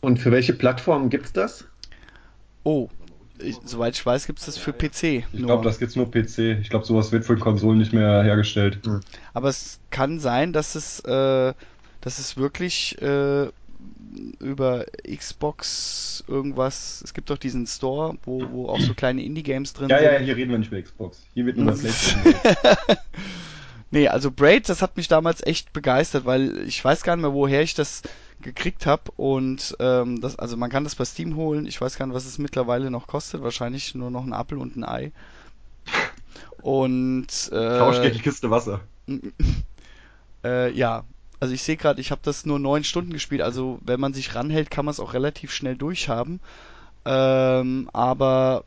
Und 0.00 0.18
für 0.18 0.32
welche 0.32 0.52
Plattformen 0.52 1.08
gibt's 1.10 1.32
das? 1.32 1.64
Oh, 2.64 2.88
ich, 3.38 3.56
soweit 3.64 3.94
ich 3.94 4.04
weiß, 4.04 4.26
gibt 4.26 4.40
es 4.40 4.46
das 4.46 4.58
für 4.58 4.72
PC. 4.72 5.24
Ich 5.32 5.42
glaube, 5.44 5.64
das 5.64 5.78
gibt's 5.78 5.96
nur 5.96 6.10
PC. 6.10 6.60
Ich 6.60 6.70
glaube, 6.70 6.84
sowas 6.84 7.12
wird 7.12 7.24
für 7.24 7.36
Konsolen 7.36 7.78
nicht 7.78 7.92
mehr 7.92 8.22
hergestellt. 8.22 8.78
Aber 9.34 9.48
es 9.48 9.78
kann 9.90 10.18
sein, 10.18 10.52
dass 10.52 10.74
es, 10.74 11.00
äh, 11.00 11.54
dass 12.00 12.18
es 12.18 12.36
wirklich 12.36 13.00
äh, 13.00 13.48
über 14.40 14.86
Xbox 15.08 16.24
irgendwas. 16.28 17.02
Es 17.02 17.14
gibt 17.14 17.30
doch 17.30 17.38
diesen 17.38 17.66
Store, 17.66 18.16
wo, 18.24 18.42
wo 18.50 18.68
auch 18.68 18.80
so 18.80 18.94
kleine 18.94 19.22
Indie-Games 19.22 19.72
drin 19.72 19.88
ja, 19.88 19.98
sind. 19.98 20.06
Ja, 20.06 20.12
ja, 20.14 20.18
hier 20.18 20.36
reden 20.36 20.50
wir 20.50 20.58
nicht 20.58 20.72
über 20.72 20.82
Xbox. 20.82 21.22
Hier 21.34 21.46
wird 21.46 21.56
nur 21.56 21.66
das 21.66 21.80
PlayStation. 21.80 22.34
nee, 23.90 24.08
also 24.08 24.30
Braid, 24.30 24.68
das 24.68 24.82
hat 24.82 24.96
mich 24.96 25.08
damals 25.08 25.42
echt 25.42 25.72
begeistert, 25.72 26.24
weil 26.24 26.66
ich 26.66 26.84
weiß 26.84 27.02
gar 27.02 27.16
nicht 27.16 27.22
mehr, 27.22 27.32
woher 27.32 27.62
ich 27.62 27.74
das 27.74 28.02
gekriegt 28.42 28.86
habe 28.86 29.10
und 29.16 29.76
ähm, 29.78 30.20
das, 30.20 30.36
also 30.36 30.56
man 30.56 30.68
kann 30.68 30.84
das 30.84 30.96
bei 30.96 31.04
Steam 31.04 31.36
holen. 31.36 31.66
Ich 31.66 31.80
weiß 31.80 31.96
gar 31.96 32.06
nicht, 32.06 32.14
was 32.14 32.26
es 32.26 32.38
mittlerweile 32.38 32.90
noch 32.90 33.06
kostet. 33.06 33.42
Wahrscheinlich 33.42 33.94
nur 33.94 34.10
noch 34.10 34.24
ein 34.24 34.32
Apfel 34.32 34.58
und 34.58 34.76
ein 34.76 34.84
Ei. 34.84 35.12
Und 36.60 37.28
äh, 37.52 37.78
Tausch 37.78 38.00
gegen 38.02 38.14
die 38.14 38.22
Kiste 38.22 38.50
Wasser. 38.50 38.80
äh, 40.44 40.72
ja, 40.72 41.04
also 41.42 41.54
ich 41.54 41.62
sehe 41.64 41.76
gerade, 41.76 42.00
ich 42.00 42.12
habe 42.12 42.20
das 42.22 42.46
nur 42.46 42.60
neun 42.60 42.84
Stunden 42.84 43.12
gespielt. 43.12 43.42
Also 43.42 43.80
wenn 43.82 43.98
man 43.98 44.14
sich 44.14 44.36
ranhält, 44.36 44.70
kann 44.70 44.84
man 44.84 44.92
es 44.92 45.00
auch 45.00 45.12
relativ 45.12 45.50
schnell 45.52 45.74
durchhaben. 45.74 46.38
Ähm, 47.04 47.90
aber 47.92 48.62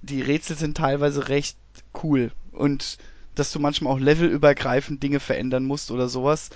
die 0.00 0.22
Rätsel 0.22 0.56
sind 0.56 0.76
teilweise 0.76 1.28
recht 1.28 1.56
cool 2.04 2.30
und 2.52 2.98
dass 3.34 3.50
du 3.50 3.58
manchmal 3.58 3.92
auch 3.92 3.98
levelübergreifend 3.98 5.02
Dinge 5.02 5.18
verändern 5.18 5.64
musst 5.64 5.90
oder 5.90 6.08
sowas 6.08 6.50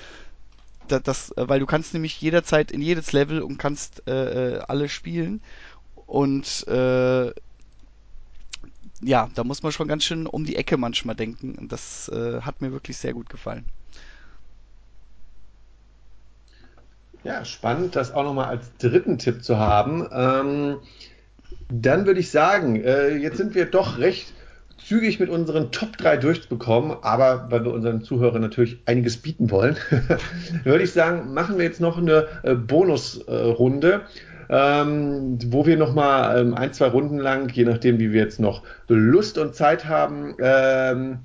das, 0.87 1.03
das, 1.03 1.31
äh, 1.33 1.49
weil 1.49 1.59
du 1.59 1.67
kannst 1.67 1.95
nämlich 1.95 2.21
jederzeit 2.21 2.71
in 2.71 2.81
jedes 2.81 3.11
Level 3.11 3.43
und 3.43 3.59
kannst 3.59 4.07
äh, 4.07 4.59
äh, 4.59 4.59
alle 4.69 4.89
spielen 4.89 5.41
und 6.07 6.65
äh, 6.69 7.33
ja, 9.01 9.31
da 9.35 9.43
muss 9.43 9.65
man 9.65 9.73
schon 9.73 9.89
ganz 9.89 10.05
schön 10.05 10.29
um 10.29 10.45
die 10.45 10.55
Ecke 10.55 10.77
manchmal 10.77 11.17
denken 11.17 11.57
und 11.57 11.73
das 11.73 12.09
äh, 12.09 12.43
hat 12.43 12.61
mir 12.61 12.71
wirklich 12.71 12.99
sehr 12.99 13.15
gut 13.15 13.29
gefallen. 13.29 13.65
Ja, 17.25 17.45
spannend, 17.45 17.97
das 17.97 18.15
auch 18.15 18.25
nochmal 18.25 18.47
als 18.47 18.71
dritten 18.79 19.19
Tipp 19.19 19.43
zu 19.43 19.59
haben. 19.59 20.09
Ähm, 20.13 20.77
dann 21.71 22.07
würde 22.07 22.21
ich 22.21 22.31
sagen, 22.31 22.83
äh, 22.83 23.17
jetzt 23.17 23.37
sind 23.37 23.55
wir 23.55 23.67
doch 23.67 23.99
recht 23.99 24.33
zügig 24.79 25.21
mit 25.21 25.29
unseren 25.29 25.71
Top 25.73 25.97
3 25.99 26.17
durchbekommen, 26.17 26.97
aber 27.03 27.51
weil 27.51 27.65
wir 27.65 27.73
unseren 27.73 28.03
Zuhörern 28.03 28.41
natürlich 28.41 28.79
einiges 28.87 29.17
bieten 29.19 29.51
wollen, 29.51 29.77
würde 30.65 30.85
ich 30.85 30.93
sagen, 30.93 31.35
machen 31.35 31.59
wir 31.59 31.65
jetzt 31.65 31.81
noch 31.81 31.99
eine 31.99 32.27
äh, 32.43 32.55
Bonusrunde. 32.55 34.03
Ähm, 34.51 35.39
wo 35.49 35.67
wir 35.67 35.77
nochmal 35.77 36.41
ähm, 36.41 36.55
ein, 36.55 36.73
zwei 36.73 36.87
Runden 36.87 37.19
lang, 37.19 37.51
je 37.51 37.65
nachdem, 37.65 37.99
wie 37.99 38.13
wir 38.13 38.23
jetzt 38.23 38.41
noch 38.41 38.63
Lust 38.89 39.37
und 39.37 39.55
Zeit 39.55 39.85
haben, 39.85 40.37
ähm, 40.41 41.19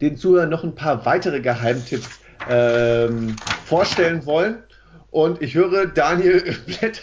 den 0.00 0.16
Zuhörern 0.16 0.48
noch 0.48 0.62
ein 0.62 0.76
paar 0.76 1.04
weitere 1.04 1.40
Geheimtipps 1.40 2.20
ähm, 2.48 3.34
vorstellen 3.64 4.24
wollen. 4.24 4.58
Und 5.10 5.40
ich 5.40 5.54
höre 5.54 5.86
Daniel 5.86 6.42
blättert 6.66 7.02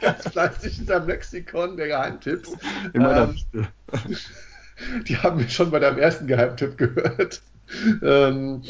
ganz 0.00 0.28
fleißig 0.28 0.80
in 0.80 0.86
seinem 0.86 1.08
Lexikon 1.08 1.76
der 1.76 1.88
Geheimtipps. 1.88 2.52
Immer 2.92 3.34
ähm, 3.56 3.66
Die 5.06 5.16
haben 5.16 5.38
wir 5.38 5.48
schon 5.48 5.70
bei 5.70 5.78
deinem 5.78 5.98
ersten 5.98 6.26
Geheimtipp 6.26 6.76
gehört. 6.76 7.42
Ähm, 8.02 8.62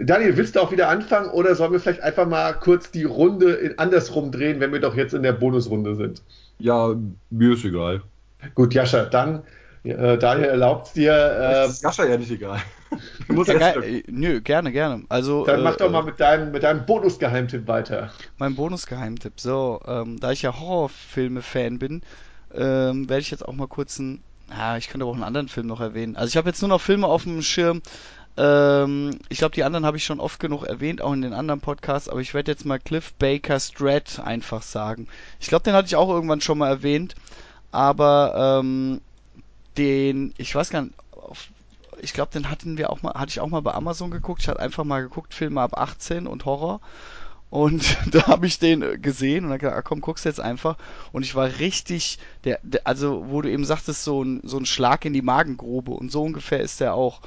Daniel, 0.00 0.36
willst 0.36 0.54
du 0.54 0.60
auch 0.60 0.70
wieder 0.70 0.88
anfangen 0.88 1.30
oder 1.30 1.56
sollen 1.56 1.72
wir 1.72 1.80
vielleicht 1.80 2.02
einfach 2.02 2.28
mal 2.28 2.52
kurz 2.52 2.90
die 2.92 3.02
Runde 3.02 3.54
in, 3.54 3.78
andersrum 3.78 4.30
drehen, 4.30 4.60
wenn 4.60 4.72
wir 4.72 4.80
doch 4.80 4.94
jetzt 4.94 5.14
in 5.14 5.24
der 5.24 5.32
Bonusrunde 5.32 5.96
sind? 5.96 6.22
Ja, 6.58 6.94
mir 7.30 7.54
ist 7.54 7.64
egal. 7.64 8.02
Gut, 8.54 8.72
Jascha, 8.72 9.06
dann 9.06 9.42
äh, 9.82 10.16
Daniel 10.16 10.48
erlaubt 10.48 10.88
es 10.88 10.92
dir. 10.92 11.12
Äh, 11.12 11.66
ist 11.66 11.82
Jascha 11.82 12.04
ja 12.04 12.16
nicht 12.16 12.30
egal. 12.30 12.60
Ja, 13.46 13.72
ge 13.72 14.04
nö, 14.08 14.40
gerne, 14.40 14.72
gerne. 14.72 15.04
Also, 15.08 15.44
dann 15.44 15.62
mach 15.62 15.74
äh, 15.74 15.78
doch 15.78 15.90
mal 15.90 16.02
mit 16.02 16.20
deinem, 16.20 16.52
mit 16.52 16.62
deinem 16.62 16.86
Bonusgeheimtipp 16.86 17.66
weiter. 17.66 18.10
Mein 18.38 18.54
Bonusgeheimtipp. 18.54 19.40
So, 19.40 19.80
ähm, 19.86 20.18
da 20.20 20.32
ich 20.32 20.42
ja 20.42 20.58
Horrorfilme-Fan 20.58 21.78
bin, 21.78 22.02
ähm, 22.54 23.08
werde 23.08 23.20
ich 23.20 23.30
jetzt 23.30 23.46
auch 23.46 23.52
mal 23.52 23.68
kurz 23.68 23.98
einen 23.98 24.22
ja, 24.50 24.76
ich 24.76 24.88
könnte 24.88 25.04
aber 25.04 25.10
auch 25.10 25.16
einen 25.16 25.24
anderen 25.24 25.48
Film 25.48 25.66
noch 25.66 25.80
erwähnen. 25.80 26.16
Also 26.16 26.28
ich 26.28 26.36
habe 26.36 26.48
jetzt 26.48 26.62
nur 26.62 26.68
noch 26.68 26.80
Filme 26.80 27.06
auf 27.06 27.24
dem 27.24 27.42
Schirm. 27.42 27.82
Ähm, 28.36 29.18
ich 29.28 29.38
glaube, 29.38 29.54
die 29.54 29.64
anderen 29.64 29.86
habe 29.86 29.96
ich 29.96 30.04
schon 30.04 30.20
oft 30.20 30.38
genug 30.38 30.64
erwähnt, 30.64 31.00
auch 31.02 31.12
in 31.12 31.22
den 31.22 31.32
anderen 31.32 31.60
Podcasts, 31.60 32.08
aber 32.08 32.20
ich 32.20 32.34
werde 32.34 32.52
jetzt 32.52 32.66
mal 32.66 32.78
Cliff 32.78 33.12
Baker 33.14 33.58
Strat 33.58 34.20
einfach 34.22 34.62
sagen. 34.62 35.08
Ich 35.40 35.48
glaube, 35.48 35.64
den 35.64 35.74
hatte 35.74 35.86
ich 35.86 35.96
auch 35.96 36.10
irgendwann 36.10 36.40
schon 36.40 36.58
mal 36.58 36.68
erwähnt, 36.68 37.14
aber 37.72 38.60
ähm, 38.60 39.00
den, 39.78 40.34
ich 40.36 40.54
weiß 40.54 40.70
gar 40.70 40.82
nicht, 40.82 40.94
auf, 41.12 41.48
ich 42.00 42.12
glaube, 42.12 42.32
den 42.32 42.50
hatten 42.50 42.78
wir 42.78 42.90
auch 42.90 43.02
mal, 43.02 43.14
hatte 43.14 43.30
ich 43.30 43.40
auch 43.40 43.48
mal 43.48 43.62
bei 43.62 43.74
Amazon 43.74 44.10
geguckt. 44.10 44.42
Ich 44.42 44.48
hatte 44.48 44.60
einfach 44.60 44.84
mal 44.84 45.02
geguckt, 45.02 45.34
Filme 45.34 45.60
ab 45.60 45.76
18 45.78 46.26
und 46.26 46.44
Horror. 46.44 46.80
Und 47.50 47.96
da 48.12 48.26
habe 48.26 48.46
ich 48.46 48.58
den 48.58 49.00
gesehen 49.00 49.44
und 49.44 49.50
dann 49.50 49.58
gesagt, 49.58 49.76
ah, 49.76 49.82
komm, 49.82 50.00
guck's 50.00 50.24
jetzt 50.24 50.40
einfach. 50.40 50.76
Und 51.12 51.22
ich 51.22 51.34
war 51.34 51.58
richtig, 51.58 52.18
der, 52.44 52.58
der, 52.62 52.82
also 52.86 53.26
wo 53.28 53.42
du 53.42 53.50
eben 53.50 53.64
sagtest, 53.64 54.04
so 54.04 54.22
ein, 54.22 54.40
so 54.44 54.58
ein 54.58 54.66
Schlag 54.66 55.04
in 55.04 55.12
die 55.12 55.22
Magengrube 55.22 55.92
und 55.92 56.10
so 56.10 56.22
ungefähr 56.22 56.60
ist 56.60 56.80
der 56.80 56.94
auch. 56.94 57.20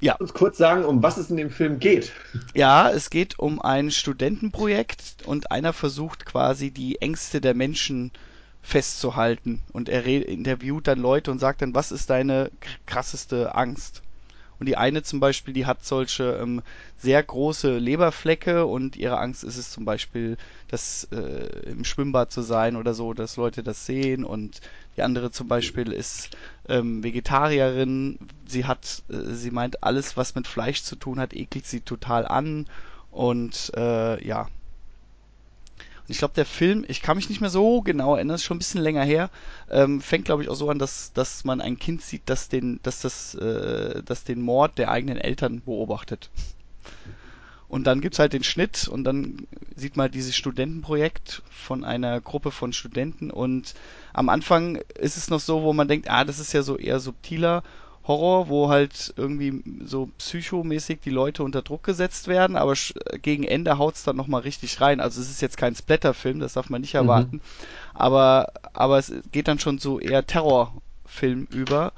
ja. 0.00 0.16
uns 0.16 0.34
kurz 0.34 0.58
sagen, 0.58 0.84
um 0.84 1.02
was 1.02 1.16
es 1.16 1.30
in 1.30 1.36
dem 1.36 1.50
Film 1.50 1.78
geht. 1.78 2.12
Ja, 2.54 2.90
es 2.90 3.10
geht 3.10 3.38
um 3.38 3.60
ein 3.60 3.90
Studentenprojekt 3.90 5.18
und 5.24 5.50
einer 5.50 5.72
versucht 5.72 6.26
quasi 6.26 6.70
die 6.70 7.00
Ängste 7.00 7.40
der 7.40 7.54
Menschen 7.54 8.12
festzuhalten 8.62 9.62
und 9.72 9.88
er 9.88 10.04
interviewt 10.06 10.86
dann 10.86 10.98
Leute 10.98 11.30
und 11.30 11.38
sagt 11.38 11.62
dann, 11.62 11.74
was 11.74 11.92
ist 11.92 12.10
deine 12.10 12.50
krasseste 12.86 13.54
Angst? 13.54 14.02
Und 14.58 14.66
die 14.66 14.76
eine 14.76 15.02
zum 15.02 15.20
Beispiel, 15.20 15.54
die 15.54 15.66
hat 15.66 15.84
solche 15.84 16.38
ähm, 16.42 16.62
sehr 16.98 17.22
große 17.22 17.78
Leberflecke 17.78 18.66
und 18.66 18.96
ihre 18.96 19.18
Angst 19.18 19.44
ist 19.44 19.56
es 19.56 19.70
zum 19.70 19.84
Beispiel, 19.84 20.36
das 20.66 21.06
äh, 21.12 21.70
im 21.70 21.84
Schwimmbad 21.84 22.32
zu 22.32 22.42
sein 22.42 22.74
oder 22.74 22.92
so, 22.92 23.14
dass 23.14 23.36
Leute 23.36 23.62
das 23.62 23.86
sehen. 23.86 24.24
Und 24.24 24.60
die 24.96 25.02
andere 25.02 25.30
zum 25.30 25.46
Beispiel 25.46 25.92
ist 25.92 26.30
ähm, 26.68 27.04
Vegetarierin. 27.04 28.18
Sie 28.46 28.64
hat, 28.64 29.04
äh, 29.08 29.32
sie 29.32 29.52
meint, 29.52 29.84
alles, 29.84 30.16
was 30.16 30.34
mit 30.34 30.48
Fleisch 30.48 30.82
zu 30.82 30.96
tun 30.96 31.20
hat, 31.20 31.34
ekelt 31.34 31.66
sie 31.66 31.80
total 31.80 32.26
an. 32.26 32.66
Und 33.12 33.72
äh, 33.76 34.24
ja, 34.26 34.48
ich 36.08 36.18
glaube, 36.18 36.34
der 36.34 36.46
Film, 36.46 36.84
ich 36.88 37.02
kann 37.02 37.16
mich 37.16 37.28
nicht 37.28 37.40
mehr 37.40 37.50
so 37.50 37.82
genau 37.82 38.14
erinnern, 38.14 38.36
ist 38.36 38.44
schon 38.44 38.56
ein 38.56 38.60
bisschen 38.60 38.80
länger 38.80 39.04
her, 39.04 39.30
ähm, 39.70 40.00
fängt, 40.00 40.24
glaube 40.24 40.42
ich, 40.42 40.48
auch 40.48 40.54
so 40.54 40.70
an, 40.70 40.78
dass, 40.78 41.12
dass 41.12 41.44
man 41.44 41.60
ein 41.60 41.78
Kind 41.78 42.02
sieht, 42.02 42.22
das 42.26 42.48
den, 42.48 42.80
dass 42.82 43.02
das, 43.02 43.34
äh, 43.34 44.02
das 44.02 44.24
den 44.24 44.40
Mord 44.40 44.78
der 44.78 44.90
eigenen 44.90 45.18
Eltern 45.18 45.60
beobachtet. 45.60 46.30
Und 47.68 47.86
dann 47.86 48.00
gibt's 48.00 48.18
halt 48.18 48.32
den 48.32 48.44
Schnitt 48.44 48.88
und 48.88 49.04
dann 49.04 49.46
sieht 49.76 49.98
man 49.98 50.04
halt 50.04 50.14
dieses 50.14 50.34
Studentenprojekt 50.34 51.42
von 51.50 51.84
einer 51.84 52.18
Gruppe 52.22 52.50
von 52.50 52.72
Studenten 52.72 53.30
und 53.30 53.74
am 54.14 54.30
Anfang 54.30 54.76
ist 54.98 55.18
es 55.18 55.28
noch 55.28 55.40
so, 55.40 55.62
wo 55.62 55.74
man 55.74 55.86
denkt, 55.86 56.08
ah, 56.10 56.24
das 56.24 56.38
ist 56.38 56.54
ja 56.54 56.62
so 56.62 56.78
eher 56.78 56.98
subtiler 56.98 57.62
Horror, 58.08 58.48
wo 58.48 58.68
halt 58.70 59.12
irgendwie 59.16 59.62
so 59.84 60.10
psychomäßig 60.18 61.00
die 61.00 61.10
Leute 61.10 61.42
unter 61.42 61.62
Druck 61.62 61.82
gesetzt 61.84 62.26
werden, 62.26 62.56
aber 62.56 62.74
gegen 63.20 63.44
Ende 63.44 63.78
haut's 63.78 64.02
dann 64.02 64.16
nochmal 64.16 64.40
richtig 64.40 64.80
rein. 64.80 65.00
Also 65.00 65.20
es 65.20 65.30
ist 65.30 65.42
jetzt 65.42 65.58
kein 65.58 65.76
Splatterfilm, 65.76 66.40
das 66.40 66.54
darf 66.54 66.70
man 66.70 66.80
nicht 66.80 66.94
mhm. 66.94 67.00
erwarten, 67.00 67.36
mhm. 67.36 67.40
aber, 67.94 68.52
aber 68.72 68.98
es 68.98 69.12
geht 69.30 69.46
dann 69.46 69.58
schon 69.60 69.78
so 69.78 70.00
eher 70.00 70.26
Terrorfilm 70.26 71.46
über. 71.50 71.92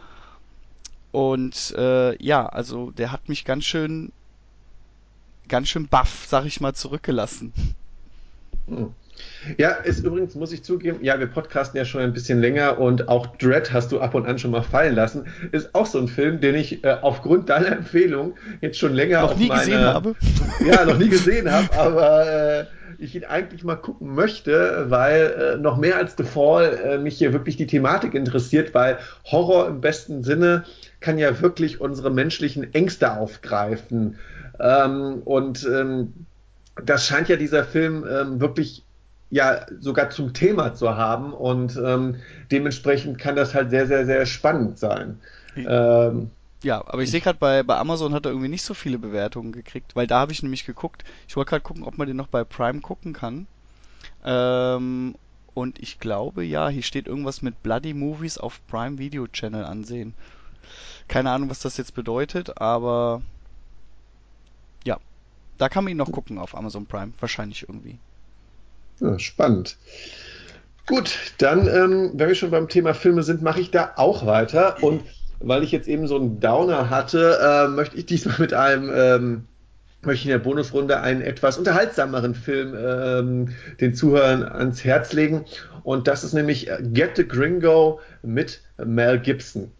Und 1.12 1.74
äh, 1.76 2.22
ja, 2.22 2.46
also 2.46 2.90
der 2.90 3.12
hat 3.12 3.28
mich 3.28 3.44
ganz 3.44 3.64
schön, 3.64 4.12
ganz 5.48 5.68
schön 5.68 5.88
baff, 5.88 6.26
sag 6.28 6.44
ich 6.44 6.60
mal, 6.60 6.74
zurückgelassen. 6.74 7.52
Mhm. 8.66 8.94
Ja, 9.56 9.70
ist 9.70 10.04
übrigens, 10.04 10.34
muss 10.34 10.52
ich 10.52 10.62
zugeben, 10.62 10.98
ja, 11.02 11.18
wir 11.18 11.26
podcasten 11.26 11.78
ja 11.78 11.84
schon 11.84 12.02
ein 12.02 12.12
bisschen 12.12 12.40
länger 12.40 12.78
und 12.78 13.08
auch 13.08 13.26
Dread 13.36 13.72
hast 13.72 13.92
du 13.92 14.00
ab 14.00 14.14
und 14.14 14.26
an 14.26 14.38
schon 14.38 14.50
mal 14.50 14.62
fallen 14.62 14.94
lassen. 14.94 15.26
Ist 15.52 15.74
auch 15.74 15.86
so 15.86 15.98
ein 15.98 16.08
Film, 16.08 16.40
den 16.40 16.54
ich 16.54 16.84
äh, 16.84 16.96
aufgrund 17.00 17.48
deiner 17.48 17.72
Empfehlung 17.72 18.34
jetzt 18.60 18.78
schon 18.78 18.94
länger 18.94 19.22
noch 19.22 19.32
auf 19.32 19.38
nie 19.38 19.48
meine, 19.48 19.60
gesehen 19.60 19.84
habe. 19.84 20.14
Ja, 20.66 20.84
noch 20.84 20.98
nie 20.98 21.08
gesehen 21.08 21.50
habe, 21.50 21.72
aber 21.72 22.60
äh, 22.60 22.64
ich 22.98 23.14
ihn 23.14 23.24
eigentlich 23.24 23.64
mal 23.64 23.76
gucken 23.76 24.14
möchte, 24.14 24.86
weil 24.88 25.54
äh, 25.56 25.56
noch 25.56 25.78
mehr 25.78 25.96
als 25.96 26.16
The 26.16 26.24
Fall 26.24 26.78
äh, 26.84 26.98
mich 26.98 27.16
hier 27.16 27.32
wirklich 27.32 27.56
die 27.56 27.66
Thematik 27.66 28.14
interessiert, 28.14 28.74
weil 28.74 28.98
Horror 29.24 29.68
im 29.68 29.80
besten 29.80 30.22
Sinne 30.22 30.64
kann 31.00 31.18
ja 31.18 31.40
wirklich 31.40 31.80
unsere 31.80 32.10
menschlichen 32.10 32.74
Ängste 32.74 33.12
aufgreifen. 33.12 34.18
Ähm, 34.58 35.22
und 35.24 35.66
ähm, 35.66 36.12
das 36.84 37.06
scheint 37.06 37.28
ja 37.28 37.36
dieser 37.36 37.64
Film 37.64 38.04
ähm, 38.08 38.40
wirklich 38.40 38.84
ja 39.30 39.66
sogar 39.78 40.10
zum 40.10 40.34
Thema 40.34 40.74
zu 40.74 40.96
haben 40.96 41.32
und 41.32 41.76
ähm, 41.76 42.16
dementsprechend 42.50 43.18
kann 43.18 43.36
das 43.36 43.54
halt 43.54 43.70
sehr, 43.70 43.86
sehr, 43.86 44.04
sehr 44.04 44.26
spannend 44.26 44.78
sein. 44.78 45.20
Ähm, 45.56 46.30
ja, 46.62 46.84
aber 46.86 47.02
ich 47.02 47.10
sehe 47.10 47.20
gerade 47.20 47.38
bei, 47.38 47.62
bei 47.62 47.76
Amazon 47.78 48.12
hat 48.12 48.26
er 48.26 48.32
irgendwie 48.32 48.48
nicht 48.48 48.64
so 48.64 48.74
viele 48.74 48.98
Bewertungen 48.98 49.52
gekriegt, 49.52 49.96
weil 49.96 50.06
da 50.06 50.20
habe 50.20 50.32
ich 50.32 50.42
nämlich 50.42 50.66
geguckt. 50.66 51.04
Ich 51.26 51.36
wollte 51.36 51.50
gerade 51.50 51.62
gucken, 51.62 51.84
ob 51.84 51.96
man 51.96 52.06
den 52.06 52.16
noch 52.16 52.26
bei 52.26 52.44
Prime 52.44 52.80
gucken 52.80 53.12
kann. 53.12 53.46
Ähm, 54.24 55.14
und 55.54 55.78
ich 55.78 56.00
glaube, 56.00 56.44
ja, 56.44 56.68
hier 56.68 56.82
steht 56.82 57.06
irgendwas 57.06 57.40
mit 57.42 57.62
Bloody 57.62 57.94
Movies 57.94 58.36
auf 58.36 58.60
Prime 58.66 58.98
Video 58.98 59.26
Channel 59.26 59.64
ansehen. 59.64 60.14
Keine 61.08 61.30
Ahnung, 61.30 61.50
was 61.50 61.60
das 61.60 61.76
jetzt 61.76 61.94
bedeutet, 61.94 62.60
aber 62.60 63.22
ja, 64.84 64.98
da 65.58 65.68
kann 65.68 65.84
man 65.84 65.92
ihn 65.92 65.96
noch 65.96 66.12
gucken 66.12 66.38
auf 66.38 66.56
Amazon 66.56 66.86
Prime, 66.86 67.12
wahrscheinlich 67.18 67.62
irgendwie. 67.68 67.98
Ja, 69.00 69.18
spannend. 69.18 69.76
Gut, 70.86 71.16
dann, 71.38 71.66
ähm, 71.68 72.10
wenn 72.14 72.28
wir 72.28 72.34
schon 72.34 72.50
beim 72.50 72.68
Thema 72.68 72.94
Filme 72.94 73.22
sind, 73.22 73.42
mache 73.42 73.60
ich 73.60 73.70
da 73.70 73.92
auch 73.96 74.26
weiter. 74.26 74.82
Und 74.82 75.02
weil 75.38 75.62
ich 75.62 75.72
jetzt 75.72 75.88
eben 75.88 76.06
so 76.06 76.16
einen 76.16 76.40
Downer 76.40 76.90
hatte, 76.90 77.38
äh, 77.42 77.68
möchte 77.68 77.96
ich 77.96 78.06
diesmal 78.06 78.36
mit 78.38 78.52
einem, 78.52 78.90
ähm, 78.92 79.44
möchte 80.02 80.22
ich 80.22 80.26
in 80.26 80.30
der 80.32 80.38
Bonusrunde 80.38 81.00
einen 81.00 81.22
etwas 81.22 81.58
unterhaltsameren 81.58 82.34
Film 82.34 82.74
ähm, 82.76 83.48
den 83.80 83.94
Zuhörern 83.94 84.42
ans 84.42 84.84
Herz 84.84 85.12
legen. 85.12 85.44
Und 85.82 86.08
das 86.08 86.24
ist 86.24 86.34
nämlich 86.34 86.68
Get 86.92 87.16
the 87.16 87.26
Gringo 87.26 88.00
mit 88.22 88.60
Mel 88.84 89.18
Gibson. 89.18 89.70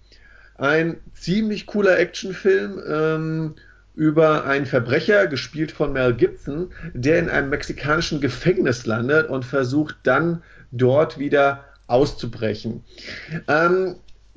Ein 0.57 0.99
ziemlich 1.15 1.67
cooler 1.67 1.99
Actionfilm. 1.99 2.81
Ähm, 2.87 3.55
über 4.01 4.47
einen 4.47 4.65
Verbrecher, 4.65 5.27
gespielt 5.27 5.73
von 5.73 5.93
Mel 5.93 6.15
Gibson, 6.15 6.73
der 6.95 7.19
in 7.19 7.29
einem 7.29 7.51
mexikanischen 7.51 8.23
Gefängnis 8.23 8.87
landet 8.87 9.29
und 9.29 9.45
versucht 9.45 9.99
dann 10.05 10.43
dort 10.71 11.19
wieder 11.19 11.67
auszubrechen. 11.87 12.83
Ähm, 13.47 13.97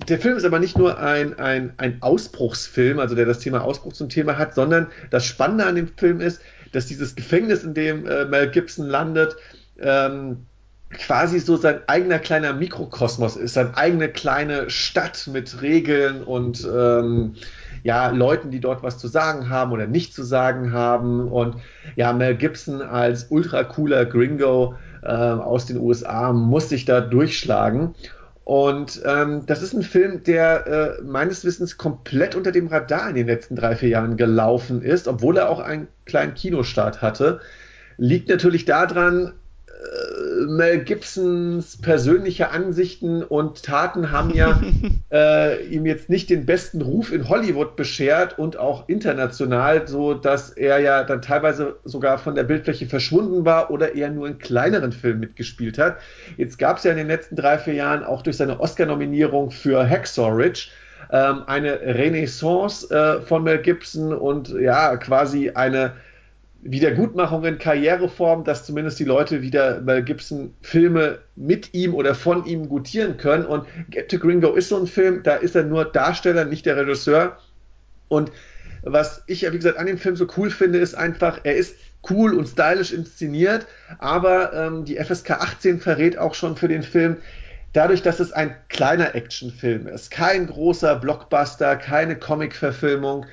der 0.10 0.20
Film 0.20 0.36
ist 0.36 0.44
aber 0.44 0.60
nicht 0.60 0.78
nur 0.78 1.00
ein, 1.00 1.40
ein, 1.40 1.72
ein 1.78 2.02
Ausbruchsfilm, 2.02 3.00
also 3.00 3.16
der 3.16 3.26
das 3.26 3.40
Thema 3.40 3.62
Ausbruch 3.64 3.94
zum 3.94 4.10
Thema 4.10 4.38
hat, 4.38 4.54
sondern 4.54 4.88
das 5.12 5.26
Spannende 5.26 5.66
an 5.66 5.76
dem 5.76 5.88
Film 5.88 6.20
ist, 6.20 6.42
dass 6.74 6.88
dieses 6.88 7.16
Gefängnis, 7.16 7.64
in 7.64 7.74
dem 7.74 8.06
äh, 8.06 8.26
Mel 8.26 8.52
Gibson 8.52 8.86
landet, 8.86 9.38
ähm, 9.80 10.46
quasi 10.90 11.40
so 11.40 11.56
sein 11.56 11.80
eigener 11.88 12.20
kleiner 12.20 12.52
Mikrokosmos 12.52 13.38
ist, 13.38 13.54
seine 13.54 13.78
eigene 13.78 14.10
kleine 14.10 14.70
Stadt 14.70 15.26
mit 15.32 15.62
Regeln 15.62 16.22
und 16.22 16.68
ähm, 16.70 17.36
ja, 17.84 18.10
Leuten, 18.10 18.50
die 18.50 18.60
dort 18.60 18.82
was 18.82 18.98
zu 18.98 19.08
sagen 19.08 19.50
haben 19.50 19.72
oder 19.72 19.88
nicht 19.88 20.14
zu 20.14 20.24
sagen 20.24 20.72
haben. 20.72 21.28
Und 21.28 21.58
ja, 21.96 22.14
Mel 22.14 22.36
Gibson 22.36 22.82
als 22.82 23.28
ultra 23.30 23.64
cooler 23.64 24.06
Gringo 24.06 24.76
äh, 25.04 25.08
aus 25.08 25.66
den 25.66 25.78
USA 25.78 26.32
muss 26.32 26.70
sich 26.70 26.86
da 26.86 27.02
durchschlagen. 27.02 27.94
Und 28.46 29.02
ähm, 29.06 29.46
das 29.46 29.62
ist 29.62 29.74
ein 29.74 29.84
Film, 29.84 30.24
der 30.24 30.68
äh, 30.68 31.02
meines 31.02 31.46
Wissens 31.46 31.78
komplett 31.78 32.36
unter 32.36 32.52
dem 32.52 32.68
Radar 32.68 33.10
in 33.10 33.16
den 33.16 33.28
letzten 33.28 33.56
drei, 33.56 33.76
vier 33.76 33.90
Jahren 33.90 34.18
gelaufen 34.18 34.82
ist, 34.82 35.08
obwohl 35.08 35.38
er 35.38 35.50
auch 35.50 35.60
einen 35.60 35.88
kleinen 36.06 36.34
Kinostart 36.34 37.02
hatte. 37.02 37.40
Liegt 37.98 38.28
natürlich 38.28 38.66
daran, 38.66 39.34
Mel 40.48 40.84
Gibsons 40.84 41.78
persönliche 41.78 42.52
Ansichten 42.52 43.24
und 43.24 43.64
Taten 43.64 44.12
haben 44.12 44.34
ja 44.34 44.62
äh, 45.12 45.66
ihm 45.68 45.86
jetzt 45.86 46.10
nicht 46.10 46.30
den 46.30 46.46
besten 46.46 46.82
Ruf 46.82 47.12
in 47.12 47.30
Hollywood 47.30 47.76
beschert 47.76 48.38
und 48.38 48.58
auch 48.58 48.88
international, 48.90 49.88
so 49.88 50.14
dass 50.14 50.50
er 50.50 50.80
ja 50.80 51.04
dann 51.04 51.22
teilweise 51.22 51.78
sogar 51.84 52.18
von 52.18 52.36
der 52.36 52.44
Bildfläche 52.44 52.88
verschwunden 52.88 53.46
war 53.46 53.72
oder 53.72 53.96
eher 53.96 54.10
nur 54.10 54.28
in 54.28 54.38
kleineren 54.38 54.92
Filmen 54.92 55.20
mitgespielt 55.20 55.78
hat. 55.78 55.98
Jetzt 56.38 56.58
gab 56.58 56.78
es 56.78 56.84
ja 56.84 56.92
in 56.92 56.98
den 56.98 57.08
letzten 57.08 57.36
drei, 57.36 57.58
vier 57.58 57.74
Jahren 57.74 58.04
auch 58.04 58.22
durch 58.22 58.38
seine 58.38 58.60
Oscar-Nominierung 58.60 59.52
für 59.52 59.88
Hacksaw 59.88 60.30
Ridge 60.30 60.70
ähm, 61.12 61.44
eine 61.48 61.80
Renaissance 61.82 62.90
äh, 62.90 63.22
von 63.22 63.44
Mel 63.44 63.60
Gibson 63.60 64.14
und 64.14 64.50
ja, 64.50 64.96
quasi 64.98 65.52
eine 65.52 65.94
Wiedergutmachung 66.64 67.44
in 67.44 67.58
Karriereform, 67.58 68.44
dass 68.44 68.66
zumindest 68.66 69.00
die 69.00 69.04
Leute 69.04 69.42
wieder 69.42 69.82
Mel 69.82 70.04
Gibson 70.04 70.54
Filme 70.62 71.20
mit 71.36 71.74
ihm 71.74 71.94
oder 71.94 72.16
von 72.16 72.46
ihm 72.46 72.70
gutieren 72.70 73.18
können. 73.18 73.46
Und 73.46 73.66
Get 73.90 74.10
to 74.10 74.18
Gringo 74.18 74.54
ist 74.54 74.70
so 74.70 74.78
ein 74.78 74.88
Film, 74.88 75.24
da 75.24 75.36
ist 75.36 75.56
er 75.56 75.64
nur 75.64 75.86
Darsteller, 75.86 76.46
nicht 76.46 76.66
der 76.66 76.78
Regisseur. 76.78 77.38
Und 78.08 78.32
was 78.84 79.24
ich 79.28 79.42
ja, 79.42 79.52
wie 79.52 79.58
gesagt, 79.58 79.78
an 79.78 79.88
dem 79.88 79.98
Film 79.98 80.16
so 80.16 80.28
cool 80.38 80.50
finde, 80.50 80.80
ist 80.80 80.96
einfach, 80.96 81.40
er 81.44 81.56
ist 81.56 81.76
cool 82.10 82.34
und 82.34 82.48
stylisch 82.48 82.92
inszeniert, 82.92 83.66
aber 84.00 84.54
ähm, 84.54 84.86
die 84.86 84.98
FSK 84.98 85.32
18 85.32 85.80
verrät 85.80 86.18
auch 86.18 86.34
schon 86.34 86.58
für 86.58 86.68
den 86.68 86.84
Film, 86.84 87.18
dadurch, 87.74 88.02
dass 88.02 88.20
es 88.20 88.32
ein 88.32 88.56
kleiner 88.70 89.16
Actionfilm 89.16 89.88
ist, 89.88 90.12
kein 90.12 90.48
großer 90.48 90.96
Blockbuster, 90.96 91.76
keine 91.76 92.16
Comic-Verfilmung, 92.16 93.26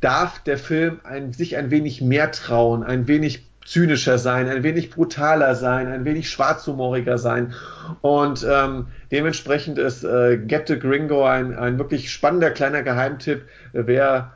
darf 0.00 0.38
der 0.40 0.58
Film 0.58 1.00
ein, 1.04 1.32
sich 1.32 1.56
ein 1.56 1.70
wenig 1.70 2.00
mehr 2.00 2.30
trauen, 2.30 2.82
ein 2.82 3.06
wenig 3.06 3.44
zynischer 3.66 4.18
sein, 4.18 4.48
ein 4.48 4.62
wenig 4.62 4.90
brutaler 4.90 5.54
sein, 5.54 5.88
ein 5.88 6.06
wenig 6.06 6.30
schwarzhumoriger 6.30 7.18
sein. 7.18 7.52
Und 8.00 8.46
ähm, 8.48 8.86
dementsprechend 9.12 9.78
ist 9.78 10.04
äh, 10.04 10.38
Get 10.38 10.68
the 10.68 10.78
Gringo 10.78 11.26
ein, 11.26 11.54
ein 11.54 11.78
wirklich 11.78 12.10
spannender 12.10 12.50
kleiner 12.50 12.82
Geheimtipp, 12.82 13.42
wer 13.72 14.32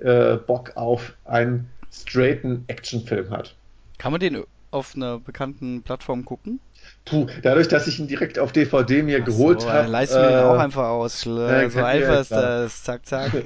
äh, 0.00 0.36
Bock 0.36 0.76
auf 0.76 1.14
einen 1.24 1.68
straighten 1.92 2.64
Actionfilm 2.68 3.30
hat. 3.30 3.56
Kann 3.98 4.12
man 4.12 4.20
den 4.20 4.44
auf 4.70 4.94
einer 4.94 5.18
bekannten 5.18 5.82
Plattform 5.82 6.24
gucken? 6.24 6.60
Puh, 7.06 7.26
dadurch, 7.42 7.68
dass 7.68 7.86
ich 7.86 8.00
ihn 8.00 8.08
direkt 8.08 8.38
auf 8.38 8.52
DVD 8.52 9.02
mir 9.02 9.20
Ach 9.22 9.24
geholt 9.24 9.62
so, 9.62 9.70
habe. 9.70 9.88
Leist 9.88 10.14
äh, 10.14 10.18
ihn 10.18 10.38
auch 10.44 10.58
einfach 10.58 10.88
aus. 10.88 11.24
Äh, 11.26 11.70
so 11.70 11.82
einfach 11.82 12.20
ist 12.20 12.30
das. 12.32 12.82
Zack, 12.82 13.06
zack. 13.06 13.32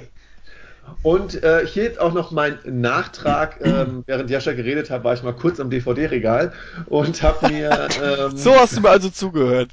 Und 1.03 1.41
äh, 1.43 1.65
hier 1.65 1.83
jetzt 1.83 1.99
auch 1.99 2.13
noch 2.13 2.31
mein 2.31 2.57
Nachtrag. 2.65 3.59
Ähm, 3.71 4.03
während 4.07 4.29
Jascha 4.29 4.53
geredet 4.53 4.89
hat, 4.89 5.03
war 5.03 5.13
ich 5.13 5.23
mal 5.23 5.33
kurz 5.33 5.59
am 5.59 5.69
DVD-Regal 5.69 6.51
und 6.87 7.21
habe 7.21 7.47
mir. 7.49 7.87
Ähm, 8.03 8.35
so 8.35 8.53
hast 8.55 8.75
du 8.75 8.81
mir 8.81 8.89
also 8.89 9.09
zugehört. 9.09 9.69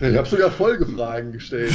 Ich 0.00 0.16
habe 0.16 0.28
sogar 0.28 0.50
Folgefragen 0.50 1.32
gestellt. 1.32 1.72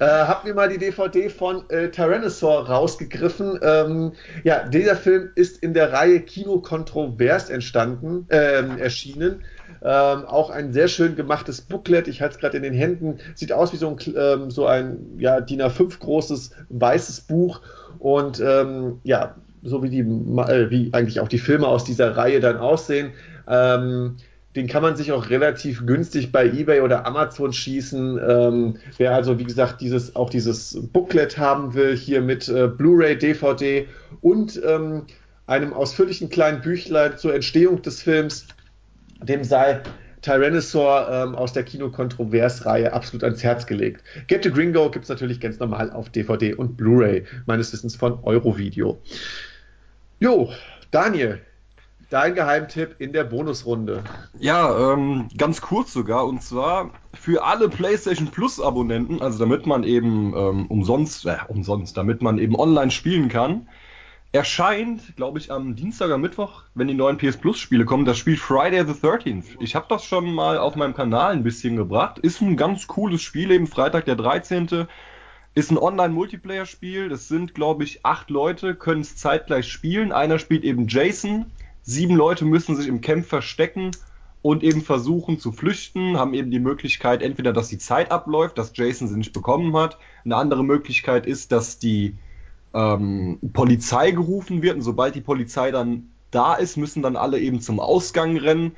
Äh, 0.00 0.04
hab 0.04 0.44
mir 0.44 0.54
mal 0.54 0.68
die 0.68 0.78
DVD 0.78 1.28
von 1.28 1.68
äh, 1.70 1.88
Tyrannosaur 1.88 2.68
rausgegriffen. 2.68 3.58
Ähm, 3.62 4.12
ja, 4.44 4.68
dieser 4.68 4.96
Film 4.96 5.30
ist 5.34 5.62
in 5.62 5.74
der 5.74 5.92
Reihe 5.92 6.20
Kino 6.20 6.58
Kontrovers 6.58 7.50
entstanden, 7.50 8.26
äh, 8.28 8.78
erschienen. 8.78 9.42
Ähm, 9.84 10.24
auch 10.26 10.50
ein 10.50 10.72
sehr 10.72 10.86
schön 10.86 11.16
gemachtes 11.16 11.60
Booklet. 11.60 12.06
Ich 12.06 12.20
halte 12.20 12.36
es 12.36 12.40
gerade 12.40 12.56
in 12.56 12.62
den 12.62 12.74
Händen. 12.74 13.18
Sieht 13.34 13.52
aus 13.52 13.72
wie 13.72 13.76
so 13.76 13.88
ein, 13.88 13.96
ähm, 14.16 14.50
so 14.50 14.66
ein 14.66 15.18
ja, 15.18 15.40
DIN 15.40 15.60
A5 15.60 15.98
großes 15.98 16.50
weißes 16.68 17.22
Buch. 17.22 17.60
Und 17.98 18.40
ähm, 18.40 19.00
ja, 19.02 19.34
so 19.62 19.82
wie, 19.82 19.90
die, 19.90 20.00
äh, 20.00 20.70
wie 20.70 20.90
eigentlich 20.92 21.20
auch 21.20 21.28
die 21.28 21.38
Filme 21.38 21.66
aus 21.66 21.84
dieser 21.84 22.16
Reihe 22.16 22.40
dann 22.40 22.58
aussehen. 22.58 23.12
Ähm, 23.48 24.16
den 24.54 24.66
kann 24.66 24.82
man 24.82 24.96
sich 24.96 25.12
auch 25.12 25.30
relativ 25.30 25.86
günstig 25.86 26.30
bei 26.30 26.46
eBay 26.46 26.80
oder 26.80 27.06
Amazon 27.06 27.52
schießen. 27.52 28.20
Ähm, 28.28 28.76
wer 28.98 29.14
also, 29.14 29.38
wie 29.38 29.44
gesagt, 29.44 29.80
dieses, 29.80 30.14
auch 30.14 30.28
dieses 30.28 30.78
Booklet 30.92 31.38
haben 31.38 31.74
will, 31.74 31.96
hier 31.96 32.20
mit 32.20 32.48
äh, 32.48 32.68
Blu-ray, 32.68 33.16
DVD 33.16 33.88
und 34.20 34.60
ähm, 34.64 35.06
einem 35.46 35.72
ausführlichen 35.72 36.28
kleinen 36.28 36.60
Büchlein 36.60 37.16
zur 37.16 37.34
Entstehung 37.34 37.82
des 37.82 38.02
Films, 38.02 38.46
dem 39.22 39.42
sei 39.42 39.80
Tyrannosaur 40.20 41.08
ähm, 41.10 41.34
aus 41.34 41.52
der 41.52 41.64
Kino-Kontrovers-Reihe 41.64 42.92
absolut 42.92 43.24
ans 43.24 43.42
Herz 43.42 43.66
gelegt. 43.66 44.04
Get 44.28 44.44
to 44.44 44.50
Gringo 44.50 44.90
gibt 44.90 45.04
es 45.04 45.08
natürlich 45.08 45.40
ganz 45.40 45.58
normal 45.58 45.90
auf 45.90 46.10
DVD 46.10 46.54
und 46.54 46.76
Blu-ray, 46.76 47.24
meines 47.46 47.72
Wissens 47.72 47.96
von 47.96 48.22
Eurovideo. 48.22 49.00
Jo, 50.20 50.52
Daniel, 50.92 51.40
dein 52.12 52.34
Geheimtipp 52.34 52.96
in 52.98 53.12
der 53.12 53.24
Bonusrunde. 53.24 54.04
Ja, 54.38 54.92
ähm, 54.92 55.28
ganz 55.38 55.62
kurz 55.62 55.92
sogar, 55.94 56.26
und 56.26 56.42
zwar 56.42 56.90
für 57.14 57.42
alle 57.44 57.70
PlayStation 57.70 58.28
Plus 58.28 58.60
Abonnenten, 58.60 59.22
also 59.22 59.38
damit 59.38 59.66
man 59.66 59.82
eben 59.82 60.34
ähm, 60.36 60.66
umsonst, 60.66 61.24
äh, 61.24 61.36
umsonst, 61.48 61.96
damit 61.96 62.20
man 62.20 62.38
eben 62.38 62.54
online 62.54 62.90
spielen 62.90 63.30
kann, 63.30 63.66
erscheint, 64.32 65.16
glaube 65.16 65.38
ich, 65.38 65.50
am 65.50 65.74
Dienstag 65.74 66.06
oder 66.06 66.18
Mittwoch, 66.18 66.64
wenn 66.74 66.88
die 66.88 66.94
neuen 66.94 67.16
PS 67.16 67.38
Plus 67.38 67.58
Spiele 67.58 67.86
kommen, 67.86 68.04
das 68.04 68.18
Spiel 68.18 68.36
Friday 68.36 68.84
the 68.86 68.92
13th. 68.92 69.44
Ich 69.60 69.74
habe 69.74 69.86
das 69.88 70.04
schon 70.04 70.34
mal 70.34 70.58
auf 70.58 70.76
meinem 70.76 70.94
Kanal 70.94 71.32
ein 71.32 71.42
bisschen 71.42 71.76
gebracht. 71.76 72.18
Ist 72.18 72.42
ein 72.42 72.58
ganz 72.58 72.86
cooles 72.86 73.22
Spiel, 73.22 73.50
eben 73.50 73.66
Freitag 73.66 74.04
der 74.04 74.16
13. 74.16 74.86
Ist 75.54 75.70
ein 75.70 75.78
Online-Multiplayer-Spiel. 75.78 77.08
Das 77.08 77.28
sind, 77.28 77.54
glaube 77.54 77.84
ich, 77.84 78.04
acht 78.04 78.30
Leute, 78.30 78.74
können 78.74 79.02
es 79.02 79.16
zeitgleich 79.16 79.70
spielen. 79.70 80.12
Einer 80.12 80.38
spielt 80.38 80.64
eben 80.64 80.88
Jason. 80.88 81.46
Sieben 81.82 82.16
Leute 82.16 82.44
müssen 82.44 82.76
sich 82.76 82.88
im 82.88 83.00
Camp 83.00 83.26
verstecken 83.26 83.90
und 84.40 84.62
eben 84.62 84.82
versuchen 84.82 85.38
zu 85.38 85.52
flüchten, 85.52 86.16
haben 86.16 86.34
eben 86.34 86.50
die 86.50 86.60
Möglichkeit, 86.60 87.22
entweder, 87.22 87.52
dass 87.52 87.68
die 87.68 87.78
Zeit 87.78 88.10
abläuft, 88.10 88.58
dass 88.58 88.72
Jason 88.74 89.08
sie 89.08 89.16
nicht 89.16 89.32
bekommen 89.32 89.76
hat. 89.76 89.98
Eine 90.24 90.36
andere 90.36 90.64
Möglichkeit 90.64 91.26
ist, 91.26 91.52
dass 91.52 91.78
die 91.78 92.16
ähm, 92.74 93.38
Polizei 93.52 94.10
gerufen 94.10 94.62
wird 94.62 94.76
und 94.76 94.82
sobald 94.82 95.14
die 95.14 95.20
Polizei 95.20 95.70
dann 95.70 96.08
da 96.30 96.54
ist, 96.54 96.76
müssen 96.76 97.02
dann 97.02 97.16
alle 97.16 97.38
eben 97.38 97.60
zum 97.60 97.78
Ausgang 97.78 98.36
rennen. 98.36 98.72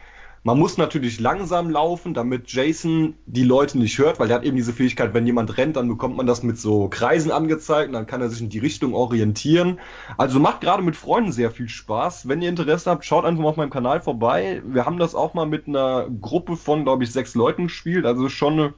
Man 0.47 0.59
muss 0.59 0.77
natürlich 0.77 1.21
langsam 1.21 1.71
laufen, 1.71 2.13
damit 2.13 2.53
Jason 2.53 3.15
die 3.25 3.45
Leute 3.45 3.79
nicht 3.79 3.97
hört, 3.99 4.21
weil 4.21 4.31
er 4.31 4.37
hat 4.37 4.45
eben 4.45 4.59
diese 4.59 4.75
Fähigkeit, 4.75 5.15
wenn 5.15 5.25
jemand 5.25 5.57
rennt, 5.57 5.77
dann 5.77 5.89
bekommt 5.89 6.19
man 6.19 6.27
das 6.27 6.43
mit 6.43 6.59
so 6.59 6.89
Kreisen 6.89 7.33
angezeigt 7.33 7.89
und 7.89 7.95
dann 7.95 8.07
kann 8.07 8.21
er 8.21 8.29
sich 8.29 8.43
in 8.43 8.51
die 8.51 8.59
Richtung 8.59 8.93
orientieren. 8.93 9.81
Also 10.19 10.39
macht 10.41 10.61
gerade 10.61 10.83
mit 10.83 10.97
Freunden 10.97 11.33
sehr 11.33 11.51
viel 11.51 11.71
Spaß. 11.71 12.29
Wenn 12.29 12.43
ihr 12.43 12.51
Interesse 12.51 12.91
habt, 12.91 13.07
schaut 13.07 13.25
einfach 13.25 13.43
mal 13.43 13.49
auf 13.49 13.57
meinem 13.57 13.71
Kanal 13.71 14.03
vorbei. 14.03 14.61
Wir 14.67 14.85
haben 14.85 14.99
das 14.99 15.15
auch 15.15 15.33
mal 15.33 15.47
mit 15.47 15.67
einer 15.67 16.11
Gruppe 16.21 16.59
von, 16.59 16.85
glaube 16.85 17.05
ich, 17.05 17.11
sechs 17.11 17.35
Leuten 17.35 17.69
gespielt. 17.69 18.05
Also 18.05 18.29
schon 18.29 18.53
eine 18.53 18.75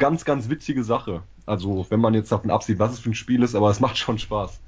ganz, 0.00 0.24
ganz 0.24 0.50
witzige 0.50 0.82
Sache. 0.82 1.22
Also 1.46 1.86
wenn 1.90 2.00
man 2.00 2.14
jetzt 2.14 2.32
davon 2.32 2.50
absieht, 2.50 2.80
was 2.80 2.94
es 2.94 2.98
für 2.98 3.10
ein 3.10 3.14
Spiel 3.14 3.44
ist, 3.44 3.54
aber 3.54 3.70
es 3.70 3.78
macht 3.78 3.98
schon 3.98 4.18
Spaß. 4.18 4.58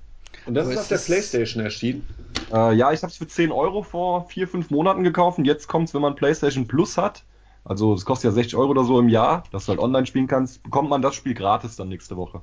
Und 0.45 0.55
das 0.55 0.69
ist 0.69 0.79
auf 0.79 0.89
der 0.89 0.99
PlayStation 0.99 1.63
erschienen? 1.63 2.07
Äh, 2.53 2.75
ja, 2.75 2.93
ich 2.93 3.03
habe 3.03 3.11
es 3.11 3.17
für 3.17 3.27
10 3.27 3.51
Euro 3.51 3.83
vor 3.83 4.29
4, 4.29 4.47
5 4.47 4.71
Monaten 4.71 5.03
gekauft 5.03 5.39
und 5.39 5.45
jetzt 5.45 5.67
kommt 5.67 5.89
es, 5.89 5.95
wenn 5.95 6.03
man 6.03 6.15
PlayStation 6.15 6.67
Plus 6.67 6.97
hat. 6.97 7.25
Also 7.65 7.95
es 7.95 8.05
kostet 8.05 8.31
ja 8.31 8.33
60 8.33 8.55
Euro 8.57 8.71
oder 8.71 8.85
so 8.85 9.01
im 9.01 9.09
Jahr, 9.09 9.43
dass 9.51 9.67
du 9.67 9.71
halt 9.71 9.81
online 9.81 10.07
spielen 10.07 10.29
kannst, 10.29 10.63
bekommt 10.63 10.89
man 10.89 11.03
das 11.03 11.17
Spiel 11.17 11.35
gratis 11.35 11.75
dann 11.75 11.89
nächste 11.89 12.17
Woche. 12.17 12.41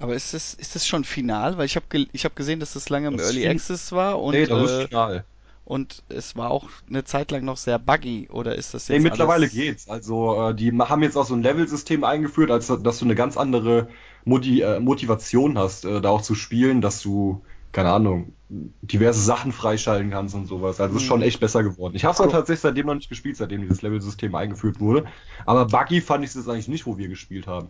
Aber 0.00 0.14
ist 0.14 0.34
das, 0.34 0.54
ist 0.54 0.74
das 0.74 0.86
schon 0.86 1.04
final? 1.04 1.58
Weil 1.58 1.66
ich 1.66 1.76
habe 1.76 1.86
ich 2.12 2.24
hab 2.24 2.34
gesehen, 2.34 2.60
dass 2.60 2.72
das 2.72 2.88
lange 2.88 3.08
im 3.08 3.16
das 3.16 3.26
Early 3.26 3.48
Access 3.48 3.92
war 3.92 4.20
und 4.20 4.32
nee, 4.32 4.46
das 4.46 4.70
äh, 4.70 4.82
ist 4.82 4.88
final. 4.88 5.24
Und 5.64 6.02
es 6.08 6.34
war 6.34 6.50
auch 6.50 6.64
eine 6.88 7.04
Zeit 7.04 7.30
lang 7.30 7.44
noch 7.44 7.58
sehr 7.58 7.78
buggy, 7.78 8.28
oder 8.30 8.54
ist 8.54 8.72
das 8.72 8.88
jetzt? 8.88 8.96
Nee, 8.96 9.02
mittlerweile 9.02 9.42
alles... 9.42 9.52
geht's. 9.52 9.88
Also 9.88 10.48
äh, 10.48 10.54
die 10.54 10.72
haben 10.72 11.02
jetzt 11.02 11.14
auch 11.14 11.26
so 11.26 11.34
ein 11.34 11.42
Level-System 11.42 12.04
eingeführt, 12.04 12.50
als 12.50 12.68
dass 12.68 12.98
du 12.98 13.04
eine 13.04 13.14
ganz 13.14 13.36
andere 13.36 13.88
Moti 14.28 14.60
äh, 14.60 14.80
Motivation 14.80 15.58
hast, 15.58 15.84
äh, 15.84 16.00
da 16.00 16.10
auch 16.10 16.22
zu 16.22 16.34
spielen, 16.34 16.80
dass 16.80 17.02
du, 17.02 17.42
keine 17.72 17.90
Ahnung, 17.90 18.32
diverse 18.48 19.20
Sachen 19.20 19.52
freischalten 19.52 20.10
kannst 20.10 20.34
und 20.34 20.46
sowas. 20.46 20.80
Also 20.80 20.96
es 20.96 21.02
ist 21.02 21.08
schon 21.08 21.20
hm. 21.20 21.28
echt 21.28 21.40
besser 21.40 21.62
geworden. 21.62 21.94
Ich 21.96 22.04
habe 22.04 22.14
es 22.14 22.20
cool. 22.20 22.30
tatsächlich 22.30 22.60
seitdem 22.60 22.86
noch 22.86 22.94
nicht 22.94 23.08
gespielt, 23.08 23.36
seitdem 23.36 23.62
dieses 23.62 23.82
Level-System 23.82 24.34
eingeführt 24.34 24.80
wurde. 24.80 25.04
Aber 25.44 25.66
buggy 25.66 26.00
fand 26.00 26.24
ich 26.24 26.34
es 26.34 26.48
eigentlich 26.48 26.68
nicht, 26.68 26.86
wo 26.86 26.96
wir 26.98 27.08
gespielt 27.08 27.46
haben. 27.46 27.68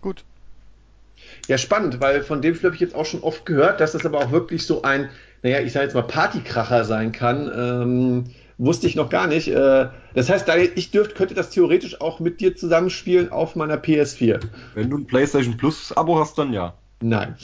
Gut. 0.00 0.24
Ja, 1.46 1.58
spannend, 1.58 2.00
weil 2.00 2.22
von 2.22 2.42
dem 2.42 2.54
habe 2.62 2.74
ich 2.74 2.80
jetzt 2.80 2.94
auch 2.94 3.06
schon 3.06 3.22
oft 3.22 3.46
gehört, 3.46 3.80
dass 3.80 3.92
das 3.92 4.04
aber 4.04 4.18
auch 4.18 4.30
wirklich 4.30 4.66
so 4.66 4.82
ein 4.82 5.08
naja, 5.44 5.60
ich 5.60 5.72
sage 5.72 5.84
jetzt 5.84 5.94
mal 5.94 6.02
Partykracher 6.02 6.86
sein 6.86 7.12
kann. 7.12 7.52
Ähm, 7.54 8.24
wusste 8.58 8.86
ich 8.86 8.94
noch 8.94 9.10
gar 9.10 9.26
nicht. 9.26 9.48
Äh, 9.48 9.88
das 10.14 10.30
heißt, 10.30 10.48
ich 10.74 10.90
dürfte, 10.90 11.14
könnte 11.14 11.34
das 11.34 11.50
theoretisch 11.50 12.00
auch 12.00 12.20
mit 12.20 12.40
dir 12.40 12.56
zusammenspielen 12.56 13.32
auf 13.32 13.56
meiner 13.56 13.76
PS4. 13.76 14.40
Wenn 14.74 14.90
du 14.90 14.98
ein 14.98 15.06
PlayStation 15.06 15.56
Plus 15.56 15.92
Abo 15.96 16.18
hast, 16.18 16.38
dann 16.38 16.52
ja. 16.52 16.74
Nein. 17.00 17.36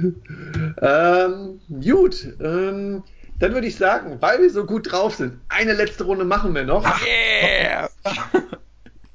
ähm, 0.82 1.60
gut. 1.80 2.26
Ähm, 2.40 3.02
dann 3.38 3.54
würde 3.54 3.68
ich 3.68 3.76
sagen, 3.76 4.16
weil 4.20 4.42
wir 4.42 4.50
so 4.50 4.64
gut 4.64 4.90
drauf 4.90 5.14
sind, 5.14 5.38
eine 5.48 5.72
letzte 5.72 6.04
Runde 6.04 6.24
machen 6.24 6.54
wir 6.54 6.64
noch. 6.64 6.84
Yeah! 7.06 7.88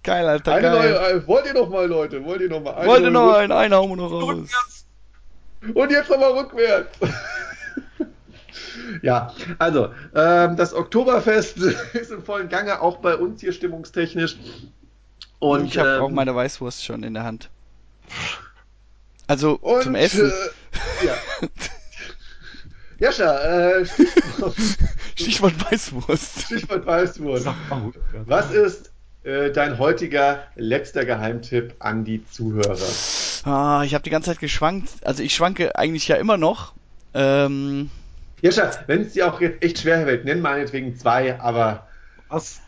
geil, 0.04 0.26
Alter. 0.28 0.54
Eine 0.54 0.62
geil. 0.62 0.92
Neue, 0.92 1.12
äh, 1.12 1.28
wollt 1.28 1.46
ihr 1.46 1.54
noch 1.54 1.70
mal, 1.70 1.86
Leute? 1.88 2.24
Wollt 2.24 2.42
ihr 2.42 2.50
noch 2.50 2.62
mal? 2.62 2.86
Wollt 2.86 3.04
ihr 3.04 3.12
noch 3.12 3.34
einen? 3.34 3.52
Einen 3.52 3.74
hauen 3.74 3.90
wir 3.90 3.98
noch 3.98 4.12
raus. 4.12 4.50
Und 5.74 5.92
jetzt 5.92 6.10
nochmal 6.10 6.32
rückwärts. 6.32 6.98
Ja, 9.02 9.34
also, 9.60 9.90
ähm, 10.16 10.56
das 10.56 10.74
Oktoberfest 10.74 11.58
ist 11.94 12.12
im 12.12 12.24
vollen 12.24 12.50
Gange, 12.50 12.82
auch 12.82 12.98
bei 12.98 13.16
uns 13.16 13.42
hier 13.42 13.54
stimmungstechnisch. 13.54 14.38
Und 15.40 15.66
ich 15.66 15.78
habe 15.78 15.96
ähm, 15.96 16.02
auch 16.02 16.10
meine 16.10 16.36
Weißwurst 16.36 16.84
schon 16.84 17.04
in 17.04 17.14
der 17.14 17.24
Hand. 17.24 17.50
Also 19.28 19.58
und, 19.62 19.84
zum 19.84 19.96
Essen. 19.96 20.32
Äh, 20.32 21.06
ja. 21.06 21.16
Jascha, 23.00 23.40
äh, 23.40 23.86
Stichwort, 23.86 24.56
Stichwort 25.16 25.72
Weißwurst. 25.72 26.42
Stichwort 26.44 26.86
Weißwurst. 26.86 27.48
Was 28.26 28.52
ist 28.52 28.92
äh, 29.24 29.52
dein 29.52 29.80
heutiger 29.80 30.44
letzter 30.56 31.04
Geheimtipp 31.04 31.76
an 31.80 32.06
die 32.06 32.26
Zuhörer? 32.26 32.78
Ah, 33.44 33.84
ich 33.84 33.94
habe 33.94 34.04
die 34.04 34.10
ganze 34.10 34.32
Zeit 34.32 34.40
geschwankt. 34.40 34.90
Also 35.04 35.24
ich 35.24 35.36
schwanke 35.36 35.76
eigentlich 35.76 36.08
ja 36.08 36.16
immer 36.16 36.38
noch. 36.38 36.74
Ähm, 37.14 37.90
ja, 38.44 38.72
wenn 38.88 39.02
es 39.02 39.14
dir 39.14 39.32
auch 39.32 39.42
jetzt 39.42 39.64
echt 39.64 39.80
schwer 39.80 40.06
wird, 40.06 40.26
nenn 40.26 40.42
meinetwegen 40.42 40.96
zwei, 40.98 41.40
aber. 41.40 41.88
Was? 42.30 42.62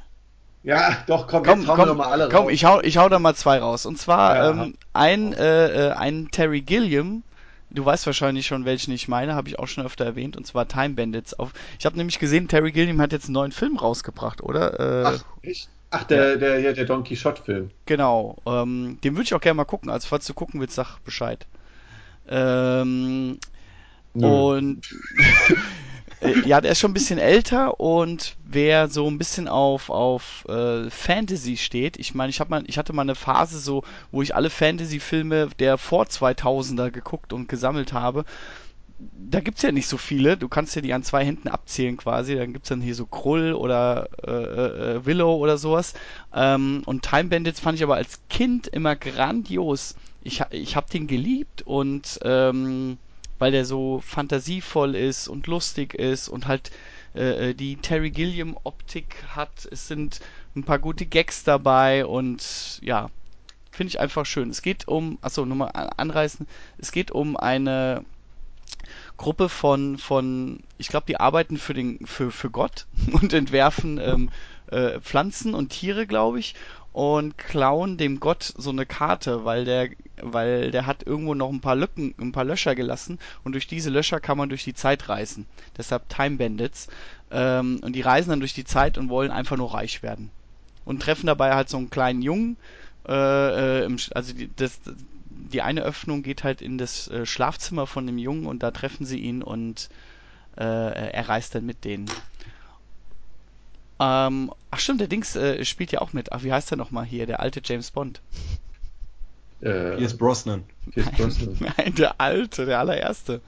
Ja, 0.64 0.98
doch, 1.06 1.28
komm, 1.28 1.44
komm 1.44 1.60
jetzt 1.60 1.68
hauen 1.68 1.76
komm, 1.76 1.86
wir 1.86 1.94
doch 1.94 1.98
mal 1.98 2.12
alle 2.12 2.24
komm, 2.26 2.36
raus. 2.36 2.44
Komm, 2.46 2.54
ich 2.54 2.66
hau, 2.66 2.82
ich 2.82 2.98
hau 2.98 3.10
da 3.10 3.20
mal 3.20 3.36
zwei 3.36 3.60
raus. 3.60 3.86
Und 3.86 4.00
zwar 4.00 4.36
ja, 4.36 4.50
ähm, 4.50 4.76
ein, 4.94 5.34
äh, 5.34 5.90
äh, 5.90 5.92
ein 5.92 6.30
Terry 6.32 6.62
Gilliam, 6.62 7.24
du 7.70 7.86
weißt 7.86 8.06
wahrscheinlich 8.08 8.48
schon, 8.48 8.66
welchen 8.66 8.92
ich 8.94 9.08
meine, 9.08 9.36
habe 9.36 9.48
ich 9.48 9.60
auch 9.60 9.68
schon 9.68 9.86
öfter 9.86 10.06
erwähnt, 10.06 10.38
und 10.38 10.48
zwar 10.48 10.68
Time 10.68 10.96
Bandits. 10.96 11.34
Auf, 11.36 11.52
ich 11.78 11.86
habe 11.86 11.98
nämlich 11.98 12.18
gesehen, 12.18 12.48
Terry 12.48 12.72
Gilliam 12.72 13.00
hat 13.02 13.12
jetzt 13.12 13.26
einen 13.26 13.34
neuen 13.34 13.52
Film 13.52 13.78
rausgebracht, 13.78 14.42
oder? 14.42 14.80
Äh, 14.80 15.04
Ach, 15.06 15.26
echt? 15.44 15.70
Ach, 15.92 16.04
der, 16.04 16.32
ja. 16.32 16.36
der, 16.38 16.62
der, 16.62 16.74
der 16.74 16.86
Don 16.86 17.04
Quixote-Film. 17.04 17.70
Genau. 17.86 18.38
Ähm, 18.46 18.98
den 19.04 19.14
würde 19.14 19.24
ich 19.24 19.34
auch 19.34 19.42
gerne 19.42 19.56
mal 19.56 19.66
gucken. 19.66 19.90
Also, 19.90 20.08
falls 20.08 20.26
du 20.26 20.34
gucken 20.34 20.60
willst, 20.60 20.76
sag 20.76 21.00
Bescheid. 21.06 21.46
Ähm, 22.28 23.38
und 24.24 24.82
äh, 26.22 26.40
ja, 26.48 26.62
der 26.62 26.72
ist 26.72 26.80
schon 26.80 26.92
ein 26.92 26.96
bisschen 26.96 27.20
älter 27.20 27.80
und 27.80 28.36
wer 28.46 28.88
so 28.88 29.08
ein 29.08 29.18
bisschen 29.18 29.48
auf, 29.48 29.90
auf 29.90 30.46
äh, 30.48 30.90
Fantasy 30.90 31.58
steht, 31.58 31.98
ich 31.98 32.16
meine, 32.16 32.30
ich, 32.30 32.40
hab 32.40 32.50
mal, 32.50 32.64
ich 32.68 32.78
hatte 32.78 32.94
mal 32.94 33.02
eine 33.02 33.16
Phase 33.16 33.60
so, 33.60 33.84
wo 34.12 34.22
ich 34.22 34.36
alle 34.36 34.50
Fantasy-Filme 34.50 35.50
der 35.60 35.78
vor 35.78 36.06
2000er 36.06 36.92
geguckt 36.92 37.34
und 37.34 37.50
gesammelt 37.50 37.94
habe 37.94 38.26
da 38.98 39.40
gibt's 39.42 39.62
ja 39.62 39.72
nicht 39.72 39.88
so 39.88 39.98
viele. 39.98 40.38
Du 40.38 40.48
kannst 40.48 40.76
ja 40.76 40.82
die 40.82 40.94
an 40.94 41.04
zwei 41.04 41.26
Händen 41.26 41.48
abzählen 41.48 41.98
quasi. 41.98 42.36
Dann 42.36 42.54
gibt's 42.54 42.70
dann 42.70 42.82
hier 42.82 42.96
so 42.96 43.06
Krull 43.06 43.54
oder 43.54 44.08
äh, 44.26 44.32
äh, 44.32 45.06
Willow 45.06 45.36
oder 45.36 45.58
sowas. 45.58 45.94
Ähm, 46.34 46.82
und 46.86 47.04
Time 47.04 47.26
Bandits 47.26 47.60
fand 47.60 47.78
ich 47.78 47.84
aber 47.84 47.96
als 47.96 48.20
Kind 48.30 48.68
immer 48.68 48.96
grandios. 48.96 49.96
Ich, 50.24 50.42
ich 50.52 50.76
habe 50.76 50.90
den 50.90 51.08
geliebt 51.08 51.62
und 51.64 52.20
ähm, 52.24 52.98
weil 53.40 53.52
der 53.52 53.66
so 53.66 54.02
fantasievoll 54.06 54.96
ist 54.96 55.28
und 55.28 55.48
lustig 55.48 55.94
ist 55.94 56.30
und 56.30 56.48
halt 56.48 56.72
äh, 57.14 57.54
die 57.54 57.78
Terry 57.78 58.12
Gilliam 58.12 58.58
Optik 58.64 59.24
hat. 59.36 59.68
Es 59.72 59.88
sind 59.88 60.20
ein 60.56 60.64
paar 60.64 60.80
gute 60.80 61.06
Gags 61.06 61.44
dabei 61.44 62.06
und 62.06 62.80
ja, 62.82 63.10
finde 63.72 63.90
ich 63.90 64.00
einfach 64.00 64.26
schön. 64.26 64.50
Es 64.50 64.62
geht 64.62 64.88
um, 64.88 65.18
achso, 65.22 65.46
nur 65.46 65.58
mal 65.58 65.68
anreißen, 65.68 66.48
es 66.78 66.92
geht 66.92 67.12
um 67.12 67.38
eine 67.38 68.06
Gruppe 69.18 69.50
von, 69.50 69.98
von 69.98 70.60
ich 70.78 70.88
glaube, 70.88 71.06
die 71.08 71.20
arbeiten 71.20 71.58
für, 71.58 71.74
den, 71.74 72.06
für, 72.06 72.32
für 72.32 72.50
Gott 72.50 72.86
und 73.12 73.34
entwerfen 73.34 74.00
ähm, 74.00 74.30
äh, 74.68 75.00
Pflanzen 75.00 75.54
und 75.54 75.70
Tiere, 75.70 76.08
glaube 76.08 76.40
ich, 76.40 76.56
und 76.96 77.38
klauen 77.38 77.98
dem 77.98 78.22
Gott 78.22 78.54
so 78.56 78.70
eine 78.70 78.86
Karte, 78.86 79.44
weil 79.44 79.66
der, 79.66 79.90
weil 80.22 80.72
der 80.72 80.86
hat 80.86 81.06
irgendwo 81.06 81.34
noch 81.34 81.52
ein 81.52 81.60
paar 81.60 81.76
Lücken, 81.76 82.16
ein 82.18 82.32
paar 82.32 82.46
Löcher 82.46 82.74
gelassen 82.74 83.20
und 83.44 83.52
durch 83.52 83.68
diese 83.68 83.90
Löcher 83.90 84.22
kann 84.22 84.38
man 84.38 84.48
durch 84.48 84.64
die 84.64 84.74
Zeit 84.74 85.10
reisen. 85.10 85.46
Deshalb 85.78 86.08
Time 86.08 86.38
Bandits. 86.38 86.88
Ähm, 87.32 87.82
und 87.84 87.98
die 87.98 88.02
reisen 88.02 88.30
dann 88.30 88.40
durch 88.40 88.54
die 88.54 88.64
Zeit 88.64 88.98
und 88.98 89.10
wollen 89.10 89.32
einfach 89.32 89.58
nur 89.58 89.74
reich 89.74 90.04
werden. 90.04 90.32
Und 90.86 91.02
treffen 91.02 91.28
dabei 91.28 91.54
halt 91.54 91.68
so 91.68 91.76
einen 91.76 91.90
kleinen 91.90 92.22
Jungen, 92.22 92.56
äh, 93.10 93.84
äh, 93.84 93.98
also 94.12 94.34
die, 94.34 94.50
das, 94.56 94.80
die 95.30 95.62
eine 95.62 95.82
Öffnung 95.82 96.24
geht 96.24 96.46
halt 96.46 96.62
in 96.62 96.78
das 96.78 97.10
äh, 97.10 97.26
Schlafzimmer 97.26 97.88
von 97.88 98.08
dem 98.08 98.18
Jungen 98.18 98.46
und 98.46 98.64
da 98.64 98.72
treffen 98.72 99.06
sie 99.06 99.20
ihn 99.20 99.44
und 99.44 99.90
äh, 100.56 100.64
er 100.64 101.28
reist 101.28 101.56
dann 101.56 101.66
mit 101.66 101.84
denen. 101.84 102.10
Ähm, 104.00 104.52
ach 104.72 104.80
stimmt, 104.80 105.02
der 105.02 105.08
Dings 105.08 105.36
äh, 105.36 105.64
spielt 105.64 105.92
ja 105.92 106.02
auch 106.02 106.14
mit. 106.14 106.32
Ach, 106.32 106.44
wie 106.44 106.52
heißt 106.52 106.72
der 106.72 106.78
nochmal 106.78 107.06
hier, 107.06 107.26
der 107.26 107.40
alte 107.40 107.62
James 107.64 107.92
Bond? 107.92 108.22
Äh, 109.62 109.96
Pierce 109.98 110.18
Brosnan. 110.18 110.64
Pierce 110.92 111.12
Brosnan. 111.12 111.58
Nein, 111.60 111.74
nein, 111.78 111.96
der 111.96 112.20
alte, 112.20 112.66
der 112.66 112.80
allererste. 112.80 113.42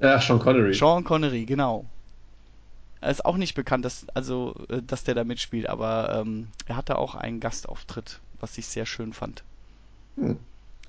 Ja, 0.00 0.20
Sean 0.20 0.38
Connery. 0.38 0.74
Sean 0.74 1.04
Connery, 1.04 1.44
genau. 1.44 1.84
Er 3.00 3.10
ist 3.10 3.24
auch 3.24 3.36
nicht 3.36 3.54
bekannt, 3.54 3.84
dass, 3.84 4.06
also, 4.14 4.54
äh, 4.68 4.80
dass 4.82 5.04
der 5.04 5.14
da 5.14 5.24
mitspielt, 5.24 5.68
aber 5.68 6.20
ähm, 6.20 6.48
er 6.66 6.76
hatte 6.76 6.96
auch 6.98 7.14
einen 7.14 7.40
Gastauftritt, 7.40 8.20
was 8.40 8.56
ich 8.56 8.66
sehr 8.66 8.86
schön 8.86 9.12
fand. 9.12 9.44
Hm. 10.16 10.38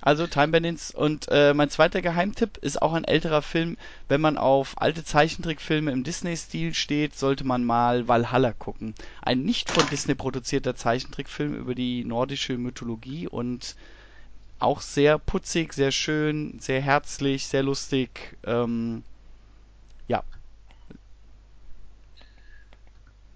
Also 0.01 0.27
Time 0.27 0.49
Bandits 0.49 0.91
und 0.91 1.27
äh, 1.31 1.53
mein 1.53 1.69
zweiter 1.69 2.01
Geheimtipp 2.01 2.57
ist 2.57 2.81
auch 2.81 2.93
ein 2.93 3.05
älterer 3.05 3.41
Film. 3.41 3.77
Wenn 4.07 4.21
man 4.21 4.37
auf 4.37 4.79
alte 4.79 5.03
Zeichentrickfilme 5.03 5.91
im 5.91 6.03
Disney-Stil 6.03 6.73
steht, 6.73 7.15
sollte 7.15 7.43
man 7.43 7.63
mal 7.63 8.07
Valhalla 8.07 8.53
gucken. 8.53 8.93
Ein 9.21 9.41
nicht 9.43 9.71
von 9.71 9.87
Disney 9.89 10.13
produzierter 10.13 10.75
Zeichentrickfilm 10.75 11.55
über 11.55 11.73
die 11.73 12.03
nordische 12.03 12.57
Mythologie 12.57 13.27
und 13.27 13.75
auch 14.59 14.81
sehr 14.81 15.17
putzig, 15.17 15.73
sehr 15.73 15.91
schön, 15.91 16.59
sehr 16.59 16.81
herzlich, 16.81 17.47
sehr 17.47 17.63
lustig. 17.63 18.37
Ähm, 18.45 19.03
ja, 20.07 20.23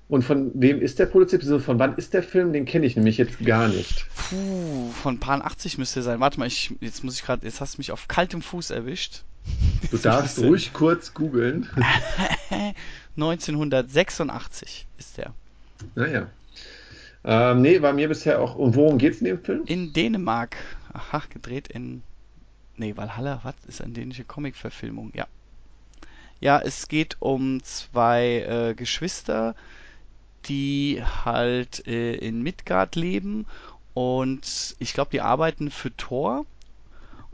Und 0.09 0.23
von 0.23 0.51
wem 0.55 0.81
ist 0.81 0.97
der 0.97 1.05
produziert? 1.05 1.43
Also 1.43 1.59
von 1.59 1.77
wann 1.77 1.95
ist 1.95 2.15
der 2.15 2.23
Film? 2.23 2.51
Den 2.51 2.65
kenne 2.65 2.87
ich 2.87 2.95
nämlich 2.95 3.17
jetzt 3.17 3.45
gar 3.45 3.67
nicht. 3.67 4.07
Puh, 4.15 4.89
von 5.03 5.19
Pan 5.19 5.43
80 5.43 5.77
müsste 5.77 5.99
er 5.99 6.03
sein. 6.03 6.19
Warte 6.19 6.39
mal, 6.39 6.47
ich, 6.47 6.73
jetzt 6.81 7.03
muss 7.03 7.15
ich 7.15 7.23
gerade, 7.23 7.45
jetzt 7.45 7.61
hast 7.61 7.75
du 7.75 7.79
mich 7.79 7.91
auf 7.91 8.07
kaltem 8.07 8.41
Fuß 8.41 8.71
erwischt. 8.71 9.21
Du 9.91 9.97
darfst 9.97 10.39
ruhig 10.43 10.73
kurz 10.73 11.13
googeln. 11.13 11.69
1986 13.15 14.87
ist 14.97 15.17
der. 15.17 15.33
Naja. 15.93 16.27
Ähm, 17.23 17.61
nee, 17.61 17.79
war 17.81 17.93
mir 17.93 18.07
bisher 18.07 18.41
auch. 18.41 18.55
Und 18.55 18.75
worum 18.75 18.97
geht's 18.97 19.19
in 19.19 19.25
dem 19.25 19.43
Film? 19.43 19.61
In 19.65 19.93
Dänemark. 19.93 20.57
Aha, 20.91 21.21
gedreht 21.29 21.67
in. 21.67 22.01
Nee, 22.77 22.97
Valhalla, 22.97 23.41
was? 23.43 23.53
Ist 23.67 23.81
eine 23.81 23.93
dänische 23.93 24.23
Comic-Verfilmung, 24.23 25.11
ja. 25.13 25.27
Ja, 26.39 26.59
es 26.59 26.87
geht 26.87 27.17
um 27.19 27.61
zwei 27.63 28.69
äh, 28.69 28.73
Geschwister, 28.73 29.53
die 30.45 31.03
halt 31.25 31.85
äh, 31.87 32.15
in 32.15 32.41
Midgard 32.41 32.95
leben 32.95 33.45
und 33.93 34.75
ich 34.79 34.93
glaube, 34.93 35.11
die 35.11 35.21
arbeiten 35.21 35.71
für 35.71 35.95
Thor 35.95 36.45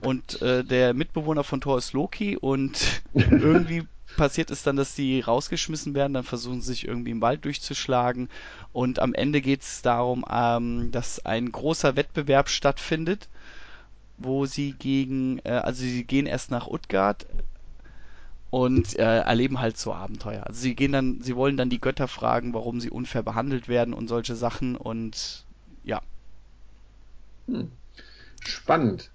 und 0.02 0.42
äh, 0.42 0.64
der 0.64 0.94
Mitbewohner 0.94 1.44
von 1.44 1.62
Thor 1.62 1.78
ist 1.78 1.94
Loki 1.94 2.38
und 2.38 3.02
irgendwie 3.14 3.88
passiert 4.18 4.52
es 4.52 4.64
dann, 4.64 4.76
dass 4.76 4.96
die 4.96 5.20
rausgeschmissen 5.20 5.94
werden, 5.94 6.14
dann 6.14 6.24
versuchen 6.24 6.62
sie 6.62 6.68
sich 6.68 6.88
irgendwie 6.88 7.12
im 7.12 7.22
Wald 7.22 7.46
durchzuschlagen 7.46 8.30
und 8.72 9.00
am 9.00 9.14
Ende 9.14 9.42
geht 9.42 9.62
es 9.62 9.82
darum, 9.82 10.26
ähm, 10.32 10.92
dass 10.92 11.26
ein 11.26 11.52
großer 11.52 11.96
Wettbewerb 11.96 12.50
stattfindet, 12.50 13.28
wo 14.18 14.46
sie 14.46 14.74
gegen, 14.74 15.40
äh, 15.40 15.52
also 15.52 15.82
sie 15.82 16.04
gehen 16.04 16.26
erst 16.26 16.52
nach 16.52 16.68
Utgard, 16.68 17.26
und 18.50 18.98
äh, 18.98 19.20
erleben 19.20 19.60
halt 19.60 19.78
so 19.78 19.94
Abenteuer. 19.94 20.46
Also 20.46 20.62
sie 20.62 20.76
gehen 20.76 20.92
dann, 20.92 21.22
sie 21.22 21.36
wollen 21.36 21.58
dann 21.58 21.70
die 21.70 21.82
Götter 21.82 22.08
fragen, 22.08 22.54
warum 22.54 22.80
sie 22.80 22.90
unfair 22.90 23.24
behandelt 23.24 23.68
werden 23.68 23.94
und 23.94 24.08
solche 24.08 24.36
Sachen 24.36 24.76
und 24.76 25.44
ja. 25.84 26.02
Hm. 27.48 27.72
Spannend. 28.46 29.12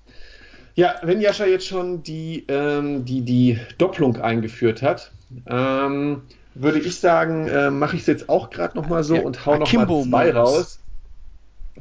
Ja, 0.75 0.97
wenn 1.03 1.21
Jascha 1.21 1.47
jetzt 1.47 1.67
schon 1.67 2.03
die, 2.03 2.45
ähm, 2.49 3.05
die, 3.05 3.23
die 3.23 3.59
Doppelung 3.79 4.17
eingeführt 4.17 4.83
hat, 4.83 5.13
ähm, 5.47 6.23
würde 6.55 6.81
ich 6.81 6.99
sagen, 6.99 7.49
äh, 7.49 7.71
mache 7.71 7.97
ich 7.97 8.03
es 8.03 8.07
jetzt 8.07 8.29
auch 8.29 8.51
gerade 8.51 8.77
nochmal 8.77 9.05
so 9.05 9.15
ja, 9.15 9.23
und 9.23 9.47
hau 9.47 9.57
nochmal 9.57 9.87
zwei 10.05 10.33
raus. 10.33 10.80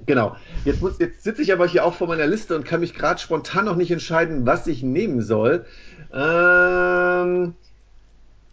Genau. 0.06 0.36
Jetzt, 0.66 0.82
jetzt 1.00 1.24
sitze 1.24 1.42
ich 1.42 1.54
aber 1.54 1.68
hier 1.68 1.86
auch 1.86 1.94
vor 1.94 2.08
meiner 2.08 2.28
Liste 2.28 2.56
und 2.56 2.66
kann 2.66 2.80
mich 2.80 2.94
gerade 2.94 3.20
spontan 3.20 3.66
noch 3.66 3.76
nicht 3.76 3.92
entscheiden, 3.92 4.46
was 4.46 4.68
ich 4.68 4.84
nehmen 4.84 5.22
soll. 5.22 5.66
Ähm, 6.14 7.54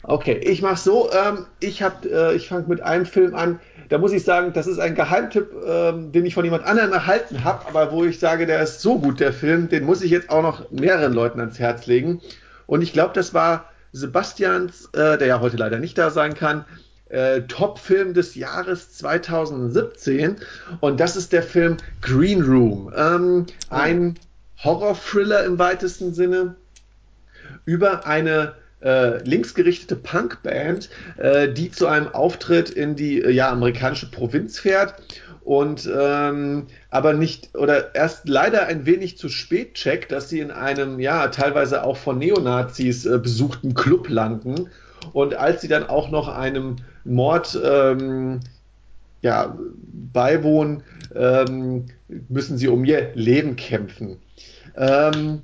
okay, 0.03 0.39
ich 0.39 0.63
mache 0.63 0.77
so. 0.77 1.11
Ähm, 1.13 1.47
ich 1.61 1.83
äh, 1.83 2.35
ich 2.35 2.49
fange 2.49 2.67
mit 2.69 2.83
einem 2.83 3.07
Film 3.07 3.35
an. 3.35 3.61
Da 3.89 3.99
muss 3.99 4.13
ich 4.13 4.25
sagen, 4.25 4.53
das 4.53 4.67
ist 4.67 4.79
ein 4.79 4.95
Geheimtipp, 4.95 5.49
ähm, 5.67 6.13
den 6.13 6.27
ich 6.27 6.35
von 6.35 6.45
jemand 6.45 6.65
anderem 6.65 6.93
erhalten 6.93 7.45
habe, 7.45 7.67
aber 7.69 7.93
wo 7.93 8.05
ich 8.05 8.19
sage, 8.19 8.47
der 8.47 8.61
ist 8.63 8.81
so 8.81 8.99
gut, 8.99 9.21
der 9.21 9.33
Film, 9.33 9.69
den 9.69 9.85
muss 9.85 10.03
ich 10.03 10.11
jetzt 10.11 10.31
auch 10.31 10.43
noch 10.43 10.71
mehreren 10.71 11.13
Leuten 11.13 11.39
ans 11.41 11.59
Herz 11.59 11.87
legen. 11.87 12.21
Und 12.67 12.83
ich 12.83 12.93
glaube, 12.93 13.15
das 13.15 13.33
war 13.33 13.71
Sebastians, 13.93 14.87
äh, 14.93 15.17
der 15.19 15.27
ja 15.27 15.41
heute 15.41 15.57
leider 15.57 15.79
nicht 15.79 15.97
da 15.97 16.11
sein 16.11 16.35
kann, 16.35 16.65
äh, 17.09 17.43
Top-Film 17.43 18.15
des 18.15 18.35
Jahres 18.35 18.93
2017. 18.95 20.37
Und 20.81 21.01
das 21.01 21.17
ist 21.17 21.33
der 21.33 21.43
Film 21.43 21.77
Green 22.01 22.43
Room. 22.43 22.93
Ähm, 22.97 23.47
ein 23.71 24.19
Horror-Thriller 24.63 25.45
im 25.45 25.59
weitesten 25.59 26.15
Sinne 26.15 26.57
über 27.65 28.07
eine 28.07 28.55
äh, 28.83 29.23
linksgerichtete 29.23 29.97
Punkband, 29.97 30.91
äh, 31.17 31.49
die 31.49 31.71
zu 31.71 31.87
einem 31.87 32.09
Auftritt 32.09 32.71
in 32.71 32.97
die 32.97 33.23
äh, 33.23 33.31
ja, 33.31 33.51
amerikanische 33.51 34.11
Provinz 34.11 34.59
fährt 34.59 34.95
und 35.47 35.89
ähm, 35.97 36.67
aber 36.91 37.13
nicht 37.13 37.55
oder 37.55 37.95
erst 37.95 38.29
leider 38.29 38.67
ein 38.67 38.85
wenig 38.85 39.17
zu 39.17 39.29
spät 39.29 39.75
checkt, 39.75 40.11
dass 40.11 40.29
sie 40.29 40.41
in 40.41 40.51
einem 40.51 40.99
ja 40.99 41.29
teilweise 41.29 41.85
auch 41.85 41.97
von 41.97 42.19
Neonazis 42.19 43.07
äh, 43.07 43.19
besuchten 43.19 43.75
Club 43.75 44.09
landen 44.09 44.69
und 45.13 45.35
als 45.35 45.61
sie 45.61 45.69
dann 45.69 45.85
auch 45.89 46.11
noch 46.11 46.29
einem 46.29 46.77
Mord 47.05 47.59
ähm, 47.63 48.41
ja, 49.23 49.57
beiwohnen, 50.13 50.83
ähm, 51.15 51.87
müssen 52.29 52.59
sie 52.59 52.69
um 52.69 52.85
ihr 52.85 53.11
Leben 53.15 53.57
kämpfen. 53.57 54.19
Ähm, 54.77 55.43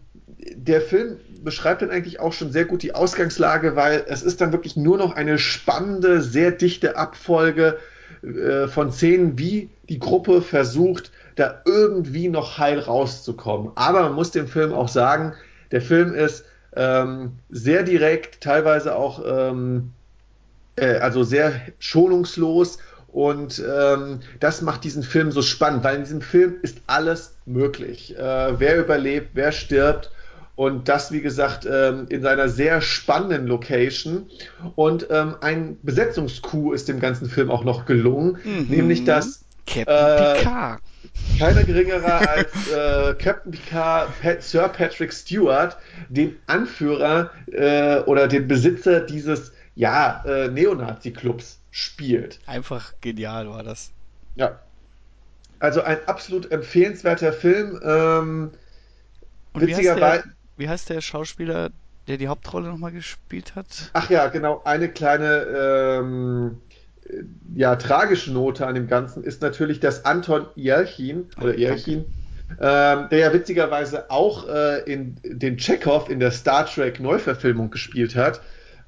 der 0.54 0.80
Film 0.80 1.16
beschreibt 1.42 1.82
dann 1.82 1.90
eigentlich 1.90 2.20
auch 2.20 2.32
schon 2.32 2.52
sehr 2.52 2.64
gut 2.64 2.82
die 2.82 2.94
Ausgangslage, 2.94 3.74
weil 3.76 4.04
es 4.08 4.22
ist 4.22 4.40
dann 4.40 4.52
wirklich 4.52 4.76
nur 4.76 4.98
noch 4.98 5.16
eine 5.16 5.38
spannende, 5.38 6.22
sehr 6.22 6.52
dichte 6.52 6.96
Abfolge 6.96 7.78
äh, 8.22 8.68
von 8.68 8.92
Szenen, 8.92 9.38
wie 9.38 9.70
die 9.88 9.98
Gruppe 9.98 10.42
versucht, 10.42 11.10
da 11.36 11.62
irgendwie 11.64 12.28
noch 12.28 12.58
heil 12.58 12.78
rauszukommen. 12.78 13.72
Aber 13.74 14.02
man 14.02 14.14
muss 14.14 14.30
dem 14.30 14.46
Film 14.46 14.72
auch 14.72 14.88
sagen, 14.88 15.32
der 15.70 15.80
Film 15.80 16.14
ist 16.14 16.44
ähm, 16.74 17.32
sehr 17.50 17.82
direkt, 17.82 18.40
teilweise 18.42 18.96
auch 18.96 19.22
ähm, 19.26 19.92
äh, 20.76 20.96
also 20.96 21.22
sehr 21.22 21.52
schonungslos 21.78 22.78
und 23.08 23.62
ähm, 23.68 24.20
das 24.40 24.62
macht 24.62 24.84
diesen 24.84 25.02
Film 25.02 25.32
so 25.32 25.42
spannend, 25.42 25.84
weil 25.84 25.96
in 25.96 26.02
diesem 26.02 26.22
Film 26.22 26.56
ist 26.62 26.78
alles 26.86 27.34
möglich. 27.44 28.16
Äh, 28.16 28.58
wer 28.58 28.78
überlebt, 28.78 29.30
wer 29.34 29.52
stirbt 29.52 30.10
und 30.54 30.88
das, 30.88 31.12
wie 31.12 31.20
gesagt, 31.20 31.66
ähm, 31.70 32.06
in 32.08 32.22
seiner 32.22 32.48
sehr 32.48 32.80
spannenden 32.80 33.46
Location. 33.46 34.26
Und 34.76 35.08
ähm, 35.10 35.34
ein 35.40 35.78
Besetzungscoup 35.82 36.74
ist 36.74 36.88
dem 36.88 37.00
ganzen 37.00 37.28
Film 37.28 37.50
auch 37.50 37.64
noch 37.64 37.84
gelungen, 37.84 38.38
mhm. 38.44 38.66
nämlich 38.68 39.04
dass 39.04 39.41
Captain 39.72 39.86
äh, 39.86 40.38
Picard. 40.38 40.82
keiner 41.38 41.64
geringerer 41.64 42.28
als 42.28 42.70
äh, 42.70 43.14
Captain 43.14 43.52
Picard, 43.52 44.20
Pat, 44.20 44.42
Sir 44.42 44.68
Patrick 44.68 45.12
Stewart, 45.12 45.76
den 46.08 46.36
Anführer 46.46 47.30
äh, 47.50 48.00
oder 48.00 48.28
den 48.28 48.48
Besitzer 48.48 49.00
dieses 49.00 49.52
ja, 49.74 50.22
äh, 50.26 50.48
Neonazi-Clubs 50.48 51.60
spielt. 51.70 52.38
Einfach 52.46 52.92
genial 53.00 53.48
war 53.48 53.62
das. 53.62 53.92
Ja. 54.36 54.60
Also 55.58 55.82
ein 55.82 55.98
absolut 56.06 56.50
empfehlenswerter 56.50 57.32
Film. 57.32 57.80
Ähm, 57.84 58.50
Und 59.52 59.66
wie 59.66 59.74
heißt, 59.74 59.96
der, 59.96 60.24
wie 60.56 60.68
heißt 60.68 60.90
der 60.90 61.00
Schauspieler, 61.00 61.70
der 62.08 62.16
die 62.18 62.28
Hauptrolle 62.28 62.68
nochmal 62.68 62.92
gespielt 62.92 63.54
hat? 63.54 63.90
Ach 63.92 64.10
ja, 64.10 64.26
genau. 64.28 64.60
Eine 64.64 64.88
kleine 64.90 66.00
ähm, 66.00 66.60
ja, 67.54 67.76
tragische 67.76 68.32
Note 68.32 68.66
an 68.66 68.74
dem 68.74 68.86
Ganzen 68.86 69.24
ist 69.24 69.42
natürlich, 69.42 69.80
dass 69.80 70.04
Anton 70.04 70.46
Jelchin 70.54 71.26
oder 71.40 71.56
Jelchin, 71.56 72.04
ähm, 72.60 73.08
der 73.10 73.18
ja 73.18 73.32
witzigerweise 73.32 74.10
auch 74.10 74.48
äh, 74.48 74.80
in 74.90 75.16
den 75.24 75.56
Chekhov 75.56 76.08
in 76.08 76.20
der 76.20 76.30
Star 76.30 76.66
Trek 76.66 77.00
Neuverfilmung 77.00 77.70
gespielt 77.70 78.16
hat, 78.16 78.40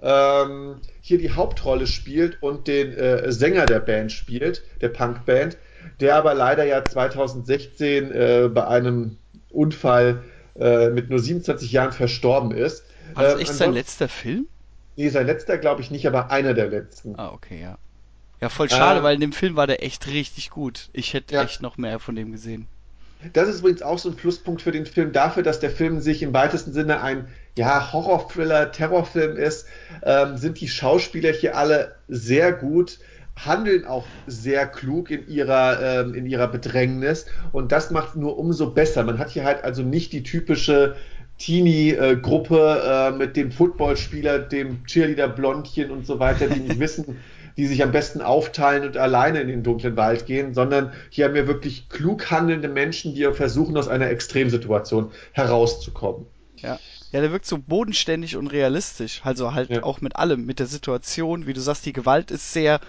ähm, 0.02 0.76
hier 1.00 1.18
die 1.18 1.30
Hauptrolle 1.30 1.86
spielt 1.86 2.42
und 2.42 2.68
den 2.68 2.92
äh, 2.92 3.32
Sänger 3.32 3.66
der 3.66 3.80
Band 3.80 4.12
spielt, 4.12 4.62
der 4.80 4.88
Punkband, 4.88 5.56
der 6.00 6.16
aber 6.16 6.34
leider 6.34 6.64
ja 6.64 6.84
2016 6.84 8.10
äh, 8.10 8.50
bei 8.52 8.66
einem 8.66 9.16
Unfall 9.50 10.22
äh, 10.56 10.90
mit 10.90 11.10
nur 11.10 11.18
27 11.18 11.72
Jahren 11.72 11.92
verstorben 11.92 12.50
ist. 12.50 12.84
War 13.14 13.24
das 13.24 13.34
ähm, 13.34 13.40
echt 13.40 13.54
sein 13.54 13.72
letzter 13.72 14.08
Film? 14.08 14.46
Nee, 14.96 15.08
sein 15.08 15.26
letzter 15.26 15.58
glaube 15.58 15.80
ich 15.80 15.90
nicht, 15.90 16.06
aber 16.06 16.30
einer 16.30 16.54
der 16.54 16.68
letzten. 16.68 17.18
Ah, 17.18 17.32
okay, 17.32 17.60
ja. 17.60 17.78
Ja, 18.44 18.50
voll 18.50 18.68
schade, 18.68 18.98
ähm, 18.98 19.04
weil 19.04 19.14
in 19.14 19.22
dem 19.22 19.32
Film 19.32 19.56
war 19.56 19.66
der 19.66 19.82
echt 19.82 20.06
richtig 20.06 20.50
gut. 20.50 20.90
Ich 20.92 21.14
hätte 21.14 21.34
ja. 21.34 21.44
echt 21.44 21.62
noch 21.62 21.78
mehr 21.78 21.98
von 21.98 22.14
dem 22.14 22.30
gesehen. 22.30 22.66
Das 23.32 23.48
ist 23.48 23.60
übrigens 23.60 23.80
auch 23.80 23.98
so 23.98 24.10
ein 24.10 24.16
Pluspunkt 24.16 24.60
für 24.60 24.70
den 24.70 24.84
Film, 24.84 25.12
dafür, 25.12 25.42
dass 25.42 25.60
der 25.60 25.70
Film 25.70 26.02
sich 26.02 26.22
im 26.22 26.34
weitesten 26.34 26.74
Sinne 26.74 27.00
ein 27.00 27.26
ja, 27.56 27.90
Horror-Thriller, 27.90 28.70
Terrorfilm 28.70 29.38
ist, 29.38 29.66
ähm, 30.02 30.36
sind 30.36 30.60
die 30.60 30.68
Schauspieler 30.68 31.32
hier 31.32 31.56
alle 31.56 31.94
sehr 32.06 32.52
gut, 32.52 32.98
handeln 33.34 33.86
auch 33.86 34.04
sehr 34.26 34.66
klug 34.66 35.10
in 35.10 35.26
ihrer, 35.26 36.02
ähm, 36.02 36.12
in 36.12 36.26
ihrer 36.26 36.48
Bedrängnis 36.48 37.24
und 37.52 37.72
das 37.72 37.90
macht 37.90 38.10
es 38.10 38.16
nur 38.16 38.38
umso 38.38 38.72
besser. 38.72 39.04
Man 39.04 39.18
hat 39.18 39.30
hier 39.30 39.44
halt 39.44 39.64
also 39.64 39.80
nicht 39.80 40.12
die 40.12 40.22
typische 40.22 40.96
Teenie-Gruppe 41.38 42.82
äh, 42.84 43.16
mit 43.16 43.38
dem 43.38 43.52
Footballspieler, 43.52 44.38
dem 44.38 44.84
Cheerleader-Blondchen 44.84 45.90
und 45.90 46.06
so 46.06 46.18
weiter, 46.18 46.48
die 46.48 46.60
nicht 46.60 46.78
wissen, 46.78 47.16
die 47.56 47.66
sich 47.66 47.82
am 47.82 47.92
besten 47.92 48.20
aufteilen 48.20 48.84
und 48.84 48.96
alleine 48.96 49.40
in 49.40 49.48
den 49.48 49.62
dunklen 49.62 49.96
Wald 49.96 50.26
gehen, 50.26 50.54
sondern 50.54 50.92
hier 51.10 51.26
haben 51.26 51.34
wir 51.34 51.46
wirklich 51.46 51.88
klug 51.88 52.30
handelnde 52.30 52.68
Menschen, 52.68 53.14
die 53.14 53.24
versuchen, 53.32 53.76
aus 53.76 53.88
einer 53.88 54.08
Extremsituation 54.10 55.12
herauszukommen. 55.32 56.26
Ja. 56.56 56.78
Ja, 57.12 57.20
der 57.20 57.30
wirkt 57.30 57.46
so 57.46 57.58
bodenständig 57.58 58.36
und 58.36 58.48
realistisch. 58.48 59.20
Also 59.22 59.54
halt 59.54 59.70
ja. 59.70 59.84
auch 59.84 60.00
mit 60.00 60.16
allem, 60.16 60.46
mit 60.46 60.58
der 60.58 60.66
Situation, 60.66 61.46
wie 61.46 61.52
du 61.52 61.60
sagst, 61.60 61.86
die 61.86 61.92
Gewalt 61.92 62.32
ist 62.32 62.52
sehr 62.52 62.80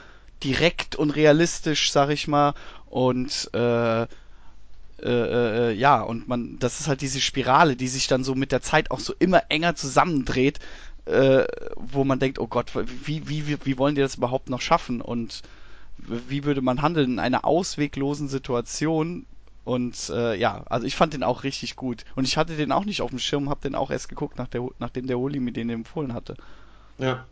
direkt 0.43 0.95
und 0.95 1.11
realistisch, 1.11 1.91
sag 1.91 2.09
ich 2.09 2.27
mal. 2.27 2.55
Und 2.89 3.51
äh, 3.53 4.01
äh, 4.01 4.07
äh, 5.03 5.71
ja, 5.73 6.01
und 6.01 6.27
man, 6.27 6.57
das 6.57 6.79
ist 6.79 6.87
halt 6.87 7.01
diese 7.01 7.19
Spirale, 7.19 7.75
die 7.75 7.87
sich 7.87 8.07
dann 8.07 8.23
so 8.23 8.33
mit 8.33 8.51
der 8.51 8.61
Zeit 8.61 8.91
auch 8.91 8.99
so 8.99 9.13
immer 9.19 9.43
enger 9.49 9.75
zusammendreht, 9.75 10.59
äh, 11.05 11.45
wo 11.75 12.03
man 12.03 12.19
denkt, 12.19 12.39
oh 12.39 12.47
Gott, 12.47 12.71
wie, 12.75 13.27
wie, 13.29 13.57
wie 13.63 13.77
wollen 13.77 13.95
die 13.95 14.01
das 14.01 14.15
überhaupt 14.15 14.49
noch 14.49 14.61
schaffen? 14.61 15.01
Und 15.01 15.41
wie 15.97 16.43
würde 16.43 16.61
man 16.61 16.81
handeln 16.81 17.13
in 17.13 17.19
einer 17.19 17.45
ausweglosen 17.45 18.27
Situation? 18.27 19.25
Und 19.63 20.11
äh, 20.13 20.35
ja, 20.35 20.63
also 20.67 20.85
ich 20.85 20.95
fand 20.95 21.13
den 21.13 21.23
auch 21.23 21.43
richtig 21.43 21.75
gut. 21.75 22.05
Und 22.15 22.25
ich 22.25 22.37
hatte 22.37 22.55
den 22.55 22.71
auch 22.71 22.85
nicht 22.85 23.01
auf 23.01 23.09
dem 23.09 23.19
Schirm, 23.19 23.49
habe 23.49 23.61
den 23.61 23.75
auch 23.75 23.91
erst 23.91 24.09
geguckt, 24.09 24.37
nach 24.37 24.47
der, 24.47 24.67
nachdem 24.79 25.07
der 25.07 25.17
Uli 25.17 25.39
mir 25.39 25.53
den 25.53 25.69
empfohlen 25.69 26.13
hatte. 26.13 26.35
Ja. 26.97 27.25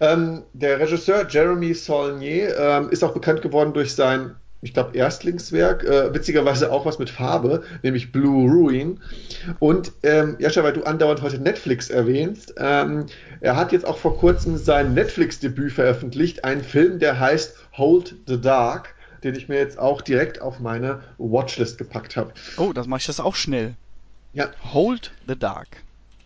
Ähm, 0.00 0.44
der 0.52 0.78
Regisseur 0.78 1.28
Jeremy 1.28 1.74
Saulnier 1.74 2.56
ähm, 2.56 2.90
ist 2.90 3.02
auch 3.02 3.12
bekannt 3.12 3.42
geworden 3.42 3.72
durch 3.72 3.94
sein 3.94 4.36
ich 4.62 4.72
glaube, 4.72 4.96
Erstlingswerk, 4.96 5.84
äh, 5.84 6.14
witzigerweise 6.14 6.72
auch 6.72 6.86
was 6.86 6.98
mit 6.98 7.10
Farbe, 7.10 7.62
nämlich 7.82 8.10
Blue 8.10 8.50
Ruin. 8.50 9.00
Und 9.58 9.92
ähm, 10.02 10.36
Jascha, 10.38 10.62
weil 10.62 10.72
du 10.72 10.84
andauernd 10.84 11.22
heute 11.22 11.38
Netflix 11.38 11.90
erwähnst, 11.90 12.54
ähm, 12.56 13.06
er 13.40 13.56
hat 13.56 13.72
jetzt 13.72 13.86
auch 13.86 13.98
vor 13.98 14.18
kurzem 14.18 14.56
sein 14.56 14.94
Netflix-Debüt 14.94 15.72
veröffentlicht, 15.72 16.44
einen 16.44 16.62
Film, 16.62 16.98
der 16.98 17.20
heißt 17.20 17.56
Hold 17.76 18.16
the 18.26 18.40
Dark, 18.40 18.94
den 19.22 19.34
ich 19.34 19.48
mir 19.48 19.58
jetzt 19.58 19.78
auch 19.78 20.00
direkt 20.00 20.40
auf 20.40 20.58
meine 20.58 21.02
Watchlist 21.18 21.78
gepackt 21.78 22.16
habe. 22.16 22.32
Oh, 22.56 22.72
das 22.72 22.86
mache 22.86 23.00
ich 23.00 23.06
das 23.06 23.20
auch 23.20 23.34
schnell. 23.34 23.74
Ja. 24.32 24.48
Hold 24.72 25.12
the 25.28 25.38
Dark. 25.38 25.68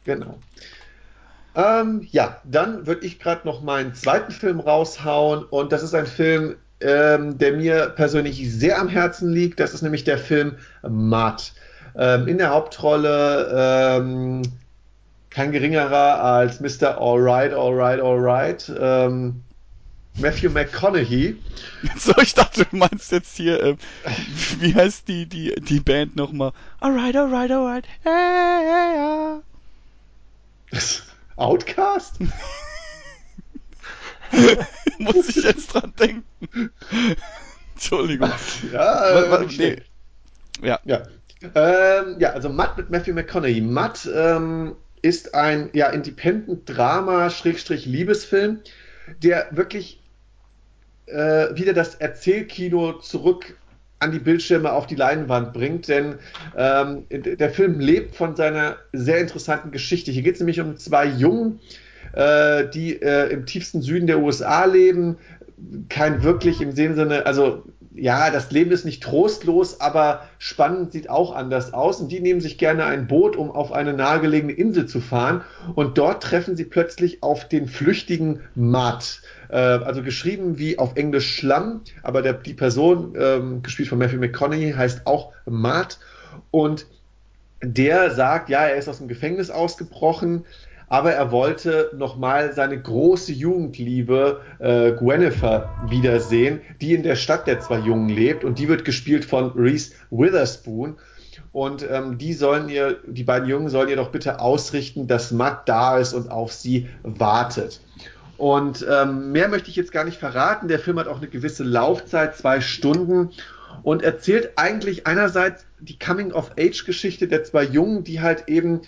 Genau. 0.04 0.38
Ähm, 1.54 2.06
ja, 2.10 2.40
dann 2.44 2.86
würde 2.86 3.04
ich 3.04 3.18
gerade 3.18 3.46
noch 3.46 3.60
meinen 3.60 3.94
zweiten 3.94 4.30
Film 4.30 4.60
raushauen 4.60 5.44
und 5.44 5.72
das 5.72 5.82
ist 5.82 5.94
ein 5.94 6.06
Film, 6.06 6.56
ähm, 6.80 7.38
der 7.38 7.52
mir 7.52 7.90
persönlich 7.90 8.50
sehr 8.52 8.78
am 8.78 8.88
Herzen 8.88 9.32
liegt. 9.32 9.60
Das 9.60 9.74
ist 9.74 9.82
nämlich 9.82 10.04
der 10.04 10.18
Film 10.18 10.56
Matt. 10.82 11.52
Ähm, 11.96 12.28
in 12.28 12.38
der 12.38 12.50
Hauptrolle 12.50 13.98
ähm, 13.98 14.42
kein 15.30 15.52
geringerer 15.52 16.22
als 16.22 16.60
Mr. 16.60 16.98
Alright, 16.98 17.52
Alright, 17.52 18.00
Alright. 18.00 18.72
Ähm, 18.78 19.42
Matthew 20.18 20.50
McConaughey. 20.50 21.36
So, 21.96 22.12
ich 22.20 22.34
dachte, 22.34 22.66
du 22.66 22.76
meinst 22.76 23.12
jetzt 23.12 23.36
hier, 23.36 23.62
äh, 23.62 23.76
wie 24.58 24.74
heißt 24.74 25.08
die, 25.08 25.26
die, 25.26 25.54
die 25.60 25.80
Band 25.80 26.16
nochmal? 26.16 26.52
Alright, 26.80 27.16
alright, 27.16 27.50
alright. 27.50 27.86
Hey, 28.02 28.64
hey, 28.64 28.96
ja. 28.96 29.42
Outcast? 31.36 32.18
Muss 34.98 35.28
ich 35.28 35.44
jetzt 35.44 35.74
dran 35.74 35.92
denken. 35.98 36.70
Entschuldigung. 37.74 38.30
Ja, 38.72 39.14
was, 39.14 39.30
was, 39.30 39.56
nee. 39.56 39.76
ja. 40.62 40.78
Ja. 40.84 41.02
Ähm, 41.54 42.16
ja, 42.18 42.32
also 42.32 42.50
Matt 42.50 42.76
mit 42.76 42.90
Matthew 42.90 43.14
McConaughey. 43.14 43.62
Matt 43.62 44.06
ähm, 44.14 44.76
ist 45.02 45.34
ein 45.34 45.70
ja, 45.72 45.88
Independent-Drama-Liebesfilm, 45.88 48.60
der 49.22 49.48
wirklich 49.50 50.02
äh, 51.06 51.56
wieder 51.56 51.72
das 51.72 51.94
Erzählkino 51.96 52.98
zurück 52.98 53.56
an 54.00 54.12
die 54.12 54.18
Bildschirme 54.18 54.72
auf 54.72 54.86
die 54.86 54.94
Leinwand 54.94 55.52
bringt, 55.52 55.88
denn 55.88 56.18
ähm, 56.56 57.04
der 57.10 57.50
Film 57.50 57.80
lebt 57.80 58.16
von 58.16 58.34
seiner 58.34 58.78
sehr 58.92 59.18
interessanten 59.18 59.72
Geschichte. 59.72 60.10
Hier 60.10 60.22
geht 60.22 60.34
es 60.34 60.40
nämlich 60.40 60.60
um 60.60 60.78
zwei 60.78 61.04
Jungen, 61.04 61.60
äh, 62.12 62.68
die 62.68 63.00
äh, 63.00 63.32
im 63.32 63.46
tiefsten 63.46 63.82
Süden 63.82 64.06
der 64.06 64.20
USA 64.20 64.64
leben, 64.64 65.16
kein 65.88 66.22
wirklich 66.22 66.60
im 66.60 66.72
Sinne, 66.72 67.26
also 67.26 67.64
ja, 67.94 68.30
das 68.30 68.50
Leben 68.50 68.70
ist 68.70 68.84
nicht 68.84 69.02
trostlos, 69.02 69.80
aber 69.80 70.22
spannend 70.38 70.92
sieht 70.92 71.10
auch 71.10 71.34
anders 71.34 71.74
aus. 71.74 72.00
Und 72.00 72.10
die 72.10 72.20
nehmen 72.20 72.40
sich 72.40 72.56
gerne 72.56 72.84
ein 72.84 73.08
Boot, 73.08 73.36
um 73.36 73.50
auf 73.50 73.72
eine 73.72 73.92
nahegelegene 73.92 74.52
Insel 74.52 74.86
zu 74.86 75.00
fahren. 75.00 75.42
Und 75.74 75.98
dort 75.98 76.22
treffen 76.22 76.56
sie 76.56 76.64
plötzlich 76.64 77.22
auf 77.22 77.48
den 77.48 77.66
flüchtigen 77.66 78.40
Matt. 78.54 79.22
Äh, 79.48 79.56
also 79.56 80.02
geschrieben 80.02 80.58
wie 80.58 80.78
auf 80.78 80.96
Englisch 80.96 81.34
Schlamm, 81.36 81.82
aber 82.02 82.22
der, 82.22 82.34
die 82.34 82.54
Person, 82.54 83.14
ähm, 83.18 83.62
gespielt 83.62 83.88
von 83.88 83.98
Matthew 83.98 84.18
McConaughey, 84.18 84.72
heißt 84.72 85.06
auch 85.06 85.32
Matt. 85.46 85.98
Und 86.52 86.86
der 87.62 88.12
sagt, 88.12 88.48
ja, 88.48 88.60
er 88.60 88.76
ist 88.76 88.88
aus 88.88 88.98
dem 88.98 89.08
Gefängnis 89.08 89.50
ausgebrochen, 89.50 90.46
aber 90.90 91.12
er 91.12 91.30
wollte 91.30 91.92
nochmal 91.96 92.52
seine 92.52 92.78
große 92.78 93.32
Jugendliebe 93.32 94.40
äh, 94.58 94.90
Gwennifer 94.90 95.70
wiedersehen, 95.88 96.60
die 96.80 96.94
in 96.94 97.04
der 97.04 97.14
Stadt 97.14 97.46
der 97.46 97.60
zwei 97.60 97.78
Jungen 97.78 98.08
lebt 98.08 98.44
und 98.44 98.58
die 98.58 98.68
wird 98.68 98.84
gespielt 98.84 99.24
von 99.24 99.52
Reese 99.52 99.92
Witherspoon. 100.10 100.96
Und 101.52 101.86
ähm, 101.88 102.18
die 102.18 102.32
sollen 102.32 102.68
ihr, 102.68 102.98
die 103.06 103.22
beiden 103.22 103.48
Jungen 103.48 103.68
sollen 103.68 103.88
ihr 103.88 103.96
doch 103.96 104.10
bitte 104.10 104.40
ausrichten, 104.40 105.06
dass 105.06 105.30
Matt 105.30 105.68
da 105.68 105.96
ist 105.98 106.12
und 106.12 106.30
auf 106.30 106.52
sie 106.52 106.88
wartet. 107.02 107.80
Und 108.36 108.84
ähm, 108.90 109.30
mehr 109.30 109.48
möchte 109.48 109.70
ich 109.70 109.76
jetzt 109.76 109.92
gar 109.92 110.04
nicht 110.04 110.18
verraten. 110.18 110.66
Der 110.66 110.80
Film 110.80 110.98
hat 110.98 111.06
auch 111.06 111.18
eine 111.18 111.28
gewisse 111.28 111.62
Laufzeit, 111.62 112.36
zwei 112.36 112.60
Stunden 112.60 113.30
und 113.84 114.02
erzählt 114.02 114.52
eigentlich 114.56 115.06
einerseits 115.06 115.66
die 115.78 115.98
Coming-of-Age-Geschichte 115.98 117.28
der 117.28 117.44
zwei 117.44 117.62
Jungen, 117.62 118.02
die 118.02 118.20
halt 118.20 118.48
eben 118.48 118.80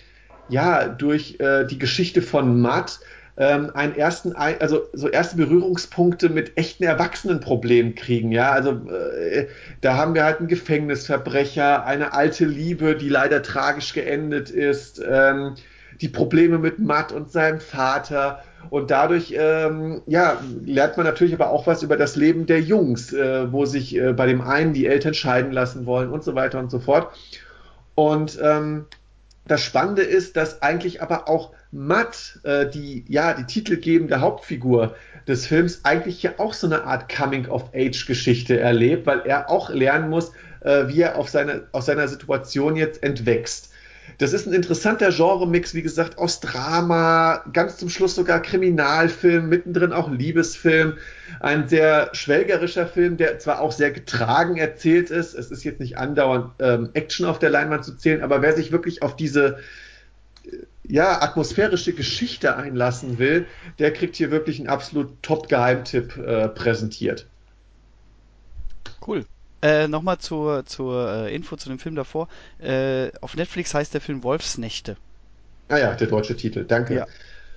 ja, 0.49 0.87
durch 0.87 1.39
äh, 1.39 1.65
die 1.65 1.79
Geschichte 1.79 2.21
von 2.21 2.61
Matt 2.61 2.99
ähm, 3.35 3.71
einen 3.73 3.95
ersten, 3.95 4.33
also 4.33 4.83
so 4.93 5.09
erste 5.09 5.37
Berührungspunkte 5.37 6.29
mit 6.29 6.57
echten 6.57 6.83
Erwachsenenproblemen 6.83 7.95
kriegen. 7.95 8.31
Ja, 8.31 8.51
also 8.51 8.71
äh, 8.89 9.47
da 9.81 9.97
haben 9.97 10.13
wir 10.13 10.23
halt 10.23 10.39
einen 10.39 10.47
Gefängnisverbrecher, 10.47 11.85
eine 11.85 12.13
alte 12.13 12.45
Liebe, 12.45 12.95
die 12.95 13.09
leider 13.09 13.41
tragisch 13.41 13.93
geendet 13.93 14.51
ist, 14.51 15.01
ähm, 15.07 15.55
die 16.01 16.09
Probleme 16.09 16.59
mit 16.59 16.79
Matt 16.79 17.11
und 17.11 17.31
seinem 17.31 17.59
Vater 17.59 18.43
Und 18.69 18.91
dadurch 18.91 19.33
ähm, 19.37 20.01
ja, 20.07 20.37
lernt 20.65 20.97
man 20.97 21.05
natürlich 21.05 21.33
aber 21.33 21.49
auch 21.49 21.67
was 21.67 21.83
über 21.83 21.97
das 21.97 22.15
Leben 22.15 22.45
der 22.45 22.61
Jungs, 22.61 23.13
äh, 23.13 23.51
wo 23.51 23.65
sich 23.65 23.95
äh, 23.95 24.13
bei 24.13 24.25
dem 24.25 24.41
einen 24.41 24.73
die 24.73 24.87
Eltern 24.87 25.13
scheiden 25.13 25.51
lassen 25.51 25.85
wollen 25.85 26.09
und 26.09 26.23
so 26.23 26.35
weiter 26.35 26.59
und 26.59 26.71
so 26.71 26.79
fort. 26.79 27.13
Und 27.95 28.39
ähm, 28.41 28.85
das 29.45 29.61
Spannende 29.61 30.03
ist, 30.03 30.37
dass 30.37 30.61
eigentlich 30.61 31.01
aber 31.01 31.27
auch 31.27 31.51
Matt, 31.71 32.39
äh, 32.43 32.69
die 32.69 33.05
ja 33.07 33.33
die 33.33 33.45
titelgebende 33.45 34.21
Hauptfigur 34.21 34.95
des 35.27 35.47
Films, 35.47 35.81
eigentlich 35.83 36.23
ja 36.23 36.33
auch 36.37 36.53
so 36.53 36.67
eine 36.67 36.83
Art 36.83 37.13
Coming-of-Age-Geschichte 37.13 38.59
erlebt, 38.59 39.05
weil 39.05 39.21
er 39.25 39.49
auch 39.49 39.69
lernen 39.69 40.09
muss, 40.09 40.31
äh, 40.61 40.87
wie 40.87 41.01
er 41.01 41.17
auf 41.17 41.29
seine, 41.29 41.67
aus 41.71 41.85
seiner 41.85 42.07
Situation 42.07 42.75
jetzt 42.75 43.03
entwächst. 43.03 43.69
Das 44.17 44.33
ist 44.33 44.47
ein 44.47 44.53
interessanter 44.53 45.09
Genre-Mix, 45.09 45.73
wie 45.73 45.81
gesagt, 45.81 46.17
aus 46.17 46.39
Drama, 46.39 47.43
ganz 47.51 47.77
zum 47.77 47.89
Schluss 47.89 48.15
sogar 48.15 48.41
Kriminalfilm, 48.41 49.49
mittendrin 49.49 49.93
auch 49.93 50.09
Liebesfilm. 50.09 50.97
Ein 51.39 51.67
sehr 51.67 52.09
schwelgerischer 52.13 52.87
Film, 52.87 53.17
der 53.17 53.39
zwar 53.39 53.61
auch 53.61 53.71
sehr 53.71 53.91
getragen 53.91 54.57
erzählt 54.57 55.09
ist. 55.09 55.33
Es 55.33 55.51
ist 55.51 55.63
jetzt 55.63 55.79
nicht 55.79 55.97
andauernd 55.97 56.53
ähm, 56.59 56.89
Action 56.93 57.25
auf 57.25 57.39
der 57.39 57.49
Leinwand 57.49 57.85
zu 57.85 57.95
zählen, 57.97 58.21
aber 58.23 58.41
wer 58.41 58.53
sich 58.55 58.71
wirklich 58.71 59.01
auf 59.01 59.15
diese 59.15 59.59
äh, 60.45 60.57
ja, 60.83 61.21
atmosphärische 61.21 61.93
Geschichte 61.93 62.57
einlassen 62.57 63.19
will, 63.19 63.47
der 63.79 63.93
kriegt 63.93 64.15
hier 64.17 64.31
wirklich 64.31 64.59
einen 64.59 64.69
absolut 64.69 65.21
Top-Geheimtipp 65.23 66.17
äh, 66.17 66.49
präsentiert. 66.49 67.27
Cool. 69.05 69.25
Äh, 69.61 69.87
Nochmal 69.87 70.17
zur, 70.19 70.65
zur 70.65 71.09
äh, 71.09 71.35
Info 71.35 71.55
zu 71.55 71.69
dem 71.69 71.79
Film 71.79 71.95
davor. 71.95 72.27
Äh, 72.59 73.11
auf 73.21 73.35
Netflix 73.35 73.73
heißt 73.73 73.93
der 73.93 74.01
Film 74.01 74.23
Wolfsnächte. 74.23 74.97
Ah 75.69 75.77
ja, 75.77 75.93
der 75.95 76.07
deutsche 76.07 76.35
Titel, 76.35 76.65
danke. 76.65 76.95
Ja, 76.95 77.07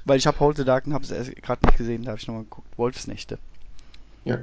weil 0.05 0.19
ich 0.19 0.27
habe 0.27 0.39
Hold 0.41 0.57
the 0.57 0.65
Dark 0.65 0.87
und 0.87 0.95
habe 0.95 1.05
es 1.05 1.31
gerade 1.43 1.67
nicht 1.67 1.77
gesehen, 1.77 2.05
da 2.05 2.11
habe 2.13 2.21
ich 2.21 2.27
nochmal 2.27 2.45
geguckt. 2.45 2.79
Wolfsnächte. 2.79 3.39
Ja. 4.27 4.39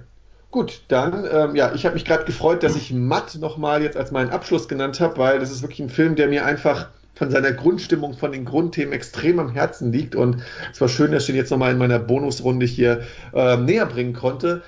Gut, 0.50 0.84
dann, 0.88 1.28
ähm, 1.32 1.56
ja, 1.56 1.74
ich 1.74 1.86
habe 1.86 1.96
mich 1.96 2.06
gerade 2.06 2.26
gefreut, 2.26 2.64
dass 2.64 2.76
ich 2.76 2.94
Matt 2.94 3.36
nochmal 3.36 3.82
jetzt 3.82 3.98
als 3.98 4.12
meinen 4.12 4.30
Abschluss 4.30 4.68
genannt 4.68 5.00
habe, 5.00 5.18
weil 5.18 5.40
das 5.40 5.52
ist 5.52 5.62
wirklich 5.62 5.80
ein 5.80 5.90
Film, 5.90 6.16
der 6.16 6.28
mir 6.28 6.46
einfach 6.46 6.90
von 7.16 7.30
seiner 7.30 7.52
Grundstimmung, 7.52 8.14
von 8.14 8.32
den 8.32 8.46
Grundthemen 8.46 8.94
extrem 8.94 9.40
am 9.40 9.50
Herzen 9.50 9.92
liegt. 9.92 10.16
Und 10.16 10.42
es 10.72 10.80
war 10.80 10.88
schön, 10.88 11.12
dass 11.12 11.24
ich 11.24 11.30
ihn 11.30 11.36
jetzt 11.36 11.52
nochmal 11.52 11.72
in 11.72 11.78
meiner 11.78 12.00
Bonusrunde 12.00 12.66
hier 12.66 13.02
äh, 13.34 13.58
näher 13.58 13.86
bringen 13.86 14.14
konnte. 14.14 14.62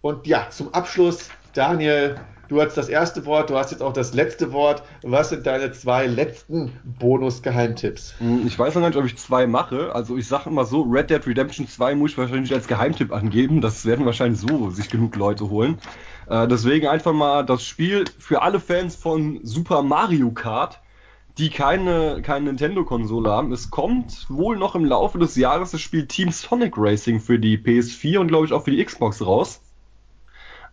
Und 0.00 0.26
ja, 0.26 0.48
zum 0.50 0.74
Abschluss, 0.74 1.28
Daniel, 1.54 2.16
Du 2.48 2.62
hast 2.62 2.76
das 2.76 2.88
erste 2.88 3.26
Wort, 3.26 3.50
du 3.50 3.56
hast 3.56 3.72
jetzt 3.72 3.82
auch 3.82 3.92
das 3.92 4.14
letzte 4.14 4.52
Wort. 4.52 4.82
Was 5.02 5.28
sind 5.28 5.46
deine 5.46 5.70
zwei 5.72 6.06
letzten 6.06 6.72
Bonus-Geheimtipps? 6.98 8.14
Hm, 8.18 8.46
ich 8.46 8.58
weiß 8.58 8.74
noch 8.74 8.80
gar 8.80 8.88
nicht, 8.88 8.98
ob 8.98 9.04
ich 9.04 9.16
zwei 9.18 9.46
mache. 9.46 9.94
Also 9.94 10.16
ich 10.16 10.26
sage 10.26 10.48
immer 10.48 10.64
so, 10.64 10.82
Red 10.82 11.10
Dead 11.10 11.26
Redemption 11.26 11.68
2 11.68 11.94
muss 11.94 12.12
ich 12.12 12.18
wahrscheinlich 12.18 12.54
als 12.54 12.66
Geheimtipp 12.66 13.12
angeben. 13.12 13.60
Das 13.60 13.84
werden 13.84 14.06
wahrscheinlich 14.06 14.40
so 14.40 14.70
sich 14.70 14.88
genug 14.88 15.14
Leute 15.16 15.50
holen. 15.50 15.78
Äh, 16.26 16.48
deswegen 16.48 16.86
einfach 16.86 17.12
mal 17.12 17.44
das 17.44 17.62
Spiel 17.64 18.06
für 18.18 18.40
alle 18.40 18.60
Fans 18.60 18.96
von 18.96 19.40
Super 19.42 19.82
Mario 19.82 20.30
Kart 20.30 20.80
die 21.38 21.50
keine, 21.50 22.20
keine 22.22 22.46
Nintendo-Konsole 22.46 23.30
haben. 23.30 23.52
Es 23.52 23.70
kommt 23.70 24.26
wohl 24.28 24.56
noch 24.56 24.74
im 24.74 24.84
Laufe 24.84 25.18
des 25.18 25.36
Jahres 25.36 25.70
das 25.70 25.80
Spiel 25.80 26.06
Team 26.06 26.32
Sonic 26.32 26.74
Racing 26.76 27.20
für 27.20 27.38
die 27.38 27.56
PS4 27.56 28.18
und 28.18 28.26
glaube 28.26 28.46
ich 28.46 28.52
auch 28.52 28.64
für 28.64 28.72
die 28.72 28.84
Xbox 28.84 29.24
raus. 29.24 29.60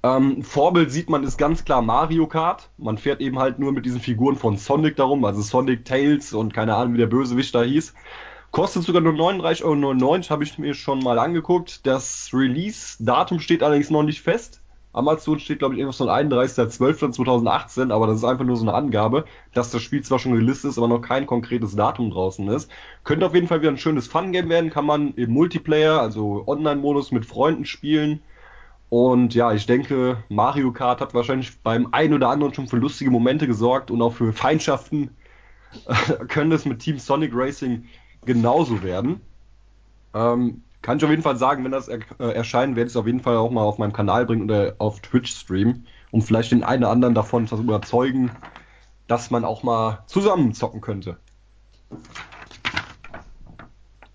Ähm, 0.06 0.43
Vorbild 0.43 0.91
sieht 0.91 1.10
man 1.10 1.24
ist 1.24 1.36
ganz 1.36 1.66
klar 1.66 1.82
Mario 1.82 2.28
Kart. 2.28 2.70
Man 2.78 2.99
fährt 2.99 3.22
eben 3.22 3.39
halt 3.39 3.58
nur 3.58 3.72
mit 3.72 3.88
diesen 3.88 3.99
Figuren 3.99 4.36
von 4.36 4.56
Sonic 4.56 4.97
darum, 4.97 5.26
also 5.26 5.41
Sonic 5.41 5.84
Tails 5.84 6.32
und 6.32 6.53
keine 6.53 6.76
Ahnung, 6.76 6.93
wie 6.93 6.99
der 6.99 7.08
Bösewicht 7.08 7.56
da 7.56 7.64
hieß. 7.64 7.95
Kostet 8.51 8.84
sogar 8.84 9.01
nur 9.01 9.14
39,99 9.14 9.64
Euro, 9.64 10.30
habe 10.30 10.43
ich 10.43 10.60
mir 10.60 10.76
schon 10.76 10.99
mal 10.99 11.18
angeguckt. 11.18 11.88
Das 11.88 12.30
Release-Datum 12.32 13.39
steht 13.39 13.64
allerdings 13.64 13.89
noch 13.89 14.03
nicht 14.03 14.22
fest. 14.22 14.62
Amazon 14.93 15.39
steht, 15.39 15.58
glaube 15.58 15.74
ich, 15.74 15.80
irgendwas 15.80 15.97
von 15.97 16.08
31.12.2018, 16.08 17.91
aber 17.91 18.06
das 18.06 18.18
ist 18.18 18.26
einfach 18.26 18.45
nur 18.45 18.58
so 18.58 18.64
eine 18.64 18.76
Angabe, 18.76 19.26
dass 19.56 19.72
das 19.72 19.82
Spiel 19.82 20.03
zwar 20.03 20.20
schon 20.20 20.34
gelistet 20.34 20.70
ist, 20.70 20.78
aber 20.78 20.88
noch 20.88 21.01
kein 21.01 21.26
konkretes 21.26 21.76
Datum 21.76 22.12
draußen 22.12 22.47
ist. 22.49 22.70
Könnte 23.03 23.26
auf 23.26 23.34
jeden 23.34 23.47
Fall 23.47 23.62
wieder 23.62 23.72
ein 23.72 23.80
schönes 23.80 24.06
Fun-Game 24.06 24.49
werden, 24.49 24.70
kann 24.70 24.86
man 24.86 25.16
im 25.16 25.32
Multiplayer, 25.32 25.99
also 25.99 26.43
Online-Modus 26.45 27.12
mit 27.12 27.26
Freunden 27.26 27.66
spielen. 27.66 28.22
Und 28.95 29.35
ja, 29.35 29.51
ich 29.51 29.65
denke, 29.65 30.23
Mario 30.29 30.71
Kart 30.71 31.01
hat 31.01 31.13
wahrscheinlich 31.13 31.61
beim 31.61 31.89
einen 31.91 32.13
oder 32.13 32.29
anderen 32.29 32.53
schon 32.53 32.69
für 32.69 32.77
lustige 32.77 33.11
Momente 33.11 33.45
gesorgt 33.45 33.91
und 33.91 34.01
auch 34.01 34.13
für 34.13 34.31
Feindschaften 34.31 35.09
können 36.29 36.53
es 36.53 36.63
mit 36.63 36.79
Team 36.79 36.97
Sonic 36.97 37.31
Racing 37.33 37.89
genauso 38.23 38.83
werden. 38.83 39.19
Ähm, 40.13 40.63
kann 40.81 40.97
ich 40.97 41.03
auf 41.03 41.09
jeden 41.09 41.23
Fall 41.23 41.35
sagen, 41.35 41.65
wenn 41.65 41.73
das 41.73 41.89
er 41.89 41.99
äh, 42.19 42.31
erscheint, 42.35 42.77
werde 42.77 42.87
ich 42.87 42.93
es 42.93 42.95
auf 42.95 43.05
jeden 43.05 43.19
Fall 43.19 43.35
auch 43.35 43.51
mal 43.51 43.63
auf 43.63 43.79
meinem 43.79 43.91
Kanal 43.91 44.25
bringen 44.25 44.43
oder 44.43 44.75
auf 44.77 45.01
Twitch 45.01 45.33
streamen, 45.33 45.85
um 46.11 46.21
vielleicht 46.21 46.53
den 46.53 46.63
einen 46.63 46.85
oder 46.85 46.93
anderen 46.93 47.15
davon 47.15 47.47
zu 47.47 47.57
überzeugen, 47.57 48.31
dass 49.07 49.29
man 49.29 49.43
auch 49.43 49.61
mal 49.61 50.05
zusammen 50.05 50.53
zocken 50.53 50.79
könnte. 50.79 51.17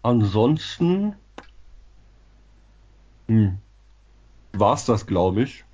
Ansonsten. 0.03 1.17
Hm 3.29 3.59
war 4.53 4.75
es 4.75 4.85
das, 4.85 5.07
glaube 5.07 5.43
ich. 5.43 5.65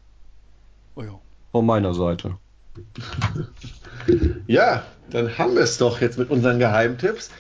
Oh 0.94 1.02
ja. 1.02 1.20
Von 1.52 1.66
meiner 1.66 1.94
Seite. 1.94 2.36
ja, 4.46 4.84
dann 5.10 5.38
haben 5.38 5.54
wir 5.54 5.62
es 5.62 5.78
doch 5.78 6.00
jetzt 6.00 6.18
mit 6.18 6.30
unseren 6.30 6.58
Geheimtipps. 6.58 7.30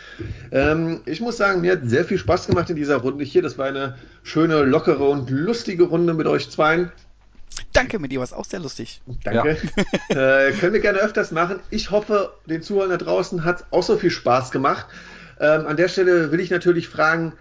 Ähm, 0.52 1.00
ich 1.04 1.20
muss 1.20 1.36
sagen, 1.36 1.60
mir 1.60 1.72
hat 1.72 1.80
sehr 1.84 2.04
viel 2.04 2.18
Spaß 2.18 2.46
gemacht 2.46 2.70
in 2.70 2.76
dieser 2.76 2.98
Runde 2.98 3.24
hier. 3.24 3.42
Das 3.42 3.58
war 3.58 3.66
eine 3.66 3.96
schöne, 4.22 4.62
lockere 4.62 5.08
und 5.08 5.30
lustige 5.30 5.84
Runde 5.84 6.14
mit 6.14 6.26
euch 6.26 6.50
zweien. 6.50 6.92
Danke, 7.72 7.98
mit 7.98 8.12
dir 8.12 8.18
war 8.18 8.24
es 8.24 8.32
auch 8.32 8.44
sehr 8.44 8.60
lustig. 8.60 9.02
Danke. 9.24 9.58
Ja. 10.08 10.46
äh, 10.48 10.52
können 10.52 10.74
wir 10.74 10.80
gerne 10.80 10.98
öfters 10.98 11.32
machen. 11.32 11.60
Ich 11.70 11.90
hoffe, 11.90 12.32
den 12.46 12.62
Zuhörern 12.62 12.90
da 12.90 12.96
draußen 12.96 13.44
hat 13.44 13.60
es 13.60 13.66
auch 13.70 13.82
so 13.82 13.96
viel 13.96 14.10
Spaß 14.10 14.50
gemacht. 14.50 14.86
Ähm, 15.40 15.66
an 15.66 15.76
der 15.76 15.88
Stelle 15.88 16.32
will 16.32 16.40
ich 16.40 16.50
natürlich 16.50 16.88
fragen, 16.88 17.32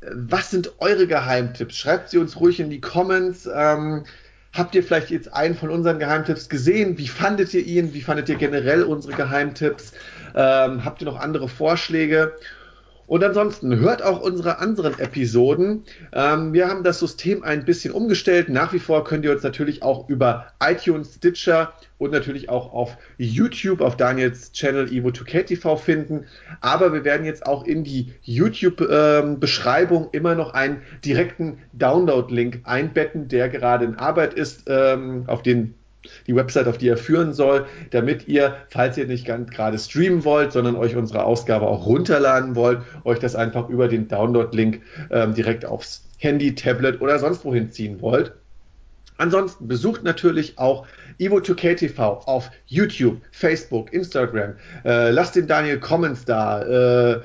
was 0.00 0.50
sind 0.50 0.72
eure 0.78 1.06
Geheimtipps? 1.06 1.76
Schreibt 1.76 2.10
sie 2.10 2.18
uns 2.18 2.38
ruhig 2.38 2.60
in 2.60 2.70
die 2.70 2.80
Comments. 2.80 3.48
Ähm, 3.52 4.04
habt 4.52 4.74
ihr 4.74 4.82
vielleicht 4.82 5.10
jetzt 5.10 5.32
einen 5.32 5.54
von 5.54 5.70
unseren 5.70 5.98
Geheimtipps 5.98 6.48
gesehen? 6.48 6.98
Wie 6.98 7.08
fandet 7.08 7.52
ihr 7.54 7.64
ihn? 7.64 7.94
Wie 7.94 8.00
fandet 8.00 8.28
ihr 8.28 8.36
generell 8.36 8.82
unsere 8.82 9.14
Geheimtipps? 9.14 9.92
Ähm, 10.34 10.84
habt 10.84 11.02
ihr 11.02 11.06
noch 11.06 11.18
andere 11.18 11.48
Vorschläge? 11.48 12.34
Und 13.08 13.24
ansonsten 13.24 13.74
hört 13.80 14.02
auch 14.02 14.20
unsere 14.20 14.58
anderen 14.58 14.98
Episoden. 14.98 15.84
Ähm, 16.12 16.52
wir 16.52 16.68
haben 16.68 16.84
das 16.84 17.00
System 17.00 17.42
ein 17.42 17.64
bisschen 17.64 17.92
umgestellt. 17.92 18.50
Nach 18.50 18.74
wie 18.74 18.78
vor 18.78 19.02
könnt 19.04 19.24
ihr 19.24 19.32
uns 19.32 19.42
natürlich 19.42 19.82
auch 19.82 20.10
über 20.10 20.48
iTunes, 20.62 21.14
Stitcher 21.14 21.72
und 21.96 22.12
natürlich 22.12 22.50
auch 22.50 22.74
auf 22.74 22.98
YouTube, 23.16 23.80
auf 23.80 23.96
Daniels 23.96 24.52
Channel 24.52 24.84
Evo2KTV 24.88 25.78
finden. 25.78 26.26
Aber 26.60 26.92
wir 26.92 27.02
werden 27.04 27.24
jetzt 27.24 27.46
auch 27.46 27.64
in 27.64 27.82
die 27.82 28.12
YouTube-Beschreibung 28.22 30.02
ähm, 30.04 30.08
immer 30.12 30.34
noch 30.34 30.52
einen 30.52 30.82
direkten 31.02 31.60
Download-Link 31.72 32.60
einbetten, 32.64 33.28
der 33.28 33.48
gerade 33.48 33.86
in 33.86 33.94
Arbeit 33.94 34.34
ist, 34.34 34.64
ähm, 34.66 35.24
auf 35.28 35.42
den 35.42 35.72
die 36.26 36.34
Website, 36.34 36.68
auf 36.68 36.78
die 36.78 36.88
er 36.88 36.96
führen 36.96 37.32
soll, 37.32 37.66
damit 37.90 38.28
ihr, 38.28 38.56
falls 38.68 38.96
ihr 38.96 39.06
nicht 39.06 39.26
ganz 39.26 39.50
gerade 39.50 39.78
streamen 39.78 40.24
wollt, 40.24 40.52
sondern 40.52 40.76
euch 40.76 40.96
unsere 40.96 41.24
Ausgabe 41.24 41.66
auch 41.66 41.86
runterladen 41.86 42.54
wollt, 42.54 42.82
euch 43.04 43.18
das 43.18 43.34
einfach 43.34 43.68
über 43.68 43.88
den 43.88 44.08
Download-Link 44.08 44.82
ähm, 45.10 45.34
direkt 45.34 45.64
aufs 45.64 46.04
Handy, 46.18 46.54
Tablet 46.54 47.00
oder 47.00 47.18
sonst 47.18 47.44
wohin 47.44 47.70
ziehen 47.70 48.00
wollt. 48.00 48.32
Ansonsten 49.16 49.66
besucht 49.66 50.04
natürlich 50.04 50.58
auch 50.58 50.86
Evo2KTV 51.18 51.98
auf 51.98 52.50
YouTube, 52.66 53.20
Facebook, 53.32 53.92
Instagram. 53.92 54.54
Äh, 54.84 55.10
lasst 55.10 55.34
dem 55.34 55.48
Daniel 55.48 55.80
Comments 55.80 56.24
da. 56.24 57.14
Äh, 57.14 57.22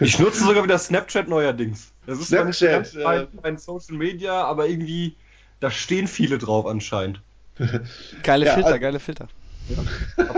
ich 0.00 0.18
nutze 0.18 0.44
sogar 0.44 0.64
wieder 0.64 0.78
Snapchat 0.78 1.28
neuerdings. 1.28 1.92
Das 2.06 2.18
ist 2.18 2.28
Snapchat, 2.28 2.94
mein, 3.02 3.28
mein 3.42 3.58
Social 3.58 3.96
Media, 3.96 4.44
aber 4.44 4.66
irgendwie, 4.66 5.14
da 5.60 5.70
stehen 5.70 6.06
viele 6.06 6.38
drauf 6.38 6.66
anscheinend. 6.66 7.20
Geile 8.22 8.46
ja, 8.46 8.54
Filter, 8.54 8.68
also, 8.68 8.80
geile 8.80 9.00
Filter. 9.00 9.28
Ja. 9.68 10.28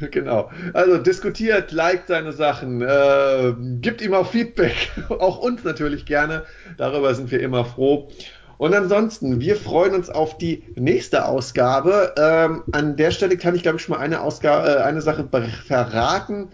genau. 0.10 0.50
Also 0.74 0.98
diskutiert, 0.98 1.72
liked 1.72 2.08
seine 2.08 2.32
Sachen, 2.32 2.82
äh, 2.82 3.54
gibt 3.80 4.02
ihm 4.02 4.14
auch 4.14 4.30
Feedback, 4.30 4.90
auch 5.08 5.38
uns 5.38 5.64
natürlich 5.64 6.06
gerne. 6.06 6.44
Darüber 6.76 7.14
sind 7.14 7.30
wir 7.30 7.40
immer 7.40 7.64
froh. 7.64 8.10
Und 8.58 8.74
ansonsten, 8.74 9.40
wir 9.40 9.56
freuen 9.56 9.94
uns 9.94 10.10
auf 10.10 10.36
die 10.36 10.62
nächste 10.74 11.24
Ausgabe. 11.24 12.14
Ähm, 12.18 12.62
an 12.72 12.94
der 12.94 13.10
Stelle 13.10 13.38
kann 13.38 13.54
ich, 13.54 13.62
glaube 13.62 13.78
ich, 13.78 13.82
schon 13.82 13.94
mal 13.94 14.02
eine, 14.02 14.20
Ausgabe, 14.20 14.68
äh, 14.68 14.82
eine 14.82 15.00
Sache 15.00 15.26
verraten. 15.66 16.48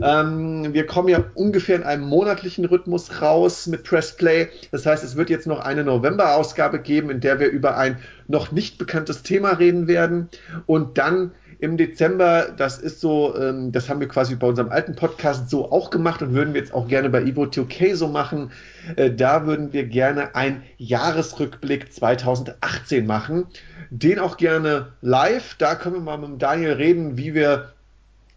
Ähm, 0.00 0.72
wir 0.72 0.86
kommen 0.86 1.08
ja 1.08 1.24
ungefähr 1.34 1.76
in 1.76 1.82
einem 1.82 2.04
monatlichen 2.04 2.64
Rhythmus 2.64 3.20
raus 3.20 3.66
mit 3.66 3.84
Pressplay. 3.84 4.48
Das 4.70 4.86
heißt, 4.86 5.02
es 5.02 5.16
wird 5.16 5.30
jetzt 5.30 5.46
noch 5.46 5.60
eine 5.60 5.84
November-Ausgabe 5.84 6.80
geben, 6.80 7.10
in 7.10 7.20
der 7.20 7.40
wir 7.40 7.48
über 7.48 7.76
ein 7.76 7.98
noch 8.28 8.52
nicht 8.52 8.78
bekanntes 8.78 9.22
Thema 9.22 9.50
reden 9.50 9.88
werden. 9.88 10.28
Und 10.66 10.98
dann 10.98 11.32
im 11.60 11.76
Dezember. 11.76 12.48
Das 12.56 12.78
ist 12.78 13.00
so, 13.00 13.36
ähm, 13.36 13.72
das 13.72 13.88
haben 13.88 14.00
wir 14.00 14.08
quasi 14.08 14.34
bei 14.34 14.46
unserem 14.46 14.70
alten 14.70 14.96
Podcast 14.96 15.50
so 15.50 15.70
auch 15.70 15.90
gemacht 15.90 16.22
und 16.22 16.34
würden 16.34 16.54
wir 16.54 16.60
jetzt 16.60 16.74
auch 16.74 16.88
gerne 16.88 17.10
bei 17.10 17.22
Evo 17.22 17.44
2K 17.44 17.94
so 17.94 18.08
machen. 18.08 18.50
Äh, 18.96 19.10
da 19.10 19.46
würden 19.46 19.72
wir 19.72 19.84
gerne 19.84 20.34
ein 20.34 20.62
Jahresrückblick 20.78 21.92
2018 21.92 23.06
machen. 23.06 23.46
Den 23.90 24.18
auch 24.18 24.36
gerne 24.36 24.92
live. 25.02 25.54
Da 25.58 25.74
können 25.74 25.96
wir 25.96 26.00
mal 26.00 26.16
mit 26.16 26.40
Daniel 26.40 26.72
reden, 26.72 27.16
wie 27.16 27.34
wir 27.34 27.72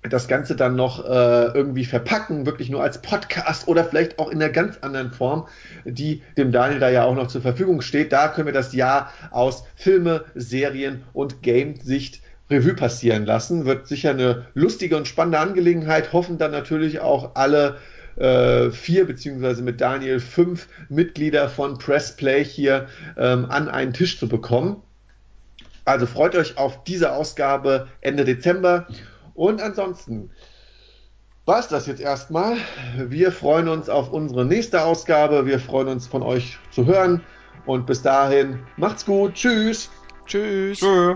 das 0.10 0.28
Ganze 0.28 0.56
dann 0.56 0.76
noch 0.76 1.06
äh, 1.06 1.46
irgendwie 1.54 1.86
verpacken, 1.86 2.46
wirklich 2.46 2.70
nur 2.70 2.84
als 2.84 3.02
Podcast 3.02 3.68
oder 3.68 3.86
vielleicht 3.86 4.20
auch 4.20 4.30
in 4.30 4.42
einer 4.42 4.52
ganz 4.52 4.80
anderen 4.82 5.12
Form, 5.12 5.48
die 5.86 6.22
dem 6.38 6.52
Daniel 6.52 6.80
da 6.80 6.90
ja 6.90 7.06
auch 7.06 7.16
noch 7.16 7.28
zur 7.28 7.42
Verfügung 7.42 7.82
steht. 7.82 8.12
Da 8.12 8.28
können 8.28 8.48
wir 8.48 8.54
das 8.54 8.74
Jahr 8.74 9.12
aus 9.32 9.64
Filme, 9.76 10.26
Serien 10.36 11.04
und 11.14 11.42
Game-Sicht 11.42 12.22
Revue 12.50 12.74
passieren 12.74 13.26
lassen. 13.26 13.66
Wird 13.66 13.88
sicher 13.88 14.12
eine 14.12 14.48
lustige 14.54 14.98
und 14.98 15.08
spannende 15.08 15.40
Angelegenheit. 15.40 16.12
Hoffen 16.12 16.38
dann 16.38 16.52
natürlich 16.52 17.00
auch 17.00 17.36
alle 17.36 17.78
äh, 18.18 18.70
vier 18.72 19.08
beziehungsweise 19.08 19.64
mit 19.64 19.82
Daniel 19.82 20.20
fünf 20.20 20.68
Mitglieder 20.90 21.50
von 21.50 21.78
Pressplay 21.78 22.44
hier 22.44 22.88
ähm, 23.18 23.46
an 23.50 23.70
einen 23.70 23.94
Tisch 23.94 24.20
zu 24.20 24.28
bekommen. 24.28 24.82
Also 25.86 26.06
freut 26.06 26.36
euch 26.36 26.58
auf 26.58 26.84
diese 26.84 27.14
Ausgabe 27.14 27.88
Ende 28.02 28.24
Dezember. 28.24 28.88
Und 29.34 29.62
ansonsten 29.62 30.32
war 31.46 31.60
es 31.60 31.68
das 31.68 31.88
jetzt 31.88 32.02
erstmal. 32.02 32.58
Wir 32.98 33.32
freuen 33.32 33.68
uns 33.68 33.90
auf 33.90 34.12
unsere 34.12 34.46
nächste 34.46 34.84
Ausgabe. 34.84 35.46
Wir 35.46 35.60
freuen 35.60 35.90
uns 35.90 36.08
von 36.08 36.24
euch 36.24 36.58
zu 36.72 36.86
hören. 36.86 37.22
Und 37.66 37.86
bis 37.86 38.02
dahin, 38.02 38.60
macht's 38.78 39.06
gut. 39.06 39.34
Tschüss. 39.34 39.90
Tschüss. 40.26 40.80
Tschö. 40.80 41.16